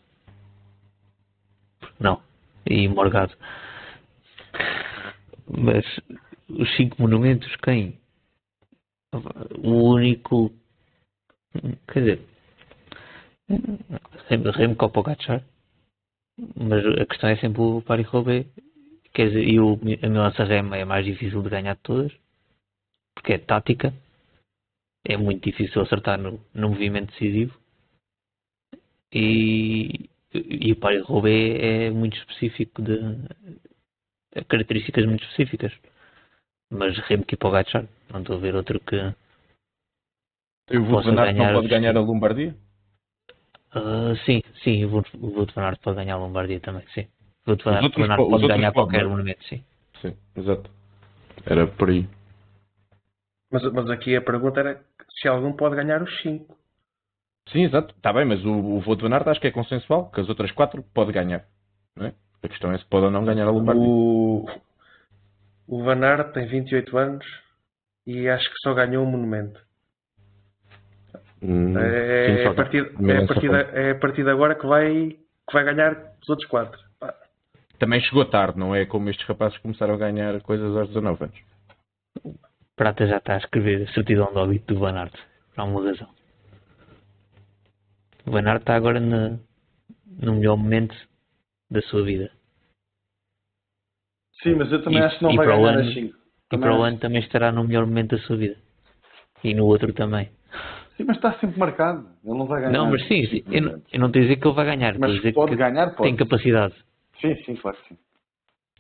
Não. 1.99 2.22
E 2.65 2.88
Morgado. 2.88 3.34
Mas 5.48 5.85
os 6.49 6.76
cinco 6.76 7.02
monumentos, 7.02 7.53
quem? 7.57 7.99
O 9.64 9.93
único. 9.93 10.52
Quer 11.91 11.99
dizer. 11.99 12.22
Remco 14.53 14.85
ou 14.85 14.91
Pogacar. 14.91 15.43
Mas 16.56 16.85
a 16.85 17.06
questão 17.06 17.30
é 17.30 17.38
sempre 17.38 17.61
o 17.61 17.81
Paris-Roubaix. 17.81 18.48
Quer 19.14 19.27
dizer, 19.27 19.43
e 19.43 19.60
o, 19.60 19.73
a 19.73 20.10
Milança 20.10 20.43
Rema 20.43 20.77
é 20.77 20.85
mais 20.85 21.06
difícil 21.06 21.41
de 21.41 21.49
ganhar 21.49 21.76
de 21.76 21.81
todas. 21.81 22.11
Porque 23.15 23.34
é 23.34 23.38
tática. 23.38 23.93
É 25.06 25.18
muito 25.18 25.43
difícil 25.43 25.81
acertar 25.81 26.18
no, 26.19 26.39
no 26.53 26.69
movimento 26.69 27.11
decisivo. 27.11 27.61
E, 29.14 30.10
e 30.34 30.72
o 30.72 30.76
Paris-Roubaix 30.78 31.60
é 31.60 31.90
muito 31.90 32.18
específico 32.18 32.82
de 32.82 33.00
características 34.48 35.06
muito 35.06 35.24
específicas. 35.24 35.74
Mas 36.70 36.98
Remco 37.00 37.34
e 37.34 37.38
Pogacar, 37.38 37.86
não 38.12 38.22
estou 38.22 38.38
a 38.38 38.40
ver 38.40 38.56
outro 38.56 38.80
que. 38.80 38.96
E 40.70 40.78
o 40.78 40.90
Wout 40.90 41.12
não 41.12 41.54
pode 41.54 41.68
ganhar 41.68 41.98
a 41.98 42.00
Lombardia? 42.00 42.56
Uh, 43.76 44.16
sim, 44.26 44.42
sim, 44.64 44.86
o 44.86 44.92
Wout 44.92 45.54
van 45.54 45.64
Aert 45.64 45.82
pode 45.82 45.98
ganhar 45.98 46.16
a 46.16 46.20
Lombardia 46.20 46.62
também, 46.62 46.84
sim. 46.94 47.08
O 47.46 47.52
Wout 47.52 47.64
van 47.66 47.76
Aert 47.76 47.94
pode 47.94 48.48
ganhar 48.48 48.72
qualquer 48.72 49.06
monumento, 49.06 49.44
sim. 49.46 49.62
Sim, 50.02 50.16
exato. 50.36 50.70
Era 51.46 51.68
por 51.68 51.90
aí. 51.90 52.08
Mas, 53.52 53.64
mas 53.74 53.90
aqui 53.90 54.16
a 54.16 54.22
pergunta 54.22 54.62
era 54.62 54.82
se 55.20 55.28
algum 55.28 55.52
pode 55.52 55.76
ganhar 55.76 56.02
os 56.02 56.22
5. 56.22 56.58
Sim, 57.50 57.64
exato. 57.64 57.94
Está 57.96 58.14
bem, 58.14 58.26
mas 58.26 58.44
o, 58.46 58.52
o 58.52 58.80
Voto 58.82 59.08
Van 59.08 59.14
Aert 59.14 59.28
acho 59.28 59.42
que 59.42 59.48
é 59.48 59.52
consensual, 59.52 60.10
que 60.12 60.22
as 60.22 60.30
outras 60.30 60.52
quatro 60.52 60.84
pode 60.94 61.12
ganhar. 61.12 61.46
Não 61.96 62.08
é? 62.08 62.14
A 62.44 62.48
questão 62.48 62.72
é 62.72 62.78
se 62.78 62.86
pode 62.86 63.06
ou 63.06 63.12
não 63.12 63.26
ganhar 63.26 63.48
a 63.48 63.52
Lombardia. 63.52 63.84
O, 63.84 64.46
o 65.68 65.84
Van 65.84 66.02
Aert 66.04 66.34
tem 66.34 66.48
28 66.48 66.98
anos 66.98 67.26
e 68.06 68.28
acho 68.28 68.50
que 68.50 68.60
só 68.62 68.74
ganhou 68.74 69.04
um 69.04 69.10
monumento. 69.10 69.60
Hum, 71.42 71.78
é, 71.78 72.26
sim, 72.26 72.42
é, 72.42 72.48
a 72.48 72.54
partir, 72.54 72.94
é, 73.08 73.18
a 73.18 73.28
partir 73.28 73.50
de, 73.50 73.56
é 73.56 73.92
a 73.92 73.96
partir 73.96 74.24
de 74.24 74.30
agora 74.30 74.56
que 74.56 74.66
vai, 74.66 75.18
que 75.48 75.54
vai 75.54 75.64
ganhar 75.64 76.14
os 76.22 76.30
outros 76.30 76.48
quatro. 76.48 76.80
Também 77.80 78.00
chegou 78.02 78.24
tarde, 78.26 78.60
não 78.60 78.76
é 78.76 78.86
como 78.86 79.10
estes 79.10 79.28
rapazes 79.28 79.58
começaram 79.58 79.96
a 79.96 79.98
ganhar 79.98 80.40
coisas 80.42 80.76
aos 80.78 80.88
19 80.90 81.24
anos. 81.24 81.40
Prata 82.76 83.08
já 83.08 83.18
está 83.18 83.34
a 83.34 83.38
escrever 83.38 83.88
a 83.88 83.94
certidão 83.94 84.32
de 84.32 84.38
óbito 84.38 84.74
do 84.74 84.80
Van 84.80 84.94
Aert, 84.94 85.16
por 85.56 85.62
alguma 85.62 85.84
razão. 85.84 86.08
O 88.26 88.31
Van 88.31 88.48
Aert 88.48 88.61
está 88.61 88.76
agora 88.76 88.99
no, 88.99 89.39
no 90.19 90.35
melhor 90.35 90.57
momento 90.57 90.95
da 91.69 91.81
sua 91.81 92.03
vida. 92.03 92.31
Sim, 94.43 94.56
mas 94.56 94.72
eu 94.72 94.84
também 94.84 94.99
e, 94.99 95.03
acho 95.03 95.18
que 95.18 95.23
não 95.23 95.35
vai 95.35 95.48
ganhar 95.48 95.69
ano, 95.69 95.80
as 95.88 95.93
5. 95.93 96.18
E 96.52 96.57
para 96.57 96.76
o 96.77 96.81
ano 96.81 96.98
também 96.99 97.22
estará 97.22 97.52
no 97.52 97.64
melhor 97.64 97.85
momento 97.85 98.15
da 98.15 98.22
sua 98.23 98.35
vida. 98.35 98.57
E 99.43 99.53
no 99.53 99.65
outro 99.65 99.93
também. 99.93 100.30
Sim, 100.98 101.06
mas 101.06 101.15
está 101.18 101.34
sempre 101.39 101.57
marcado. 101.60 102.07
Ele 102.23 102.38
não 102.38 102.45
vai 102.45 102.61
ganhar. 102.61 102.73
Não, 102.73 102.89
mas 102.89 103.07
sim, 103.07 103.26
sim. 103.27 103.43
Eu, 103.49 103.61
não, 103.61 103.81
eu 103.91 103.99
não 103.99 104.07
estou 104.07 104.19
a 104.19 104.23
dizer 104.23 104.35
que 104.35 104.48
ele 104.48 104.56
vai 104.56 104.65
ganhar. 104.65 104.99
Mas 104.99 105.14
dizer 105.14 105.34
pode 105.34 105.52
que 105.52 105.57
ganhar, 105.57 105.95
pode. 105.95 106.10
Tem 106.10 106.15
capacidade. 106.15 106.76
Sim, 107.19 107.35
sim, 107.43 107.56
claro 107.56 107.77
que 107.77 107.89
sim. 107.89 107.98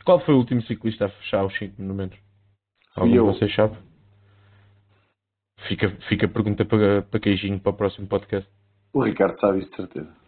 Qual 0.03 0.19
foi 0.19 0.33
o 0.33 0.37
último 0.37 0.61
ciclista 0.63 1.05
a 1.05 1.09
fechar 1.09 1.45
os 1.45 1.57
5 1.57 1.81
monumentos? 1.81 2.19
Algum 2.95 3.15
eu. 3.15 3.25
você 3.25 3.47
sabe? 3.49 3.77
Fica, 5.67 5.89
fica 6.09 6.25
a 6.25 6.29
pergunta 6.29 6.65
para, 6.65 7.03
para 7.03 7.19
queijinho 7.19 7.59
para 7.59 7.71
o 7.71 7.75
próximo 7.75 8.07
podcast. 8.07 8.49
O 8.93 9.03
Ricardo 9.03 9.39
sabe 9.39 9.59
isso 9.59 9.69
de 9.71 9.75
certeza. 9.77 10.21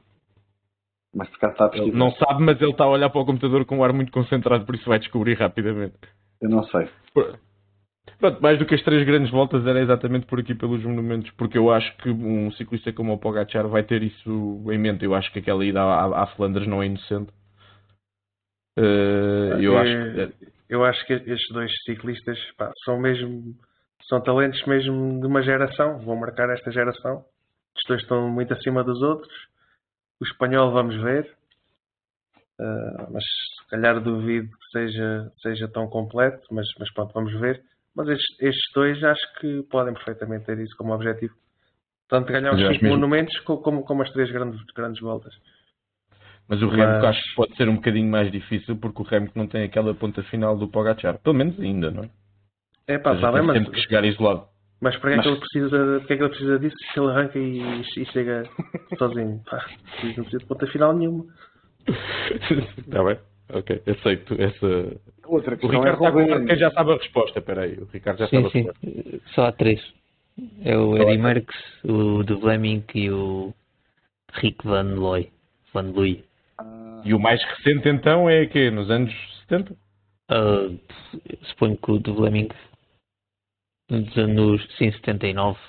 Mas 1.13 1.29
por 1.29 1.37
acaso 1.37 1.53
está 1.53 1.65
a 1.65 1.69
pesquisar. 1.69 1.97
Não 1.97 2.11
sabe, 2.11 2.43
mas 2.43 2.59
ele 2.61 2.71
está 2.71 2.85
a 2.85 2.89
olhar 2.89 3.09
para 3.09 3.21
o 3.21 3.25
computador 3.25 3.65
com 3.65 3.77
um 3.77 3.83
ar 3.83 3.93
muito 3.93 4.11
concentrado, 4.11 4.65
por 4.65 4.75
isso 4.75 4.89
vai 4.89 4.99
descobrir 4.99 5.35
rapidamente. 5.35 5.97
Eu 6.41 6.49
não 6.49 6.63
sei. 6.65 6.89
Pronto, 8.19 8.41
mais 8.41 8.57
do 8.57 8.65
que 8.65 8.75
as 8.75 8.83
três 8.83 9.05
grandes 9.05 9.31
voltas 9.31 9.65
era 9.65 9.81
exatamente 9.81 10.25
por 10.25 10.39
aqui 10.39 10.55
pelos 10.55 10.83
monumentos, 10.83 11.29
porque 11.31 11.57
eu 11.57 11.71
acho 11.71 11.95
que 11.97 12.09
um 12.09 12.51
ciclista 12.53 12.91
como 12.91 13.13
o 13.13 13.17
Pogacar 13.17 13.67
vai 13.67 13.83
ter 13.83 14.01
isso 14.01 14.63
em 14.71 14.77
mente. 14.77 15.05
Eu 15.05 15.13
acho 15.13 15.31
que 15.31 15.39
aquela 15.39 15.63
ida 15.63 15.81
à, 15.81 16.23
à 16.23 16.27
Flandres 16.27 16.67
não 16.67 16.81
é 16.81 16.87
inocente. 16.87 17.31
Uh, 18.77 19.59
eu, 19.59 19.77
é, 19.77 19.81
acho 19.81 20.37
que... 20.39 20.47
eu 20.67 20.83
acho 20.83 21.05
que 21.05 21.13
estes 21.13 21.53
dois 21.53 21.71
ciclistas 21.85 22.39
pá, 22.57 22.71
são 22.83 22.99
mesmo 22.99 23.55
são 24.07 24.21
talentos 24.21 24.65
mesmo 24.65 25.19
de 25.21 25.27
uma 25.27 25.41
geração, 25.41 25.99
vão 25.99 26.15
marcar 26.15 26.49
esta 26.49 26.71
geração. 26.71 27.23
Estes 27.75 27.87
dois 27.87 28.01
estão 28.01 28.29
muito 28.29 28.53
acima 28.53 28.83
dos 28.83 29.01
outros 29.01 29.53
o 30.23 30.25
espanhol 30.25 30.71
vamos 30.71 30.95
ver, 31.01 31.29
uh, 32.59 33.11
mas 33.11 33.23
se 33.23 33.69
calhar 33.69 34.01
duvido 34.01 34.49
que 34.49 34.71
seja, 34.71 35.31
seja 35.41 35.67
tão 35.67 35.87
completo, 35.87 36.41
mas, 36.51 36.65
mas 36.79 36.91
pronto, 36.93 37.13
vamos 37.13 37.33
ver. 37.39 37.61
Mas 37.95 38.07
estes, 38.07 38.41
estes 38.41 38.73
dois 38.73 39.03
acho 39.03 39.33
que 39.39 39.63
podem 39.63 39.93
perfeitamente 39.93 40.45
ter 40.45 40.57
isso 40.59 40.75
como 40.77 40.93
objetivo. 40.93 41.35
Tanto 42.07 42.31
ganhar 42.31 42.53
os 42.53 42.59
cinco 42.59 42.85
monumentos 42.85 43.37
como, 43.41 43.83
como 43.83 44.01
as 44.01 44.11
três 44.11 44.31
grandes, 44.31 44.61
grandes 44.75 45.01
voltas. 45.01 45.33
Mas 46.47 46.61
o 46.61 46.67
Remco 46.67 47.01
mas... 47.01 47.03
acho 47.05 47.23
que 47.23 47.35
pode 47.35 47.55
ser 47.55 47.69
um 47.69 47.75
bocadinho 47.75 48.09
mais 48.09 48.31
difícil 48.31 48.77
porque 48.77 49.01
o 49.01 49.05
Remco 49.05 49.37
não 49.37 49.47
tem 49.47 49.63
aquela 49.63 49.93
ponta 49.93 50.23
final 50.23 50.57
do 50.57 50.67
Pogacar. 50.67 51.17
Pelo 51.19 51.35
menos 51.35 51.59
ainda, 51.59 51.91
não 51.91 52.03
é? 52.03 52.09
É 52.87 52.97
pá, 52.97 53.13
está 53.13 53.31
bem, 53.31 53.41
mas... 53.43 53.57
Sempre 53.57 53.71
que 53.71 53.81
chegar 53.81 54.03
isolado. 54.03 54.47
Mas 54.83 54.97
para 54.97 55.11
que, 55.11 55.15
Mas... 55.15 55.25
é 55.25 55.29
que 55.29 55.29
ele 55.29 55.39
precisa, 55.39 55.69
para 55.69 56.07
que 56.07 56.13
é 56.13 56.17
que 56.17 56.23
ele 56.23 56.29
precisa 56.29 56.59
disso 56.59 56.75
se 56.77 56.99
ele 56.99 57.09
arranca 57.09 57.39
e, 57.39 57.81
e 57.81 58.05
chega 58.07 58.43
sozinho? 58.99 59.41
Pá, 59.49 59.65
não 60.03 60.13
precisa 60.15 60.39
de 60.39 60.45
ponta 60.45 60.67
final 60.67 60.93
nenhuma. 60.93 61.25
Está 61.87 63.01
bem, 63.01 63.17
ok, 63.53 63.81
aceito 63.87 64.35
essa. 64.37 64.97
Outra 65.25 65.57
o 65.61 65.67
Ricardo 65.67 66.19
é 66.19 66.23
está 66.23 66.45
quem 66.45 66.57
já 66.57 66.71
sabe 66.71 66.91
a 66.91 66.97
resposta, 66.97 67.39
espera 67.39 67.61
aí, 67.61 67.77
o 67.77 67.85
Ricardo 67.85 68.19
já 68.19 68.27
sim, 68.27 68.41
sabe 68.41 68.51
sim. 68.51 68.59
a 68.59 68.71
resposta. 68.73 69.31
Só 69.33 69.45
há 69.45 69.51
três. 69.53 69.81
É 70.65 70.77
o 70.77 70.97
Eddie 70.97 71.17
Merckx, 71.17 71.55
o 71.85 72.23
de 72.23 72.35
Fleming 72.41 72.83
e 72.93 73.09
o 73.09 73.53
Rick 74.33 74.67
Van 74.67 74.95
Looy. 74.95 75.29
Van 75.73 75.91
Looy. 75.91 76.25
E 77.05 77.13
o 77.13 77.19
mais 77.19 77.41
recente 77.41 77.87
então 77.87 78.29
é 78.29 78.45
que 78.47 78.69
nos 78.69 78.89
anos 78.91 79.13
70? 79.47 79.73
Uh, 79.73 79.77
ah, 80.29 80.69
suponho 81.43 81.77
que 81.77 81.91
o 81.91 81.99
de 81.99 82.13
Fleming 82.13 82.49
nos 83.89 84.17
anos 84.17 84.61
sim, 84.77 84.91
79 84.91 85.59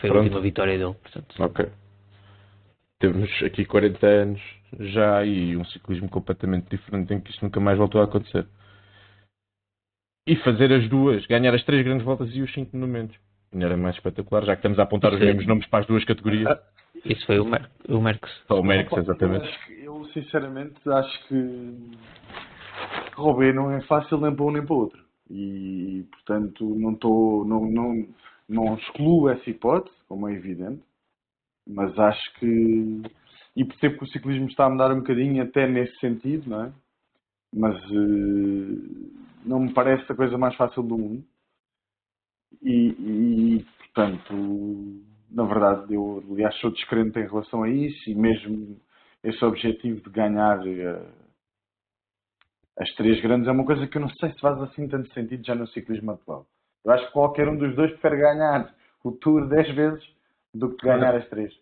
foi 0.00 0.10
Pronto. 0.10 0.18
a 0.18 0.22
última 0.24 0.40
vitória 0.40 0.78
dele. 0.78 0.94
Portanto. 0.94 1.42
Ok. 1.42 1.68
Temos 2.98 3.30
aqui 3.42 3.64
40 3.64 4.06
anos 4.06 4.40
já 4.80 5.24
e 5.24 5.56
um 5.56 5.64
ciclismo 5.66 6.08
completamente 6.08 6.68
diferente 6.70 7.12
em 7.12 7.20
que 7.20 7.30
isto 7.30 7.44
nunca 7.44 7.60
mais 7.60 7.78
voltou 7.78 8.00
a 8.00 8.04
acontecer. 8.04 8.46
E 10.26 10.34
fazer 10.36 10.72
as 10.72 10.88
duas, 10.88 11.24
ganhar 11.26 11.54
as 11.54 11.64
três 11.64 11.84
grandes 11.84 12.04
voltas 12.04 12.34
e 12.34 12.42
os 12.42 12.52
cinco 12.52 12.76
monumentos. 12.76 13.16
Ainda 13.52 13.66
era 13.66 13.76
mais 13.76 13.94
espetacular, 13.94 14.44
já 14.44 14.54
que 14.54 14.60
estamos 14.60 14.78
a 14.78 14.82
apontar 14.82 15.12
os 15.14 15.20
mesmos 15.20 15.46
nomes 15.46 15.66
para 15.66 15.80
as 15.80 15.86
duas 15.86 16.04
categorias. 16.04 16.46
Ah, 16.48 16.60
isso 17.04 17.24
foi 17.26 17.38
o, 17.38 17.44
Mer 17.44 17.70
o 17.88 18.00
Merckx. 18.00 18.30
O 18.48 18.62
Merckx, 18.62 18.98
exatamente. 18.98 19.48
Eu, 19.82 20.04
sinceramente 20.06 20.74
acho 20.84 21.28
que 21.28 21.76
Robé 23.14 23.52
não 23.52 23.70
é 23.70 23.80
fácil 23.82 24.18
nem 24.18 24.34
para 24.34 24.44
um 24.44 24.50
nem 24.50 24.64
para 24.66 24.74
o 24.74 24.78
outro 24.78 25.05
e 25.30 26.04
portanto 26.10 26.64
não 26.76 26.92
estou 26.92 27.44
não, 27.44 27.66
não, 27.66 28.08
não 28.48 28.74
excluo 28.76 29.28
essa 29.28 29.48
hipótese, 29.50 29.96
como 30.08 30.28
é 30.28 30.34
evidente, 30.34 30.82
mas 31.66 31.98
acho 31.98 32.34
que 32.38 33.02
e 33.56 33.64
percebo 33.64 33.98
que 33.98 34.04
o 34.04 34.08
ciclismo 34.08 34.46
está 34.48 34.66
a 34.66 34.70
mudar 34.70 34.92
um 34.92 34.98
bocadinho 34.98 35.42
até 35.42 35.66
nesse 35.66 35.98
sentido, 35.98 36.50
não 36.50 36.64
é? 36.64 36.72
Mas 37.54 37.74
uh, 37.90 39.12
não 39.46 39.60
me 39.60 39.72
parece 39.72 40.12
a 40.12 40.14
coisa 40.14 40.36
mais 40.36 40.54
fácil 40.56 40.82
do 40.82 40.98
mundo. 40.98 41.24
E, 42.62 42.88
e, 42.88 43.66
portanto, 43.78 44.34
na 45.30 45.44
verdade, 45.44 45.94
eu 45.94 46.22
aliás 46.30 46.54
sou 46.60 46.70
descrente 46.70 47.18
em 47.18 47.26
relação 47.26 47.62
a 47.62 47.70
isso 47.70 48.10
e 48.10 48.14
mesmo 48.14 48.78
esse 49.24 49.42
objetivo 49.42 50.02
de 50.02 50.10
ganhar 50.10 50.58
uh, 50.60 51.25
as 52.78 52.90
três 52.94 53.20
grandes 53.20 53.48
é 53.48 53.52
uma 53.52 53.64
coisa 53.64 53.86
que 53.86 53.96
eu 53.96 54.02
não 54.02 54.10
sei 54.10 54.30
se 54.30 54.40
faz 54.40 54.60
assim 54.62 54.88
tanto 54.88 55.12
sentido 55.12 55.44
já 55.44 55.54
no 55.54 55.66
ciclismo 55.68 56.12
atual. 56.12 56.46
Eu 56.84 56.92
acho 56.92 57.06
que 57.06 57.12
qualquer 57.12 57.48
um 57.48 57.56
dos 57.56 57.74
dois 57.74 57.90
prefere 57.92 58.18
ganhar 58.18 58.72
o 59.02 59.12
Tour 59.12 59.48
10 59.48 59.74
vezes 59.74 60.04
do 60.54 60.76
que 60.76 60.86
ganhar 60.86 61.14
as 61.14 61.28
três. 61.28 61.52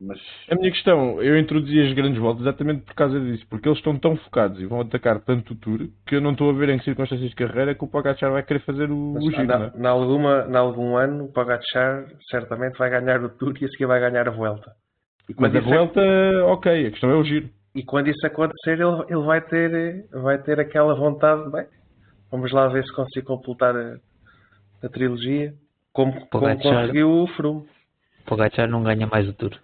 Mas 0.00 0.18
A 0.50 0.56
minha 0.56 0.70
questão, 0.72 1.22
eu 1.22 1.38
introduzi 1.38 1.80
as 1.80 1.92
grandes 1.92 2.18
voltas 2.20 2.42
exatamente 2.42 2.82
por 2.82 2.94
causa 2.94 3.20
disso, 3.20 3.46
porque 3.48 3.68
eles 3.68 3.78
estão 3.78 3.96
tão 3.96 4.16
focados 4.16 4.60
e 4.60 4.66
vão 4.66 4.80
atacar 4.80 5.20
tanto 5.20 5.52
o 5.52 5.56
Tour 5.56 5.88
que 6.04 6.16
eu 6.16 6.20
não 6.20 6.32
estou 6.32 6.50
a 6.50 6.52
ver 6.52 6.70
em 6.70 6.78
que 6.78 6.84
circunstâncias 6.84 7.30
de 7.30 7.36
carreira 7.36 7.74
que 7.74 7.84
o 7.84 7.88
Pogacar 7.88 8.32
vai 8.32 8.42
querer 8.42 8.64
fazer 8.64 8.90
o, 8.90 9.12
Mas, 9.14 9.24
o 9.24 9.30
giro, 9.30 9.46
na, 9.46 9.66
é? 9.66 9.72
na 9.76 9.90
alguma, 9.90 10.44
na 10.46 10.58
algum 10.58 10.96
ano, 10.96 11.26
o 11.26 11.32
Pogacar 11.32 12.08
certamente 12.28 12.76
vai 12.76 12.90
ganhar 12.90 13.22
o 13.22 13.28
Tour 13.28 13.54
e 13.60 13.64
a 13.64 13.68
seguir 13.68 13.86
vai 13.86 14.00
ganhar 14.00 14.26
a 14.26 14.32
Vuelta. 14.32 14.72
E 15.28 15.34
Mas 15.38 15.54
a 15.54 15.60
volta, 15.60 16.00
ok, 16.46 16.86
a 16.86 16.90
questão 16.90 17.10
é 17.10 17.14
o 17.14 17.22
giro. 17.22 17.48
E 17.74 17.82
quando 17.82 18.08
isso 18.08 18.26
acontecer, 18.26 18.80
ele, 18.80 19.02
ele 19.08 19.22
vai, 19.24 19.40
ter, 19.40 20.06
vai 20.10 20.38
ter 20.38 20.60
aquela 20.60 20.94
vontade, 20.94 21.50
bem, 21.50 21.66
vamos 22.30 22.52
lá 22.52 22.68
ver 22.68 22.84
se 22.84 22.92
consigo 22.94 23.26
completar 23.26 23.74
a, 23.76 23.96
a 24.82 24.88
trilogia, 24.88 25.54
como, 25.92 26.12
como 26.12 26.26
Pogacar. 26.28 26.80
conseguiu 26.80 27.10
o 27.10 27.26
Froome. 27.28 27.68
Pogacar 28.26 28.68
não 28.68 28.82
ganha 28.82 29.06
mais 29.06 29.28
o 29.28 29.32
Tour. 29.32 29.58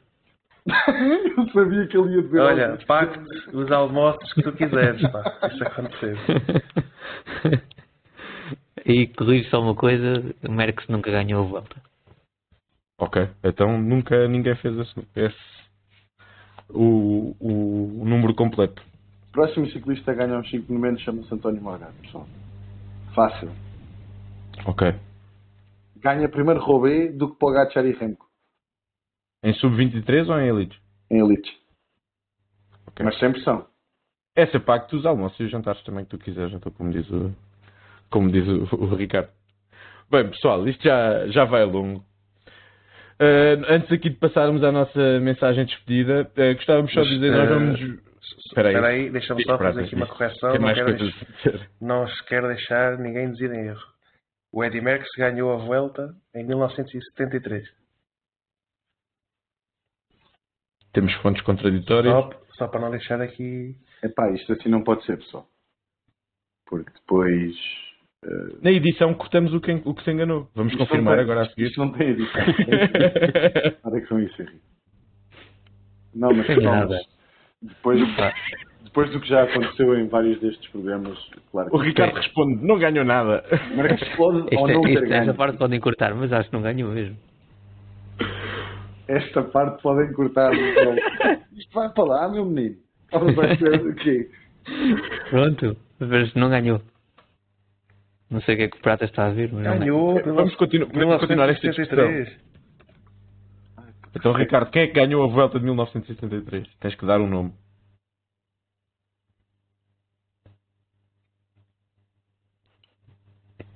eu 0.68 1.48
sabia 1.52 1.86
que 1.86 1.97
ele 1.97 2.16
ia 2.16 2.22
dizer 2.22 2.40
Olha, 2.40 2.78
pacto 2.86 3.24
os 3.55 3.70
almoços 3.72 4.32
que 4.35 4.43
tu 4.43 4.52
quiseres, 4.52 5.01
pá, 5.10 5.39
isso 5.52 5.64
acontecer. 5.64 6.16
e 8.85 9.06
corrijo 9.09 9.48
só 9.51 9.60
uma 9.62 9.74
coisa, 9.74 10.35
o 10.47 10.52
Merckx 10.52 10.86
nunca 10.89 11.10
ganhou 11.10 11.44
a 11.44 11.48
volta. 11.48 11.76
Ok, 13.01 13.28
então 13.44 13.80
nunca 13.80 14.26
ninguém 14.28 14.56
fez 14.56 14.76
esse, 14.76 15.06
esse- 15.16 15.68
o, 16.70 17.35
o, 17.40 18.05
número 18.05 18.35
completo. 18.35 18.82
O 19.28 19.32
próximo 19.32 19.66
ciclista 19.70 20.11
a 20.11 20.15
ganhar 20.15 20.39
uns 20.39 20.51
5 20.51 20.73
momentos 20.73 21.03
chama-se 21.03 21.32
António 21.32 21.62
Morgado, 21.62 21.95
pessoal. 22.03 22.27
Fácil. 23.15 23.51
Ok. 24.66 24.95
Ganha 25.97 26.28
primeiro 26.28 26.61
Robé 26.61 27.09
do 27.09 27.31
que 27.31 27.39
Pogacar 27.39 27.85
e 27.85 27.93
Remco, 27.93 28.27
Em 29.43 29.53
sub-23 29.55 30.28
ou 30.28 30.40
em 30.40 30.49
elite? 30.49 30.81
em 31.11 31.19
elite. 31.20 31.51
Ok. 32.86 33.05
Mas 33.05 33.19
sem 33.19 33.32
pressão. 33.32 33.66
Essa 34.36 34.61
pacto 34.61 34.97
dos 34.97 35.07
almoços 35.07 35.39
e 35.40 35.45
os 35.45 35.51
jantares 35.51 35.82
também 35.82 36.05
que 36.05 36.11
tu 36.11 36.19
quiseres, 36.19 36.53
então, 36.53 36.70
como 36.73 36.90
diz 36.93 37.09
o, 37.11 37.35
como 38.11 38.31
diz 38.31 38.47
o, 38.47 38.77
o 38.77 38.95
Ricardo. 38.95 39.31
Bem, 40.11 40.28
pessoal, 40.31 40.66
isto 40.69 40.82
já, 40.82 41.27
já 41.28 41.45
vai 41.45 41.65
longo. 41.65 42.05
Uh, 43.20 43.65
antes 43.69 43.90
aqui 43.90 44.11
de 44.11 44.16
passarmos 44.16 44.62
à 44.62 44.70
nossa 44.70 45.19
mensagem 45.20 45.65
de 45.65 45.73
despedida, 45.73 46.31
uh, 46.36 46.55
gostávamos 46.55 46.93
só 46.93 47.03
de 47.03 47.11
dizer, 47.11 47.32
nós 47.32 47.51
Eh, 47.51 47.55
vamos... 47.55 48.09
Espera 48.47 48.69
aí. 48.69 48.77
Aí, 48.77 49.11
deixa-me 49.11 49.43
só 49.45 49.59
fazer 49.59 49.85
aqui 49.85 49.95
uma 49.95 50.07
correção. 50.07 50.55
Não 50.55 50.74
quero, 50.74 50.97
deixar, 50.97 51.69
não 51.81 52.07
se 52.09 52.24
quer 52.27 52.43
deixar 52.47 52.99
ninguém 52.99 53.32
dizer 53.32 53.53
em 53.53 53.66
erro. 53.69 53.82
O 54.53 54.65
Eddie 54.65 54.81
Merckx 54.81 55.09
ganhou 55.16 55.53
a 55.53 55.57
Vuelta 55.57 56.15
em 56.35 56.45
1973. 56.45 57.69
Temos 60.93 61.12
fontes 61.15 61.43
contraditórias. 61.43 62.12
Só, 62.12 62.31
só 62.57 62.69
para 62.69 62.81
não 62.81 62.90
deixar 62.90 63.20
aqui. 63.20 63.77
Epá, 64.03 64.31
isto 64.31 64.53
assim 64.53 64.69
não 64.69 64.82
pode 64.82 65.05
ser, 65.05 65.19
pessoal. 65.19 65.47
Porque 66.66 66.90
depois. 66.93 67.55
Eh, 68.24 68.57
Na 68.62 68.70
edição 68.70 69.15
cortamos 69.15 69.53
o 69.55 69.61
que, 69.61 69.81
o 69.85 69.95
que 69.95 70.03
se 70.05 70.11
enganou. 70.11 70.49
Vamos 70.55 70.73
isto 70.73 70.85
confirmar 70.85 71.15
tem- 71.16 71.24
agora 71.24 71.43
a 71.43 71.49
seguir. 71.51 71.66
Isto 71.69 71.81
não 71.81 71.93
tem 71.93 72.09
edição. 72.11 72.40
Nada 73.85 74.01
que 74.01 74.07
são 74.09 74.20
isso, 74.20 74.43
Henrique. 74.43 74.61
Não, 76.15 76.31
mas 76.32 76.62
nada. 76.62 76.89
mas 77.62 77.73
depois, 77.74 78.01
depois 78.82 79.11
do 79.11 79.20
que 79.20 79.28
já 79.28 79.43
aconteceu 79.45 79.97
em 79.99 80.09
vários 80.09 80.40
destes 80.40 80.66
programas, 80.70 81.16
claro 81.53 81.70
que 81.70 81.77
o 81.77 81.78
Ricardo 81.78 82.16
responde, 82.16 82.65
não 82.66 82.78
ganhou 82.78 83.05
nada. 83.05 83.45
Marcos 83.77 84.09
pode 84.16 84.39
Isto, 84.45 84.57
ou 84.59 84.69
é- 84.69 84.73
não 84.74 84.81
ter 84.82 84.89
isto- 84.95 85.05
esta 85.05 85.19
ganho. 85.27 85.35
parte 85.35 85.59
podem 85.59 85.78
cortar, 85.81 86.15
mas 86.15 86.32
acho 86.32 86.49
que 86.51 86.57
não 86.57 86.62
ganhou 86.62 86.90
mesmo. 86.90 87.16
Esta 89.07 89.43
parte 89.43 89.81
podem 89.82 90.12
cortar. 90.12 90.53
então. 90.53 90.97
Isto 91.57 91.73
vai 91.73 91.89
para 91.90 92.05
lá, 92.05 92.28
meu 92.28 92.45
menino. 92.45 92.77
Pronto, 95.31 95.77
mas 96.01 96.35
não 96.35 96.51
ganhou. 96.51 96.81
Não 98.30 98.40
sei 98.42 98.55
o 98.55 98.59
que 98.59 98.64
é 98.64 98.68
que 98.68 98.76
o 98.76 98.80
Prata 98.80 99.05
está 99.06 99.26
a 99.26 99.30
ver, 99.30 99.50
mas 99.52 99.64
não 99.64 99.78
ganhou. 99.78 100.14
Ganhou. 100.16 100.34
Vamos 100.36 100.55
continu- 100.56 100.86
podemos 100.88 101.18
continuar 101.20 101.48
esta 101.48 101.66
discussão. 101.68 101.96
1973. 102.09 102.48
Então, 104.14 104.32
Ricardo, 104.32 104.70
quem 104.70 104.82
é 104.82 104.86
que 104.86 104.92
ganhou 104.94 105.22
a 105.24 105.28
volta 105.28 105.59
de 105.59 105.64
1973? 105.64 106.66
Tens 106.80 106.94
que 106.94 107.06
dar 107.06 107.20
um 107.20 107.28
nome. 107.28 107.52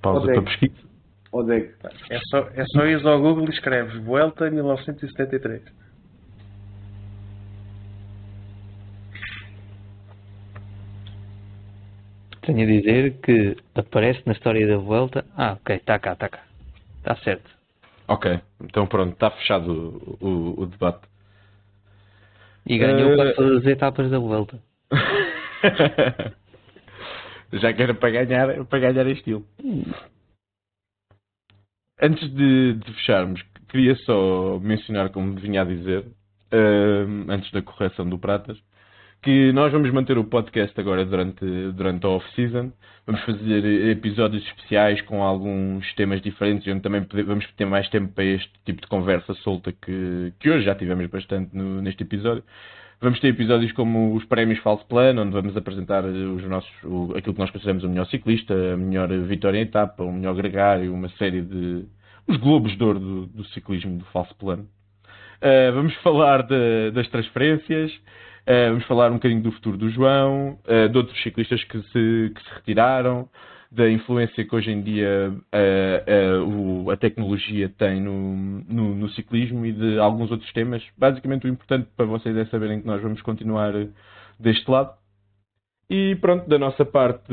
Pausa 0.00 0.24
Odeg. 0.24 0.34
para 0.34 0.50
pesquisa. 0.50 0.88
Odeg. 1.32 1.74
É 2.10 2.18
só, 2.28 2.38
é 2.54 2.64
só 2.66 2.84
ir 2.86 3.06
ao 3.06 3.20
Google 3.20 3.46
e 3.46 3.50
escreves 3.50 3.94
Vuelta 4.04 4.50
1973. 4.50 5.62
Tenho 12.43 12.62
a 12.62 12.66
dizer 12.66 13.20
que 13.23 13.56
aparece 13.74 14.23
na 14.27 14.32
história 14.32 14.66
da 14.66 14.77
volta. 14.77 15.24
Ah, 15.36 15.52
ok, 15.52 15.77
está 15.77 15.98
cá, 15.98 16.12
está 16.14 16.28
cá. 16.28 16.43
Está 16.98 17.16
certo. 17.16 17.51
Ok, 18.09 18.40
então 18.60 18.86
pronto, 18.86 19.12
está 19.12 19.31
fechado 19.31 20.16
o, 20.20 20.27
o- 20.27 20.60
o 20.62 20.66
debate. 20.66 21.06
E 22.66 22.78
ganhou 22.78 23.10
Eh, 23.10 23.16
quase 23.16 23.35
todas 23.35 23.59
as 23.59 23.66
etapas 23.66 24.10
da 24.10 24.19
volta. 24.19 24.59
Já 27.52 27.73
que 27.73 27.82
era 27.82 27.94
para 27.94 28.10
ganhar, 28.24 28.64
para 28.64 28.78
ganhar 28.78 29.06
estilo. 29.09 29.47
Antes 32.01 32.28
de, 32.35 32.74
de 32.74 32.93
fecharmos, 32.94 33.43
queria 33.69 33.94
só 33.97 34.59
mencionar, 34.59 35.10
como 35.10 35.35
vinha 35.35 35.62
a 35.62 35.64
dizer, 35.64 36.05
hum, 36.52 37.27
antes 37.28 37.51
da 37.52 37.62
correção 37.62 38.09
do 38.09 38.19
Pratas, 38.19 38.59
que 39.23 39.53
nós 39.53 39.70
vamos 39.73 39.90
manter 39.93 40.19
o 40.19 40.24
podcast 40.24 40.78
agora 40.81 41.05
durante, 41.05 41.44
durante 41.73 42.05
a 42.05 42.09
off-season. 42.09 42.73
Vamos 43.07 43.23
fazer 43.24 43.65
episódios 43.90 44.44
especiais 44.47 45.01
com 45.03 45.23
alguns 45.23 45.93
temas 45.94 46.20
diferentes, 46.20 46.66
onde 46.73 46.81
também 46.82 47.05
vamos 47.24 47.47
ter 47.57 47.65
mais 47.65 47.89
tempo 47.89 48.12
para 48.12 48.24
este 48.24 48.51
tipo 48.65 48.81
de 48.81 48.86
conversa 48.89 49.35
solta 49.35 49.73
que, 49.73 50.32
que 50.39 50.51
hoje 50.51 50.65
já 50.65 50.74
tivemos 50.74 51.07
bastante 51.07 51.57
no- 51.57 51.81
neste 51.82 52.03
episódio. 52.03 52.43
Vamos 53.01 53.19
ter 53.19 53.28
episódios 53.28 53.73
como 53.73 54.15
os 54.15 54.24
prémios 54.27 54.61
Falso 54.61 54.86
Plano, 54.86 55.23
onde 55.23 55.32
vamos 55.32 55.57
apresentar 55.57 56.05
os 56.05 56.44
nossos, 56.44 56.70
o- 56.85 57.12
aquilo 57.16 57.35
que 57.35 57.40
nós 57.40 57.51
consideramos 57.51 57.82
o 57.85 57.89
melhor 57.89 58.07
ciclista, 58.07 58.55
a 58.55 58.77
melhor 58.77 59.09
vitória 59.09 59.59
em 59.59 59.62
etapa, 59.62 60.03
o 60.05 60.12
melhor 60.12 60.35
gregário, 60.36 60.93
uma 60.94 61.09
série 61.11 61.43
de. 61.43 61.85
os 62.28 62.36
globos 62.36 62.77
de 62.77 62.85
ouro 62.85 63.01
do, 63.01 63.27
do 63.27 63.44
ciclismo 63.47 63.99
do 63.99 64.05
Falso 64.07 64.35
Plano. 64.36 64.69
Uh, 65.43 65.73
vamos 65.74 65.93
falar 66.03 66.43
de- 66.44 66.93
das 66.93 67.09
transferências, 67.09 67.93
uh, 68.48 68.70
vamos 68.70 68.85
falar 68.86 69.10
um 69.10 69.14
bocadinho 69.14 69.43
do 69.43 69.52
futuro 69.52 69.77
do 69.77 69.90
João, 69.90 70.59
uh, 70.66 70.89
de 70.89 70.97
outros 70.98 71.20
ciclistas 71.23 71.62
que 71.64 71.78
se, 71.82 72.32
que 72.35 72.43
se 72.43 72.55
retiraram, 72.55 73.28
da 73.70 73.90
influência 73.90 74.44
que 74.44 74.55
hoje 74.55 74.70
em 74.70 74.82
dia 74.82 75.32
uh, 75.32 76.85
o- 76.85 76.90
a 76.90 76.97
tecnologia 76.97 77.70
tem 77.70 78.01
no, 78.02 78.36
no- 78.69 78.94
no 78.94 79.09
ciclismo 79.10 79.64
e 79.64 79.73
de 79.73 79.98
alguns 79.98 80.31
outros 80.31 80.52
temas. 80.52 80.82
Basicamente, 80.98 81.47
o 81.47 81.48
importante 81.48 81.89
para 81.97 82.05
vocês 82.05 82.36
é 82.36 82.44
saberem 82.47 82.81
que 82.81 82.86
nós 82.86 83.01
vamos 83.01 83.23
continuar 83.23 83.73
deste 84.39 84.70
lado. 84.70 84.93
E 85.89 86.16
pronto, 86.16 86.48
da 86.48 86.59
nossa 86.59 86.85
parte 86.85 87.32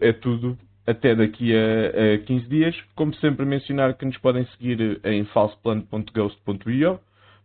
é 0.00 0.12
tudo. 0.12 0.56
Até 0.86 1.14
daqui 1.14 1.52
a, 1.54 2.14
a 2.14 2.18
15 2.18 2.46
dias. 2.48 2.76
Como 2.96 3.14
sempre, 3.14 3.44
mencionar 3.46 3.94
que 3.94 4.04
nos 4.04 4.18
podem 4.18 4.44
seguir 4.46 5.00
em 5.04 5.24
falsoplano.ghost.io 5.26 6.98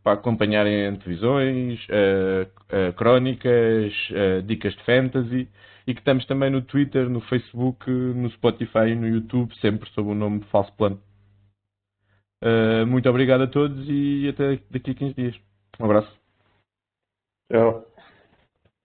para 0.07 0.13
acompanharem 0.13 0.85
antevisões, 0.85 1.85
eh, 1.89 2.47
eh, 2.69 2.93
crónicas, 2.93 3.93
eh, 4.13 4.39
dicas 4.41 4.73
de 4.73 4.83
fantasy 4.85 5.49
e 5.85 5.93
que 5.93 5.99
estamos 5.99 6.25
também 6.25 6.49
no 6.49 6.61
Twitter, 6.61 7.09
no 7.09 7.19
Facebook, 7.19 7.91
no 7.91 8.29
Spotify 8.29 8.87
e 8.91 8.95
no 8.95 9.05
YouTube, 9.05 9.53
sempre 9.59 9.89
sob 9.89 10.11
o 10.11 10.15
nome 10.15 10.45
Falso 10.45 10.71
Plano. 10.77 11.01
Muito 12.87 13.09
obrigado 13.09 13.41
a 13.41 13.47
todos 13.47 13.85
e 13.89 14.29
até 14.29 14.61
daqui 14.69 14.91
a 14.91 14.93
15 14.93 15.13
dias. 15.13 15.35
Um 15.77 15.83
abraço. 15.83 16.17
Tchau. 17.51 17.96